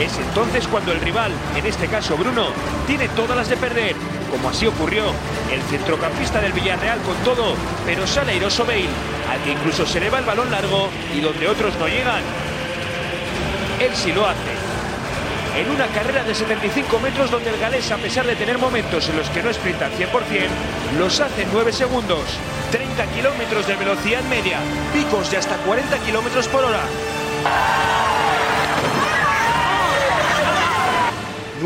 Es 0.00 0.18
entonces 0.18 0.68
cuando 0.68 0.92
el 0.92 1.00
rival, 1.00 1.32
en 1.56 1.64
este 1.64 1.86
caso 1.86 2.18
Bruno, 2.18 2.48
tiene 2.86 3.08
todas 3.08 3.34
las 3.34 3.48
de 3.48 3.56
perder, 3.56 3.96
como 4.30 4.50
así 4.50 4.66
ocurrió. 4.66 5.04
El 5.50 5.62
centrocampista 5.62 6.38
del 6.40 6.52
Villarreal 6.52 7.00
con 7.00 7.16
todo, 7.24 7.54
pero 7.86 8.06
sale 8.06 8.32
airoso 8.32 8.66
Bale, 8.66 8.88
al 9.30 9.42
que 9.42 9.52
incluso 9.52 9.86
se 9.86 9.98
eleva 9.98 10.18
el 10.18 10.26
balón 10.26 10.50
largo 10.50 10.90
y 11.16 11.20
donde 11.20 11.48
otros 11.48 11.74
no 11.78 11.88
llegan. 11.88 12.22
Él 13.80 13.90
sí 13.94 14.12
lo 14.12 14.26
hace. 14.26 14.56
En 15.56 15.70
una 15.70 15.86
carrera 15.86 16.22
de 16.24 16.34
75 16.34 16.98
metros 16.98 17.30
donde 17.30 17.48
el 17.48 17.58
galés, 17.58 17.90
a 17.90 17.96
pesar 17.96 18.26
de 18.26 18.36
tener 18.36 18.58
momentos 18.58 19.08
en 19.08 19.16
los 19.16 19.30
que 19.30 19.42
no 19.42 19.50
sprinta 19.50 19.86
al 19.86 19.92
100%, 19.92 20.08
los 20.98 21.20
hace 21.20 21.42
en 21.42 21.48
9 21.54 21.72
segundos. 21.72 22.20
30 22.70 23.06
kilómetros 23.14 23.66
de 23.66 23.76
velocidad 23.76 24.22
media, 24.24 24.58
picos 24.92 25.30
de 25.30 25.38
hasta 25.38 25.56
40 25.56 25.96
kilómetros 26.00 26.48
por 26.48 26.64
hora. 26.64 26.82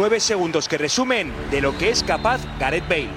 9 0.01 0.19
segundos 0.19 0.67
que 0.67 0.79
resumen 0.79 1.31
de 1.51 1.61
lo 1.61 1.77
que 1.77 1.91
es 1.91 2.03
capaz 2.03 2.41
Gareth 2.59 2.89
Bale. 2.89 3.11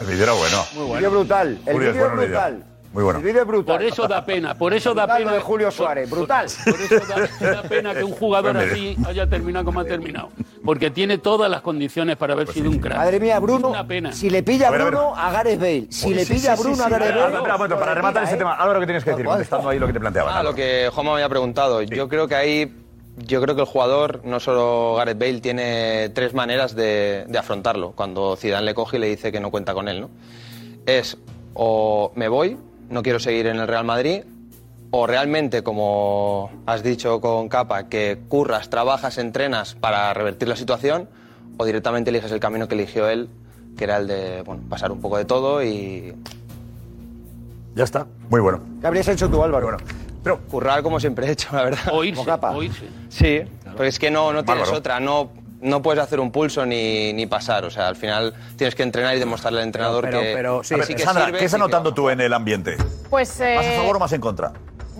El 0.00 0.06
vídeo 0.06 0.22
era 0.22 0.32
bueno. 0.32 0.64
El 0.72 0.96
vídeo 0.96 1.10
brutal. 1.10 1.58
El 1.66 1.72
Julio, 1.74 1.88
es 1.90 1.94
vídeo 1.94 2.08
bueno 2.08 2.22
brutal. 2.22 2.64
Muy 2.94 3.04
bueno. 3.04 3.18
El 3.18 3.24
vídeo 3.26 3.44
brutal. 3.44 3.76
Por 3.76 3.84
eso 3.84 4.08
da 4.08 4.24
pena, 4.24 4.54
por 4.54 4.72
eso 4.72 4.94
da 4.94 5.02
Brutal 5.04 5.18
pena. 5.18 5.30
lo 5.30 5.36
de 5.36 5.42
Julio 5.42 5.70
Suárez, 5.70 6.08
brutal. 6.08 6.46
Por 6.64 6.80
eso 6.80 7.06
da, 7.06 7.50
da 7.52 7.62
pena 7.64 7.94
que 7.94 8.02
un 8.02 8.12
jugador 8.12 8.54
Pues 8.54 8.72
así 8.72 8.96
haya 9.06 9.26
terminado 9.26 9.66
como 9.66 9.80
ha 9.80 9.84
terminado. 9.84 10.30
Porque 10.64 10.90
tiene 10.90 11.18
todas 11.18 11.50
las 11.50 11.60
condiciones 11.60 12.16
para 12.16 12.32
haber 12.32 12.48
sido 12.48 12.70
un 12.70 12.78
crack. 12.78 12.96
Madre 12.96 13.20
mía, 13.20 13.38
Bruno, 13.38 13.68
Una 13.68 13.86
pena. 13.86 14.12
si 14.12 14.30
le 14.30 14.42
pilla 14.42 14.68
a. 14.68 14.70
Bruno, 14.70 15.14
a 15.14 15.32
Gareth 15.32 15.60
Bale. 15.60 15.86
Si 15.90 16.06
Oye, 16.06 16.14
le 16.16 16.24
sí, 16.24 16.32
pilla 16.34 16.54
a 16.54 16.56
sí, 16.56 16.62
Bruno, 16.62 16.76
sí, 16.76 16.82
a 16.82 16.84
sí. 16.86 16.90
Gareth 16.92 17.14
Bale... 17.14 17.36
espera, 17.36 17.78
para 17.78 17.94
rematar 17.94 18.24
ese 18.24 18.36
tema, 18.36 18.54
Álvaro, 18.54 18.80
¿qué 18.80 18.86
tienes 18.86 19.04
que 19.04 19.10
decir? 19.10 19.26
Contestando 19.26 19.68
ahí 19.68 19.78
lo 19.78 19.86
que 19.86 19.92
te 19.92 20.00
planteaba. 20.00 20.38
Ah, 20.38 20.42
lo 20.42 20.54
que 20.54 20.88
Juanma 20.92 21.10
me 21.12 21.16
había 21.16 21.28
preguntado. 21.28 21.82
Yo 21.82 22.08
creo 22.08 22.26
que 22.28 22.34
ahí, 22.34 22.72
yo 23.16 23.42
creo 23.42 23.54
que 23.54 23.62
el 23.62 23.66
jugador, 23.66 24.22
no 24.24 24.40
solo 24.40 24.94
Gareth 24.96 25.18
Bale, 25.18 25.40
tiene 25.40 26.08
tres 26.10 26.34
maneras 26.34 26.74
de, 26.74 27.24
de 27.28 27.38
afrontarlo. 27.38 27.92
Cuando 27.92 28.36
Zidane 28.36 28.64
le 28.64 28.74
coge 28.74 28.96
y 28.96 29.00
le 29.00 29.08
dice 29.08 29.30
que 29.32 29.40
no 29.40 29.50
cuenta 29.50 29.74
con 29.74 29.88
él, 29.88 30.00
¿no? 30.00 30.10
Es 30.86 31.18
o 31.54 32.12
me 32.14 32.28
voy, 32.28 32.56
no 32.88 33.02
quiero 33.02 33.20
seguir 33.20 33.46
en 33.46 33.58
el 33.58 33.68
Real 33.68 33.84
Madrid, 33.84 34.22
o 34.90 35.06
realmente, 35.06 35.62
como 35.62 36.50
has 36.66 36.82
dicho 36.82 37.20
con 37.20 37.48
Capa, 37.48 37.88
que 37.88 38.18
curras, 38.28 38.68
trabajas, 38.68 39.18
entrenas 39.18 39.74
para 39.74 40.12
revertir 40.12 40.48
la 40.48 40.56
situación, 40.56 41.08
o 41.56 41.64
directamente 41.64 42.10
eliges 42.10 42.32
el 42.32 42.40
camino 42.40 42.68
que 42.68 42.74
eligió 42.74 43.08
él, 43.08 43.28
que 43.76 43.84
era 43.84 43.98
el 43.98 44.06
de 44.06 44.42
bueno, 44.42 44.62
pasar 44.68 44.92
un 44.92 45.00
poco 45.00 45.16
de 45.16 45.24
todo 45.24 45.62
y 45.62 46.14
Ya 47.74 47.84
está. 47.84 48.06
Muy 48.28 48.40
bueno. 48.40 48.60
¿Qué 48.80 48.86
habrías 48.86 49.08
hecho 49.08 49.30
tú, 49.30 49.42
Álvaro? 49.42 49.66
Bueno. 49.66 50.01
Pero 50.22 50.40
currar 50.42 50.82
como 50.82 51.00
siempre 51.00 51.26
he 51.26 51.30
hecho, 51.32 51.48
la 51.54 51.64
verdad. 51.64 51.92
Oírse, 51.92 52.24
capa. 52.24 52.50
oírse. 52.52 52.86
Sí, 53.08 53.42
porque 53.72 53.88
es 53.88 53.98
que 53.98 54.10
no, 54.10 54.32
no 54.32 54.44
tienes 54.44 54.62
Bárbaro. 54.62 54.78
otra, 54.78 55.00
no, 55.00 55.30
no 55.60 55.82
puedes 55.82 56.02
hacer 56.02 56.20
un 56.20 56.30
pulso 56.32 56.64
ni, 56.66 57.12
ni 57.12 57.26
pasar, 57.26 57.64
o 57.64 57.70
sea, 57.70 57.88
al 57.88 57.96
final 57.96 58.34
tienes 58.56 58.74
que 58.74 58.82
entrenar 58.82 59.16
y 59.16 59.18
demostrarle 59.18 59.60
al 59.60 59.66
entrenador 59.66 60.04
Pero, 60.04 60.20
que, 60.20 60.32
pero, 60.34 60.64
sí, 60.64 60.74
a 60.74 60.78
ver, 60.78 60.86
sí 60.86 60.94
que 60.94 61.02
Sandra, 61.04 61.26
sirve, 61.26 61.38
¿qué 61.38 61.44
estás 61.44 61.58
sí 61.60 61.62
que- 61.64 61.70
notando 61.70 61.94
tú 61.94 62.08
en 62.10 62.20
el 62.20 62.32
ambiente? 62.32 62.76
Pues 63.10 63.40
eh, 63.40 63.54
¿Más 63.56 63.66
a 63.66 63.72
favor 63.72 63.96
o 63.96 63.98
más 64.00 64.12
en 64.12 64.20
contra? 64.20 64.52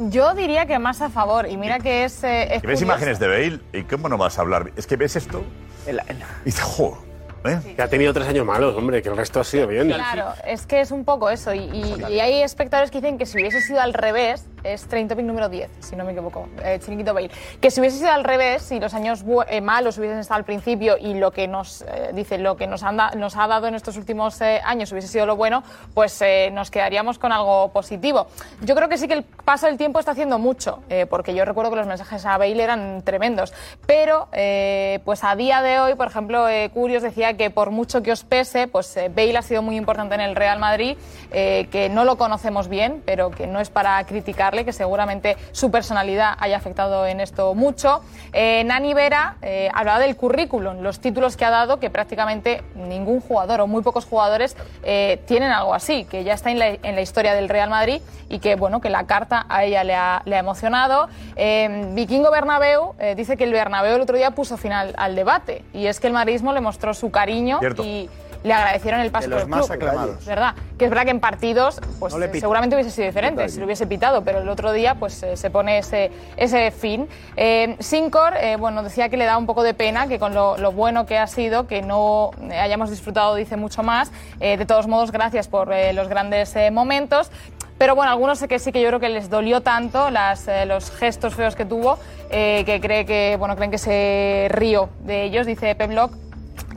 yo 0.09 0.35
diría 0.35 0.65
que 0.67 0.79
más 0.79 1.03
a 1.03 1.11
favor. 1.11 1.47
Y 1.51 1.57
mira 1.59 1.79
que 1.79 2.05
es. 2.05 2.25
eh, 2.25 2.45
es 2.45 2.51
ves 2.51 2.61
curioso. 2.63 2.85
imágenes 2.85 3.19
de 3.19 3.29
Bale 3.29 3.61
y 3.75 3.83
cómo 3.83 4.09
no 4.09 4.17
vas 4.17 4.39
a 4.39 4.41
hablar. 4.41 4.73
Es 4.77 4.87
que 4.87 4.97
ves 4.97 5.17
esto 5.17 5.43
y 5.87 6.45
dices, 6.47 6.63
jo, 6.65 6.97
¿eh? 7.45 7.59
Que 7.77 7.83
ha 7.83 7.89
tenido 7.89 8.13
tres 8.13 8.29
años 8.29 8.45
malos, 8.47 8.77
hombre, 8.77 9.03
que 9.03 9.09
el 9.09 9.17
resto 9.17 9.41
ha 9.41 9.45
sido 9.45 9.67
bien. 9.67 9.89
Claro, 9.91 10.33
es 10.47 10.67
que 10.67 10.81
es 10.81 10.91
un 10.91 11.05
poco 11.05 11.31
eso. 11.31 11.53
Y, 11.55 11.61
y- 11.61 12.05
y 12.13 12.21
hay 12.21 12.43
espectadores 12.43 12.91
que 12.91 13.01
dicen 13.01 13.19
que 13.19 13.27
si 13.27 13.39
hubiese 13.39 13.61
sido 13.61 13.81
al 13.81 13.95
revés, 13.95 14.47
es 14.65 14.87
Training 14.87 15.09
Topic 15.09 15.25
número 15.25 15.49
10, 15.49 15.69
si 15.81 15.97
no 15.97 16.05
me 16.05 16.13
equivoco, 16.13 16.49
eh, 16.63 16.79
Chiringuito 16.81 17.13
Bale, 17.15 17.31
que 17.61 17.71
si 17.73 17.81
hubiese 17.81 17.99
sido 17.99 18.13
al 18.13 18.23
revés, 18.23 18.63
si 18.63 18.79
los 18.79 18.95
años 18.95 19.25
eh, 19.49 19.61
malos 19.61 19.99
hubiesen 19.99 20.19
estado 20.21 20.39
al 20.39 20.45
principio 20.45 20.97
y 20.99 21.15
lo 21.15 21.33
que 21.33 21.49
nos 21.49 21.83
eh, 21.83 22.11
dice, 22.15 22.39
lo 22.39 22.57
que 22.57 22.69
nos, 22.69 22.85
han 22.85 22.97
da- 22.97 23.11
nos 23.17 23.37
ha 23.37 23.49
dado 23.49 23.67
en 23.67 23.75
estos 23.75 23.97
últimos 23.97 24.41
eh, 24.41 24.61
años 24.65 24.93
hubiese 24.93 25.09
sido 25.09 25.27
lo 25.27 25.35
bueno, 25.35 25.65
pues 25.95 26.17
eh, 26.23 26.51
nos 26.53 26.71
quedaríamos 26.71 27.19
con 27.19 27.33
algo 27.33 27.73
positivo. 27.73 28.29
Yo 28.61 28.77
creo 28.77 28.89
que 28.89 28.99
sí 28.99 29.09
que 29.09 29.15
el 29.15 29.25
paso 29.25 29.67
del 29.67 29.77
tiempo 29.79 29.99
está 29.99 30.13
haciendo 30.13 30.39
mucho, 30.39 30.83
eh, 30.89 31.07
porque 31.11 31.35
yo 31.35 31.45
recuerdo 31.45 31.71
que 31.73 31.77
los 31.79 31.87
mensajes 31.89 32.25
a 32.25 32.39
Bale 32.39 32.63
eran 32.63 33.03
tremendos, 33.03 33.53
pero 33.85 34.29
eh, 34.33 35.01
pues 35.05 35.25
a 35.25 35.35
día 35.35 35.61
de 35.63 35.81
hoy, 35.81 35.97
por 35.97 36.07
ejemplo, 36.07 36.49
eh, 36.49 36.71
Curios 36.73 37.03
decía 37.03 37.32
que 37.37 37.51
por 37.51 37.71
mucho 37.71 38.03
que 38.03 38.13
os 38.13 38.25
pese, 38.25 38.69
pues 38.69 38.97
eh, 38.97 39.09
Bale 39.09 39.39
ha 39.39 39.43
sido 39.43 39.63
muy 39.63 39.77
importante 39.77 40.15
en 40.15 40.21
el 40.21 40.37
Real 40.37 40.59
Madrid, 40.59 40.97
eh, 41.31 41.69
que 41.71 41.89
no 41.89 42.05
lo 42.05 42.17
conocemos 42.17 42.69
bien, 42.69 43.03
pero 43.05 43.31
que 43.31 43.47
no 43.47 43.61
es 43.61 43.71
para 43.71 44.05
criticarle, 44.05 44.65
que 44.65 44.73
seguramente 44.73 45.37
su 45.53 45.71
personalidad 45.71 46.35
haya 46.39 46.57
afectado 46.57 47.07
en 47.07 47.21
esto 47.21 47.55
mucho. 47.55 48.03
Eh, 48.33 48.65
Nani 48.65 48.95
Vera 48.95 49.37
eh, 49.43 49.69
hablaba 49.75 49.99
del 49.99 50.17
currículum, 50.17 50.81
los 50.81 51.01
títulos 51.01 51.37
que 51.37 51.45
ha 51.45 51.51
dado, 51.51 51.79
que 51.79 51.91
prácticamente 51.91 52.63
ningún 52.75 53.21
jugador 53.21 53.61
o 53.61 53.67
muy 53.67 53.83
pocos 53.83 54.05
jugadores 54.05 54.57
eh, 54.83 55.21
tienen 55.27 55.53
algo 55.53 55.75
así, 55.75 56.05
que 56.05 56.25
ya 56.25 56.35
está 56.35 56.51
en 56.51 56.59
la, 56.59 56.69
en 56.69 56.95
la 56.95 57.01
historia 57.01 57.35
del 57.35 57.49
Real 57.49 57.71
Madrid 57.71 58.01
y 58.29 58.39
que 58.39 58.57
bueno 58.57 58.81
que 58.81 58.89
la 58.89 59.05
carta 59.05 59.45
a 59.49 59.65
ella 59.65 59.85
le 59.85 59.95
ha, 59.95 60.23
le 60.25 60.37
ha 60.37 60.39
emocionado. 60.39 61.09
Eh, 61.37 61.91
Vikingo 61.93 62.31
Bernabéu 62.31 62.95
eh, 62.99 63.15
dice 63.15 63.37
que 63.37 63.45
el 63.45 63.53
Bernabéu 63.53 63.97
el 63.97 64.01
otro 64.01 64.17
día 64.17 64.31
puso 64.31 64.57
final 64.57 64.95
al 64.97 65.15
debate 65.15 65.65
y 65.75 65.87
es 65.87 66.01
que 66.01 66.07
el 66.07 66.15
madridismo 66.15 66.53
le 66.53 66.61
mostró 66.61 66.95
su 66.95 67.11
cariño 67.23 67.59
Cierto. 67.61 67.85
y 67.85 68.09
le 68.45 68.53
agradecieron 68.53 68.99
el 69.01 69.13
paso 69.13 69.29
De 69.29 69.37
los 69.37 69.43
por 69.43 69.49
el 69.49 69.51
más 69.57 69.67
club. 69.67 69.77
aclamados. 69.77 70.27
¿Verdad? 70.27 70.55
Que 70.77 70.85
es 70.87 70.91
verdad 70.91 71.05
que 71.05 71.11
en 71.13 71.21
partidos, 71.21 71.81
pues 72.01 72.13
No 72.13 72.19
le 72.19 72.27
eh, 72.27 72.29
pita. 72.29 72.41
seguramente 72.41 72.75
hubiese 72.75 72.91
sido 72.91 73.07
diferente, 73.07 73.49
si 73.49 73.61
lo 73.61 73.67
hubiese 73.67 73.87
pitado, 73.87 74.25
pero 74.25 74.41
el 74.41 74.49
otro 74.49 74.73
día, 74.73 74.97
pues 74.97 75.23
eh, 75.23 75.37
se 75.37 75.49
pone 75.49 75.79
ese, 75.79 76.11
ese 76.37 76.73
fin. 76.73 77.07
Eh, 77.37 77.77
Sincor, 77.79 78.33
eh, 78.41 78.57
bueno, 78.57 78.83
decía 78.83 79.09
que 79.09 79.17
le 79.17 79.27
da 79.27 79.39
un 79.39 79.47
poco 79.47 79.63
de 79.63 79.75
pena 79.75 80.09
que 80.09 80.19
con 80.19 80.35
lo, 80.35 80.57
lo 80.59 80.73
bueno 80.73 81.07
que 81.07 81.19
ha 81.19 81.29
sido, 81.29 81.69
que 81.69 81.83
no 81.83 82.33
eh, 82.51 82.59
hayamos 82.59 82.91
disfrutado, 82.91 83.37
dice 83.37 83.57
mucho 83.57 83.85
más. 83.85 84.11
Eh, 84.41 84.57
de 84.57 84.67
todos 84.67 84.89
modos, 84.89 85.13
gracias 85.13 85.47
por 85.47 85.73
eh, 85.73 85.93
los 85.93 86.09
grandes 86.09 86.57
eh, 86.57 86.73
momentos. 86.73 87.31
Pero 87.79 87.95
bueno, 87.95 88.11
algunos 88.11 88.41
sé 88.41 88.49
que 88.49 88.59
sí 88.59 88.73
que 88.73 88.81
yo 88.81 88.89
creo 88.89 88.99
que 89.01 89.09
les 89.09 89.31
dolió 89.31 89.61
tanto 89.61 90.11
las, 90.11 90.49
eh, 90.49 90.67
los 90.67 90.91
gestos 90.91 91.35
feos 91.37 91.55
que 91.55 91.65
tuvo, 91.65 91.97
eh, 92.31 92.65
que 92.67 92.81
cree 92.81 93.07
que, 93.07 93.37
bueno, 93.39 93.55
creen 93.55 93.71
que 93.71 93.79
se 93.79 94.49
río 94.51 94.89
de 95.05 95.23
ellos, 95.25 95.47
dice 95.47 95.75
Pep 95.77 95.91
Block 95.91 96.13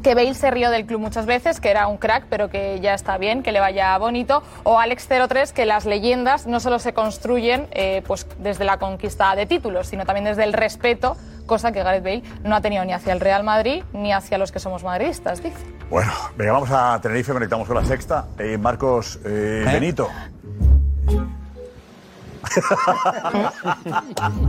que 0.06 0.14
Bale 0.14 0.36
se 0.36 0.52
rió 0.52 0.70
del 0.70 0.86
club 0.86 1.02
muchas 1.02 1.26
veces, 1.26 1.60
que 1.60 1.72
era 1.72 1.88
un 1.88 1.98
crack, 1.98 2.28
pero 2.30 2.48
que 2.48 2.80
ya 2.80 2.94
está 2.94 3.18
bien, 3.18 3.42
que 3.42 3.52
le 3.52 3.60
vaya 3.60 3.98
bonito. 3.98 4.44
O 4.62 4.78
Alex03, 4.78 5.52
que 5.52 5.66
las 5.66 5.86
leyendas 5.86 6.46
no 6.46 6.60
solo 6.60 6.78
se 6.78 6.94
construyen 6.94 7.68
eh, 7.72 8.04
pues 8.06 8.28
desde 8.38 8.66
la 8.66 8.78
conquista 8.78 9.36
de 9.36 9.48
títulos, 9.48 9.88
sino 9.88 10.06
también 10.06 10.26
desde 10.26 10.44
el 10.44 10.54
respeto, 10.54 11.18
cosa 11.48 11.72
que 11.72 11.82
Gareth 11.82 12.04
Bale 12.04 12.22
no 12.44 12.56
ha 12.56 12.62
tenido 12.62 12.86
ni 12.86 12.94
hacia 12.94 13.14
el 13.14 13.20
Real 13.20 13.44
Madrid 13.44 13.84
ni 13.94 14.14
hacia 14.14 14.38
los 14.38 14.52
que 14.52 14.60
somos 14.60 14.84
madridistas, 14.84 15.42
dice. 15.42 15.58
Bueno, 15.90 16.12
venga, 16.38 16.52
vamos 16.52 16.70
a 16.72 17.00
Tenerife, 17.02 17.34
conectamos 17.34 17.68
con 17.68 17.76
la 17.76 17.86
sexta. 17.86 18.28
Eh, 18.38 18.60
Marcos 18.60 19.20
eh, 19.26 19.64
Benito. 19.66 20.08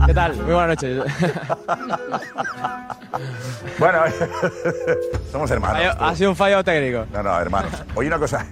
¿Qué 0.05 0.13
tal? 0.13 0.35
Muy 0.35 0.53
buenas 0.53 0.69
noches. 0.69 1.03
Bueno, 3.79 3.99
somos 5.31 5.51
hermanos. 5.51 5.77
Fallo- 5.81 5.95
ha 5.99 6.15
sido 6.15 6.29
un 6.31 6.35
fallo 6.35 6.63
técnico. 6.63 7.05
No, 7.11 7.23
no, 7.23 7.39
hermanos. 7.39 7.71
Oye, 7.95 8.07
una 8.07 8.19
cosa. 8.19 8.45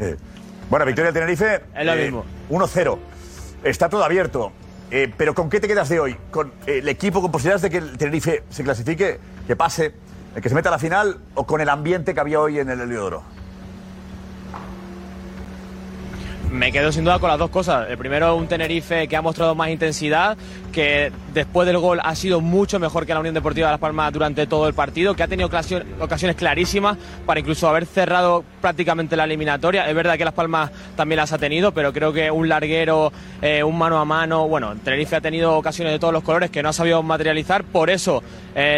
Bueno, 0.70 0.86
victoria 0.86 1.12
del 1.12 1.14
Tenerife. 1.14 1.62
Es 1.76 1.86
lo 1.86 1.94
eh, 1.94 2.04
mismo. 2.04 2.26
1-0. 2.50 2.98
Está 3.64 3.90
todo 3.90 4.04
abierto. 4.04 4.52
Eh, 4.92 5.12
pero 5.18 5.34
¿con 5.34 5.50
qué 5.50 5.60
te 5.60 5.68
quedas 5.68 5.90
de 5.90 6.00
hoy? 6.00 6.16
¿Con 6.32 6.54
eh, 6.68 6.80
el 6.80 6.90
equipo, 6.90 7.22
con 7.22 7.32
posibilidades 7.32 7.64
de 7.64 7.70
que 7.70 7.78
el 7.78 7.98
Tenerife 7.98 8.44
se 8.50 8.64
clasifique, 8.64 9.20
que 9.48 9.56
pase, 9.56 9.94
que 10.42 10.48
se 10.48 10.56
meta 10.56 10.70
a 10.70 10.74
la 10.74 10.80
final 10.80 11.20
o 11.34 11.46
con 11.46 11.60
el 11.62 11.70
ambiente 11.70 12.14
que 12.14 12.20
había 12.20 12.40
hoy 12.40 12.60
en 12.60 12.70
el 12.70 12.82
Heliodoro? 12.82 13.24
Me 16.56 16.72
quedo 16.72 16.92
sin 16.92 17.04
duda 17.04 17.20
con 17.20 17.30
las 17.30 17.38
dos 17.38 17.50
cosas. 17.50 17.90
El 17.90 17.98
primero, 17.98 18.34
un 18.36 18.48
Tenerife 18.48 19.08
que 19.10 19.16
ha 19.18 19.22
mostrado 19.22 19.56
más 19.56 19.70
intensidad, 19.70 20.38
que 20.72 21.12
después 21.34 21.68
del 21.68 21.78
gol 21.78 22.00
ha 22.02 22.16
sido 22.16 22.40
mucho 22.40 22.80
mejor 22.80 23.06
que 23.06 23.14
la 23.14 23.20
Unión 23.20 23.36
Deportiva 23.36 23.68
de 23.68 23.74
Las 23.74 23.80
Palmas 23.80 24.14
durante 24.14 24.48
todo 24.48 24.68
el 24.68 24.74
partido, 24.74 25.16
que 25.16 25.24
ha 25.24 25.28
tenido 25.28 25.50
ocasio- 25.50 25.84
ocasiones 26.00 26.38
clarísimas 26.38 26.98
para 27.26 27.42
incluso 27.42 27.68
haber 27.68 27.86
cerrado 27.86 28.46
prácticamente 28.62 29.18
la 29.18 29.26
eliminatoria. 29.26 29.88
Es 29.90 29.94
verdad 29.96 30.18
que 30.18 30.24
Las 30.24 30.34
Palmas 30.34 30.72
también 30.96 31.18
las 31.18 31.34
ha 31.34 31.38
tenido, 31.38 31.74
pero 31.74 31.92
creo 31.92 32.14
que 32.14 32.32
un 32.32 32.48
larguero, 32.48 33.12
eh, 33.42 33.62
un 33.62 33.78
mano 33.78 34.00
a 34.00 34.06
mano, 34.06 34.48
bueno, 34.48 34.76
Tenerife 34.82 35.18
ha 35.18 35.22
tenido 35.22 35.58
ocasiones 35.58 35.92
de 35.94 36.00
todos 36.00 36.14
los 36.14 36.24
colores 36.24 36.52
que 36.52 36.64
no 36.64 36.70
ha 36.70 36.74
sabido 36.74 37.04
materializar, 37.04 37.66
por 37.66 37.90
eso 37.90 38.24
eh, 38.56 38.78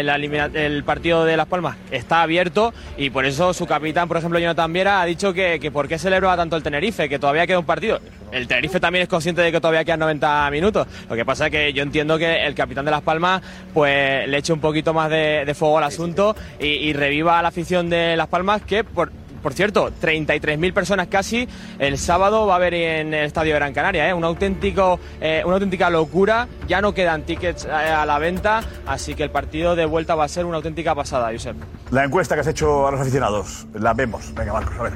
el 0.54 0.82
partido 0.84 1.24
de 1.24 1.36
Las 1.36 1.46
Palmas 1.46 1.76
está 1.92 2.22
abierto 2.22 2.74
y 2.96 3.10
por 3.10 3.24
eso 3.24 3.54
su 3.54 3.66
capitán, 3.66 4.08
por 4.08 4.16
ejemplo, 4.16 4.38
Jonathan 4.40 4.72
Viera, 4.72 5.00
ha 5.00 5.04
dicho 5.04 5.32
que, 5.32 5.60
que 5.60 5.70
por 5.70 5.86
qué 5.86 5.96
celebraba 5.98 6.36
tanto 6.36 6.56
el 6.56 6.62
Tenerife, 6.64 7.08
que 7.08 7.18
todavía 7.20 7.46
queda 7.46 7.60
un 7.60 7.67
partido. 7.68 8.00
El 8.32 8.48
Tenerife 8.48 8.80
también 8.80 9.04
es 9.04 9.08
consciente 9.08 9.40
de 9.42 9.52
que 9.52 9.60
todavía 9.60 9.84
quedan 9.84 10.00
90 10.00 10.50
minutos. 10.50 10.88
Lo 11.08 11.14
que 11.14 11.24
pasa 11.24 11.46
es 11.46 11.52
que 11.52 11.72
yo 11.72 11.84
entiendo 11.84 12.18
que 12.18 12.44
el 12.44 12.56
capitán 12.56 12.84
de 12.84 12.90
Las 12.90 13.02
Palmas 13.02 13.40
pues 13.72 14.28
le 14.28 14.36
eche 14.36 14.52
un 14.52 14.60
poquito 14.60 14.92
más 14.92 15.08
de, 15.08 15.44
de 15.46 15.54
fuego 15.54 15.78
al 15.78 15.84
asunto 15.84 16.34
y, 16.58 16.66
y 16.66 16.92
reviva 16.92 17.38
a 17.38 17.42
la 17.42 17.48
afición 17.48 17.88
de 17.88 18.16
Las 18.16 18.26
Palmas 18.26 18.62
que 18.62 18.82
por 18.82 19.12
por 19.42 19.54
cierto, 19.54 19.90
33.000 20.02 20.72
personas 20.72 21.06
casi 21.08 21.48
el 21.78 21.98
sábado 21.98 22.46
va 22.46 22.54
a 22.54 22.56
haber 22.56 22.74
en 22.74 23.14
el 23.14 23.24
Estadio 23.26 23.52
de 23.52 23.58
Gran 23.58 23.72
Canaria, 23.72 24.08
¿eh? 24.08 24.14
un 24.14 24.24
auténtico, 24.24 24.98
eh, 25.20 25.42
una 25.44 25.54
auténtica 25.54 25.90
locura. 25.90 26.48
Ya 26.66 26.80
no 26.80 26.92
quedan 26.92 27.22
tickets 27.22 27.64
eh, 27.64 27.70
a 27.70 28.04
la 28.04 28.18
venta, 28.18 28.60
así 28.86 29.14
que 29.14 29.22
el 29.22 29.30
partido 29.30 29.76
de 29.76 29.86
vuelta 29.86 30.14
va 30.14 30.24
a 30.24 30.28
ser 30.28 30.44
una 30.44 30.56
auténtica 30.56 30.94
pasada, 30.94 31.30
Josep. 31.32 31.56
La 31.90 32.04
encuesta 32.04 32.34
que 32.34 32.40
has 32.42 32.46
hecho 32.46 32.86
a 32.86 32.90
los 32.90 33.00
aficionados. 33.00 33.66
La 33.74 33.94
vemos. 33.94 34.34
Venga, 34.34 34.52
Marcos, 34.52 34.74
a 34.78 34.82
ver. 34.82 34.92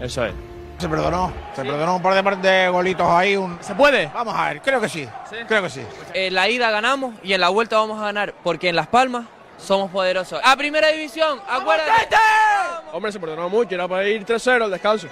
Eso 0.00 0.24
es. 0.24 0.49
Se 0.80 0.88
perdonó, 0.88 1.30
se 1.54 1.62
perdonó 1.62 1.96
un 1.96 2.02
par 2.02 2.38
de, 2.38 2.48
de 2.48 2.68
golitos 2.70 3.06
ahí. 3.06 3.36
Un... 3.36 3.58
¿Se 3.60 3.74
puede? 3.74 4.10
Vamos 4.14 4.34
a 4.34 4.48
ver, 4.48 4.62
creo 4.62 4.80
que 4.80 4.88
sí, 4.88 5.06
creo 5.46 5.62
que 5.62 5.68
sí. 5.68 5.82
En 6.14 6.32
la 6.32 6.48
ida 6.48 6.70
ganamos 6.70 7.16
y 7.22 7.34
en 7.34 7.40
la 7.42 7.50
vuelta 7.50 7.76
vamos 7.76 8.00
a 8.00 8.06
ganar, 8.06 8.32
porque 8.42 8.70
en 8.70 8.76
Las 8.76 8.86
Palmas 8.86 9.26
somos 9.58 9.90
poderosos. 9.90 10.40
A 10.42 10.56
primera 10.56 10.88
división, 10.88 11.38
acuérdate. 11.46 12.16
Hombre, 12.92 13.12
se 13.12 13.20
perdonó 13.20 13.50
mucho, 13.50 13.74
era 13.74 13.86
para 13.86 14.08
ir 14.08 14.24
3-0 14.24 14.64
al 14.64 14.70
descanso. 14.70 15.06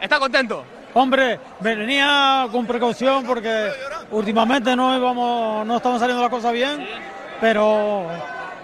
¿Está 0.00 0.18
contento? 0.18 0.64
Hombre, 0.94 1.38
venía 1.60 2.48
con 2.50 2.66
precaución 2.66 3.26
porque 3.26 3.70
últimamente 4.12 4.74
no 4.74 4.96
íbamos, 4.96 5.66
no 5.66 5.76
estamos 5.76 6.00
saliendo 6.00 6.22
las 6.22 6.30
cosas 6.30 6.54
bien, 6.54 6.88
pero 7.38 8.06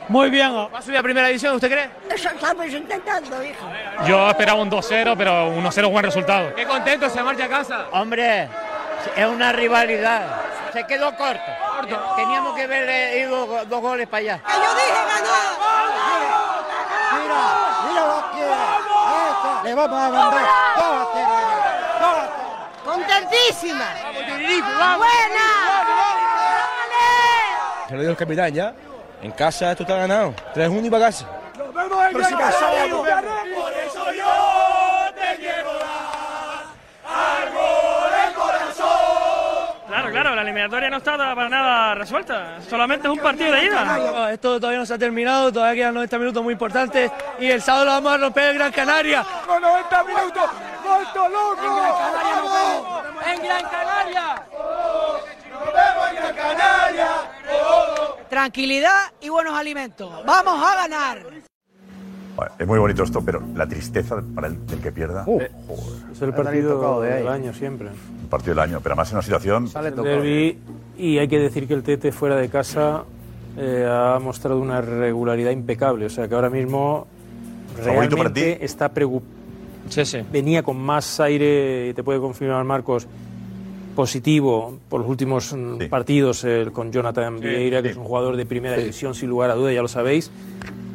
muy 0.08 0.30
bien. 0.30 0.54
¿Va 0.54 0.78
a 0.78 0.82
subir 0.82 0.98
a 0.98 1.02
primera 1.02 1.28
división, 1.28 1.54
usted 1.54 1.70
cree? 1.70 1.90
Eso 2.14 2.28
estamos 2.28 2.66
intentando, 2.66 3.42
hijo. 3.44 3.66
Yo 4.06 4.28
esperaba 4.30 4.60
un 4.60 4.70
2-0, 4.70 5.14
pero 5.16 5.50
1-0 5.50 5.90
buen 5.90 6.04
resultado. 6.04 6.54
Qué 6.54 6.66
contento, 6.66 7.08
se 7.08 7.22
marcha 7.22 7.44
a 7.44 7.48
casa. 7.48 7.86
Hombre, 7.92 8.48
es 9.16 9.26
una 9.26 9.52
rivalidad. 9.52 10.40
Se 10.72 10.84
quedó 10.86 11.14
corto. 11.16 11.42
Teníamos 12.16 12.54
que 12.54 12.62
haber 12.62 12.88
eh, 12.88 13.20
ido 13.20 13.64
dos 13.66 13.80
goles 13.80 14.08
para 14.08 14.20
allá. 14.20 14.40
yo 14.48 14.74
dije 14.74 15.04
ganar! 15.06 15.64
Mira, 17.14 17.42
mira 17.88 18.02
lo 18.06 18.18
que 19.62 19.68
Le 19.68 19.74
vamos 19.74 19.98
a 19.98 20.10
mandar 20.10 20.46
¡Contentísima! 22.84 23.88
¡Buena! 24.96 25.46
Se 27.88 27.94
lo 27.94 28.00
dijo 28.00 28.10
el 28.10 28.16
capitán 28.16 28.52
ya. 28.52 28.74
En 29.24 29.32
casa 29.32 29.70
esto 29.70 29.84
está 29.84 29.96
ganado. 29.96 30.34
3-1 30.54 30.84
y 30.84 30.90
para 30.90 31.06
casa. 31.06 31.26
Pero 31.56 32.24
si 32.24 32.34
pasó, 32.34 32.66
Por 32.90 33.72
eso 33.72 34.12
yo 34.12 35.14
te 35.14 35.36
quiero 35.40 35.72
dar 35.78 36.64
algo 37.08 37.64
de 38.10 38.34
corazón. 38.34 39.76
Claro, 39.88 40.10
claro, 40.10 40.34
la 40.34 40.42
eliminatoria 40.42 40.90
no 40.90 40.98
está 40.98 41.16
para 41.16 41.48
nada 41.48 41.94
resuelta. 41.94 42.60
Solamente 42.68 43.08
es 43.08 43.14
un 43.14 43.18
partido 43.18 43.52
de 43.52 43.64
ida. 43.64 44.30
Esto 44.30 44.60
todavía 44.60 44.80
no 44.80 44.84
se 44.84 44.92
ha 44.92 44.98
terminado, 44.98 45.50
todavía 45.50 45.84
quedan 45.84 45.94
90 45.94 46.18
minutos 46.18 46.42
muy 46.42 46.52
importantes 46.52 47.10
y 47.38 47.46
el 47.46 47.62
sábado 47.62 47.86
lo 47.86 47.92
vamos 47.92 48.12
a 48.12 48.18
romper 48.18 48.50
en 48.50 48.58
Gran 48.58 48.72
Canaria. 48.72 49.24
¡Con 49.46 49.62
90 49.62 50.04
minutos! 50.04 50.50
¡Vuelto 50.84 51.28
loco! 51.30 51.62
En 51.64 51.76
Gran 51.76 51.94
Canaria 51.94 52.36
nos 52.36 52.52
vemos. 52.52 53.26
En 53.26 53.42
Gran 53.42 53.62
Canaria. 53.70 54.42
¡Nos 55.50 55.72
vemos 55.72 56.08
en 56.10 56.16
Gran 56.16 56.34
Canaria! 56.36 57.08
Tranquilidad 58.34 59.12
y 59.20 59.28
buenos 59.28 59.54
alimentos. 59.54 60.10
Vamos 60.26 60.60
a 60.60 60.74
ganar. 60.74 61.22
Bueno, 62.34 62.52
es 62.58 62.66
muy 62.66 62.80
bonito 62.80 63.04
esto, 63.04 63.22
pero 63.24 63.40
la 63.54 63.64
tristeza 63.68 64.20
para 64.34 64.48
el, 64.48 64.66
del 64.66 64.80
que 64.80 64.90
pierda. 64.90 65.22
Uh, 65.24 65.40
es 66.10 66.20
el 66.20 66.34
partido 66.34 67.00
del 67.00 67.28
año 67.28 67.54
siempre. 67.54 67.90
Un 67.90 68.28
partido 68.28 68.56
del 68.56 68.58
año, 68.58 68.80
pero 68.82 68.94
además 68.94 69.10
en 69.10 69.18
una 69.18 69.22
situación. 69.22 69.70
El 69.76 69.94
derbi, 69.94 70.58
y 70.98 71.18
hay 71.18 71.28
que 71.28 71.38
decir 71.38 71.68
que 71.68 71.74
el 71.74 71.84
Tete 71.84 72.10
fuera 72.10 72.34
de 72.34 72.48
casa 72.48 73.04
eh, 73.56 73.88
ha 73.88 74.18
mostrado 74.18 74.58
una 74.58 74.80
regularidad 74.80 75.52
impecable. 75.52 76.06
O 76.06 76.10
sea 76.10 76.26
que 76.26 76.34
ahora 76.34 76.50
mismo 76.50 77.06
¿Favorito 77.76 78.16
para 78.16 78.30
realmente 78.30 78.64
está 78.64 78.88
preocupado. 78.88 79.32
Venía 80.32 80.64
con 80.64 80.76
más 80.76 81.20
aire, 81.20 81.94
te 81.94 82.02
puede 82.02 82.18
confirmar 82.18 82.64
Marcos, 82.64 83.06
positivo 83.94 84.78
por 84.88 85.00
los 85.00 85.08
últimos 85.08 85.52
mm, 85.52 85.88
partidos 85.88 86.44
el, 86.44 86.72
con 86.72 86.92
Jonathan 86.92 87.38
Sí, 87.40 87.46
Vieira, 87.46 87.82
que 87.82 87.88
sí. 87.88 87.92
es 87.92 87.96
un 87.96 88.04
jugador 88.04 88.36
de 88.36 88.46
primera 88.46 88.74
Sí. 88.76 88.82
división 88.82 89.14
sin 89.14 89.28
lugar 89.30 89.50
a 89.50 89.54
duda, 89.54 89.72
ya 89.72 89.82
lo 89.82 89.88
sabéis. 89.88 90.30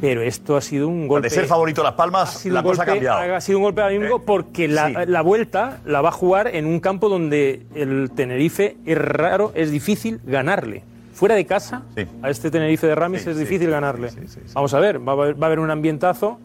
Pero 0.01 0.21
esto 0.21 0.55
ha 0.55 0.61
sido 0.61 0.87
un 0.87 1.09
golpe. 1.09 1.27
De 1.27 1.35
ser 1.35 1.45
favorito 1.45 1.83
Las 1.83 1.93
Palmas, 1.95 2.45
la 2.45 2.63
cosa 2.63 2.83
ha 2.83 2.85
golpe- 2.85 2.91
cambiado. 3.05 3.35
Ha 3.35 3.41
sido 3.41 3.57
un 3.57 3.63
golpe 3.65 3.81
anímico 3.81 4.21
porque 4.21 4.69
la, 4.69 4.87
sí. 4.87 4.93
la 5.07 5.21
vuelta 5.21 5.79
la 5.85 5.99
va 6.01 6.07
a 6.09 6.11
jugar 6.13 6.55
en 6.55 6.65
un 6.65 6.79
campo 6.79 7.09
donde 7.09 7.65
el 7.75 8.09
Tenerife 8.15 8.77
es 8.85 8.97
raro, 8.97 9.51
es 9.55 9.71
difícil 9.71 10.21
ganarle. 10.25 10.83
Fuera 11.13 11.35
de 11.35 11.45
casa, 11.45 11.81
a 12.21 12.29
este 12.29 12.49
Tenerife 12.49 12.87
de 12.87 12.95
Ramis 12.95 13.27
es 13.27 13.37
difícil 13.37 13.69
ganarle. 13.69 14.09
Vamos 14.53 14.73
a 14.73 14.79
ver 14.79 15.05
va, 15.05 15.11
a 15.11 15.15
haber, 15.15 15.35
va 15.41 15.43
a 15.43 15.47
haber 15.47 15.59
un 15.59 15.69
ambientazo. 15.69 16.39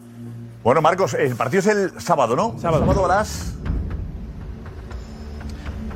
Bueno, 0.61 0.81
Marcos, 0.81 1.13
el 1.13 1.35
partido 1.35 1.59
es 1.61 1.67
el 1.67 2.01
sábado, 2.01 2.35
¿no? 2.35 2.55
Sábado, 2.59 2.83
a 3.05 3.07
las 3.07 3.55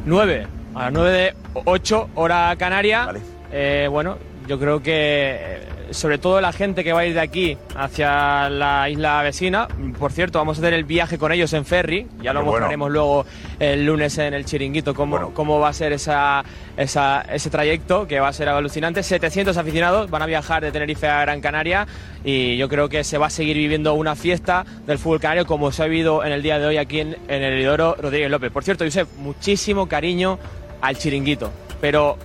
9, 0.09 0.47
a 0.73 0.83
las 0.85 0.91
9 0.91 1.11
de 1.11 1.33
8, 1.65 2.09
hora 2.15 2.55
canaria. 2.57 3.13
Eh, 3.51 3.87
bueno, 3.91 4.17
yo 4.47 4.59
creo 4.59 4.81
que 4.81 5.59
sobre 5.91 6.17
todo 6.17 6.39
la 6.41 6.51
gente 6.51 6.83
que 6.83 6.93
va 6.93 7.01
a 7.01 7.05
ir 7.05 7.13
de 7.13 7.19
aquí 7.21 7.57
hacia 7.75 8.49
la 8.49 8.89
isla 8.89 9.21
vecina. 9.23 9.67
Por 9.97 10.11
cierto, 10.11 10.39
vamos 10.39 10.57
a 10.57 10.61
hacer 10.61 10.73
el 10.73 10.83
viaje 10.83 11.17
con 11.17 11.31
ellos 11.31 11.53
en 11.53 11.65
ferry. 11.65 12.07
Ya 12.21 12.33
lo 12.33 12.39
bueno. 12.41 12.51
mostraremos 12.51 12.91
luego 12.91 13.25
el 13.59 13.85
lunes 13.85 14.17
en 14.17 14.33
el 14.33 14.45
chiringuito 14.45 14.93
cómo, 14.93 15.33
cómo 15.33 15.59
va 15.59 15.69
a 15.69 15.73
ser 15.73 15.93
esa, 15.93 16.43
esa- 16.77 17.21
ese 17.21 17.49
trayecto, 17.49 18.07
que 18.07 18.19
va 18.19 18.27
a 18.29 18.33
ser 18.33 18.49
alucinante. 18.49 19.03
700 19.03 19.57
aficionados 19.57 20.09
van 20.09 20.21
a 20.21 20.25
viajar 20.25 20.63
de 20.63 20.71
Tenerife 20.71 21.07
a 21.07 21.21
Gran 21.21 21.41
Canaria 21.41 21.87
y 22.23 22.57
yo 22.57 22.69
creo 22.69 22.89
que 22.89 23.03
se 23.03 23.17
va 23.17 23.27
a 23.27 23.29
seguir 23.29 23.57
viviendo 23.57 23.93
una 23.93 24.15
fiesta 24.15 24.65
del 24.85 24.97
fútbol 24.99 25.19
canario 25.19 25.45
como 25.45 25.71
se 25.71 25.83
ha 25.83 25.85
vivido 25.87 26.23
en 26.23 26.31
el 26.31 26.41
día 26.41 26.59
de 26.59 26.67
hoy 26.67 26.77
aquí 26.77 26.99
en, 26.99 27.15
en 27.27 27.43
el 27.43 27.53
Heliodoro 27.53 27.95
Rodríguez 27.99 28.29
López. 28.29 28.51
Por 28.51 28.63
cierto, 28.63 28.83
Josep, 28.83 29.07
muchísimo 29.17 29.87
cariño 29.87 30.37
al 30.81 30.97
chiringuito, 30.97 31.51
pero 31.81 32.17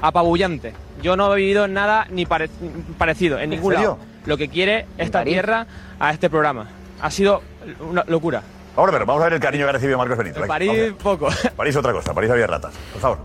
apabullante. 0.00 0.74
Yo 1.02 1.16
no 1.16 1.32
he 1.32 1.36
vivido 1.36 1.68
nada 1.68 2.06
ni 2.10 2.26
pare- 2.26 2.50
parecido 2.98 3.38
en 3.38 3.50
ningún 3.50 3.72
serio? 3.72 3.90
lado. 3.90 3.98
Lo 4.26 4.36
que 4.36 4.48
quiere 4.48 4.86
esta 4.98 5.24
tierra 5.24 5.66
a 5.98 6.10
este 6.12 6.28
programa. 6.28 6.68
Ha 7.00 7.10
sido 7.10 7.42
una 7.80 8.04
locura. 8.06 8.42
Ahora, 8.76 8.92
pero 8.92 9.06
vamos 9.06 9.22
a 9.22 9.24
ver 9.24 9.32
el 9.34 9.40
cariño 9.40 9.64
que 9.64 9.70
ha 9.70 9.72
recibido 9.72 9.98
Marcos 9.98 10.18
Benito. 10.18 10.40
venga, 10.40 10.48
París, 10.54 10.92
vamos. 11.02 11.02
poco. 11.02 11.28
París 11.56 11.76
otra 11.76 11.92
cosa, 11.92 12.12
París 12.14 12.30
había 12.30 12.46
ratas. 12.46 12.74
Por 12.92 13.00
favor. 13.00 13.18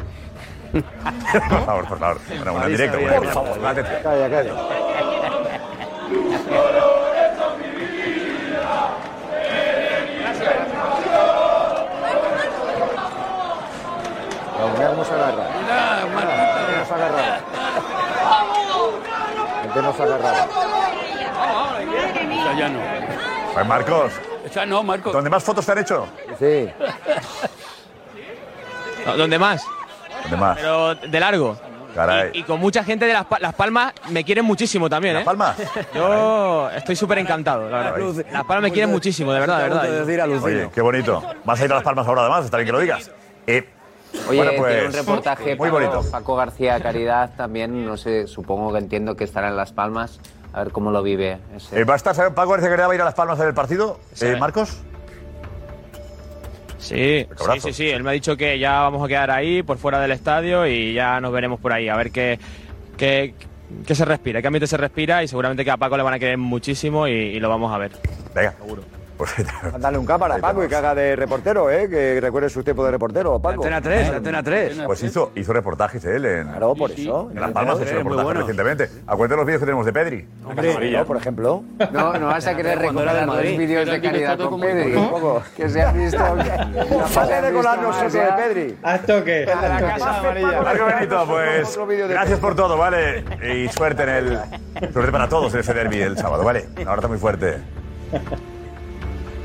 por 0.73 1.65
favor, 1.65 1.87
por 1.87 1.99
favor. 1.99 2.17
Una, 2.41 2.51
una 2.51 2.65
en 2.65 2.71
directo. 2.71 2.97
una- 2.99 3.15
por 3.15 3.27
favor. 3.27 3.59
Calla, 4.03 4.29
calla. 4.29 4.53
No, 14.59 14.69
mira 14.77 14.89
cómo 14.89 15.03
se 16.97 17.03
agarra. 17.03 17.39
Mira 19.61 19.73
cómo 19.73 19.93
se 19.93 20.03
agarra. 20.03 20.31
Mira 20.33 20.53
cómo 20.53 20.73
se 21.13 21.93
agarra. 21.93 22.33
Esa 22.33 22.53
ya 22.57 22.69
no. 22.69 22.79
Pues 23.53 23.65
Marcos. 23.67 24.13
Esa 24.45 24.65
no, 24.65 24.83
Marcos. 24.83 25.13
¿Dónde 25.13 25.29
más 25.29 25.43
fotos 25.43 25.65
te 25.65 25.71
han 25.71 25.77
hecho? 25.79 26.07
Sí. 26.39 26.69
¿Dónde 29.17 29.39
más? 29.39 29.63
¿Dónde 30.23 30.37
más? 30.37 30.57
Pero 30.57 30.95
de 30.95 31.19
largo. 31.19 31.57
Caray. 31.93 32.31
Y 32.33 32.41
con 32.43 32.59
mucha 32.59 32.83
gente 32.83 33.05
de 33.05 33.13
Las, 33.13 33.27
Las 33.39 33.53
Palmas 33.53 33.93
me 34.09 34.23
quieren 34.23 34.43
muchísimo 34.45 34.89
también, 34.89 35.15
¿eh? 35.15 35.19
¿Las 35.19 35.25
Palmas? 35.25 35.55
Yo 35.93 36.67
estoy 36.71 36.95
súper 36.95 37.19
encantado, 37.19 37.69
la 37.69 37.91
verdad. 37.91 38.25
Las 38.31 38.43
Palmas 38.45 38.63
me 38.63 38.71
quieren 38.71 38.89
muchísimo, 38.89 39.31
de 39.31 39.39
verdad, 39.39 39.57
de 39.59 39.69
verdad. 39.69 40.29
Oye, 40.43 40.69
qué 40.73 40.81
bonito. 40.81 41.23
Vas 41.45 41.61
a 41.61 41.65
ir 41.65 41.71
a 41.71 41.75
Las 41.75 41.83
Palmas 41.83 42.07
ahora 42.07 42.21
además, 42.21 42.45
está 42.45 42.57
bien 42.57 42.65
que 42.65 42.71
lo 42.71 42.79
digas. 42.79 43.11
Eh, 43.45 43.69
Oye, 44.29 44.37
bueno, 44.37 44.51
tiene 44.51 44.59
pues, 44.61 44.85
un 44.85 44.93
reportaje 44.93 45.55
muy 45.55 45.69
Paco, 45.69 45.71
bonito. 45.81 46.11
Paco 46.11 46.35
García 46.35 46.79
Caridad 46.79 47.31
también, 47.35 47.85
no 47.85 47.97
sé, 47.97 48.27
supongo 48.27 48.71
que 48.71 48.79
entiendo 48.79 49.15
que 49.15 49.23
estará 49.23 49.49
en 49.49 49.57
Las 49.57 49.73
Palmas, 49.73 50.19
a 50.53 50.63
ver 50.63 50.71
cómo 50.71 50.91
lo 50.91 51.01
vive. 51.03 51.39
ese- 51.55 51.79
Eh, 51.81 51.83
¿Va 51.83 51.93
a 51.93 51.97
estar 51.97 52.15
¿sabe 52.15 52.31
Paco 52.31 52.51
García 52.51 52.69
Caridad 52.69 52.87
va 52.87 52.91
a 52.91 52.95
ir 52.95 53.01
a 53.01 53.05
Las 53.05 53.15
Palmas 53.15 53.39
en 53.39 53.47
el 53.47 53.53
partido? 53.53 53.99
Sí. 54.13 54.27
Eh, 54.27 54.35
¿Marcos? 54.37 54.81
Sí, 56.77 57.25
sí, 57.61 57.73
sí. 57.73 57.89
Él 57.89 58.03
me 58.03 58.09
ha 58.09 58.13
dicho 58.13 58.35
que 58.35 58.59
ya 58.59 58.81
vamos 58.81 59.03
a 59.03 59.07
quedar 59.07 59.31
ahí, 59.31 59.63
por 59.63 59.77
fuera 59.77 59.99
del 60.01 60.11
estadio, 60.11 60.67
y 60.67 60.93
ya 60.93 61.21
nos 61.21 61.31
veremos 61.31 61.59
por 61.59 61.71
ahí, 61.71 61.87
a 61.87 61.95
ver 61.95 62.11
qué, 62.11 62.39
qué, 62.97 63.33
qué 63.87 63.95
se 63.95 64.03
respira, 64.03 64.41
qué 64.41 64.47
ambiente 64.47 64.67
se 64.67 64.75
respira, 64.77 65.23
y 65.23 65.27
seguramente 65.29 65.63
que 65.63 65.71
a 65.71 65.77
Paco 65.77 65.95
le 65.95 66.03
van 66.03 66.13
a 66.13 66.19
querer 66.19 66.37
muchísimo 66.37 67.07
y, 67.07 67.11
y 67.11 67.39
lo 67.39 67.47
vamos 67.49 67.73
a 67.73 67.77
ver. 67.77 67.93
Venga. 68.35 68.51
Seguro. 68.51 68.83
Pues, 69.23 69.71
Mándale 69.71 69.97
un 69.97 70.05
cámara 70.05 70.35
a 70.35 70.37
Paco 70.39 70.63
y 70.65 70.67
que 70.67 70.75
haga 70.75 70.93
de 70.93 71.15
reportero, 71.15 71.71
¿eh? 71.71 71.87
Que 71.89 72.19
recuerde 72.19 72.49
su 72.49 72.61
tiempo 72.61 72.83
de 72.83 72.91
reportero, 72.91 73.39
Paco. 73.39 73.63
Antena 73.63 73.81
3, 73.81 74.09
Antena 74.09 74.43
3. 74.43 74.81
Pues 74.85 75.01
hizo, 75.03 75.31
hizo 75.35 75.53
reportajes 75.53 76.03
él 76.03 76.25
en, 76.25 76.47
Claro, 76.49 76.75
por 76.75 76.91
eso. 76.91 77.29
en 77.31 77.39
Las 77.39 77.51
Palmas, 77.51 77.75
hizo 77.75 77.85
muy 77.85 77.93
reportajes 77.93 78.23
bueno. 78.25 78.39
recientemente. 78.41 78.89
Acuérdate 79.07 79.37
los 79.37 79.45
vídeos 79.45 79.59
que 79.61 79.65
tenemos 79.65 79.85
de 79.85 79.93
Pedri. 79.93 80.27
¿no? 80.43 81.05
Por 81.05 81.17
ejemplo. 81.17 81.63
No, 81.91 82.13
no 82.19 82.27
vas 82.27 82.45
a 82.47 82.55
querer 82.55 82.79
recuperar 82.79 83.25
los 83.25 83.41
vídeos 83.41 83.89
de 83.89 84.27
foto 84.27 84.49
con 84.49 84.59
Pedri. 84.59 84.95
Que 85.55 85.69
se 85.69 85.81
han 85.81 85.97
visto. 85.97 86.17
Pasa 87.13 87.41
de 87.41 87.53
colar 87.53 87.81
nosotros 87.81 88.13
de 88.13 88.33
Pedri. 88.37 88.77
¿A 88.83 88.95
esto 88.95 89.23
qué? 89.23 89.45
A 89.45 89.69
la 89.69 89.79
casa 89.79 90.19
amarilla. 90.19 90.61
Marco 90.61 90.85
Benito, 90.85 91.25
pues 91.27 91.79
gracias 92.09 92.39
por 92.39 92.55
todo, 92.55 92.77
¿vale? 92.77 93.23
Y 93.55 93.69
suerte 93.69 94.03
en 94.03 94.09
el. 94.09 94.39
Suerte 94.91 95.11
para 95.11 95.29
todos 95.29 95.53
en 95.53 95.61
ese 95.61 95.73
derby 95.73 96.01
el 96.01 96.17
sábado, 96.17 96.43
¿vale? 96.43 96.65
Un 96.77 96.87
abrazo 96.87 97.07
muy 97.07 97.17
fuerte. 97.17 97.57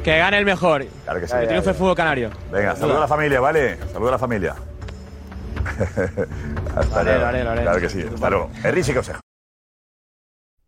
Que 0.09 0.17
gane 0.17 0.39
el 0.39 0.47
mejor. 0.47 0.87
Claro 1.05 1.21
que 1.21 1.29
sí. 1.29 1.35
Que 1.39 1.47
triunfe 1.49 1.69
el 1.69 1.77
fútbol 1.77 1.95
canario. 1.95 2.31
Venga, 2.51 2.75
saluda 2.75 2.97
a 2.97 3.01
la 3.01 3.09
familia, 3.09 3.41
¿vale? 3.41 3.77
Saluda 3.93 4.09
a 4.09 4.13
la 4.13 4.19
familia. 4.19 4.55
Hasta 6.75 6.95
Vale, 6.95 7.11
luego. 7.11 7.25
vale, 7.25 7.45
vale. 7.45 7.63
Claro 7.63 7.81
que 7.81 7.89
sí. 7.91 8.03
Hasta 8.15 8.31
luego. 8.31 8.51
Enrique 8.65 8.85
sí 8.85 8.93
que. 8.95 9.03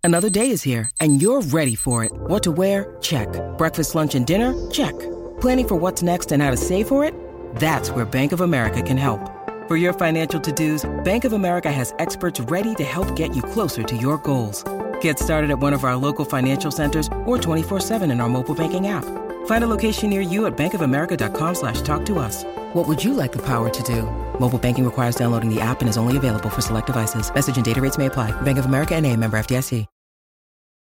Another 0.04 0.28
day 0.28 0.50
is 0.50 0.62
here, 0.62 0.90
and 1.00 1.22
you're 1.22 1.40
ready 1.40 1.74
for 1.74 2.04
it. 2.04 2.12
What 2.28 2.42
to 2.42 2.52
wear? 2.52 2.98
Check. 3.00 3.28
Breakfast, 3.56 3.94
lunch, 3.94 4.14
and 4.14 4.26
dinner? 4.26 4.52
Check. 4.70 4.92
Planning 5.40 5.66
for 5.68 5.76
what's 5.76 6.02
next 6.02 6.32
and 6.32 6.42
how 6.42 6.50
to 6.50 6.58
save 6.58 6.86
for 6.86 7.02
it? 7.02 7.14
That's 7.54 7.90
where 7.92 8.04
Bank 8.04 8.32
of 8.32 8.42
America 8.42 8.82
can 8.82 8.98
help. 8.98 9.20
For 9.68 9.78
your 9.78 9.94
financial 9.94 10.38
to 10.40 10.52
dos, 10.52 10.84
Bank 11.02 11.24
of 11.24 11.32
America 11.32 11.72
has 11.72 11.94
experts 11.98 12.40
ready 12.50 12.74
to 12.74 12.84
help 12.84 13.16
get 13.16 13.34
you 13.34 13.40
closer 13.40 13.82
to 13.84 13.96
your 13.96 14.18
goals. 14.18 14.64
Get 15.00 15.18
started 15.18 15.50
at 15.50 15.60
one 15.60 15.72
of 15.72 15.82
our 15.84 15.96
local 15.96 16.26
financial 16.26 16.70
centers 16.70 17.08
or 17.24 17.38
24-7 17.38 18.10
in 18.12 18.20
our 18.20 18.28
mobile 18.28 18.54
banking 18.54 18.86
app. 18.88 19.06
Find 19.46 19.62
a 19.62 19.68
location 19.68 20.10
near 20.10 20.22
you 20.22 20.46
at 20.46 20.56
bankofamerica.com 20.56 21.54
slash 21.54 21.82
talk 21.82 22.04
to 22.06 22.18
us. 22.18 22.44
What 22.72 22.88
would 22.88 23.04
you 23.04 23.14
like 23.14 23.32
the 23.32 23.42
power 23.42 23.68
to 23.68 23.82
do? 23.82 24.02
Mobile 24.40 24.58
banking 24.58 24.84
requires 24.84 25.16
downloading 25.16 25.54
the 25.54 25.60
app 25.60 25.80
and 25.82 25.90
is 25.90 25.98
only 25.98 26.16
available 26.16 26.48
for 26.48 26.62
select 26.62 26.86
devices. 26.86 27.32
Message 27.32 27.56
and 27.56 27.64
data 27.64 27.80
rates 27.80 27.98
may 27.98 28.06
apply. 28.06 28.32
Bank 28.42 28.58
of 28.58 28.66
America 28.66 28.96
and 28.96 29.06
a 29.06 29.16
member 29.16 29.38
FDIC. 29.38 29.86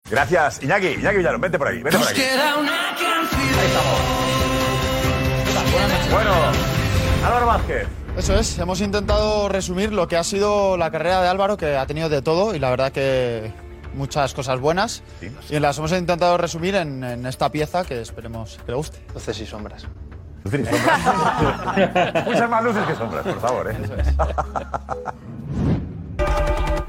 Gracias, 0.10 0.60
Iñaki. 0.62 0.96
Iñaki 0.96 1.18
Villalón, 1.18 1.42
vente 1.42 1.58
por 1.58 1.68
aquí. 1.68 1.84
Vente 1.84 1.98
por 1.98 2.08
aquí. 2.08 2.22
Bueno, 6.12 6.32
Álvaro 7.26 7.46
Vázquez. 7.46 7.88
Eso 8.18 8.34
es, 8.36 8.58
hemos 8.58 8.80
intentado 8.82 9.50
resumir 9.50 9.92
lo 9.92 10.08
que 10.08 10.16
ha 10.16 10.24
sido 10.24 10.78
la 10.78 10.90
carrera 10.92 11.22
de 11.22 11.28
Álvaro, 11.28 11.58
que 11.58 11.76
ha 11.76 11.86
tenido 11.86 12.08
de 12.10 12.22
todo 12.22 12.56
y 12.56 12.60
la 12.60 12.70
verdad 12.70 12.92
que 12.92 13.52
muchas 13.98 14.34
cosas 14.34 14.60
buenas. 14.60 15.04
Y 15.50 15.60
las 15.60 15.78
hemos 15.78 15.92
intentado 15.92 16.38
resumir 16.38 16.76
en, 16.76 17.04
en 17.04 17.26
esta 17.26 17.50
pieza 17.52 17.84
que 17.84 18.02
esperemos 18.02 18.58
que 18.66 18.72
le 18.72 18.78
guste. 18.78 19.00
Luces 19.14 19.40
y 19.42 19.46
sombras. 19.46 19.86
Luces 20.46 20.62
y 20.62 20.66
sombras. 20.66 22.26
Muchas 22.26 22.50
más 22.50 22.64
luces 22.64 22.86
que 22.86 22.96
sombras, 22.96 23.24
por 23.24 23.40
favor, 23.42 23.72
¿eh? 23.72 23.78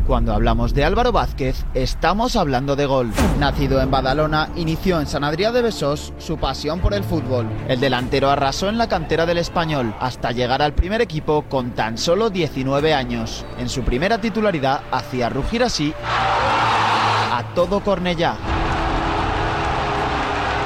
Cuando 0.09 0.32
hablamos 0.32 0.72
de 0.72 0.86
Álvaro 0.86 1.12
Vázquez, 1.12 1.66
estamos 1.74 2.35
hablando 2.35 2.76
de 2.76 2.86
gol. 2.86 3.12
Nacido 3.39 3.82
en 3.82 3.90
Badalona, 3.90 4.48
inició 4.56 4.98
en 5.02 5.06
San 5.06 5.22
Adrià 5.22 5.52
de 5.52 5.60
Besós 5.60 6.14
su 6.16 6.39
pasión 6.39 6.80
por 6.80 6.94
el 6.94 7.05
fútbol. 7.05 7.47
El 7.68 7.78
delantero 7.78 8.30
arrasó 8.30 8.70
en 8.70 8.78
la 8.78 8.89
cantera 8.89 9.26
del 9.26 9.36
español 9.36 9.94
hasta 10.01 10.32
llegar 10.32 10.62
al 10.62 10.72
primer 10.72 11.02
equipo 11.02 11.43
con 11.43 11.72
tan 11.72 11.98
solo 11.98 12.30
19 12.30 12.94
años. 12.94 13.44
En 13.59 13.68
su 13.68 13.82
primera 13.82 14.18
titularidad 14.18 14.80
hacía 14.90 15.28
rugir 15.28 15.62
así 15.62 15.93
a 16.02 17.44
todo 17.55 17.80
Cornellá. 17.80 18.35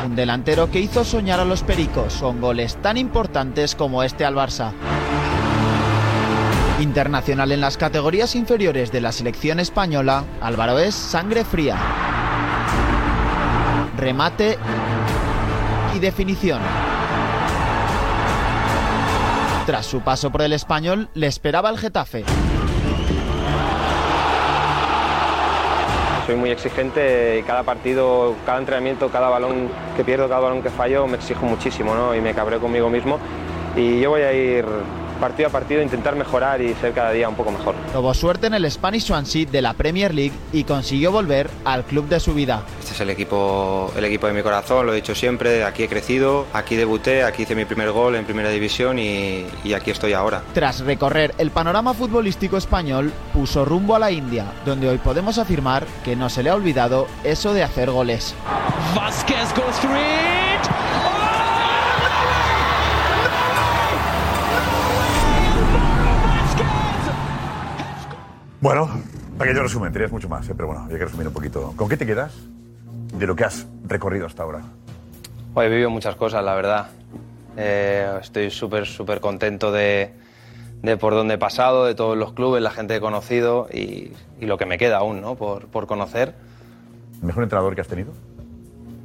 Un 0.06 0.14
delantero 0.14 0.70
que 0.70 0.78
hizo 0.78 1.02
soñar 1.02 1.40
a 1.40 1.44
los 1.44 1.64
pericos 1.64 2.14
con 2.20 2.40
goles 2.40 2.77
tan 2.77 2.97
importantes 2.97 3.74
como 3.74 4.05
este 4.05 4.24
al 4.24 4.36
Barça. 4.36 4.70
Internacional 6.82 7.52
en 7.52 7.60
las 7.60 7.76
categorías 7.76 8.34
inferiores 8.34 8.90
de 8.90 9.00
la 9.00 9.12
selección 9.12 9.60
española, 9.60 10.24
Álvaro 10.40 10.80
es 10.80 10.96
sangre 10.96 11.44
fría. 11.44 11.76
Remate 13.96 14.59
y 15.94 16.00
definición. 16.00 16.60
Tras 19.64 19.86
su 19.86 20.00
paso 20.00 20.32
por 20.32 20.42
el 20.42 20.52
español, 20.52 21.09
le 21.14 21.28
esperaba 21.28 21.70
el 21.70 21.78
Getafe. 21.78 22.24
Soy 26.26 26.34
muy 26.34 26.50
exigente 26.50 27.38
y 27.38 27.42
cada 27.44 27.62
partido, 27.62 28.34
cada 28.44 28.59
entrenamiento, 28.59 29.09
cada 29.09 29.28
balón 29.28 29.68
que 29.96 30.02
pierdo, 30.02 30.28
cada 30.28 30.40
balón 30.40 30.62
que 30.62 30.70
fallo, 30.70 31.06
me 31.06 31.16
exijo 31.16 31.46
muchísimo 31.46 31.94
¿no? 31.94 32.12
y 32.12 32.20
me 32.20 32.34
cabreo 32.34 32.59
conmigo 32.59 32.90
mismo. 32.90 33.20
Y 33.76 34.00
yo 34.00 34.10
voy 34.10 34.22
a 34.22 34.32
ir 34.32 34.66
partido 35.23 35.49
a 35.49 35.53
partido 35.53 35.81
intentar 35.81 36.16
mejorar 36.16 36.61
y 36.61 36.74
ser 36.74 36.93
cada 36.93 37.12
día 37.12 37.28
un 37.28 37.36
poco 37.36 37.53
mejor. 37.53 37.77
Tuvo 37.93 38.12
suerte 38.12 38.49
en 38.49 38.55
el 38.55 38.69
Spanish 38.69 39.05
Swansea 39.05 39.47
de 39.47 39.62
la 39.62 39.73
Premier 39.73 40.12
League 40.12 40.32
y 40.53 40.65
consiguió 40.65 41.12
volver 41.12 41.49
al 41.65 41.85
club 41.85 42.09
de 42.09 42.19
su 42.19 42.35
vida. 42.35 42.65
Este 42.81 42.93
es 42.93 43.01
el 43.01 43.11
equipo, 43.11 43.93
el 43.97 44.05
equipo 44.05 44.27
de 44.27 44.32
mi 44.32 44.43
corazón, 44.43 44.85
lo 44.85 44.93
he 44.93 44.97
dicho 44.97 45.15
siempre, 45.15 45.62
aquí 45.62 45.85
he 45.85 45.89
crecido, 45.89 46.47
aquí 46.53 46.74
debuté, 46.74 47.23
aquí 47.23 47.44
hice 47.44 47.55
mi 47.55 47.65
primer 47.65 47.93
gol 47.93 48.16
en 48.16 48.24
primera 48.24 48.49
división 48.49 48.99
y, 48.99 49.47
y 49.62 49.74
aquí 49.74 49.93
estoy 49.93 50.12
ahora. 50.12 50.43
Tras 50.55 50.81
recorrer 50.81 51.36
el 51.39 51.53
panorama 51.53 51.94
futbolístico 51.94 52.57
español, 52.57 53.12
puso 53.32 53.65
rumbo 53.65 53.94
a 53.94 54.01
la 54.01 54.11
India, 54.11 54.47
donde 54.66 54.89
hoy 54.89 54.99
podemos 54.99 55.39
afirmar 55.39 55.86
que 56.05 56.16
no 56.16 56.28
se 56.31 56.43
le 56.43 56.51
ha 56.51 56.57
olvidado 56.57 57.07
eso 57.23 57.55
de 57.55 57.62
hacer 57.62 57.93
goles. 57.93 58.35
Vasquez 58.97 59.55
goes 59.55 59.78
for 59.78 60.41
Bueno, 68.62 68.89
Pequeño 69.36 69.60
resumen, 69.60 69.93
tenías 69.93 70.12
mucho 70.12 70.28
más, 70.28 70.48
¿eh? 70.48 70.52
pero 70.55 70.68
bueno, 70.68 70.84
había 70.84 70.98
que 70.98 71.05
resumir 71.06 71.26
un 71.26 71.32
poquito. 71.32 71.72
¿Con 71.74 71.89
qué 71.89 71.97
te 71.97 72.06
quedas 72.06 72.32
de 73.12 73.26
lo 73.26 73.34
que 73.34 73.43
has 73.43 73.66
recorrido 73.89 74.24
hasta 74.24 74.44
ahora? 74.44 74.62
Hoy 75.55 75.66
he 75.66 75.68
vivido 75.68 75.90
muchas 75.90 76.14
cosas, 76.14 76.44
la 76.44 76.55
verdad. 76.55 76.86
Eh, 77.56 78.09
estoy 78.22 78.52
súper, 78.52 78.86
súper 78.86 79.20
contento 79.20 79.72
de, 79.72 80.12
de 80.80 80.97
por 80.97 81.12
dónde 81.14 81.34
he 81.34 81.39
pasado, 81.39 81.86
de 81.86 81.97
todos 81.97 82.16
los 82.16 82.34
clubes, 82.34 82.62
la 82.62 82.70
gente 82.70 82.94
que 82.94 82.98
he 82.98 83.01
conocido 83.01 83.66
y, 83.72 84.12
y 84.40 84.47
lo 84.47 84.56
que 84.59 84.66
me 84.66 84.78
queda 84.78 84.98
aún, 84.98 85.20
¿no? 85.20 85.34
Por, 85.34 85.66
por 85.66 85.89
conocer. 85.89 86.36
¿El 87.20 87.26
mejor 87.26 87.43
entrenador 87.43 87.74
que 87.74 87.80
has 87.80 87.89
tenido? 87.89 88.12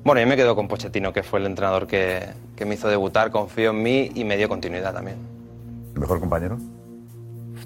Bueno, 0.03 0.21
yo 0.21 0.27
me 0.27 0.35
quedo 0.35 0.55
con 0.55 0.67
Pochettino, 0.67 1.11
que 1.11 1.23
fue 1.23 1.39
el 1.39 1.47
entrenador 1.47 1.87
que, 1.87 2.27
que 2.55 2.65
me 2.65 2.75
hizo 2.75 2.89
debutar, 2.89 3.31
confió 3.31 3.71
en 3.71 3.81
mí 3.81 4.11
y 4.13 4.23
me 4.23 4.37
dio 4.37 4.47
continuidad 4.47 4.93
también. 4.93 5.17
¿El 5.95 5.99
mejor 6.01 6.19
compañero? 6.19 6.59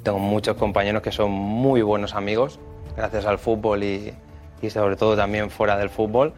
Tengo 0.04 0.20
muchos 0.20 0.58
compañeros 0.58 1.02
que 1.02 1.12
son 1.12 1.30
muy 1.32 1.82
buenos 1.84 2.16
amigos, 2.16 2.60
gracias 2.96 3.26
al 3.26 3.38
fútbol 3.38 3.84
y, 3.84 4.14
y 4.62 4.70
sobre 4.70 4.96
todo 4.96 5.16
también 5.16 5.50
fuera 5.52 5.78
del 5.78 5.90
fútbol. 5.90 6.34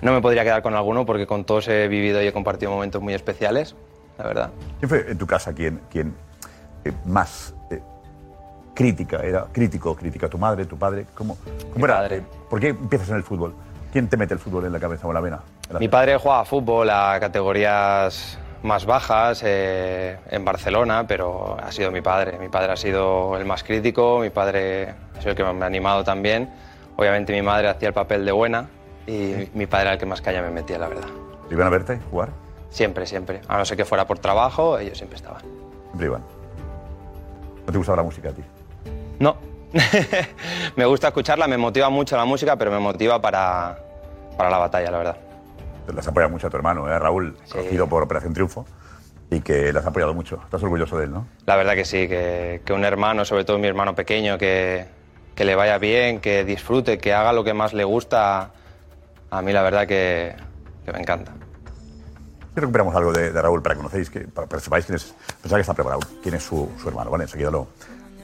No 0.00 0.12
me 0.12 0.20
podría 0.20 0.44
quedar 0.44 0.62
con 0.62 0.74
alguno 0.74 1.04
porque 1.04 1.26
con 1.26 1.44
todos 1.44 1.68
he 1.68 1.88
vivido 1.88 2.22
y 2.22 2.26
he 2.26 2.32
compartido 2.32 2.70
momentos 2.70 3.02
muy 3.02 3.14
especiales, 3.14 3.74
la 4.18 4.26
verdad. 4.26 4.50
¿Quién 4.78 4.88
fue 4.88 5.10
en 5.10 5.18
tu 5.18 5.26
casa 5.26 5.52
quien, 5.52 5.80
quien 5.90 6.14
eh, 6.84 6.92
más 7.04 7.54
eh, 7.70 7.80
crítica 8.74 9.18
era? 9.18 9.46
¿Crítico? 9.52 9.94
¿Crítica 9.96 10.28
tu 10.28 10.38
madre, 10.38 10.64
tu 10.64 10.76
padre? 10.76 11.06
¿Cómo, 11.14 11.36
cómo 11.72 11.84
era? 11.84 12.06
Eh, 12.06 12.22
¿Por 12.48 12.60
qué 12.60 12.68
empiezas 12.68 13.08
en 13.10 13.16
el 13.16 13.22
fútbol? 13.24 13.54
¿Quién 13.92 14.08
te 14.08 14.16
mete 14.16 14.34
el 14.34 14.40
fútbol 14.40 14.64
en 14.66 14.72
la 14.72 14.80
cabeza 14.80 15.06
o 15.06 15.10
en 15.10 15.14
la 15.14 15.20
vena? 15.20 15.40
En 15.68 15.74
la 15.74 15.78
Mi 15.80 15.88
padre 15.88 16.16
jugaba 16.16 16.44
fútbol 16.44 16.90
a 16.90 17.18
categorías 17.20 18.38
más 18.62 18.86
bajas 18.86 19.42
eh, 19.44 20.18
en 20.30 20.44
Barcelona, 20.44 21.04
pero 21.06 21.56
ha 21.60 21.72
sido 21.72 21.90
mi 21.90 22.00
padre. 22.00 22.38
Mi 22.38 22.48
padre 22.48 22.72
ha 22.72 22.76
sido 22.76 23.36
el 23.36 23.44
más 23.44 23.62
crítico, 23.64 24.20
mi 24.20 24.30
padre 24.30 24.94
ha 25.16 25.18
sido 25.18 25.30
el 25.30 25.36
que 25.36 25.44
me 25.44 25.64
ha 25.64 25.66
animado 25.66 26.04
también. 26.04 26.50
Obviamente 26.96 27.32
mi 27.32 27.42
madre 27.42 27.68
hacía 27.68 27.88
el 27.88 27.94
papel 27.94 28.24
de 28.24 28.32
buena 28.32 28.68
y 29.06 29.48
mi 29.54 29.66
padre 29.66 29.84
era 29.84 29.92
el 29.94 29.98
que 29.98 30.06
más 30.06 30.20
caña 30.20 30.42
me 30.42 30.50
metía, 30.50 30.78
la 30.78 30.88
verdad. 30.88 31.08
¿Iban 31.50 31.66
a 31.66 31.70
verte 31.70 31.98
jugar? 32.10 32.30
Siempre, 32.70 33.06
siempre. 33.06 33.40
A 33.48 33.58
no 33.58 33.64
ser 33.64 33.76
que 33.76 33.84
fuera 33.84 34.06
por 34.06 34.18
trabajo, 34.18 34.78
ellos 34.78 34.96
siempre 34.96 35.16
estaban. 35.16 35.42
Siempre 35.88 36.06
iban. 36.06 36.22
¿No 37.66 37.72
te 37.72 37.78
gustaba 37.78 37.96
la 37.96 38.02
música 38.02 38.30
a 38.30 38.32
ti? 38.32 38.42
No. 39.18 39.36
me 40.76 40.84
gusta 40.84 41.08
escucharla, 41.08 41.46
me 41.48 41.56
motiva 41.58 41.88
mucho 41.90 42.16
la 42.16 42.24
música, 42.24 42.56
pero 42.56 42.70
me 42.70 42.78
motiva 42.78 43.20
para, 43.20 43.78
para 44.36 44.50
la 44.50 44.58
batalla, 44.58 44.90
la 44.90 44.98
verdad. 44.98 45.31
Las 45.94 46.06
apoya 46.06 46.28
mucho 46.28 46.46
a 46.46 46.50
tu 46.50 46.56
hermano, 46.56 46.88
¿eh? 46.88 46.98
Raúl, 46.98 47.36
conocido 47.50 47.88
por 47.88 48.02
Operación 48.02 48.32
Triunfo, 48.32 48.66
y 49.30 49.40
que 49.40 49.72
las 49.72 49.84
ha 49.84 49.88
apoyado 49.88 50.14
mucho. 50.14 50.40
Estás 50.44 50.62
orgulloso 50.62 50.98
de 50.98 51.04
él, 51.04 51.12
¿no? 51.12 51.26
La 51.46 51.56
verdad 51.56 51.74
que 51.74 51.84
sí, 51.84 52.08
que, 52.08 52.62
que 52.64 52.72
un 52.72 52.84
hermano, 52.84 53.24
sobre 53.24 53.44
todo 53.44 53.58
mi 53.58 53.66
hermano 53.66 53.94
pequeño, 53.94 54.38
que, 54.38 54.86
que 55.34 55.44
le 55.44 55.54
vaya 55.54 55.78
bien, 55.78 56.20
que 56.20 56.44
disfrute, 56.44 56.98
que 56.98 57.12
haga 57.12 57.32
lo 57.32 57.42
que 57.44 57.54
más 57.54 57.72
le 57.72 57.84
gusta, 57.84 58.50
a 59.30 59.42
mí 59.42 59.52
la 59.52 59.62
verdad 59.62 59.86
que, 59.86 60.34
que 60.84 60.92
me 60.92 61.00
encanta. 61.00 61.32
Y 62.54 62.60
recuperamos 62.60 62.94
algo 62.94 63.12
de, 63.12 63.32
de 63.32 63.42
Raúl 63.42 63.62
para 63.62 63.74
que 63.74 63.78
conocéis, 63.78 64.10
que, 64.10 64.20
para, 64.20 64.46
que 64.46 64.60
sepáis 64.60 64.84
quién 64.84 64.96
es, 64.96 65.14
que 65.42 65.60
está 65.60 65.72
preparado, 65.72 66.00
quién 66.22 66.34
es 66.34 66.42
su, 66.42 66.70
su 66.80 66.88
hermano, 66.88 67.10
¿vale? 67.10 67.24
Enseguida 67.24 67.50
lo, 67.50 67.68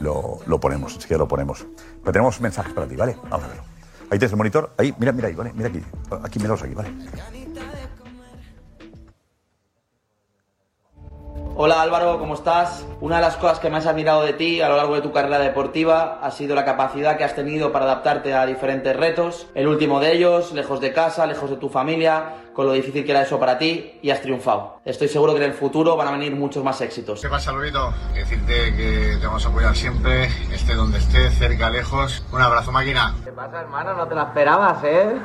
lo, 0.00 0.40
lo 0.46 0.60
ponemos, 0.60 0.94
enseguida 0.94 1.16
lo 1.18 1.26
ponemos. 1.26 1.66
Pero 2.02 2.12
tenemos 2.12 2.40
mensajes 2.40 2.74
para 2.74 2.86
ti, 2.86 2.94
¿vale? 2.94 3.16
Vamos 3.30 3.46
a 3.46 3.48
verlo. 3.48 3.62
Ahí 4.10 4.18
tienes 4.18 4.32
el 4.32 4.38
monitor, 4.38 4.72
ahí, 4.76 4.94
mira, 4.98 5.12
mira 5.12 5.28
ahí, 5.28 5.34
¿vale? 5.34 5.52
Mira 5.54 5.68
aquí, 5.68 5.82
aquí, 6.22 6.38
míralos 6.38 6.62
aquí, 6.62 6.74
¿vale? 6.74 6.90
Hola 11.60 11.82
Álvaro, 11.82 12.20
¿cómo 12.20 12.34
estás? 12.34 12.86
Una 13.00 13.16
de 13.16 13.22
las 13.22 13.34
cosas 13.34 13.58
que 13.58 13.68
más 13.68 13.84
he 13.84 13.88
admirado 13.88 14.22
de 14.22 14.32
ti 14.32 14.60
a 14.60 14.68
lo 14.68 14.76
largo 14.76 14.94
de 14.94 15.00
tu 15.00 15.10
carrera 15.10 15.40
deportiva 15.40 16.20
ha 16.22 16.30
sido 16.30 16.54
la 16.54 16.64
capacidad 16.64 17.18
que 17.18 17.24
has 17.24 17.34
tenido 17.34 17.72
para 17.72 17.84
adaptarte 17.84 18.32
a 18.32 18.46
diferentes 18.46 18.94
retos. 18.94 19.48
El 19.56 19.66
último 19.66 19.98
de 19.98 20.12
ellos, 20.12 20.52
lejos 20.52 20.80
de 20.80 20.92
casa, 20.92 21.26
lejos 21.26 21.50
de 21.50 21.56
tu 21.56 21.68
familia, 21.68 22.26
con 22.54 22.66
lo 22.66 22.74
difícil 22.74 23.04
que 23.04 23.10
era 23.10 23.22
eso 23.22 23.40
para 23.40 23.58
ti 23.58 23.98
y 24.00 24.10
has 24.10 24.22
triunfado. 24.22 24.78
Estoy 24.84 25.08
seguro 25.08 25.32
que 25.34 25.38
en 25.38 25.50
el 25.50 25.52
futuro 25.52 25.96
van 25.96 26.06
a 26.06 26.12
venir 26.12 26.32
muchos 26.32 26.62
más 26.62 26.80
éxitos. 26.80 27.20
¿Qué 27.20 27.28
pasa, 27.28 27.50
Lobito? 27.50 27.92
Decirte 28.14 28.76
que 28.76 29.16
te 29.20 29.26
vamos 29.26 29.44
a 29.44 29.48
apoyar 29.48 29.74
siempre, 29.74 30.26
esté 30.52 30.76
donde 30.76 30.98
esté, 30.98 31.28
cerca, 31.30 31.70
lejos. 31.70 32.24
Un 32.30 32.40
abrazo, 32.40 32.70
máquina. 32.70 33.16
¿Qué 33.24 33.32
pasa, 33.32 33.62
hermano? 33.62 33.94
No 33.94 34.06
te 34.06 34.14
la 34.14 34.22
esperabas, 34.22 34.84
¿eh? 34.84 35.16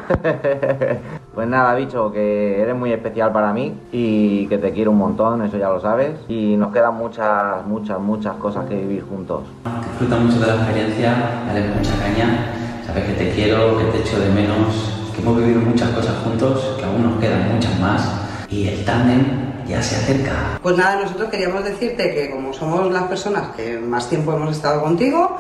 pues 1.34 1.47
nada, 1.47 1.73
bicho, 1.76 2.11
que 2.11 2.61
eres 2.61 2.76
muy 2.76 2.93
especial 2.93 3.31
para 3.31 3.53
mí 3.53 3.73
y 3.91 4.45
que 4.47 4.60
te 4.60 4.72
quiero 4.72 4.91
un 4.91 4.97
montón, 4.97 5.41
eso 5.41 5.57
ya 5.57 5.69
lo 5.69 5.81
sabes. 5.81 6.11
Y 6.27 6.55
nos 6.57 6.72
quedan 6.72 6.95
muchas, 6.95 7.65
muchas, 7.65 7.99
muchas 7.99 8.35
cosas 8.35 8.68
que 8.69 8.76
vivir 8.76 9.03
juntos. 9.03 9.41
Disfruta 9.89 10.18
mucho 10.18 10.39
de 10.39 10.47
la 10.47 10.55
experiencia, 10.55 11.41
dale 11.47 11.68
mucha 11.76 11.97
caña, 11.97 12.53
sabes 12.85 13.05
que 13.05 13.14
te 13.14 13.31
quiero, 13.31 13.77
que 13.80 13.85
te 13.85 13.99
echo 13.99 14.19
de 14.19 14.30
menos, 14.30 15.10
que 15.15 15.22
hemos 15.22 15.38
vivido 15.38 15.61
muchas 15.61 15.89
cosas 15.89 16.15
juntos, 16.23 16.76
que 16.77 16.85
aún 16.85 17.03
nos 17.03 17.19
quedan 17.19 17.51
muchas 17.53 17.80
más 17.80 18.11
y 18.49 18.68
el 18.68 18.85
tándem 18.85 19.26
ya 19.68 19.81
se 19.81 19.95
acerca. 19.95 20.60
Pues 20.61 20.77
nada, 20.77 21.01
nosotros 21.01 21.30
queríamos 21.30 21.64
decirte 21.64 22.14
que 22.14 22.30
como 22.30 22.53
somos 22.53 22.91
las 22.91 23.03
personas 23.03 23.55
que 23.55 23.80
más 23.80 24.07
tiempo 24.07 24.34
hemos 24.34 24.55
estado 24.55 24.84
contigo, 24.84 25.38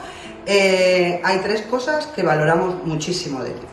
eh, 0.47 1.21
hay 1.23 1.37
tres 1.39 1.61
cosas 1.63 2.07
que 2.07 2.23
valoramos 2.23 2.83
muchísimo 2.83 3.43
de 3.43 3.51
ti. 3.51 3.67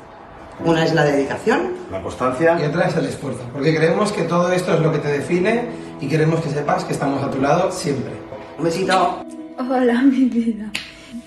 Una 0.64 0.84
es 0.84 0.94
la 0.94 1.04
dedicación, 1.04 1.72
La 1.90 2.02
constancia. 2.02 2.58
Y 2.60 2.66
otra 2.66 2.88
es 2.88 2.96
el 2.96 3.06
esfuerzo, 3.06 3.42
porque 3.52 3.74
creemos 3.74 4.12
que 4.12 4.22
todo 4.22 4.52
esto 4.52 4.74
es 4.74 4.80
lo 4.80 4.92
que 4.92 4.98
te 4.98 5.08
define 5.08 5.68
y 6.00 6.06
queremos 6.06 6.40
que 6.40 6.50
sepas 6.50 6.84
que 6.84 6.92
estamos 6.92 7.22
a 7.22 7.30
tu 7.30 7.40
lado 7.40 7.72
siempre. 7.72 8.12
Un 8.58 8.64
besito. 8.64 9.24
Hola, 9.58 10.02
mi 10.04 10.26
vida. 10.26 10.70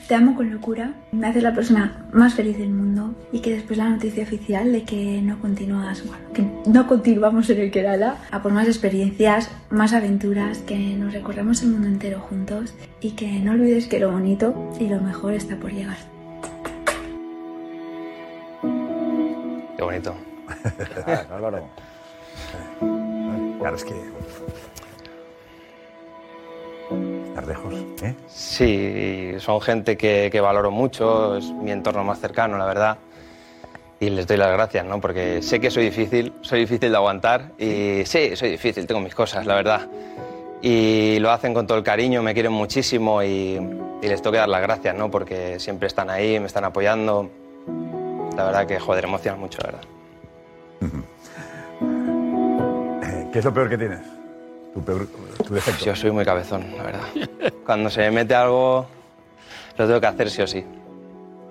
Te 0.08 0.16
amo 0.16 0.36
con 0.36 0.52
locura. 0.52 0.94
Me 1.12 1.28
haces 1.28 1.42
la 1.42 1.54
persona 1.54 2.06
más 2.12 2.36
feliz 2.36 2.58
del 2.58 2.70
mundo. 2.70 3.16
Y 3.32 3.40
que 3.40 3.52
después 3.52 3.78
la 3.78 3.90
noticia 3.90 4.24
oficial 4.24 4.72
de 4.72 4.84
que 4.84 5.22
no 5.24 5.40
continúas, 5.40 6.06
bueno, 6.06 6.24
que 6.34 6.70
no 6.70 6.88
continuamos 6.88 7.50
en 7.50 7.60
el 7.60 7.72
Kerala, 7.72 8.18
a 8.30 8.42
por 8.42 8.52
más 8.52 8.68
experiencias, 8.68 9.50
más 9.72 9.94
aventuras, 9.94 10.60
que 10.60 10.78
nos 10.78 11.12
recorramos 11.12 11.64
el 11.64 11.70
mundo 11.70 11.88
entero 11.88 12.20
juntos 12.20 12.76
y 13.02 13.12
que 13.12 13.40
no 13.40 13.54
olvides 13.54 13.88
que 13.88 14.00
lo 14.00 14.12
bonito 14.12 14.72
y 14.80 14.88
lo 14.88 15.02
mejor 15.02 15.34
está 15.34 15.56
por 15.56 15.72
llegar. 15.72 16.13
Qué 19.84 19.86
bonito. 19.86 20.16
Álvaro. 21.36 21.68
Claro, 23.60 23.76
es 23.76 23.84
que. 23.84 23.94
Estar 27.28 27.48
lejos, 27.48 27.74
¿eh? 28.02 28.16
Sí, 28.28 29.34
son 29.40 29.60
gente 29.60 29.98
que, 29.98 30.30
que 30.32 30.40
valoro 30.40 30.72
mucho, 30.72 31.36
es 31.38 31.52
mi 31.52 31.72
entorno 31.72 32.04
más 32.06 32.20
cercano, 32.20 32.58
la 32.58 32.66
verdad. 32.66 32.98
Y 34.00 34.10
les 34.10 34.26
doy 34.26 34.38
las 34.38 34.54
gracias, 34.54 34.86
¿no? 34.86 35.02
Porque 35.02 35.42
sé 35.42 35.60
que 35.60 35.70
soy 35.70 35.86
difícil, 35.86 36.34
soy 36.42 36.62
difícil 36.62 36.90
de 36.92 36.96
aguantar 36.96 37.52
y 37.58 38.04
sí, 38.06 38.36
soy 38.36 38.52
difícil, 38.52 38.88
tengo 38.88 39.02
mis 39.02 39.16
cosas, 39.16 39.46
la 39.46 39.56
verdad. 39.56 39.90
Y 40.62 41.20
lo 41.20 41.32
hacen 41.32 41.54
con 41.54 41.68
todo 41.68 41.78
el 41.78 41.84
cariño, 41.84 42.22
me 42.24 42.34
quieren 42.34 42.54
muchísimo 42.54 43.22
y, 43.22 43.60
y 44.02 44.08
les 44.08 44.22
tengo 44.22 44.32
que 44.32 44.38
dar 44.38 44.50
las 44.50 44.62
gracias, 44.62 44.96
¿no? 44.96 45.12
Porque 45.12 45.60
siempre 45.60 45.88
están 45.88 46.10
ahí, 46.10 46.40
me 46.40 46.48
están 46.48 46.64
apoyando. 46.64 47.30
La 48.36 48.46
verdad 48.46 48.66
que, 48.68 48.80
joder, 48.80 49.04
emociona 49.06 49.38
mucho, 49.38 49.60
la 49.62 49.68
verdad. 49.68 49.84
Eh, 53.04 53.28
¿Qué 53.32 53.40
es 53.40 53.46
lo 53.46 53.54
peor 53.54 53.70
que 53.70 53.78
tienes? 53.78 54.00
Tu, 54.74 54.84
peor, 54.84 55.08
tu 55.46 55.54
defecto. 55.54 55.86
Yo 55.86 55.96
soy 55.96 56.12
muy 56.12 56.26
cabezón, 56.26 56.66
la 56.76 56.84
verdad. 56.84 57.02
Cuando 57.66 57.90
se 57.90 58.02
me 58.02 58.12
mete 58.12 58.34
algo, 58.36 58.88
lo 59.78 59.86
tengo 59.88 60.02
que 60.02 60.08
hacer 60.08 60.30
sí 60.30 60.42
o 60.42 60.48
sí. 60.48 60.66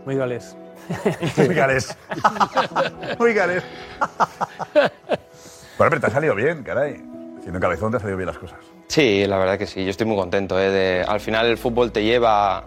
Muy 0.04 0.16
galés. 0.16 0.56
Muy 1.36 1.54
galés. 1.54 1.96
Muy 3.18 3.32
galés. 3.32 3.62
Bueno, 5.78 5.90
pero 5.90 6.00
te 6.00 6.06
ha 6.08 6.10
salido 6.10 6.34
bien, 6.34 6.64
caray. 6.64 7.00
Siendo 7.40 7.60
cabezón 7.60 7.92
te 7.92 7.96
han 7.98 8.00
salido 8.00 8.16
bien 8.18 8.26
las 8.26 8.38
cosas. 8.38 8.58
Sí, 8.88 9.24
la 9.28 9.38
verdad 9.38 9.56
que 9.58 9.66
sí. 9.68 9.84
Yo 9.84 9.90
estoy 9.90 10.06
muy 10.08 10.16
contento. 10.16 10.58
¿eh? 10.60 10.70
De- 10.70 11.04
al 11.06 11.20
final 11.20 11.46
el 11.46 11.56
fútbol 11.56 11.92
te 11.92 12.02
lleva 12.02 12.58
a, 12.58 12.64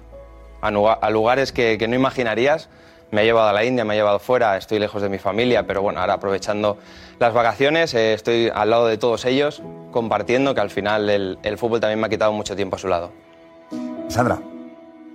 a 0.62 1.10
lugares 1.10 1.52
que, 1.52 1.78
que 1.78 1.88
no 1.90 1.96
imaginarías. 1.96 2.70
Me 3.12 3.22
ha 3.22 3.24
llevado 3.24 3.50
a 3.50 3.54
la 3.54 3.64
India, 3.64 3.86
me 3.86 3.94
ha 3.94 3.98
llevado 3.98 4.20
fuera, 4.20 4.58
estoy 4.58 4.80
lejos 4.80 5.02
de 5.02 5.10
mi 5.10 5.18
familia, 5.20 5.66
pero 5.66 5.82
bueno, 5.82 6.00
ahora 6.02 6.14
aprovechando 6.16 6.78
las 7.20 7.34
vacaciones, 7.34 7.94
eh, 7.94 8.14
estoy 8.14 8.52
al 8.54 8.70
lado 8.70 8.88
de 8.88 8.98
todos 8.98 9.26
ellos, 9.26 9.62
compartiendo 9.92 10.54
que 10.56 10.62
al 10.62 10.70
final 10.70 11.10
el, 11.10 11.40
el 11.44 11.58
fútbol 11.58 11.80
también 11.80 12.00
me 12.00 12.08
ha 12.08 12.10
quitado 12.10 12.34
mucho 12.34 12.56
tiempo 12.56 12.76
a 12.76 12.80
su 12.80 12.88
lado. 12.88 13.12
Sandra, 14.10 14.40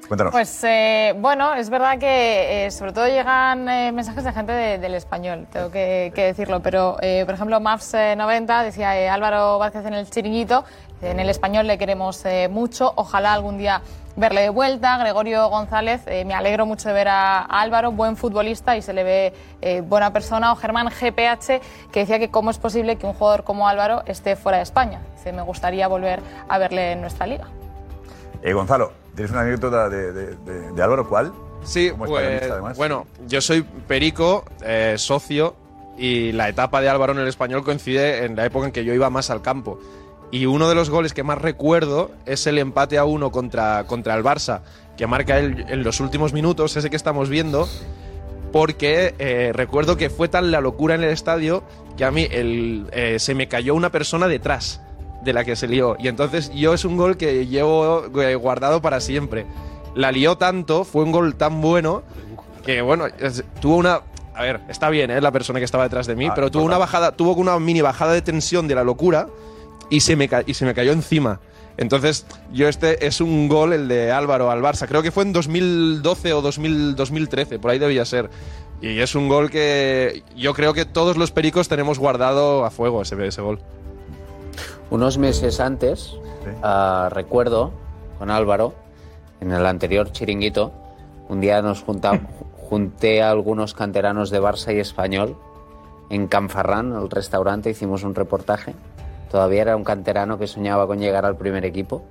cuéntanos. 0.09 0.33
Pues 0.33 0.65
eh, 0.65 1.15
bueno, 1.19 1.55
es 1.55 1.69
verdad 1.69 1.99
que 1.99 2.67
eh, 2.67 2.71
sobre 2.71 2.93
todo 2.93 3.07
llegan 3.07 3.69
eh, 3.69 3.93
mensajes 3.93 4.25
de 4.25 4.33
gente 4.33 4.53
de- 4.53 4.79
del 4.79 4.95
español, 4.95 5.47
tengo 5.53 5.71
que, 5.71 6.11
que 6.15 6.23
decirlo, 6.27 6.61
pero 6.61 6.97
eh, 7.03 7.25
por 7.27 7.35
ejemplo 7.35 7.61
Maps90 7.61 8.65
decía 8.65 8.99
eh, 8.99 9.09
Álvaro 9.09 9.59
Vázquez 9.59 9.85
en 9.85 9.95
el 9.95 10.09
chiringuito, 10.09 10.65
en 11.02 11.20
el 11.20 11.28
español 11.31 11.66
le 11.66 11.78
queremos 11.78 12.24
eh, 12.24 12.48
mucho, 12.51 12.93
ojalá 12.97 13.32
algún 13.32 13.59
día 13.59 13.82
verle 14.16 14.43
de 14.43 14.48
vuelta, 14.51 14.98
Gregorio 14.98 15.48
González, 15.48 16.02
eh, 16.06 16.24
me 16.24 16.35
alegro 16.35 16.66
mucho 16.66 16.89
de 16.89 16.94
ver 16.94 17.09
a, 17.09 17.39
a 17.40 17.60
Álvaro, 17.60 17.93
buen 17.93 18.16
futbolista 18.16 18.77
y 18.77 18.82
se 18.82 18.93
le 18.93 19.05
ve 19.05 19.32
eh, 19.62 19.81
buena 19.81 20.12
persona, 20.12 20.52
o 20.52 20.56
Germán 20.56 20.89
GPH 20.89 21.60
que 21.90 22.01
decía 22.01 22.18
que 22.18 22.31
cómo 22.31 22.51
es 22.51 22.59
posible 22.59 22.97
que 22.97 23.06
un 23.06 23.14
jugador 23.14 23.44
como 23.44 23.66
Álvaro 23.68 24.02
esté 24.06 24.36
fuera 24.36 24.59
de 24.59 24.64
España, 24.64 25.01
dice 25.16 25.32
me 25.32 25.43
gustaría 25.43 25.89
volver 25.89 26.20
a 26.48 26.59
verle 26.59 26.93
en 26.93 27.01
nuestra 27.01 27.27
liga. 27.27 27.47
Eh, 28.43 28.52
Gonzalo, 28.52 28.93
tienes 29.14 29.31
una 29.32 29.43
anécdota 29.43 29.89
de, 29.89 30.12
de- 30.12 30.35
de- 30.36 30.72
de 30.72 30.82
Álvaro, 30.82 31.09
¿cuál? 31.09 31.32
Sí, 31.62 31.90
Como 31.90 32.06
pues, 32.06 32.20
españolista, 32.22 32.52
además. 32.55 32.77
bueno, 32.77 33.06
yo 33.27 33.40
soy 33.40 33.62
perico, 33.62 34.44
eh, 34.64 34.94
socio, 34.98 35.55
y 35.98 36.32
la 36.32 36.48
etapa 36.48 36.81
de 36.81 36.89
Álvaro 36.89 37.12
en 37.12 37.18
el 37.18 37.28
español 37.28 37.62
coincide 37.62 38.24
en 38.24 38.35
la 38.35 38.47
época 38.47 38.66
en 38.66 38.72
que 38.72 38.85
yo 38.85 38.94
iba 38.94 39.10
más 39.10 39.28
al 39.28 39.43
campo. 39.43 39.78
Y 40.32 40.47
uno 40.47 40.69
de 40.69 40.74
los 40.74 40.90
goles 40.90 41.12
que 41.12 41.23
más 41.24 41.39
recuerdo 41.39 42.11
es 42.27 42.47
el 42.47 42.59
empate 42.59 42.98
a 42.98 43.05
uno 43.05 43.32
contra, 43.32 43.85
contra 43.86 44.15
el 44.15 44.23
Barça, 44.23 44.61
que 44.97 45.07
marca 45.07 45.39
él 45.39 45.65
en 45.69 45.82
los 45.82 45.98
últimos 46.01 46.32
minutos, 46.32 46.77
ese 46.77 46.89
que 46.90 46.97
estamos 46.97 47.28
viendo, 47.28 47.69
porque 48.52 49.15
eh, 49.19 49.52
recuerdo 49.55 49.97
que 49.97 50.11
fue 50.11 50.28
tan 50.28 50.51
la 50.51 50.61
locura 50.61 50.94
en 50.94 51.02
el 51.05 51.11
estadio 51.11 51.62
que 51.97 52.05
a 52.05 52.11
mí 52.11 52.27
el, 52.31 52.86
eh, 52.93 53.19
se 53.19 53.35
me 53.35 53.48
cayó 53.48 53.74
una 53.74 53.90
persona 53.90 54.27
detrás 54.28 54.81
de 55.23 55.32
la 55.32 55.44
que 55.44 55.55
se 55.57 55.69
lió. 55.69 55.97
Y 55.98 56.09
entonces 56.09 56.51
yo 56.55 56.74
es 56.74 56.85
un 56.85 56.97
gol 56.97 57.16
que 57.16 57.47
llevo 57.47 58.05
eh, 58.20 58.35
guardado 58.35 58.81
para 58.81 59.01
siempre. 59.01 59.47
La 59.94 60.12
lió 60.12 60.36
tanto, 60.36 60.85
fue 60.85 61.02
un 61.05 61.12
gol 61.12 61.35
tan 61.35 61.61
bueno, 61.61 62.02
que 62.65 62.81
bueno, 62.82 63.07
es- 63.19 63.44
tuvo 63.61 63.77
una... 63.77 64.01
A 64.35 64.43
ver, 64.43 64.61
está 64.69 64.89
bien, 64.89 65.11
¿eh? 65.11 65.20
La 65.20 65.32
persona 65.32 65.59
que 65.59 65.65
estaba 65.65 65.85
detrás 65.85 66.07
de 66.07 66.16
mí, 66.16 66.27
Ah, 66.27 66.32
pero 66.35 66.51
tuvo 66.51 66.62
una 66.65 66.78
bajada, 66.78 67.12
tuvo 67.12 67.35
una 67.35 67.59
mini 67.59 67.81
bajada 67.82 68.12
de 68.12 68.23
tensión 68.23 68.66
de 68.69 68.74
la 68.74 68.85
locura 68.85 69.27
y 69.91 70.01
se 70.01 70.17
me, 70.17 70.29
y 70.47 70.55
se 70.55 70.65
me 70.65 70.75
cayó 70.75 70.93
encima. 70.93 71.41
Entonces, 71.77 72.27
yo 72.53 72.69
este 72.69 73.07
es 73.07 73.21
un 73.21 73.49
gol, 73.49 73.73
el 73.73 73.89
de 73.89 74.12
Álvaro 74.12 74.51
al 74.51 74.61
Barça. 74.61 74.87
Creo 74.87 75.03
que 75.03 75.11
fue 75.11 75.25
en 75.25 75.33
2012 75.33 76.33
o 76.33 76.43
2000 76.43 76.95
2013, 76.97 77.59
por 77.59 77.71
ahí 77.71 77.79
debía 77.79 78.05
ser. 78.05 78.31
Y 78.81 78.99
es 79.01 79.15
un 79.15 79.29
gol 79.29 79.51
que 79.51 80.23
yo 80.37 80.55
creo 80.55 80.73
que 80.73 80.85
todos 80.85 81.17
los 81.17 81.31
pericos 81.31 81.69
tenemos 81.69 81.99
guardado 81.99 82.65
a 82.65 82.71
fuego 82.71 83.03
ese, 83.03 83.27
ese 83.27 83.43
gol. 83.43 83.59
Unos 84.91 85.19
meses 85.19 85.61
antes, 85.61 86.15
ah, 86.62 87.09
recuerdo 87.12 87.73
con 88.19 88.31
Álvaro, 88.31 88.75
en 89.41 89.53
el 89.53 89.65
anterior 89.65 90.12
chiringuito, 90.12 90.73
un 91.29 91.41
día 91.41 91.62
nos 91.62 91.83
junté 91.83 93.23
a 93.23 93.31
algunos 93.31 93.75
canteranos 93.75 94.31
de 94.31 94.41
Barça 94.41 94.75
y 94.75 94.81
Español 94.81 95.37
en 96.11 96.27
Canfarrán, 96.27 96.93
el 96.93 97.09
restaurante, 97.09 97.71
hicimos 97.71 98.03
un 98.03 98.15
reportaje. 98.15 98.75
Todavía 99.31 99.62
era 99.62 99.77
un 99.77 99.85
canterano 99.85 100.39
que 100.39 100.47
soñaba 100.47 100.86
con 100.86 100.98
llegar 100.98 101.24
al 101.24 101.36
primer 101.36 101.65
equipo. 101.65 102.05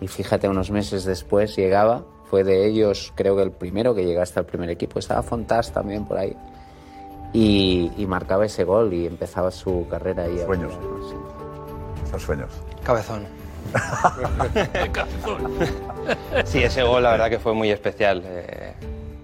Y 0.00 0.08
fíjate, 0.08 0.48
unos 0.48 0.70
meses 0.70 1.04
después 1.04 1.56
llegaba, 1.56 2.04
fue 2.30 2.44
de 2.44 2.66
ellos, 2.66 3.12
creo 3.16 3.34
que 3.34 3.42
el 3.42 3.50
primero 3.50 3.94
que 3.94 4.04
llegó 4.04 4.20
hasta 4.20 4.40
el 4.40 4.46
primer 4.46 4.68
equipo. 4.70 4.98
Estaba 4.98 5.22
Fontás 5.22 5.72
también 5.72 6.04
por 6.04 6.18
ahí. 6.18 6.36
Y, 7.32 7.90
y 7.96 8.06
marcaba 8.06 8.44
ese 8.46 8.64
gol 8.64 8.92
y 8.92 9.06
empezaba 9.06 9.50
su 9.50 9.86
carrera 9.88 10.24
ahí. 10.24 10.38
Sueños. 10.44 10.72
Son 12.10 12.20
sueños. 12.20 12.50
Cabezón. 12.84 13.26
Sí, 16.44 16.62
ese 16.62 16.82
gol 16.82 17.02
la 17.02 17.10
verdad 17.10 17.28
que 17.28 17.38
fue 17.38 17.52
muy 17.52 17.70
especial. 17.70 18.22
Eh, 18.24 18.72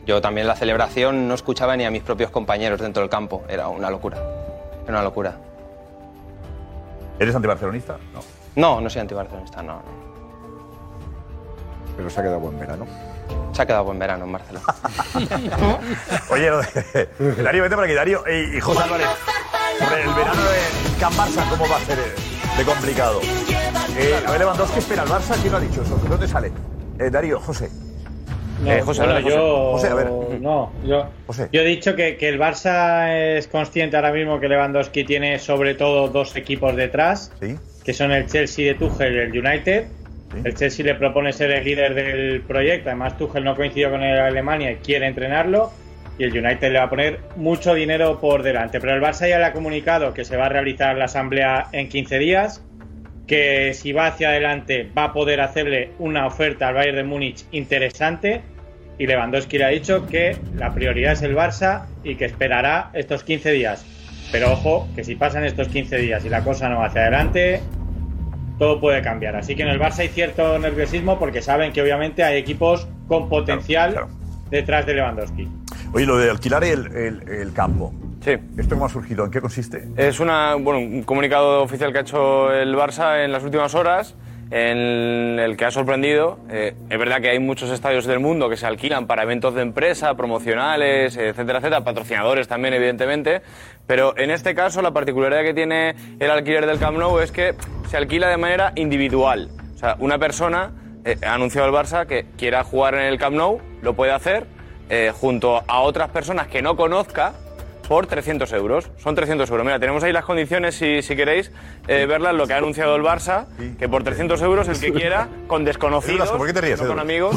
yo 0.07 0.21
también 0.21 0.47
la 0.47 0.55
celebración 0.57 1.29
no 1.29 1.35
escuchaba 1.35 1.77
ni 1.77 1.85
a 1.85 1.91
mis 1.91 2.03
propios 2.03 2.31
compañeros 2.31 2.81
dentro 2.81 3.01
del 3.01 3.11
campo. 3.11 3.43
Era 3.49 3.69
una 3.69 3.91
locura. 3.91 4.19
Era 4.83 4.93
una 4.93 5.03
locura. 5.03 5.39
¿Eres 7.19 7.35
antibarcelonista? 7.35 7.97
No. 8.13 8.21
No, 8.57 8.81
no 8.81 8.91
soy 8.91 9.01
antibarcelonista, 9.03 9.63
no, 9.63 9.75
no. 9.77 9.83
Pero 11.97 12.11
se 12.11 12.21
ha 12.21 12.23
quedado 12.23 12.41
buen 12.41 12.59
verano. 12.59 12.87
Se 13.53 13.63
ha 13.63 13.67
quedado 13.67 13.85
buen 13.85 13.99
verano 13.99 14.25
en 14.25 14.33
Barcelona. 14.33 14.67
Oye, 16.31 16.51
lo 16.51 16.59
de- 16.61 17.43
Darío, 17.43 17.63
vete 17.63 17.75
por 17.77 17.85
aquí. 17.85 17.95
Darío 17.95 18.25
y, 18.29 18.57
y 18.57 18.61
José 18.61 18.83
Álvarez. 18.83 19.07
Sobre 19.79 20.03
el 20.03 20.15
verano 20.15 20.43
de 20.43 20.99
Can 21.01 21.13
Barça, 21.13 21.49
¿cómo 21.51 21.69
va 21.69 21.77
a 21.77 21.81
ser 21.81 21.99
de 22.57 22.65
complicado? 22.65 23.21
Eh, 23.97 24.23
a 24.27 24.31
ver, 24.31 24.41
Lewandowski 24.41 24.79
espera 24.81 25.03
al 25.03 25.09
Barça. 25.09 25.37
¿Quién 25.41 25.53
lo 25.53 25.59
ha 25.59 25.61
dicho 25.61 25.83
eso? 25.83 25.97
¿Dónde 26.09 26.27
sale? 26.29 26.53
Eh, 26.99 27.11
Darío, 27.11 27.41
José. 27.41 27.71
No, 28.63 28.73
Eh, 28.73 28.81
José, 28.83 29.01
bueno, 29.03 29.13
a 29.13 29.15
ver, 29.17 29.23
José. 29.25 29.37
yo, 29.37 29.73
José, 29.73 29.87
a 29.89 29.95
ver. 29.95 30.07
No, 30.41 30.73
yo, 30.85 31.09
yo 31.53 31.61
he 31.61 31.65
dicho 31.65 31.95
que, 31.97 32.17
que 32.17 32.29
el 32.29 32.39
Barça 32.39 33.11
es 33.37 33.49
consciente 33.49 33.97
ahora 33.97 34.13
mismo 34.13 34.39
que 34.41 34.49
Lewandowski 34.49 35.05
tiene 35.05 35.39
sobre 35.39 35.75
todo 35.75 36.09
dos 36.09 36.37
equipos 36.37 36.75
detrás, 36.77 37.33
que 37.85 37.93
son 37.93 38.13
el 38.13 38.27
Chelsea 38.27 38.67
de 38.67 38.75
Tuchel 38.75 39.15
y 39.15 39.19
el 39.19 39.47
United. 39.47 39.87
El 40.45 40.55
Chelsea 40.55 40.85
le 40.85 40.95
propone 40.97 41.33
ser 41.33 41.51
el 41.53 41.65
líder 41.65 41.95
del 41.95 42.41
proyecto, 42.41 42.89
además 42.91 43.17
Tuchel 43.17 43.45
no 43.45 43.55
coincidió 43.55 43.91
con 43.91 44.03
el 44.03 44.19
Alemania 44.19 44.73
y 44.73 44.77
quiere 44.77 45.07
entrenarlo. 45.07 45.71
Y 46.17 46.25
el 46.25 46.31
United 46.31 46.71
le 46.73 46.79
va 46.79 46.85
a 46.85 46.91
poner 46.91 47.21
mucho 47.37 47.75
dinero 47.75 48.21
por 48.21 48.43
delante. 48.45 48.79
Pero 48.81 48.95
el 48.95 49.03
Barça 49.03 49.29
ya 49.29 49.37
le 49.39 49.47
ha 49.47 49.53
comunicado 49.53 50.15
que 50.15 50.25
se 50.25 50.37
va 50.37 50.47
a 50.47 50.49
realizar 50.49 50.97
la 50.97 51.07
asamblea 51.07 51.67
en 51.73 51.89
15 51.89 52.19
días, 52.19 52.63
que 53.27 53.73
si 53.75 53.93
va 53.93 54.09
hacia 54.09 54.29
adelante 54.29 54.91
va 54.97 55.05
a 55.05 55.13
poder 55.13 55.41
hacerle 55.41 55.91
una 55.99 56.27
oferta 56.27 56.69
al 56.69 56.75
Bayern 56.75 56.97
de 56.97 57.05
Múnich 57.05 57.45
interesante 57.53 58.43
y 58.99 59.07
Lewandowski 59.07 59.59
le 59.59 59.65
ha 59.65 59.69
dicho 59.69 60.07
que 60.07 60.37
la 60.57 60.73
prioridad 60.75 61.13
es 61.15 61.23
el 61.23 61.35
Barça 61.35 61.87
y 62.05 62.17
que 62.17 62.27
esperará 62.27 62.91
estos 62.93 63.25
15 63.25 63.51
días. 63.53 63.85
Pero 64.31 64.53
ojo, 64.53 64.89
que 64.95 65.05
si 65.05 65.15
pasan 65.15 65.45
estos 65.45 65.69
15 65.69 65.97
días 65.99 66.25
y 66.25 66.29
la 66.29 66.43
cosa 66.45 66.69
no 66.69 66.79
va 66.79 66.87
hacia 66.87 67.03
adelante, 67.03 67.61
todo 68.59 68.81
puede 68.81 69.03
cambiar. 69.03 69.37
Así 69.37 69.57
que 69.57 69.63
en 69.63 69.69
el 69.69 69.81
Barça 69.81 70.01
hay 70.01 70.09
cierto 70.09 70.59
nerviosismo 70.59 71.19
porque 71.19 71.43
saben 71.43 71.73
que 71.73 71.83
obviamente 71.83 72.23
hay 72.23 72.37
equipos 72.39 72.87
con 73.09 73.29
potencial 73.29 74.07
detrás 74.51 74.87
de 74.87 74.95
Lewandowski. 74.95 75.49
Oye, 75.93 76.07
lo 76.07 76.17
de 76.19 76.31
alquilar 76.31 76.63
el, 76.65 76.87
el- 76.95 77.29
el 77.29 77.53
campo. 77.53 77.93
Sí. 78.25 78.39
¿Esto 78.57 78.75
cómo 78.77 78.87
ha 78.87 78.89
surgido? 78.89 79.27
¿En 79.27 79.31
qué 79.31 79.43
consiste? 79.43 79.87
Es 79.99 80.19
una, 80.19 80.55
bueno, 80.55 80.79
un 80.79 81.03
comunicado 81.03 81.63
oficial 81.63 81.93
que 81.93 81.99
ha 81.99 82.01
hecho 82.01 82.51
el 82.51 82.75
Barça 82.75 83.23
en 83.23 83.31
las 83.31 83.45
últimas 83.45 83.75
horas, 83.75 84.15
en 84.51 85.39
el 85.39 85.59
que 85.59 85.67
ha 85.67 85.71
sorprendido. 85.71 86.39
Eh, 86.49 86.75
es 86.89 86.99
verdad 86.99 87.21
que 87.21 87.29
hay 87.29 87.39
muchos 87.39 87.69
estadios 87.69 88.07
del 88.07 88.21
mundo 88.21 88.49
que 88.49 88.57
se 88.57 88.65
alquilan 88.65 89.07
para 89.07 89.25
eventos 89.25 89.55
de 89.55 89.61
empresa, 89.61 90.15
promocionales, 90.15 91.19
etcétera, 91.19 91.59
etcétera, 91.59 91.85
patrocinadores 91.85 92.49
también, 92.49 92.73
evidentemente. 92.73 93.43
Pero 93.87 94.17
en 94.17 94.31
este 94.31 94.55
caso, 94.55 94.81
la 94.81 94.93
particularidad 94.93 95.43
que 95.43 95.53
tiene 95.53 95.95
el 96.19 96.31
alquiler 96.31 96.65
del 96.65 96.79
Camp 96.79 96.97
Nou 96.97 97.19
es 97.19 97.31
que 97.31 97.55
se 97.91 97.99
alquila 97.99 98.29
de 98.29 98.39
manera 98.39 98.73
individual. 98.77 99.51
O 99.75 99.77
sea, 99.77 99.97
una 99.99 100.19
persona 100.19 100.73
eh, 101.05 101.19
ha 101.27 101.35
anunciado 101.35 101.69
el 101.69 101.75
Barça 101.75 102.07
que 102.07 102.25
quiera 102.39 102.65
jugar 102.65 102.95
en 102.95 103.03
el 103.03 103.19
Camp 103.19 103.37
Nou, 103.37 103.61
lo 103.83 103.93
puede 103.93 104.13
hacer 104.13 104.47
eh, 104.89 105.13
junto 105.15 105.63
a 105.69 105.81
otras 105.81 106.09
personas 106.09 106.47
que 106.47 106.63
no 106.63 106.75
conozca 106.75 107.35
por 107.89 108.07
300 108.07 108.53
euros. 108.53 108.91
Son 108.99 109.15
300 109.15 109.49
euros. 109.51 109.65
Mira, 109.65 109.79
tenemos 109.79 110.03
ahí 110.05 110.13
las 110.13 110.25
condiciones, 110.25 110.75
si, 110.75 111.03
si 111.03 111.15
queréis 111.17 111.51
eh, 111.89 112.07
verlas, 112.07 112.35
lo 112.35 112.47
que 112.47 112.55
ha 112.55 112.59
anunciado 112.59 112.97
el 112.97 113.03
Barça, 113.03 113.47
que 113.79 113.89
por 113.89 114.03
300 114.05 114.41
euros 114.43 114.69
el 114.69 114.79
que 114.81 114.93
quiera, 114.99 115.29
con 115.47 115.65
desconocidos, 115.65 116.19
Velasco, 116.21 116.39
¿por 116.39 116.47
qué 116.47 116.53
te 116.53 116.61
ríes, 116.61 116.81
no 116.83 116.89
con 116.89 116.99
amigos... 116.99 117.37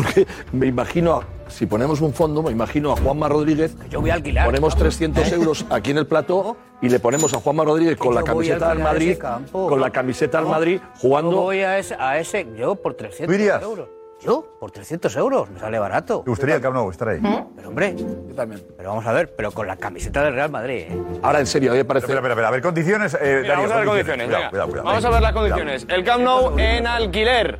Me 0.51 0.67
imagino, 0.67 1.23
si 1.47 1.65
ponemos 1.65 2.01
un 2.01 2.13
fondo, 2.13 2.41
me 2.43 2.51
imagino 2.51 2.91
a 2.91 2.95
Juanma 2.97 3.27
Rodríguez. 3.29 3.75
Yo 3.89 4.01
voy 4.01 4.09
a 4.09 4.15
alquilar. 4.15 4.45
Ponemos 4.45 4.73
vamos. 4.73 4.83
300 4.83 5.31
euros 5.33 5.65
aquí 5.69 5.91
en 5.91 5.97
el 5.97 6.07
plató 6.07 6.57
y 6.81 6.89
le 6.89 6.99
ponemos 6.99 7.33
a 7.33 7.39
Juanma 7.39 7.63
Rodríguez 7.65 7.97
con 7.97 8.09
Yo 8.13 8.13
la 8.13 8.21
voy 8.21 8.29
a 8.29 8.33
camiseta 8.57 8.69
del 8.69 8.71
alquilar 8.77 8.93
Madrid, 8.93 9.09
ese 9.11 9.19
campo. 9.19 9.67
con 9.69 9.81
la 9.81 9.89
camiseta 9.91 10.37
del 10.37 10.45
No, 10.45 10.51
Madrid, 10.53 10.79
jugando. 10.99 11.31
Yo 11.31 11.41
voy 11.41 11.59
a 11.61 11.77
ese, 11.77 11.95
a 11.99 12.19
ese- 12.19 12.47
yo 12.57 12.75
por 12.75 12.93
300 12.93 13.35
irías? 13.35 13.61
euros. 13.61 13.89
¿Yo? 14.19 14.45
Por 14.59 14.71
300 14.71 15.15
euros, 15.17 15.49
me 15.51 15.59
sale 15.59 15.77
barato. 15.77 16.21
¿Te 16.23 16.29
gustaría 16.31 16.55
el 16.55 16.61
Camp 16.61 16.75
Nou 16.75 16.89
estar 16.89 17.07
ahí? 17.07 17.19
Pero 17.55 17.69
hombre, 17.69 17.95
yo 17.95 18.33
también. 18.35 18.63
Pero 18.75 18.89
vamos 18.89 19.05
a 19.05 19.11
ver, 19.13 19.35
pero 19.35 19.51
con 19.51 19.67
la 19.67 19.75
camiseta 19.77 20.23
del 20.23 20.33
Real 20.33 20.49
Madrid, 20.49 20.85
¿eh? 20.89 21.01
Ahora, 21.21 21.39
en 21.39 21.45
serio, 21.45 21.69
a 21.71 21.73
mí 21.73 21.77
me 21.79 21.85
parece. 21.85 22.05
Espera, 22.05 22.19
espera, 22.19 22.33
espera. 22.33 22.47
A 22.47 22.51
ver, 22.51 22.61
condiciones. 22.61 23.13
eh, 23.13 23.39
Mira, 23.43 23.55
Darío, 23.55 23.55
vamos 23.55 23.71
a 23.71 23.75
ver 23.77 23.85
condiciones. 23.85 24.25
Cuidado, 24.25 24.39
venga. 24.41 24.49
cuidado, 24.49 24.69
cuidado. 24.69 24.85
Vamos 24.87 25.05
a 25.05 25.09
ver 25.11 25.21
las 25.21 25.33
condiciones. 25.33 25.85
El 25.89 26.03
Camp 26.03 26.23
Nou 26.23 26.57
en 26.59 26.87
alquiler. 26.87 27.59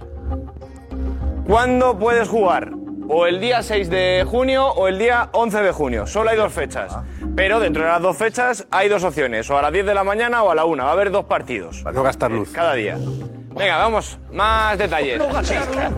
¿Cuándo 1.45 1.97
puedes 1.97 2.27
jugar? 2.27 2.71
O 3.09 3.25
el 3.25 3.39
día 3.39 3.63
6 3.63 3.89
de 3.89 4.25
junio 4.27 4.67
o 4.67 4.88
el 4.89 4.97
día 4.99 5.29
11 5.31 5.61
de 5.61 5.71
junio. 5.71 6.07
Solo 6.07 6.29
hay 6.31 6.38
dos 6.38 6.51
fechas. 6.51 6.91
Ah. 6.93 7.03
Pero 7.38 7.59
dentro 7.61 7.84
de 7.84 7.89
las 7.89 8.01
dos 8.01 8.17
fechas 8.17 8.67
hay 8.69 8.89
dos 8.89 9.03
opciones. 9.05 9.49
O 9.49 9.57
a 9.57 9.61
las 9.61 9.71
10 9.71 9.85
de 9.85 9.93
la 9.93 10.03
mañana 10.03 10.43
o 10.43 10.51
a 10.51 10.55
la 10.55 10.65
1. 10.65 10.84
Va 10.84 10.89
a 10.89 10.93
haber 10.93 11.11
dos 11.11 11.23
partidos. 11.25 11.84
No 11.85 12.03
gastar 12.03 12.31
luz. 12.31 12.49
Cada 12.51 12.73
día. 12.73 12.97
Venga, 13.57 13.77
vamos. 13.77 14.19
Más 14.31 14.77
detalles. 14.77 15.19
Luz. 15.19 15.27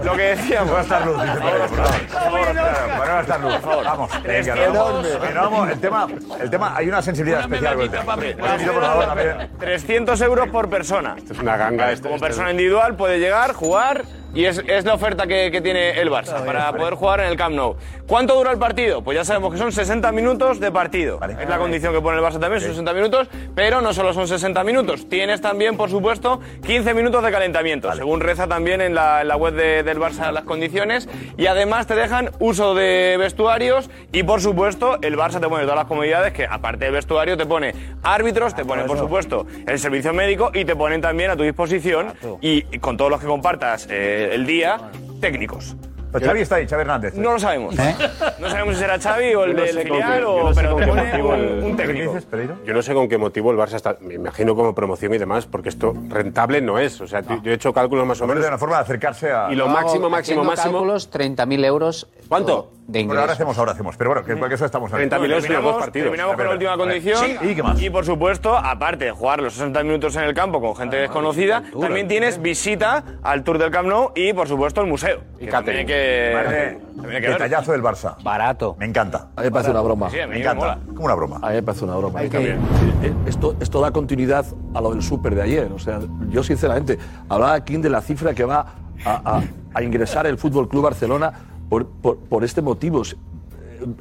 Lo 0.04 0.14
que 0.16 0.22
decíamos. 0.22 0.70
No 0.70 0.76
gastar 0.76 1.06
luz, 1.06 1.22
dice 1.22 1.34
por 1.40 1.52
favor. 1.70 3.42
Luz. 3.42 3.62
Vamos, 3.86 4.24
venga, 4.24 4.56
no 4.56 5.42
vamos. 5.42 5.70
El 5.70 5.80
tema, 5.80 6.08
el 6.40 6.50
tema, 6.50 6.76
hay 6.76 6.88
una 6.88 7.02
sensibilidad 7.02 7.42
especial 7.42 7.76
con 7.76 7.84
el 7.84 7.92
tema. 7.92 8.16
Un 8.16 8.38
momentito, 8.38 8.74
por 8.74 8.84
favor, 8.84 9.06
también. 9.06 9.50
300 9.60 10.22
euros 10.22 10.50
por 10.50 10.70
persona. 10.70 11.16
es 11.18 11.38
una 11.40 11.58
ganga. 11.58 11.96
Como 12.02 12.20
persona 12.20 12.52
individual 12.52 12.96
puede 12.96 13.20
llegar, 13.20 13.54
jugar 13.54 14.04
y 14.34 14.46
es, 14.46 14.62
es 14.68 14.86
la 14.86 14.94
oferta 14.94 15.26
que, 15.28 15.50
que 15.52 15.62
tiene 15.62 16.00
el 16.00 16.10
Barça 16.10 16.44
para 16.46 16.72
poder 16.74 16.94
jugar 16.96 17.20
en 17.22 17.28
el 17.28 17.36
Camp 17.38 17.56
Nou. 17.56 17.76
¿Cuánto 18.08 18.36
dura 18.36 18.52
el 18.52 18.58
partido? 18.58 19.02
Pues 19.04 19.16
ya 19.18 19.24
sabemos 19.26 19.52
que 19.54 19.60
son 19.60 19.72
60 19.72 20.12
minutos 20.12 20.60
de 20.60 20.72
partido. 20.72 21.20
Es 21.40 21.50
la 21.50 21.58
condición 21.58 21.94
que 21.94 22.02
pone 22.02 22.18
el 22.18 22.24
Barça 22.24 22.40
también, 22.40 22.60
son 22.62 22.72
60 22.72 22.94
minutos, 22.94 23.28
pero 23.56 23.82
no 23.82 23.94
solo 23.94 24.14
son 24.14 24.28
60 24.28 24.64
minutos. 24.64 25.08
Tienes 25.10 25.42
también, 25.42 25.78
por 25.78 25.90
supuesto, 25.90 26.40
15 26.66 26.94
minutos 26.94 27.24
de 27.24 27.32
calentamiento, 27.32 27.92
según 27.94 28.20
reza 28.22 28.48
también 28.48 28.82
en 28.82 28.96
la, 28.96 29.22
en 29.22 29.28
la 29.28 29.36
web 29.36 29.54
de- 29.54 29.84
del 29.84 30.00
Barça 30.00 30.32
las 30.32 30.44
condiciones. 30.44 31.08
Y 31.38 31.46
además 31.48 31.88
te 31.88 31.96
dejan 31.96 32.32
uso 32.40 32.74
de 32.76 33.16
vestuarios 33.20 33.90
y, 34.12 34.24
por 34.24 34.42
supuesto, 34.42 34.98
el 35.02 35.16
Barça 35.18 35.40
te 35.40 35.48
pone 35.48 35.64
todas 35.64 35.78
las 35.78 35.86
comodidades 35.86 36.34
que, 36.34 36.46
aparte 36.46 36.86
del 36.86 36.94
vestuario, 36.94 37.38
te 37.38 37.46
pone 37.46 37.74
árbitros, 38.04 38.56
te 38.56 38.66
pone, 38.66 38.84
por 38.86 38.98
supuesto, 38.98 39.46
el 39.68 39.80
servicio 39.80 40.14
médico 40.14 40.52
y 40.54 40.66
te 40.66 40.76
ponen 40.76 41.02
también 41.02 41.30
a 41.32 41.36
tu 41.36 41.44
disposición 41.44 42.14
y, 42.42 42.66
y 42.76 42.80
con 42.80 42.98
todos 42.98 43.12
los 43.12 43.20
que 43.22 43.28
compartas 43.28 43.88
eh, 43.90 44.19
el 44.26 44.46
día, 44.46 44.78
técnicos. 45.22 45.76
Pero 46.12 46.26
Xavi 46.26 46.42
está 46.42 46.56
ahí, 46.56 46.68
Xavi 46.68 46.82
Hernández. 46.82 47.14
No 47.14 47.34
lo 47.34 47.40
sabemos. 47.40 47.78
¿Eh? 47.78 47.96
No 48.40 48.50
sabemos 48.50 48.74
si 48.74 48.82
será 48.82 48.98
Xavi 49.00 49.36
o 49.36 49.44
el 49.44 49.56
de 49.56 50.24
o 50.26 50.52
pero 50.56 50.76
te 50.76 50.88
pone 50.88 51.22
un, 51.24 51.34
el- 51.36 51.64
un 51.64 51.78
¿Qué 51.78 51.86
técnico. 51.86 52.18
Yo 52.66 52.74
no 52.74 52.82
sé 52.82 52.96
con 52.96 53.08
qué 53.08 53.20
motivo 53.20 53.52
el 53.52 53.58
Barça 53.58 53.76
está, 53.76 53.96
me 54.02 54.16
imagino 54.16 54.56
como 54.56 54.74
promoción 54.74 55.14
y 55.14 55.20
demás, 55.20 55.46
porque 55.46 55.70
esto 55.70 55.94
rentable 56.08 56.62
no 56.62 56.80
es. 56.80 57.00
O 57.00 57.06
sea, 57.08 57.22
yo 57.22 57.52
he 57.52 57.54
hecho 57.54 57.72
cálculos 57.74 58.08
más 58.08 58.20
o 58.22 58.26
menos. 58.26 58.42
de 58.42 58.48
una 58.50 58.58
forma 58.58 58.78
de 58.78 58.82
acercarse 58.82 59.32
a. 59.32 59.52
Y 59.52 59.56
lo 59.56 59.68
máximo, 59.68 60.10
máximo, 60.10 60.44
máximo. 60.44 60.72
cálculos, 60.80 61.12
30.000 61.12 61.66
euros. 61.66 62.08
¿Cuánto? 62.28 62.72
De 62.90 63.04
Bueno, 63.06 63.22
ahora 63.22 63.34
hacemos, 63.34 63.56
ahora 63.60 63.74
hacemos. 63.74 63.96
Pero 63.98 64.10
bueno, 64.10 64.26
que 64.26 64.36
porque 64.36 64.56
eso 64.56 64.66
estamos 64.66 64.92
30 64.92 65.20
millones 65.20 65.46
en 65.46 65.62
dos 65.62 65.76
partidos. 65.78 66.06
terminamos 66.08 66.36
con 66.36 66.46
la 66.46 66.52
última 66.54 66.76
condición. 66.76 67.18
Sí, 67.24 67.38
¿y 67.44 67.54
qué 67.56 67.62
más? 67.62 67.80
por 67.92 68.04
supuesto, 68.04 68.56
aparte 68.58 69.06
de 69.06 69.12
jugar 69.12 69.42
los 69.44 69.54
60 69.54 69.84
minutos 69.84 70.16
en 70.16 70.24
el 70.24 70.34
campo 70.34 70.60
con 70.60 70.76
gente 70.76 70.98
desconocida, 70.98 71.62
también 71.80 72.08
tienes 72.08 72.42
visita 72.42 73.04
al 73.22 73.44
Tour 73.44 73.60
del 73.60 73.70
Camp 73.70 73.88
Nou 73.90 74.12
y, 74.16 74.34
por 74.34 74.48
supuesto, 74.48 74.82
el 74.82 74.88
museo. 74.88 75.20
Y 75.40 75.46
también 75.48 75.86
que, 75.86 76.32
Vale. 76.34 76.80
también 76.96 77.16
hay 77.18 77.22
que. 77.22 77.28
Detallazo 77.30 77.72
del 77.74 77.84
Barça. 77.84 78.16
Barato. 78.24 78.76
Me 78.80 78.86
encanta. 78.88 79.30
A 79.36 79.42
mí 79.42 79.46
me 79.46 79.52
parece 79.52 79.70
una 79.70 79.82
broma. 79.82 80.10
Sí, 80.10 80.20
a 80.20 80.26
mí 80.26 80.30
Me 80.30 80.36
me 80.38 80.42
encanta. 80.42 80.60
mola. 80.66 80.80
Como 80.88 81.06
una 81.06 81.14
broma. 81.16 81.36
A 81.44 81.50
mí 81.50 81.56
me 81.56 81.64
parece 81.64 81.86
una 81.86 81.96
broma. 81.96 82.20
Hay 82.22 82.30
que 82.30 82.42
ir. 82.42 82.58
Eh, 83.04 83.14
Esto, 83.28 83.56
esto 83.60 83.82
da 83.82 83.92
continuidad 83.92 84.46
a 84.74 84.82
lo 84.82 84.92
del 84.92 85.04
súper 85.04 85.36
de 85.36 85.44
ayer. 85.44 85.72
O 85.74 85.78
sea, 85.78 86.00
yo 86.30 86.42
sinceramente, 86.44 86.98
hablaba 87.30 87.54
aquí 87.54 87.78
de 87.78 87.90
la 87.90 88.02
cifra 88.02 88.34
que 88.34 88.46
va 88.46 88.66
a, 89.06 89.38
a- 89.38 89.42
a 89.76 89.84
ingresar 89.84 90.26
el 90.26 90.40
Fútbol 90.40 90.68
Club 90.68 90.86
Barcelona 90.86 91.32
por, 91.70 91.88
por- 91.88 92.18
por 92.18 92.44
este 92.44 92.62
motivo. 92.62 93.04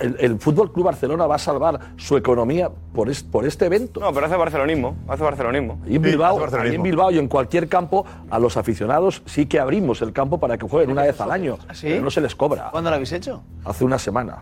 El, 0.00 0.16
el 0.18 0.40
Fútbol 0.40 0.72
Club 0.72 0.86
Barcelona 0.86 1.28
va 1.28 1.36
a 1.36 1.38
salvar 1.38 1.78
su 1.96 2.16
economía 2.16 2.68
por, 2.92 3.08
es- 3.08 3.22
por 3.22 3.46
este 3.46 3.66
evento. 3.66 4.00
No, 4.00 4.12
pero 4.12 4.26
hace 4.26 4.34
barcelonismo. 4.36 4.96
Hace 5.06 5.22
barcelonismo. 5.22 5.78
Y 5.86 5.94
en, 5.96 6.02
Sí, 6.02 6.10
Bilbao, 6.10 6.30
hace 6.32 6.40
barcelonismo. 6.40 6.70
ahí 6.72 6.76
en 6.76 6.82
Bilbao 6.82 7.10
y 7.12 7.18
en 7.18 7.28
cualquier 7.28 7.68
campo, 7.68 8.04
a 8.28 8.38
los 8.40 8.56
aficionados 8.56 9.22
sí 9.26 9.46
que 9.46 9.60
abrimos 9.60 10.02
el 10.02 10.12
campo 10.12 10.38
para 10.38 10.58
que 10.58 10.66
jueguen 10.68 10.90
una 10.90 11.02
vez 11.02 11.20
al 11.20 11.30
año. 11.30 11.58
Pero 11.80 12.02
no 12.02 12.10
se 12.10 12.20
les 12.20 12.34
cobra. 12.34 12.70
¿Cuándo 12.72 12.90
lo 12.90 12.96
habéis 12.96 13.12
hecho? 13.12 13.42
Hace 13.64 13.84
una 13.84 14.00
semana. 14.00 14.38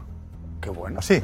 Qué 0.59 0.71
bueno. 0.71 1.03
¿Sí? 1.03 1.23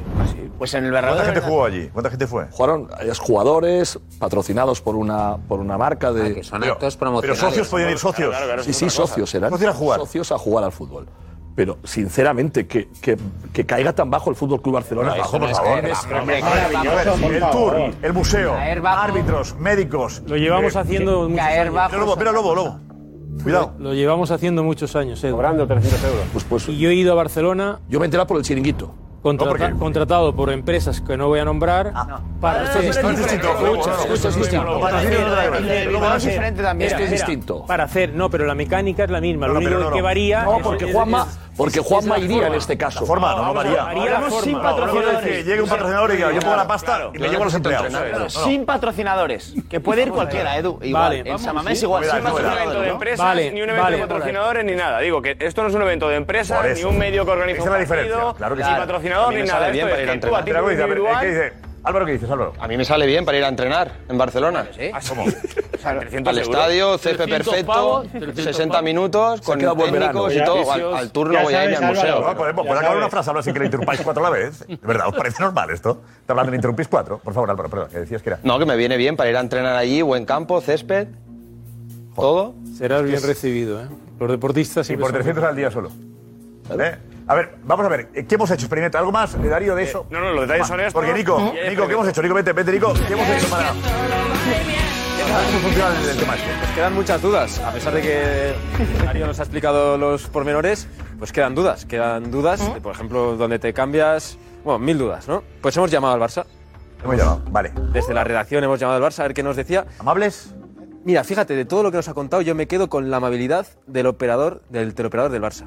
Pues 0.59 0.73
en 0.75 0.85
el 0.85 0.91
Bernabéu. 0.91 1.17
¿Cuánta 1.17 1.33
gente 1.33 1.49
jugó 1.49 1.65
allí? 1.65 1.87
¿Cuánta 1.91 2.09
gente 2.11 2.27
fue? 2.27 2.45
Jugaron 2.51 2.89
es 3.01 3.17
jugadores 3.17 3.99
patrocinados 4.19 4.79
por 4.79 4.95
una, 4.95 5.37
por 5.37 5.59
una 5.59 5.75
marca 5.77 6.13
de. 6.13 6.27
Ah, 6.29 6.33
que 6.35 6.43
son 6.43 6.59
Pero- 6.61 6.73
actos 6.73 6.95
Pero 6.95 6.99
promocionales. 7.09 7.39
socios 7.39 7.67
podían 7.67 7.89
ir 7.89 7.97
socios. 7.97 8.29
Claro, 8.29 8.45
claro, 8.45 8.63
Sí, 8.63 8.73
sí, 8.73 8.89
socios 8.91 9.33
eran. 9.33 9.49
Socios 9.49 9.73
a 9.73 9.77
jugar. 9.77 9.99
Socios 10.01 10.31
a 10.31 10.37
jugar 10.37 10.63
al 10.65 10.71
fútbol. 10.71 11.07
Pero, 11.55 11.77
sinceramente, 11.83 12.65
que, 12.65 12.87
que, 13.01 13.15
que 13.53 13.65
caiga 13.65 13.93
tan 13.93 14.09
bajo 14.09 14.29
el 14.31 14.35
Fútbol 14.35 14.61
Club 14.61 14.73
Barcelona. 14.75 15.09
Bajo, 15.15 15.39
por 15.39 15.49
favor. 15.49 15.77
Hombre, 16.19 16.41
A 16.41 16.51
ver, 16.95 17.07
el 17.35 17.49
tour, 17.51 17.75
el 18.01 18.13
museo, 18.13 18.55
bajo. 18.81 19.01
árbitros, 19.01 19.55
médicos. 19.59 20.23
Lo 20.25 20.35
llevamos 20.35 20.75
Eh, 20.75 20.79
haciendo 20.79 21.29
muchos 21.29 21.37
Caer 21.45 21.61
años. 21.61 21.73
bajo. 21.75 21.89
Mira, 21.91 22.05
Lobo, 22.05 22.15
mira, 22.17 22.31
Lobo, 22.31 22.55
Lobo. 22.55 22.79
Cuidado. 23.43 23.73
Lo 23.79 23.93
llevamos 23.93 24.31
haciendo 24.31 24.63
muchos 24.63 24.95
años. 24.95 25.21
Cobrando 25.21 25.67
300 25.67 26.03
euros. 26.03 26.25
Pues, 26.31 26.43
pues, 26.45 26.69
Y 26.69 26.77
yo 26.79 26.89
he 26.89 26.95
ido 26.95 27.11
a 27.11 27.15
Barcelona 27.15 27.79
yo 27.89 27.99
me 27.99 28.05
he 28.05 28.07
enterado 28.07 28.27
por 28.27 28.37
el 28.37 28.43
chiringuito. 28.43 28.93
Contrata- 29.23 29.53
No, 29.53 29.57
porque- 29.69 29.79
contratado 29.79 30.35
por 30.35 30.51
empresas 30.51 31.01
que 31.01 31.17
no 31.17 31.27
voy 31.29 31.39
a 31.39 31.45
nombrar 31.45 31.91
para 32.39 32.63
hacer- 32.63 32.83
Esto 32.85 33.09
es 33.09 33.17
distinto. 33.17 33.47
Es 34.13 34.35
distinto. 34.35 34.79
Para 34.79 34.97
hacer- 34.99 35.87
Bilbao 35.87 36.15
es 36.17 36.23
diferente 36.25 36.61
también. 36.61 36.91
Esto 36.91 37.03
es 37.03 37.11
Espera, 37.11 37.27
distinto. 37.27 37.65
Para 37.65 37.83
hacer, 37.85 38.13
no, 38.13 38.29
pero 38.29 38.45
la 38.45 38.53
mecánica 38.53 39.05
es 39.05 39.09
la 39.09 39.21
misma. 39.21 39.47
No, 39.47 39.53
Lo 39.53 39.59
único 39.59 39.91
que 39.91 40.01
varía. 40.01 40.43
No, 40.43 40.59
porque 40.59 40.91
Juanma, 40.91 41.25
porque 41.55 41.79
es 41.79 41.85
Juanma 41.85 42.17
iría 42.17 42.47
en 42.47 42.55
este 42.55 42.77
caso. 42.77 43.01
La 43.01 43.05
forma, 43.05 43.35
no, 43.35 43.45
no 43.45 43.53
varía. 43.53 43.83
Varía 43.83 44.05
la 44.05 44.15
Hablamos 44.17 44.43
sin 44.43 44.59
patrocinadores. 44.59 45.19
que 45.19 45.43
llegue 45.43 45.61
un 45.61 45.69
patrocinador 45.69 46.11
y 46.11 46.15
diga, 46.15 46.31
yo 46.31 46.41
pongo 46.41 46.55
la 46.55 46.67
pasta 46.67 47.11
y 47.13 47.19
me 47.19 47.29
llevo 47.29 47.41
a 47.41 47.45
los 47.45 47.53
empleados. 47.53 48.33
Sin 48.33 48.65
patrocinadores. 48.65 49.53
Que 49.69 49.79
puede 49.79 50.03
ir 50.03 50.11
cualquiera, 50.11 50.57
Edu. 50.57 50.79
Igual. 50.81 51.03
Vale, 51.03 51.19
en 51.19 51.25
vamos, 51.25 51.41
Samamés 51.41 51.83
igual. 51.83 52.03
Sin 52.05 52.23
novedad. 52.23 52.51
un 52.51 52.57
evento 52.57 52.81
de 52.81 52.87
patrocinadores. 52.87 52.87
¿no? 52.87 52.93
empresas, 52.93 53.53
ni 53.53 53.61
un 53.61 53.69
evento 53.69 53.91
de 53.91 53.97
patrocinadores, 53.97 54.65
ni 54.65 54.75
nada. 54.75 54.99
Digo 54.99 55.21
que 55.21 55.37
esto 55.39 55.61
no 55.61 55.69
es 55.69 55.75
un 55.75 55.81
evento 55.81 56.09
de 56.09 56.15
empresas, 56.15 56.65
ni 56.75 56.83
un 56.83 56.97
medio 56.97 57.25
que 57.25 57.31
organiza 57.31 57.63
un 57.63 57.69
partido, 57.69 58.33
claro 58.35 58.55
que 58.55 58.63
ni 58.63 58.69
patrocinador, 58.69 59.33
ni 59.33 59.43
nada. 59.43 59.67
Esto 59.67 59.73
bien 59.73 59.87
es 59.87 59.91
para 59.91 60.03
ir 60.03 60.09
a 60.09 60.13
que 60.13 60.19
tú 60.19 60.35
a 60.35 60.73
individual, 60.73 61.19
¿qué 61.19 61.27
dice? 61.27 61.72
Álvaro, 61.85 62.05
¿qué 62.05 62.13
dices, 62.13 62.29
Álvaro? 62.29 62.53
A 62.59 62.67
mí 62.69 62.77
me 62.77 62.85
sale 62.85 63.05
bien 63.05 63.25
para 63.25 63.37
ir 63.37 63.43
a 63.43 63.49
entrenar 63.49 63.91
en 64.07 64.17
Barcelona. 64.17 64.67
¿Cómo? 65.09 65.25
300 65.83 66.31
Al 66.31 66.39
estadio, 66.39 66.97
césped 66.97 67.25
300 67.25 67.45
perfecto, 67.53 67.71
pavos, 67.73 68.07
300 68.09 68.43
60 68.45 68.81
minutos, 68.81 69.41
con 69.41 69.59
técnicos 69.59 69.89
y 69.89 69.91
verano. 69.91 70.13
todo. 70.45 70.71
Al, 70.71 70.93
al 70.95 71.11
tour 71.11 71.33
ya 71.33 71.39
no 71.39 71.43
voy 71.43 71.53
a 71.55 71.65
ir 71.69 71.75
al 71.75 71.83
museo. 71.85 72.21
No, 72.21 72.37
podemos, 72.37 72.65
¿puedo 72.65 72.79
acabar 72.79 72.97
una 72.97 73.09
frase 73.09 73.29
ahora 73.29 73.43
sin 73.43 73.53
que 73.53 73.59
le 73.59 73.65
interrumpáis 73.65 73.99
cuatro 74.01 74.25
a 74.25 74.29
la 74.29 74.37
vez? 74.37 74.65
De 74.65 74.77
verdad, 74.81 75.07
¿os 75.09 75.15
parece 75.15 75.43
normal 75.43 75.69
esto? 75.71 76.01
Te 76.25 76.31
hablan 76.31 76.49
de 76.51 76.55
interrumpís 76.55 76.87
cuatro. 76.87 77.17
Por 77.17 77.33
favor, 77.33 77.49
Álvaro, 77.49 77.69
perdón, 77.69 77.89
que 77.91 77.99
decías 77.99 78.21
que 78.21 78.29
era. 78.29 78.39
No, 78.43 78.57
que 78.59 78.65
me 78.65 78.77
viene 78.77 78.95
bien 78.95 79.17
para 79.17 79.29
ir 79.29 79.35
a 79.35 79.41
entrenar 79.41 79.75
allí, 79.75 80.01
buen 80.01 80.23
campo, 80.25 80.61
césped, 80.61 81.09
todo. 82.15 82.55
Serás 82.77 83.03
bien 83.03 83.21
recibido, 83.21 83.81
¿eh? 83.81 83.87
Los 84.21 84.31
deportistas 84.31 84.89
Y 84.89 84.95
por 84.95 85.07
son- 85.07 85.15
300 85.15 85.43
al 85.43 85.55
día 85.57 85.69
solo. 85.69 85.89
¿Eh? 86.79 86.95
A 87.27 87.35
ver, 87.35 87.55
vamos 87.63 87.85
a 87.85 87.89
ver, 87.89 88.07
¿qué 88.09 88.35
hemos 88.35 88.51
hecho? 88.51 88.65
Experimento. 88.65 88.97
¿Algo 88.97 89.11
más, 89.11 89.33
eh, 89.35 89.47
Darío, 89.47 89.75
de 89.75 89.83
eso? 89.83 90.05
no, 90.09 90.19
no, 90.19 90.31
los 90.33 90.41
detalles 90.41 90.67
son 90.67 90.79
estos. 90.79 90.93
Porque 90.93 91.13
Nico, 91.13 91.37
hay 91.37 91.69
Nico, 91.69 91.87
¿qué 91.87 91.93
hemos 91.93 92.07
hecho? 92.07 92.21
Nico, 92.21 92.33
vete, 92.35 92.51
vete, 92.53 92.71
Nico. 92.71 92.93
¿Qué 93.07 93.13
hemos 93.13 93.27
hecho 93.27 93.47
para...? 93.49 93.69
¿Cómo 95.33 95.59
funciona 95.59 95.99
el, 95.99 96.09
el 96.09 96.17
tema 96.17 96.35
este? 96.35 96.47
Pues 96.59 96.71
quedan 96.71 96.93
muchas 96.93 97.21
dudas. 97.21 97.59
A 97.59 97.71
pesar 97.71 97.93
de 97.93 98.01
que 98.01 98.53
Mario 99.05 99.25
nos 99.27 99.39
ha 99.39 99.43
explicado 99.43 99.97
los 99.97 100.27
pormenores, 100.27 100.87
pues 101.17 101.31
quedan 101.31 101.55
dudas. 101.55 101.85
Quedan 101.85 102.29
dudas, 102.29 102.73
de, 102.73 102.81
por 102.81 102.93
ejemplo, 102.93 103.35
donde 103.37 103.57
te 103.57 103.73
cambias. 103.73 104.37
Bueno, 104.63 104.79
mil 104.79 104.97
dudas, 104.97 105.27
¿no? 105.27 105.43
Pues 105.61 105.75
hemos 105.77 105.89
llamado 105.89 106.13
al 106.13 106.19
Barça. 106.19 106.45
Hemos 107.03 107.17
llamado, 107.17 107.41
vale. 107.49 107.71
Desde 107.93 108.13
la 108.13 108.23
redacción 108.23 108.63
hemos 108.63 108.79
llamado 108.79 109.03
al 109.03 109.11
Barça 109.11 109.19
a 109.19 109.23
ver 109.23 109.33
qué 109.33 109.43
nos 109.43 109.55
decía. 109.55 109.85
¿Amables? 109.99 110.53
Mira, 111.05 111.23
fíjate, 111.23 111.55
de 111.55 111.65
todo 111.65 111.83
lo 111.83 111.91
que 111.91 111.97
nos 111.97 112.07
ha 112.07 112.13
contado, 112.13 112.41
yo 112.41 112.53
me 112.55 112.67
quedo 112.67 112.89
con 112.89 113.09
la 113.09 113.17
amabilidad 113.17 113.65
del 113.87 114.07
operador, 114.07 114.61
del 114.69 114.93
teleoperador 114.93 115.31
del 115.31 115.41
Barça. 115.41 115.65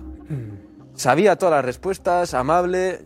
Sabía 0.96 1.36
todas 1.36 1.54
las 1.56 1.64
respuestas, 1.64 2.34
amable. 2.34 3.00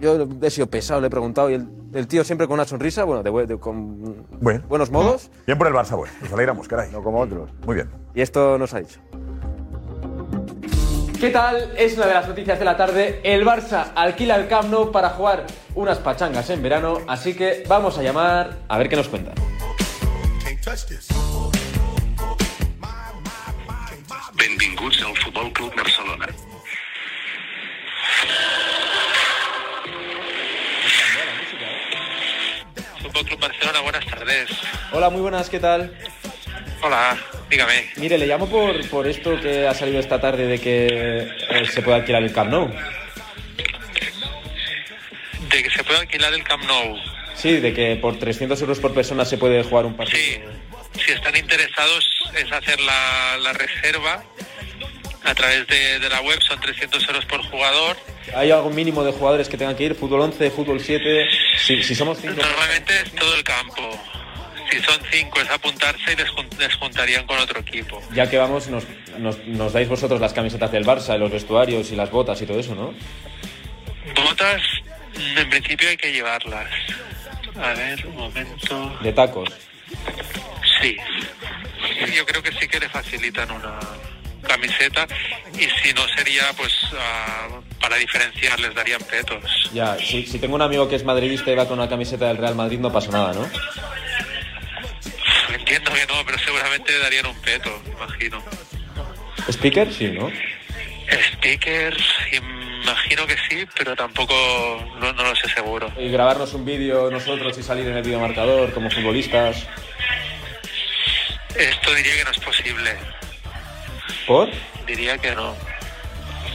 Yo 0.00 0.26
he 0.42 0.50
sido 0.50 0.66
pesado, 0.68 1.00
le 1.00 1.06
he 1.08 1.10
preguntado 1.10 1.50
y 1.50 1.54
el, 1.54 1.68
el 1.94 2.06
tío 2.06 2.24
siempre 2.24 2.46
con 2.46 2.54
una 2.54 2.64
sonrisa, 2.64 3.04
bueno, 3.04 3.22
de, 3.22 3.46
de- 3.46 3.58
con 3.58 4.26
Bueno. 4.40 4.62
buenos 4.68 4.90
modos. 4.90 5.30
Bien 5.46 5.58
por 5.58 5.66
el 5.66 5.74
Barça, 5.74 5.96
bueno. 5.96 6.12
Nos 6.22 6.32
alegramos, 6.32 6.66
caray. 6.68 6.90
No 6.90 7.02
como 7.02 7.20
otros. 7.20 7.50
Muy 7.66 7.74
bien. 7.74 7.90
Y 8.14 8.22
esto 8.22 8.56
nos 8.58 8.72
ha 8.74 8.80
dicho. 8.80 8.98
¿Qué 11.20 11.28
tal? 11.28 11.74
Es 11.76 11.96
una 11.98 12.06
de 12.06 12.14
las 12.14 12.26
noticias 12.28 12.58
de 12.58 12.64
la 12.64 12.78
tarde. 12.78 13.20
El 13.22 13.44
Barça 13.44 13.92
alquila 13.94 14.36
el 14.36 14.48
Camp 14.48 14.70
Nou 14.70 14.90
para 14.90 15.10
jugar 15.10 15.46
unas 15.74 15.98
pachangas 15.98 16.48
en 16.48 16.62
verano, 16.62 16.98
así 17.06 17.34
que 17.34 17.62
vamos 17.68 17.98
a 17.98 18.02
llamar 18.02 18.56
a 18.68 18.78
ver 18.78 18.88
qué 18.88 18.96
nos 18.96 19.08
cuentan. 19.08 19.34
Benvinguts 24.34 25.02
al 25.02 25.16
Futbol 25.18 25.52
Club 25.52 25.72
Barcelona. 25.76 26.26
Club 33.24 33.38
Barcelona, 33.38 33.80
buenas 33.80 34.06
tardes. 34.06 34.50
Hola, 34.92 35.10
muy 35.10 35.20
buenas, 35.20 35.50
¿qué 35.50 35.60
tal? 35.60 35.94
Hola, 36.82 37.18
dígame. 37.50 37.90
Mire, 37.96 38.16
le 38.16 38.26
llamo 38.26 38.48
por, 38.48 38.88
por 38.88 39.06
esto 39.06 39.38
que 39.40 39.66
ha 39.66 39.74
salido 39.74 40.00
esta 40.00 40.20
tarde 40.20 40.46
de 40.46 40.58
que 40.58 41.28
eh, 41.50 41.66
se 41.70 41.82
puede 41.82 41.98
alquilar 41.98 42.22
el 42.22 42.32
Camp 42.32 42.50
Nou. 42.50 42.72
De 45.50 45.62
que 45.62 45.70
se 45.70 45.84
puede 45.84 46.00
alquilar 46.00 46.32
el 46.32 46.42
Camp 46.44 46.64
Nou. 46.64 46.96
Sí, 47.34 47.60
de 47.60 47.74
que 47.74 47.96
por 47.96 48.18
300 48.18 48.60
euros 48.62 48.78
por 48.78 48.94
persona 48.94 49.24
se 49.24 49.36
puede 49.36 49.62
jugar 49.62 49.84
un 49.84 49.96
partido. 49.96 50.50
Si 50.94 51.12
están 51.12 51.36
interesados 51.36 52.30
es 52.34 52.50
hacer 52.50 52.80
la, 52.80 53.36
la 53.38 53.52
reserva 53.52 54.24
a 55.24 55.34
través 55.34 55.66
de, 55.66 55.98
de 55.98 56.08
la 56.08 56.20
web, 56.22 56.40
son 56.42 56.60
300 56.60 57.06
euros 57.08 57.24
por 57.26 57.42
jugador. 57.50 57.96
¿Hay 58.34 58.50
algún 58.50 58.74
mínimo 58.74 59.04
de 59.04 59.12
jugadores 59.12 59.48
que 59.48 59.56
tengan 59.56 59.76
que 59.76 59.84
ir? 59.84 59.94
¿Fútbol 59.94 60.20
11, 60.22 60.50
fútbol 60.50 60.80
7? 60.80 61.28
Si, 61.58 61.82
si 61.82 61.94
somos 61.94 62.18
5... 62.20 62.34
Normalmente 62.40 62.92
es 63.04 63.12
todo 63.14 63.34
el 63.34 63.42
campo. 63.44 63.82
Si 64.70 64.78
son 64.80 65.00
cinco 65.10 65.40
es 65.40 65.50
apuntarse 65.50 66.12
y 66.12 66.16
les, 66.16 66.28
jun- 66.30 66.48
les 66.58 66.72
juntarían 66.76 67.26
con 67.26 67.36
otro 67.38 67.58
equipo. 67.58 68.00
Ya 68.14 68.30
que 68.30 68.38
vamos, 68.38 68.68
nos, 68.68 68.84
nos, 69.18 69.36
nos 69.46 69.72
dais 69.72 69.88
vosotros 69.88 70.20
las 70.20 70.32
camisetas 70.32 70.70
del 70.70 70.84
Barça, 70.86 71.18
los 71.18 71.30
vestuarios 71.32 71.90
y 71.90 71.96
las 71.96 72.08
botas 72.12 72.40
y 72.40 72.46
todo 72.46 72.60
eso, 72.60 72.76
¿no? 72.76 72.94
Botas, 74.14 74.62
en 75.36 75.50
principio 75.50 75.88
hay 75.88 75.96
que 75.96 76.12
llevarlas. 76.12 76.68
A 77.60 77.72
ver, 77.74 78.06
un 78.06 78.14
momento. 78.16 78.96
De 79.02 79.12
tacos. 79.12 79.48
Sí. 80.80 80.96
Yo 82.14 82.24
creo 82.24 82.40
que 82.40 82.52
sí 82.52 82.68
que 82.68 82.78
le 82.78 82.88
facilitan 82.88 83.50
una 83.50 83.76
camiseta 84.50 85.06
y 85.54 85.64
si 85.80 85.92
no 85.94 86.06
sería, 86.08 86.42
pues, 86.56 86.72
ah, 86.98 87.60
para 87.80 87.96
diferenciar, 87.96 88.58
les 88.60 88.74
darían 88.74 89.00
petos. 89.02 89.70
Ya, 89.72 89.96
si, 89.98 90.26
si 90.26 90.38
tengo 90.38 90.54
un 90.54 90.62
amigo 90.62 90.88
que 90.88 90.96
es 90.96 91.04
madridista 91.04 91.50
y 91.50 91.54
va 91.54 91.68
con 91.68 91.78
una 91.78 91.88
camiseta 91.88 92.26
del 92.28 92.36
Real 92.36 92.54
Madrid 92.54 92.78
no 92.78 92.92
pasa 92.92 93.10
nada, 93.10 93.32
¿no? 93.32 93.48
Entiendo 95.54 95.92
que 95.92 96.06
no, 96.06 96.14
pero 96.26 96.38
seguramente 96.38 96.92
le 96.92 96.98
darían 96.98 97.26
un 97.26 97.40
peto, 97.40 97.70
imagino. 97.96 98.42
¿Speaker? 99.48 99.92
Sí, 99.92 100.08
¿no? 100.08 100.30
Speaker, 101.32 101.96
imagino 102.82 103.26
que 103.26 103.36
sí, 103.48 103.66
pero 103.76 103.96
tampoco 103.96 104.34
no, 105.00 105.12
no 105.12 105.22
lo 105.24 105.36
sé 105.36 105.48
seguro. 105.48 105.92
Y 105.98 106.08
grabarnos 106.10 106.54
un 106.54 106.64
vídeo 106.64 107.10
nosotros 107.10 107.56
y 107.58 107.62
salir 107.62 107.86
en 107.86 107.96
el 107.96 108.02
videomarcador 108.02 108.72
como 108.72 108.90
futbolistas. 108.90 109.66
Esto 111.56 111.94
diría 111.94 112.16
que 112.16 112.24
no 112.24 112.30
es 112.30 112.38
posible. 112.38 112.96
¿Por? 114.30 114.48
Diría 114.86 115.18
que 115.18 115.34
no. 115.34 115.56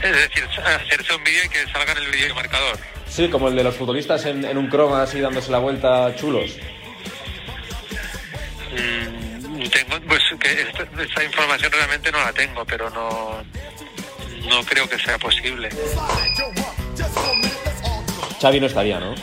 Es 0.02 0.15
decir, 0.15 0.45
hacerse 0.65 1.14
un 1.14 1.22
vídeo 1.26 1.43
y 1.43 1.49
que 1.49 1.68
salga 1.73 1.91
en 1.91 1.97
el 1.97 2.10
vídeo 2.10 2.34
marcador. 2.34 2.80
Sí, 3.06 3.27
como 3.27 3.49
el 3.49 3.56
de 3.57 3.65
los 3.65 3.76
futbolistas 3.76 4.23
en, 4.27 4.45
en 4.45 4.57
un 4.57 4.69
croma 4.69 5.02
así 5.03 5.19
dándose 5.19 5.52
la 5.52 5.57
vuelta 5.60 6.15
chulos. 6.15 6.52
Mm, 8.72 9.61
tengo, 9.68 9.99
pues 10.07 10.23
que 10.39 10.52
esta, 10.61 10.84
esta 11.03 11.23
información 11.26 11.69
realmente 11.73 12.14
no 12.14 12.19
la 12.19 12.31
tengo, 12.31 12.64
pero 12.64 12.89
no, 12.91 13.43
no 14.47 14.64
creo 14.64 14.88
que 14.88 14.97
sea 14.97 15.18
posible. 15.18 15.68
Xavi 18.41 18.61
no 18.61 18.68
estaría, 18.68 19.02
¿no? 19.02 19.15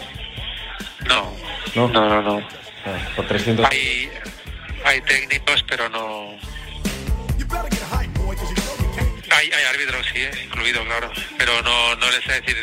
No, 1.06 1.32
No, 1.74 1.88
no, 1.88 2.08
no. 2.10 2.22
no. 2.22 2.48
Ah, 2.84 2.98
por 3.16 3.26
300. 3.26 3.64
Hay, 3.70 4.10
hay 4.84 5.00
técnicos, 5.00 5.64
pero 5.66 5.88
no. 5.88 6.36
Hay, 9.36 9.50
hay 9.50 9.64
árbitros, 9.64 10.06
sí, 10.12 10.22
eh, 10.22 10.30
incluido, 10.44 10.84
claro. 10.84 11.10
Pero 11.38 11.62
no, 11.62 11.94
no 11.96 12.10
les 12.10 12.22
sé 12.24 12.40
decir. 12.40 12.56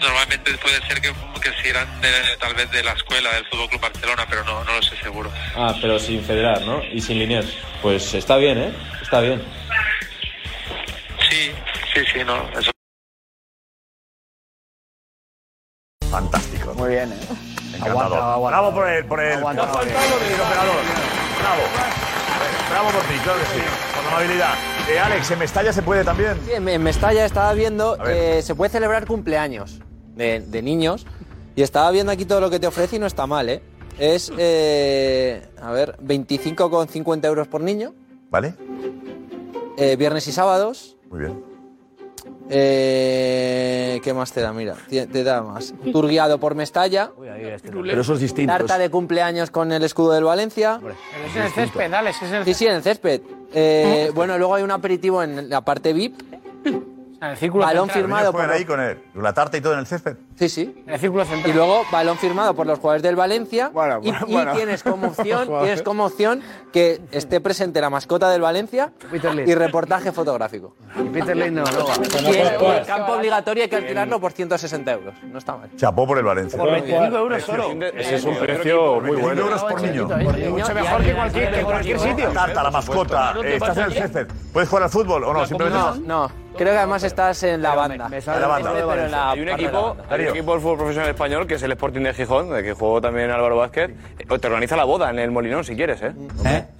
Normalmente 0.00 0.52
puede 0.58 0.80
ser 0.86 1.00
que, 1.00 1.12
que 1.40 1.50
si 1.62 1.68
eran 1.68 1.88
de- 2.00 2.36
tal 2.40 2.54
vez 2.54 2.70
de 2.70 2.82
la 2.82 2.92
escuela 2.92 3.32
del 3.34 3.46
Fútbol 3.46 3.68
Club 3.70 3.80
Barcelona, 3.80 4.26
pero 4.28 4.44
no, 4.44 4.62
no 4.64 4.72
lo 4.74 4.82
sé 4.82 4.96
seguro. 4.96 5.32
Ah, 5.56 5.74
pero 5.80 5.98
sin 5.98 6.22
federar, 6.24 6.60
¿no? 6.62 6.82
Y 6.84 7.00
sin 7.00 7.18
Liniers. 7.18 7.56
Pues 7.80 8.12
está 8.14 8.36
bien, 8.36 8.58
¿eh? 8.58 8.74
Está 9.02 9.20
bien. 9.20 9.42
Sí, 11.30 11.52
sí, 11.94 12.00
sí, 12.12 12.24
no. 12.24 12.48
Eso. 12.58 12.70
Fantástico. 16.10 16.74
Muy 16.74 16.90
bien, 16.90 17.10
¿eh? 17.12 17.16
Encantador. 17.76 18.18
Aguanta, 18.18 18.32
aguanta. 18.34 18.58
Bravo 18.60 18.74
por 18.74 18.88
el, 18.88 19.04
por 19.06 19.20
el, 19.20 19.38
Aguanta, 19.38 19.72
por 19.72 19.82
el 19.86 19.90
aguanta. 19.96 20.44
operador. 20.44 20.76
Bravo. 21.40 21.62
Bravo 22.70 22.90
por 22.90 23.02
ti, 23.02 23.14
claro 23.22 23.38
que 23.40 23.46
sí. 23.46 23.62
Con 23.96 24.06
amabilidad. 24.06 24.54
Eh, 24.90 24.98
Alex, 24.98 25.30
¿en 25.30 25.38
Mestalla 25.38 25.72
se 25.72 25.82
puede 25.82 26.04
también? 26.04 26.34
Sí, 26.44 26.52
en 26.52 26.68
en 26.68 26.82
Mestalla 26.82 27.24
estaba 27.24 27.52
viendo 27.54 27.96
que 27.98 28.42
se 28.42 28.54
puede 28.54 28.70
celebrar 28.70 29.06
cumpleaños 29.06 29.80
de, 30.14 30.40
de 30.40 30.62
niños 30.62 31.06
y 31.56 31.62
estaba 31.62 31.90
viendo 31.90 32.12
aquí 32.12 32.24
todo 32.24 32.40
lo 32.40 32.50
que 32.50 32.58
te 32.58 32.66
ofrece 32.66 32.96
y 32.96 32.98
no 32.98 33.06
está 33.06 33.26
mal, 33.26 33.48
¿eh? 33.48 33.62
Es, 33.98 34.32
eh, 34.36 35.48
a 35.62 35.70
ver, 35.70 35.96
25,50 36.02 37.24
euros 37.26 37.46
por 37.46 37.60
niño. 37.60 37.94
Vale. 38.30 38.54
Eh, 39.76 39.96
viernes 39.96 40.26
y 40.26 40.32
sábados. 40.32 40.96
Muy 41.10 41.20
bien. 41.20 41.53
Eh, 42.50 44.00
¿Qué 44.02 44.12
más 44.12 44.32
te 44.32 44.40
da? 44.40 44.52
Mira, 44.52 44.76
te, 44.88 45.06
te 45.06 45.24
da 45.24 45.42
más. 45.42 45.74
Tour 45.92 46.08
guiado 46.08 46.38
por 46.38 46.54
Mestalla. 46.54 47.10
Pero 47.18 48.00
eso 48.00 48.14
es 48.14 48.20
distinto. 48.20 48.52
Tarta 48.52 48.78
de 48.78 48.90
cumpleaños 48.90 49.50
con 49.50 49.72
el 49.72 49.82
escudo 49.82 50.12
del 50.12 50.24
Valencia. 50.24 50.78
Pero 50.80 50.94
es 51.26 51.36
en 51.36 51.42
el 51.42 51.50
césped, 51.52 51.92
Alex, 51.92 52.22
es 52.22 52.32
el 52.32 52.44
Sí, 52.44 52.54
sí, 52.54 52.66
en 52.66 52.74
el 52.74 52.82
césped. 52.82 53.22
Eh, 53.52 54.10
bueno, 54.14 54.36
luego 54.38 54.54
hay 54.56 54.62
un 54.62 54.70
aperitivo 54.70 55.22
en 55.22 55.48
la 55.48 55.62
parte 55.62 55.92
VIP. 55.92 56.20
En 56.64 57.30
el 57.30 57.36
círculo 57.38 57.64
Balón 57.64 57.84
central. 57.88 58.02
firmado 58.02 58.32
por 58.32 58.50
ahí 58.50 58.64
con 58.66 58.80
él. 58.80 58.98
La 59.14 59.32
tarta 59.32 59.56
y 59.56 59.60
todo 59.62 59.72
en 59.72 59.78
el 59.78 59.86
césped. 59.86 60.16
Sí, 60.36 60.48
sí. 60.48 60.82
En 60.86 60.94
el 60.94 61.00
círculo 61.00 61.24
central. 61.24 61.50
Y 61.50 61.54
luego 61.54 61.82
balón 61.92 62.18
firmado 62.18 62.54
por 62.54 62.66
los 62.66 62.78
jugadores 62.78 63.02
del 63.02 63.14
Valencia. 63.16 63.70
y, 63.70 63.74
bueno, 63.74 64.00
y 64.02 64.32
bueno. 64.32 64.52
tienes 64.54 64.82
como 64.82 65.06
opción, 65.16 65.48
tienes 65.60 65.82
como 65.82 66.06
opción 66.06 66.42
que 66.72 67.00
esté 67.12 67.40
presente 67.40 67.80
la 67.80 67.90
mascota 67.90 68.28
del 68.30 68.40
Valencia 68.42 68.92
y 69.46 69.54
reportaje 69.54 70.12
fotográfico. 70.12 70.74
Y 70.98 71.08
Peter 71.10 71.36
Lim 71.36 71.54
no, 71.54 71.64
no. 71.64 72.30
Y 72.32 72.36
el, 72.36 72.86
campo 72.86 73.12
obligatorio 73.12 73.62
hay 73.62 73.68
que 73.68 73.76
alquilarlo 73.76 74.20
por 74.20 74.32
160 74.32 74.92
euros. 74.92 75.14
No 75.22 75.38
está 75.38 75.56
mal. 75.56 75.70
Chapó 75.76 76.06
por 76.06 76.18
el 76.18 76.24
Valencia. 76.24 76.58
Por 76.58 76.70
25 76.70 77.16
euros 77.16 77.42
solo. 77.42 77.70
Ese 77.94 78.16
es 78.16 78.24
un 78.24 78.36
precio 78.36 79.00
muy 79.00 79.16
bueno. 79.16 79.42
euros 79.42 79.62
por 79.62 79.80
niño. 79.82 80.08
Mucho 80.50 80.74
mejor 80.74 81.04
que 81.04 81.14
cualquier, 81.14 81.52
que 81.52 81.62
cualquier 81.62 81.98
sitio. 82.00 82.30
Tarta, 82.30 82.62
la 82.62 82.70
mascota. 82.70 83.34
eh, 83.44 83.54
¿Estás 83.54 83.76
en 83.76 83.84
el 83.84 83.92
césped? 83.92 84.26
¿Puedes 84.52 84.68
jugar 84.68 84.84
al 84.84 84.90
fútbol 84.90 85.24
o 85.24 85.32
no? 85.32 85.46
Simplemente 85.46 85.78
No, 85.78 85.94
no. 86.28 86.44
Creo 86.56 86.72
que 86.72 86.78
además 86.78 87.02
estás 87.02 87.42
en 87.42 87.62
la 87.62 87.74
banda. 87.74 88.08
En 88.12 88.40
la 88.40 88.46
banda. 88.46 88.72
Pero 88.72 89.04
en 89.04 89.10
la 89.10 89.30
Hay 89.30 89.40
un 89.40 89.48
equipo, 89.48 89.96
un 90.30 90.36
equipo 90.36 90.52
del 90.52 90.60
fútbol 90.60 90.76
profesional 90.78 91.10
español 91.10 91.46
que 91.46 91.54
es 91.54 91.62
el 91.62 91.72
Sporting 91.72 92.00
de 92.02 92.14
Gijón, 92.14 92.50
de 92.52 92.62
que 92.62 92.72
jugó 92.72 93.00
también 93.00 93.30
Álvaro 93.30 93.56
Vázquez. 93.56 93.90
eh, 94.18 94.38
Te 94.38 94.46
organiza 94.46 94.76
la 94.76 94.84
boda 94.84 95.10
en 95.10 95.18
el 95.18 95.30
Molinón 95.30 95.64
si 95.64 95.74
quieres, 95.76 96.02
¿eh? 96.02 96.12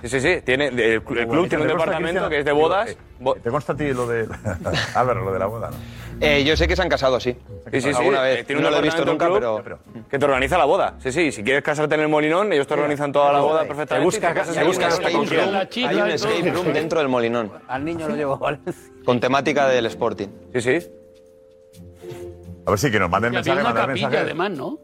Sí, 0.03 0.09
sí, 0.09 0.21
sí. 0.21 0.41
Tiene, 0.45 0.69
el, 0.69 0.79
el 0.81 1.03
club 1.03 1.09
tiene 1.17 1.39
un 1.39 1.49
¿Te 1.49 1.49
consta, 1.49 1.67
departamento 1.67 2.29
que 2.29 2.39
es 2.41 2.45
de 2.45 2.53
bodas. 2.53 2.97
Digo, 3.19 3.37
eh, 3.37 3.41
¿Te 3.43 3.51
consta 3.51 3.73
a 3.73 3.77
ti 3.77 3.93
lo 3.93 4.07
de. 4.07 4.27
Álvaro, 4.95 5.25
lo 5.25 5.33
de 5.33 5.39
la 5.39 5.47
boda, 5.47 5.71
¿no? 5.71 5.77
Eh, 6.21 6.45
yo 6.45 6.57
sé 6.57 6.69
que 6.69 6.77
se 6.77 6.83
han 6.83 6.89
casado, 6.89 7.19
sí. 7.19 7.33
Sí, 7.73 7.81
sí, 7.81 7.93
sí. 7.93 7.99
Alguna 7.99 8.31
eh, 8.31 8.35
vez. 8.37 8.47
Tiene 8.47 8.63
no 8.63 8.71
lo 8.71 8.79
he 8.79 8.83
visto 8.83 9.05
nunca, 9.05 9.25
departamento 9.27 9.63
pero. 9.65 9.79
club 9.79 10.09
Que 10.09 10.19
te 10.19 10.25
organiza 10.25 10.57
la 10.59 10.65
boda. 10.65 10.95
Sí, 11.01 11.11
sí. 11.11 11.33
Si 11.33 11.43
quieres 11.43 11.63
casarte 11.63 11.95
en 11.97 12.03
el 12.03 12.09
Molinón, 12.09 12.53
ellos 12.53 12.67
te 12.67 12.75
organizan 12.75 13.11
toda 13.13 13.33
la 13.33 13.41
boda 13.41 13.65
perfectamente. 13.65 14.11
Se 14.13 14.19
busca- 14.19 14.31
y 14.31 14.33
te 14.35 14.39
casas 14.41 14.55
se 14.55 14.61
ahí 14.61 14.67
busca 14.67 14.87
en 14.87 14.93
hasta 14.93 15.09
el 15.09 15.15
con 15.15 15.27
quién. 15.27 15.89
Hay 15.89 15.97
un 15.97 16.11
escape 16.11 16.51
room 16.53 16.73
dentro 16.73 16.99
del 17.01 17.09
Molinón. 17.09 17.51
Al 17.67 17.85
niño 17.85 18.09
lo 18.09 18.15
llevo 18.17 18.35
a 18.35 18.39
Valencia. 18.39 18.75
Con 19.05 19.19
temática 19.21 19.67
del 19.69 19.87
Sporting. 19.87 20.29
Sí, 20.55 20.61
sí. 20.61 20.89
A 22.67 22.71
ver 22.71 22.79
si 22.79 22.91
que 22.91 22.99
nos 22.99 23.11
manden 23.11 23.35
Y 23.35 23.37
había 23.37 23.55
mensaje, 23.55 23.71
una 23.73 23.81
capilla, 23.87 24.07
mensaje. 24.09 24.25
además, 24.25 24.51
¿no? 24.53 24.79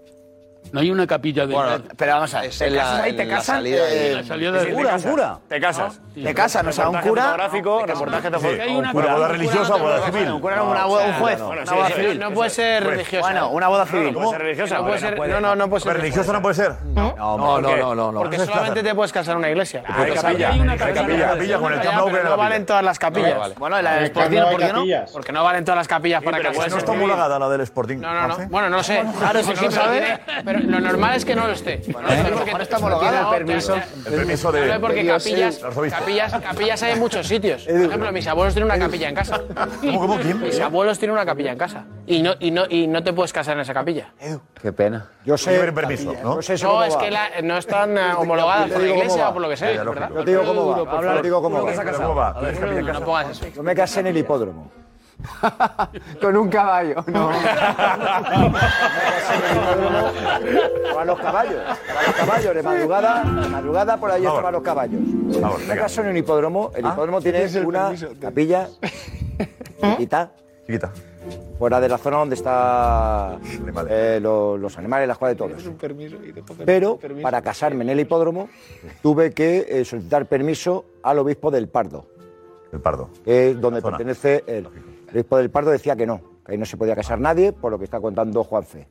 No 0.72 0.80
hay 0.80 0.90
una 0.90 1.06
capilla 1.06 1.46
de. 1.46 1.54
Bueno, 1.54 1.82
Pero 1.96 2.12
vamos 2.14 2.34
a 2.34 2.40
ver, 2.42 2.50
¿te 2.50 2.74
casas 2.74 3.00
ahí? 3.00 3.10
en 3.10 3.16
¿Te 3.16 3.24
la 3.26 3.34
casan? 3.36 3.56
salida 3.56 3.84
de- 3.86 4.10
Eh, 4.12 4.14
la 4.14 4.24
salida 4.24 4.56
¿es 4.56 4.62
de- 4.64 4.68
un 4.70 4.74
cura, 4.78 4.96
cura? 4.98 5.38
Te 5.48 5.60
casas. 5.60 6.00
Te 6.14 6.34
casan, 6.34 6.66
o 6.68 6.72
sea, 6.72 6.88
un 6.88 6.94
Reportaje 6.96 7.08
cura... 7.10 7.22
fotográfico, 7.24 7.86
reportaje 7.86 8.30
de 8.30 8.38
Sí, 8.38 8.44
foto- 8.46 8.70
un 8.70 8.76
Una 8.78 8.92
boda 9.14 9.28
religiosa 9.28 9.74
o 9.74 9.78
boda 9.78 10.06
civil. 10.06 10.28
Un 10.30 10.40
cura 10.40 10.56
no, 10.56 10.70
una 10.70 10.84
boda- 10.86 11.04
un 11.06 11.12
juez, 11.14 11.40
una 11.40 11.72
boda 11.72 11.88
civil. 11.90 12.18
No 12.18 12.30
puede 12.32 12.50
ser 12.50 12.84
religiosa. 12.84 13.26
Bueno, 13.30 13.48
una 13.50 13.68
boda 13.68 13.86
civil. 13.86 14.14
Religiosa? 14.38 14.74
No 14.78 14.86
puede 14.86 14.98
ser, 15.00 15.18
no, 15.18 15.40
no, 15.40 15.56
no 15.56 15.68
puede 15.68 15.80
ser 15.80 15.88
¿Pero 15.92 16.00
religiosa 16.02 16.32
no 16.32 16.42
puede 16.42 16.54
ser? 16.54 16.72
No, 16.84 17.14
No, 17.16 17.36
no, 17.38 17.60
no, 17.60 17.94
no, 17.94 18.12
no. 18.12 18.18
porque 18.20 18.38
solamente 18.38 18.82
te 18.82 18.94
puedes 18.94 19.12
casar 19.12 19.32
en 19.32 19.38
una 19.38 19.48
iglesia. 19.50 19.82
Hay 19.86 20.12
capilla, 20.12 20.50
hay 20.50 20.60
capilla. 20.78 21.58
con 21.58 21.72
el 21.72 21.80
no 22.24 22.36
valen 22.36 22.66
todas 22.66 22.84
las 22.84 22.98
capillas. 22.98 23.38
vale. 23.38 23.54
Bueno, 23.58 23.80
la 23.82 23.94
del 23.94 24.04
Sporting, 24.04 24.38
no 24.38 24.50
¿por 24.50 24.60
qué 24.60 24.72
no? 24.72 24.84
Porque 25.12 25.32
no 25.32 25.44
valen 25.44 25.64
todas 25.64 25.78
las 25.78 25.88
capillas 25.88 26.22
para 26.22 26.36
Pues 26.38 26.48
casarse. 26.48 26.70
no 26.70 26.78
está 26.78 26.92
homologada 26.92 27.38
la 27.38 27.48
del 27.48 27.60
Sporting. 27.62 27.98
No, 27.98 28.12
no, 28.12 28.28
no. 28.28 28.48
Bueno, 28.48 28.68
no 28.68 28.82
sé. 28.82 29.02
Claro, 29.18 29.38
eso 29.38 29.52
sí, 29.56 29.66
pero, 29.68 29.90
tiene- 29.90 30.20
pero 30.44 30.59
lo 30.66 30.80
normal 30.80 31.16
es 31.16 31.24
que 31.24 31.34
no 31.34 31.46
lo 31.46 31.52
esté. 31.52 31.82
No 31.88 32.58
está 32.62 32.78
homologada, 32.78 33.22
no, 33.22 33.34
el 33.34 33.44
permiso. 33.44 33.74
El 33.76 34.12
permiso 34.14 34.52
No 34.52 34.58
de. 34.58 34.78
porque 34.80 35.02
Dios, 35.02 35.22
capillas, 35.24 35.58
capillas, 35.92 36.32
capillas 36.42 36.82
hay 36.82 36.92
en 36.92 36.98
muchos 36.98 37.26
sitios. 37.26 37.64
Por 37.64 37.74
ejemplo, 37.80 38.12
mis 38.12 38.26
abuelos 38.26 38.54
tienen 38.54 38.70
una 38.70 38.78
capilla 38.78 39.08
en 39.08 39.14
casa. 39.14 39.40
¿Cómo, 39.80 40.00
cómo, 40.00 40.18
quién? 40.18 40.40
Mis 40.40 40.58
abuelos 40.60 40.98
tienen 40.98 41.14
una 41.14 41.26
capilla 41.26 41.52
en 41.52 41.58
casa. 41.58 41.84
Y 42.06 42.22
no, 42.22 42.34
y 42.40 42.50
no, 42.50 42.64
y 42.68 42.86
no 42.86 43.02
te 43.02 43.12
puedes 43.12 43.32
casar 43.32 43.54
en 43.54 43.60
esa 43.60 43.74
capilla. 43.74 44.12
Qué 44.60 44.72
pena. 44.72 45.08
Yo 45.24 45.36
sé... 45.38 45.58
permiso, 45.72 46.14
¿no? 46.22 46.36
Yo 46.36 46.42
sé 46.42 46.54
eso 46.54 46.66
No, 46.66 46.72
cómo 46.72 46.84
es 46.84 46.94
va. 46.96 46.98
que 47.00 47.10
la- 47.10 47.30
no 47.42 47.56
están 47.58 47.96
eh, 47.96 48.12
homologadas 48.16 48.70
por 48.70 48.80
la 48.82 48.88
iglesia 48.88 49.28
o 49.28 49.32
por 49.32 49.42
lo 49.42 49.48
que 49.48 49.56
sea, 49.56 49.72
ya, 49.72 49.84
¿verdad? 49.84 50.10
lógico. 50.10 50.18
Yo 50.18 50.24
te 50.24 50.30
digo 50.30 50.44
cómo 50.44 50.66
va. 50.86 50.92
Habla- 50.98 51.10
Yo 51.14 51.16
te 51.18 51.22
digo 51.28 51.42
cómo 51.42 51.62
va. 51.64 51.72
¿Pero 51.72 51.92
¿Cómo 51.98 52.14
va? 52.14 52.38
¿Tienes 52.40 52.58
capilla 52.58 52.78
en 52.80 52.86
No 52.86 52.92
casa? 52.92 53.04
pongas 53.04 53.30
eso. 53.30 53.46
Yo 53.54 53.62
me 53.62 53.74
casé 53.74 54.00
en 54.00 54.06
el 54.08 54.16
hipódromo. 54.16 54.70
Con 56.20 56.36
un 56.36 56.48
caballo. 56.48 57.04
No. 57.06 57.30
Estaban 60.84 61.06
los 61.06 61.20
caballos. 61.20 61.54
Estaban 61.54 62.04
los 62.06 62.14
caballos. 62.16 62.54
De 62.54 62.62
madrugada, 62.62 63.24
de 63.24 63.48
madrugada 63.48 63.96
por 63.98 64.10
ahí 64.10 64.24
estaban 64.26 64.52
los 64.52 64.62
caballos. 64.62 65.00
Me 65.00 65.36
venga. 65.38 65.76
casé 65.76 66.00
en 66.02 66.08
un 66.08 66.16
hipódromo. 66.16 66.70
El 66.74 66.84
Ah, 66.86 66.90
hipódromo 66.92 67.20
tiene 67.20 67.46
una 67.64 67.92
capilla 68.20 68.68
chiquita 69.80 70.30
Chiquita. 70.66 70.92
fuera 71.58 71.80
de 71.80 71.88
la 71.88 71.98
zona 71.98 72.18
donde 72.18 72.34
están 72.34 73.40
Animales. 73.62 73.92
eh, 73.92 74.18
lo- 74.20 74.56
los 74.58 74.76
animales, 74.78 75.08
las 75.08 75.18
cuales 75.18 75.36
de 75.38 75.44
todos. 75.46 75.62
Pero 76.64 76.98
para 77.22 77.40
casarme 77.42 77.84
en 77.84 77.90
el 77.90 78.00
hipódromo 78.00 78.48
tuve 79.02 79.32
que 79.32 79.66
eh, 79.68 79.84
solicitar 79.84 80.26
permiso 80.26 80.84
al 81.02 81.18
obispo 81.18 81.50
del 81.50 81.68
Pardo, 81.68 82.06
El 82.72 82.80
pardo. 82.80 83.08
que 83.24 83.50
es 83.50 83.60
donde 83.60 83.80
pertenece 83.82 84.44
el, 84.46 84.68
el 85.10 85.16
obispo 85.16 85.36
del 85.38 85.50
Pardo 85.50 85.70
decía 85.70 85.96
que 85.96 86.06
no, 86.06 86.20
que 86.44 86.52
ahí 86.52 86.58
no 86.58 86.64
se 86.64 86.76
podía 86.76 86.94
casar 86.94 87.18
nadie, 87.20 87.52
por 87.52 87.70
lo 87.72 87.78
que 87.78 87.84
está 87.84 88.00
contando 88.00 88.44
Juanfe. 88.44 88.88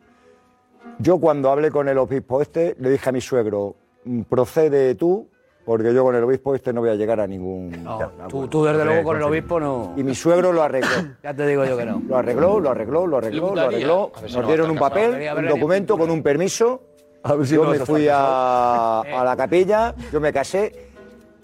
Yo 0.99 1.19
cuando 1.19 1.49
hablé 1.49 1.71
con 1.71 1.87
el 1.87 1.97
obispo 1.97 2.41
este, 2.41 2.75
le 2.79 2.89
dije 2.89 3.09
a 3.09 3.11
mi 3.11 3.21
suegro, 3.21 3.75
"Mm, 4.05 4.21
procede 4.23 4.95
tú, 4.95 5.29
porque 5.65 5.93
yo 5.93 6.03
con 6.03 6.15
el 6.15 6.23
obispo 6.23 6.55
este 6.55 6.73
no 6.73 6.81
voy 6.81 6.89
a 6.89 6.95
llegar 6.95 7.19
a 7.19 7.27
ningún... 7.27 7.85
Tú, 8.27 8.47
tú, 8.47 8.63
desde 8.65 8.83
luego, 8.83 9.03
con 9.03 9.17
el 9.17 9.23
obispo 9.23 9.59
no. 9.59 9.93
Y 9.95 10.03
mi 10.03 10.15
suegro 10.15 10.51
lo 10.51 10.63
arregló. 10.63 10.89
Ya 11.23 11.33
te 11.33 11.45
digo 11.45 11.63
yo 11.63 11.77
que 11.77 11.85
no. 11.85 12.01
Lo 12.07 12.17
arregló, 12.17 12.59
lo 12.59 12.71
arregló, 12.71 13.05
lo 13.05 13.17
arregló, 13.17 13.53
lo 13.55 13.61
arregló. 13.61 14.11
Nos 14.33 14.47
dieron 14.47 14.71
un 14.71 14.77
papel, 14.77 15.29
un 15.37 15.47
documento 15.47 15.97
con 15.97 16.09
un 16.09 16.23
permiso. 16.23 16.81
A 17.21 17.35
ver 17.35 17.45
si 17.45 17.55
Yo 17.55 17.65
no 17.65 17.71
me 17.71 17.79
fui 17.79 18.07
a, 18.09 19.01
a 19.01 19.23
la 19.23 19.35
capilla, 19.37 19.93
yo 20.11 20.19
me 20.21 20.31
casé. 20.33 20.87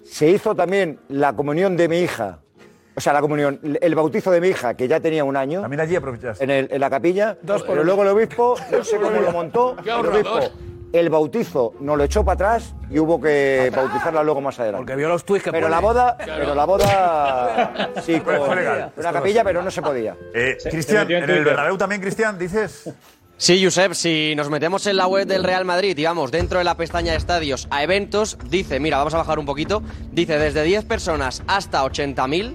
Se 0.02 0.28
hizo 0.30 0.54
también 0.54 0.98
la 1.08 1.34
comunión 1.34 1.76
de 1.76 1.88
mi 1.88 1.98
hija. 2.00 2.40
O 2.96 3.00
sea, 3.00 3.12
la 3.12 3.20
comunión, 3.20 3.60
el 3.80 3.94
bautizo 3.94 4.30
de 4.30 4.40
mi 4.40 4.48
hija, 4.48 4.74
que 4.74 4.88
ya 4.88 5.00
tenía 5.00 5.22
un 5.22 5.36
año. 5.36 5.60
También 5.60 5.80
allí 5.80 5.96
aprovechaste. 5.96 6.42
En, 6.42 6.50
el- 6.50 6.68
en 6.70 6.80
la 6.80 6.88
capilla. 6.90 7.36
pero 7.66 7.84
luego 7.84 8.02
el 8.02 8.08
obispo, 8.08 8.56
no 8.72 8.82
sé 8.84 8.96
cómo 8.96 9.20
lo 9.20 9.32
montó, 9.32 9.76
Qué 9.84 9.90
el 9.90 10.06
obispo, 10.06 10.38
el 10.92 11.10
bautizo 11.10 11.74
nos 11.80 11.98
lo 11.98 12.04
echó 12.04 12.24
para 12.24 12.34
atrás 12.34 12.74
y 12.90 12.98
hubo 12.98 13.20
que 13.20 13.70
bautizarla 13.74 14.22
luego 14.22 14.40
más 14.40 14.58
adelante. 14.60 14.78
Porque 14.78 14.96
vio 14.96 15.08
los 15.08 15.24
tweets 15.26 15.44
que 15.44 15.52
Pero 15.52 15.68
la 15.68 15.80
boda, 15.80 16.16
pero 16.18 16.54
la 16.54 16.64
boda 16.64 17.90
sí, 18.02 18.18
con 18.20 18.36
fue 18.46 18.56
legal. 18.56 18.92
una 18.96 19.12
capilla, 19.12 19.44
pero 19.44 19.62
no 19.62 19.70
se 19.70 19.82
podía. 19.82 20.16
Eh, 20.32 20.56
Cristian, 20.70 21.10
en 21.10 21.24
en 21.24 21.30
el. 21.30 21.44
Bernabéu 21.44 21.76
también, 21.76 22.00
Cristian, 22.00 22.38
dices. 22.38 22.90
Sí, 23.38 23.62
Josep, 23.62 23.92
si 23.92 24.32
nos 24.34 24.48
metemos 24.48 24.86
en 24.86 24.96
la 24.96 25.06
web 25.06 25.26
del 25.26 25.44
Real 25.44 25.66
Madrid 25.66 25.98
y 25.98 26.04
vamos 26.04 26.30
dentro 26.30 26.56
de 26.58 26.64
la 26.64 26.74
pestaña 26.76 27.12
de 27.12 27.18
estadios 27.18 27.68
a 27.70 27.82
eventos, 27.82 28.38
dice, 28.48 28.80
mira, 28.80 28.96
vamos 28.96 29.12
a 29.12 29.18
bajar 29.18 29.38
un 29.38 29.44
poquito, 29.44 29.82
dice 30.12 30.38
desde 30.38 30.62
10 30.62 30.86
personas 30.86 31.42
hasta 31.46 31.84
80.000, 31.84 32.54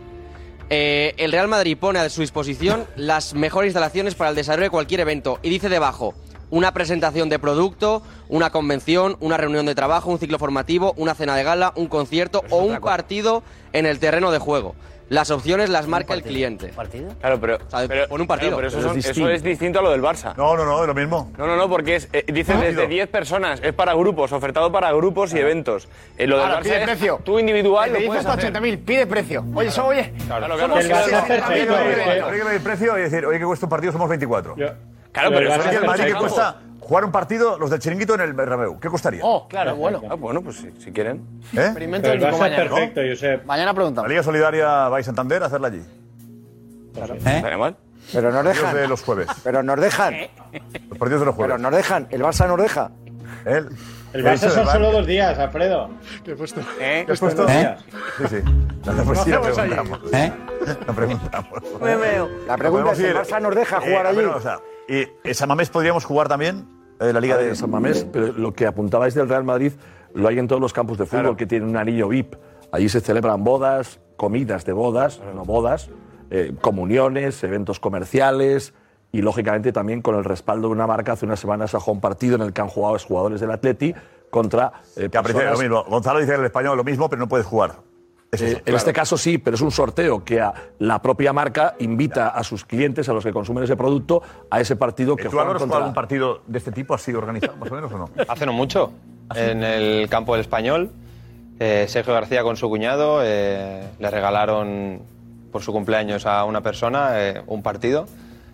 Eh, 0.73 1.15
el 1.17 1.33
Real 1.33 1.49
Madrid 1.49 1.77
pone 1.77 1.99
a 1.99 2.09
su 2.09 2.21
disposición 2.21 2.87
las 2.95 3.33
mejores 3.33 3.67
instalaciones 3.67 4.15
para 4.15 4.29
el 4.29 4.37
desarrollo 4.37 4.67
de 4.67 4.69
cualquier 4.69 5.01
evento 5.01 5.37
y 5.43 5.49
dice 5.49 5.67
debajo 5.67 6.13
una 6.49 6.73
presentación 6.73 7.27
de 7.27 7.39
producto, 7.39 8.03
una 8.29 8.51
convención, 8.51 9.17
una 9.19 9.35
reunión 9.35 9.65
de 9.65 9.75
trabajo, 9.75 10.09
un 10.09 10.17
ciclo 10.17 10.39
formativo, 10.39 10.93
una 10.95 11.13
cena 11.13 11.35
de 11.35 11.43
gala, 11.43 11.73
un 11.75 11.87
concierto 11.87 12.43
o 12.49 12.59
un 12.59 12.79
partido 12.79 13.43
en 13.73 13.85
el 13.85 13.99
terreno 13.99 14.31
de 14.31 14.39
juego. 14.39 14.73
Las 15.11 15.29
opciones 15.29 15.69
las 15.69 15.87
marca 15.87 16.13
el 16.13 16.23
cliente. 16.23 16.69
¿Partido? 16.69 17.11
Claro, 17.19 17.37
pero, 17.41 17.57
pero 17.89 18.07
pon 18.07 18.21
un 18.21 18.27
partido. 18.27 18.55
claro, 18.55 18.55
pero 18.55 18.67
eso, 18.69 18.77
Pero 18.77 18.89
son- 18.89 18.97
es 18.97 19.03
eso 19.03 19.09
distinto. 19.09 19.29
es 19.31 19.43
distinto 19.43 19.79
a 19.79 19.81
lo 19.81 19.91
del 19.91 20.01
Barça. 20.01 20.33
No, 20.37 20.55
no, 20.55 20.63
no, 20.63 20.79
es 20.81 20.87
lo 20.87 20.93
mismo. 20.93 21.29
No, 21.37 21.47
no, 21.47 21.57
no, 21.57 21.67
porque 21.67 21.97
es, 21.97 22.07
eh, 22.13 22.23
dice 22.31 22.55
desde 22.55 22.87
10 22.87 23.09
personas, 23.09 23.59
es 23.61 23.73
para 23.73 23.93
grupos, 23.93 24.31
ofertado 24.31 24.71
para 24.71 24.89
grupos 24.93 25.33
y 25.33 25.39
eventos. 25.39 25.89
Eh, 26.17 26.27
lo 26.27 26.37
del 26.37 26.45
Ahora, 26.45 26.59
Barça 26.59 26.63
pide 26.63 26.77
es 26.77 26.83
precio. 26.85 27.19
tú 27.25 27.39
individual 27.39 27.87
Te 27.89 27.91
lo 27.91 27.97
dice 27.97 28.07
puedes 28.07 28.25
hasta 28.25 28.37
hacer. 28.39 28.53
80.000, 28.53 28.77
pide 28.85 29.05
precio. 29.05 29.43
Oye, 29.53 29.67
eso, 29.67 29.85
oye. 29.85 30.13
Claro, 30.27 30.45
claro. 30.45 30.77
El 30.79 30.89
Barça 30.89 31.05
es 31.05 31.21
perfecto, 31.23 31.73
que- 31.73 32.21
habría 32.21 32.39
que 32.39 32.45
medir 32.45 32.63
precio 32.63 32.97
y 32.97 33.01
decir, 33.01 33.25
oye, 33.25 33.37
que 33.37 33.45
cuesta 33.45 33.65
un 33.65 33.69
partido, 33.69 33.91
somos 33.91 34.07
24. 34.07 34.55
Claro, 34.55 35.29
pero 35.29 35.39
eso 35.53 35.59
es 35.69 35.75
el 35.75 35.85
Madrid 35.85 36.03
que 36.05 36.11
perfecto. 36.13 36.19
cuesta 36.19 36.55
jugar 36.91 37.05
un 37.05 37.11
partido, 37.13 37.57
los 37.57 37.69
del 37.69 37.79
chiringuito 37.79 38.15
en 38.15 38.19
el 38.19 38.33
Bernabéu. 38.33 38.77
¿Qué 38.77 38.89
costaría? 38.89 39.21
Oh, 39.23 39.47
claro, 39.47 39.77
bueno. 39.77 40.01
Ah, 40.09 40.15
bueno, 40.15 40.41
pues 40.41 40.57
si, 40.57 40.69
si 40.77 40.91
quieren. 40.91 41.21
¿Eh? 41.53 41.61
Experimento 41.61 42.09
del 42.09 42.19
Nico 42.19 42.37
mañana. 42.37 42.65
¿no? 42.65 43.41
Mañana 43.45 43.73
preguntamos. 43.73 44.09
La 44.09 44.09
Liga 44.09 44.23
Solidaria 44.23 44.67
va 44.89 44.97
a 44.97 45.03
Santander 45.03 45.41
a 45.41 45.45
hacerla 45.45 45.69
allí. 45.69 45.81
¿Estaría 46.93 47.57
mal? 47.57 47.77
Pero 48.11 48.29
nos 48.29 48.43
Partidos 48.43 48.57
dejan. 48.57 48.75
de 48.75 48.87
los 48.89 49.03
jueves. 49.03 49.27
Pero 49.41 49.63
nos 49.63 49.79
dejan. 49.79 50.15
Los 50.89 50.97
partidos 50.99 51.21
de 51.21 51.25
los 51.27 51.35
jueves. 51.35 51.53
Pero 51.55 51.57
nos 51.59 51.71
dejan. 51.73 52.07
El 52.09 52.21
Barça 52.23 52.45
nos 52.45 52.57
deja. 52.57 52.91
Él. 53.45 53.69
El 54.11 54.25
Barça 54.25 54.49
son 54.49 54.67
solo 54.67 54.91
dos 54.91 55.07
días, 55.07 55.39
Alfredo. 55.39 55.91
¿Qué 56.25 56.31
he 56.31 56.35
puesto? 56.35 56.59
¿Eh? 56.77 57.03
¿Qué 57.05 57.13
has 57.13 57.19
puesto? 57.21 57.47
¿Eh? 57.47 57.77
Sí, 58.17 58.23
sí. 58.27 58.35
La, 58.83 59.03
pues 59.03 59.19
sí, 59.21 59.29
la 59.29 59.39
preguntamos. 59.41 59.99
¿Eh? 60.11 60.33
La 60.85 60.93
preguntamos. 60.93 61.61
Me 61.81 61.95
veo. 61.95 62.29
La 62.47 62.57
pregunta 62.57 62.91
es, 62.91 62.99
¿el 62.99 63.15
Barça 63.15 63.41
nos 63.41 63.55
deja 63.55 63.79
jugar 63.79 64.05
Eh, 64.07 64.09
allí? 64.09 64.15
bueno, 64.15 64.35
o 64.35 64.41
sea, 64.41 64.59
¿Y 64.89 65.07
en 65.23 65.35
San 65.35 65.47
Mamés 65.47 65.69
podríamos 65.69 66.03
jugar 66.03 66.27
también 66.27 66.67
eh, 67.01 67.11
la 67.13 67.19
Liga 67.19 67.37
de 67.37 67.55
San 67.55 67.69
Mamés, 67.69 68.05
pero 68.11 68.31
lo 68.31 68.53
que 68.53 68.65
apuntabais 68.67 69.13
del 69.13 69.27
Real 69.27 69.43
Madrid 69.43 69.73
lo 70.13 70.27
hay 70.27 70.39
en 70.39 70.47
todos 70.47 70.61
los 70.61 70.71
campos 70.73 70.97
de 70.97 71.05
fútbol 71.05 71.35
que 71.37 71.45
tienen 71.45 71.69
un 71.69 71.77
anillo 71.77 72.07
VIP. 72.07 72.35
Allí 72.71 72.87
se 72.89 73.01
celebran 73.01 73.43
bodas, 73.43 73.99
comidas 74.17 74.63
de 74.65 74.73
bodas, 74.73 75.21
no 75.35 75.43
bodas, 75.45 75.89
eh, 76.29 76.53
comuniones, 76.61 77.43
eventos 77.43 77.79
comerciales 77.79 78.73
y 79.11 79.21
lógicamente 79.21 79.73
también 79.73 80.01
con 80.01 80.15
el 80.15 80.23
respaldo 80.23 80.67
de 80.67 80.73
una 80.73 80.87
marca. 80.87 81.13
Hace 81.13 81.25
unas 81.25 81.39
semanas 81.39 81.73
a 81.75 81.79
un 81.91 81.99
partido 81.99 82.35
en 82.35 82.41
el 82.41 82.53
que 82.53 82.61
han 82.61 82.67
jugado 82.69 82.93
los 82.93 83.03
jugadores 83.05 83.41
del 83.41 83.51
Atleti 83.51 83.93
contra 84.29 84.71
eh, 84.95 85.09
Que 85.09 85.17
aprecia 85.17 85.41
personas- 85.41 85.53
lo 85.57 85.59
mismo. 85.59 85.83
Gonzalo 85.89 86.19
dice 86.19 86.33
en 86.35 86.39
el 86.39 86.45
español 86.45 86.77
lo 86.77 86.83
mismo, 86.85 87.09
pero 87.09 87.19
no 87.19 87.27
puedes 87.27 87.45
jugar. 87.45 87.75
Es 88.31 88.41
Eh, 88.41 88.45
eso, 88.45 88.57
en 88.57 88.63
claro. 88.63 88.77
este 88.77 88.93
caso 88.93 89.17
sí, 89.17 89.37
pero 89.37 89.55
es 89.55 89.61
un 89.61 89.71
sorteo 89.71 90.23
que 90.23 90.39
a 90.39 90.53
la 90.79 91.01
propia 91.01 91.33
marca 91.33 91.75
invita 91.79 92.29
a 92.29 92.43
sus 92.43 92.63
clientes, 92.63 93.09
a 93.09 93.13
los 93.13 93.23
que 93.23 93.33
consumen 93.33 93.63
ese 93.63 93.75
producto, 93.75 94.21
a 94.49 94.61
ese 94.61 94.75
partido 94.75 95.15
que 95.15 95.25
¿Tú, 95.25 95.31
juegan 95.31 95.57
contra... 95.57 95.77
algún 95.77 95.93
partido 95.93 96.41
de 96.47 96.57
este 96.57 96.71
tipo 96.71 96.93
así 96.93 97.13
organizado, 97.13 97.57
más 97.57 97.71
o 97.71 97.75
menos, 97.75 97.91
o 97.91 97.97
no? 97.97 98.09
Hace 98.27 98.45
no 98.45 98.53
mucho, 98.53 98.93
en 99.35 99.63
el 99.63 100.07
campo 100.09 100.33
del 100.33 100.41
español, 100.41 100.91
eh, 101.59 101.85
Sergio 101.87 102.13
García 102.13 102.41
con 102.41 102.57
su 102.57 102.69
cuñado 102.69 103.19
eh, 103.23 103.83
le 103.99 104.09
regalaron 104.09 105.01
por 105.51 105.61
su 105.61 105.71
cumpleaños 105.71 106.25
a 106.25 106.43
una 106.45 106.61
persona 106.61 107.11
eh, 107.15 107.43
un 107.45 107.61
partido. 107.61 108.07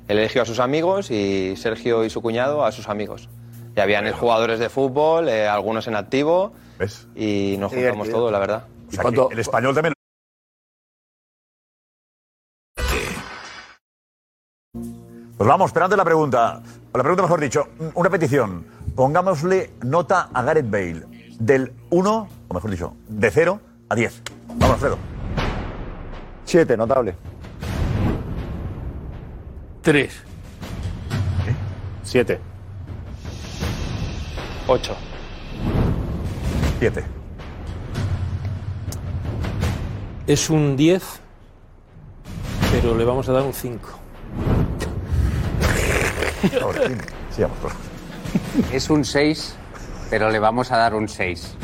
Él 0.07 0.19
eligió 0.19 0.41
a 0.41 0.45
sus 0.45 0.59
amigos 0.59 1.11
y 1.11 1.55
Sergio 1.55 2.03
y 2.03 2.09
su 2.09 2.21
cuñado 2.21 2.65
a 2.65 2.71
sus 2.71 2.89
amigos. 2.89 3.29
Y 3.75 3.79
habían 3.79 4.11
jugadores 4.11 4.59
de 4.59 4.69
fútbol, 4.69 5.29
eh, 5.29 5.47
algunos 5.47 5.87
en 5.87 5.95
activo, 5.95 6.51
y 7.15 7.55
nos 7.59 7.71
juntamos 7.71 8.09
todos, 8.09 8.31
la 8.31 8.39
verdad. 8.39 8.63
O 8.87 8.91
sea, 8.91 9.03
que 9.03 9.33
el 9.33 9.39
español 9.39 9.75
también. 9.75 9.93
Pues 15.37 15.47
vamos, 15.47 15.69
esperando 15.69 15.95
la 15.95 16.05
pregunta. 16.05 16.61
O 16.91 16.97
la 16.97 17.03
pregunta, 17.03 17.21
mejor 17.23 17.39
dicho, 17.39 17.67
una 17.93 18.09
petición. 18.09 18.65
Pongámosle 18.95 19.73
nota 19.83 20.29
a 20.33 20.41
Gareth 20.41 20.69
Bale 20.69 21.05
del 21.39 21.73
1, 21.91 22.29
o 22.47 22.53
mejor 22.53 22.71
dicho, 22.71 22.95
de 23.07 23.29
0 23.29 23.59
a 23.89 23.95
10. 23.95 24.23
Vamos, 24.55 24.73
Alfredo. 24.73 24.97
Siete, 26.45 26.75
notable. 26.75 27.15
Tres. 29.81 30.23
Siete. 32.03 32.39
Ocho. 34.67 34.95
7. 36.79 37.16
Es 40.27 40.49
un 40.49 40.75
10, 40.75 41.03
pero 42.71 42.97
le 42.97 43.05
vamos 43.05 43.29
a 43.29 43.31
dar 43.31 43.43
un 43.43 43.53
5. 43.53 43.79
Sigamos, 47.31 47.57
por 47.59 47.71
favor. 47.71 47.87
Es 48.73 48.89
un 48.89 49.05
6, 49.05 49.55
pero 50.09 50.29
le 50.29 50.39
vamos 50.39 50.69
a 50.73 50.77
dar 50.77 50.95
un 50.95 51.07
6. 51.07 51.55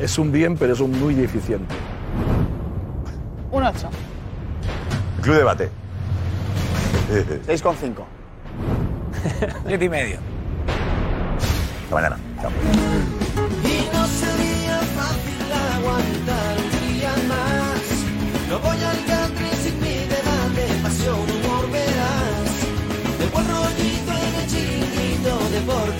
Es 0.00 0.18
un 0.18 0.32
bien, 0.32 0.56
pero 0.56 0.72
es 0.72 0.80
un 0.80 0.98
muy 0.98 1.14
deficiente. 1.14 1.72
Un 3.52 3.62
8. 3.62 3.88
El 5.18 5.22
Club 5.22 5.36
Debate. 5.36 5.70
6,5. 7.46 8.04
Siete 9.66 9.84
y 9.84 9.88
medio. 9.88 10.18
Hasta 11.84 11.94
mañana. 11.94 12.18
Chao. 12.42 12.87
por 25.68 25.97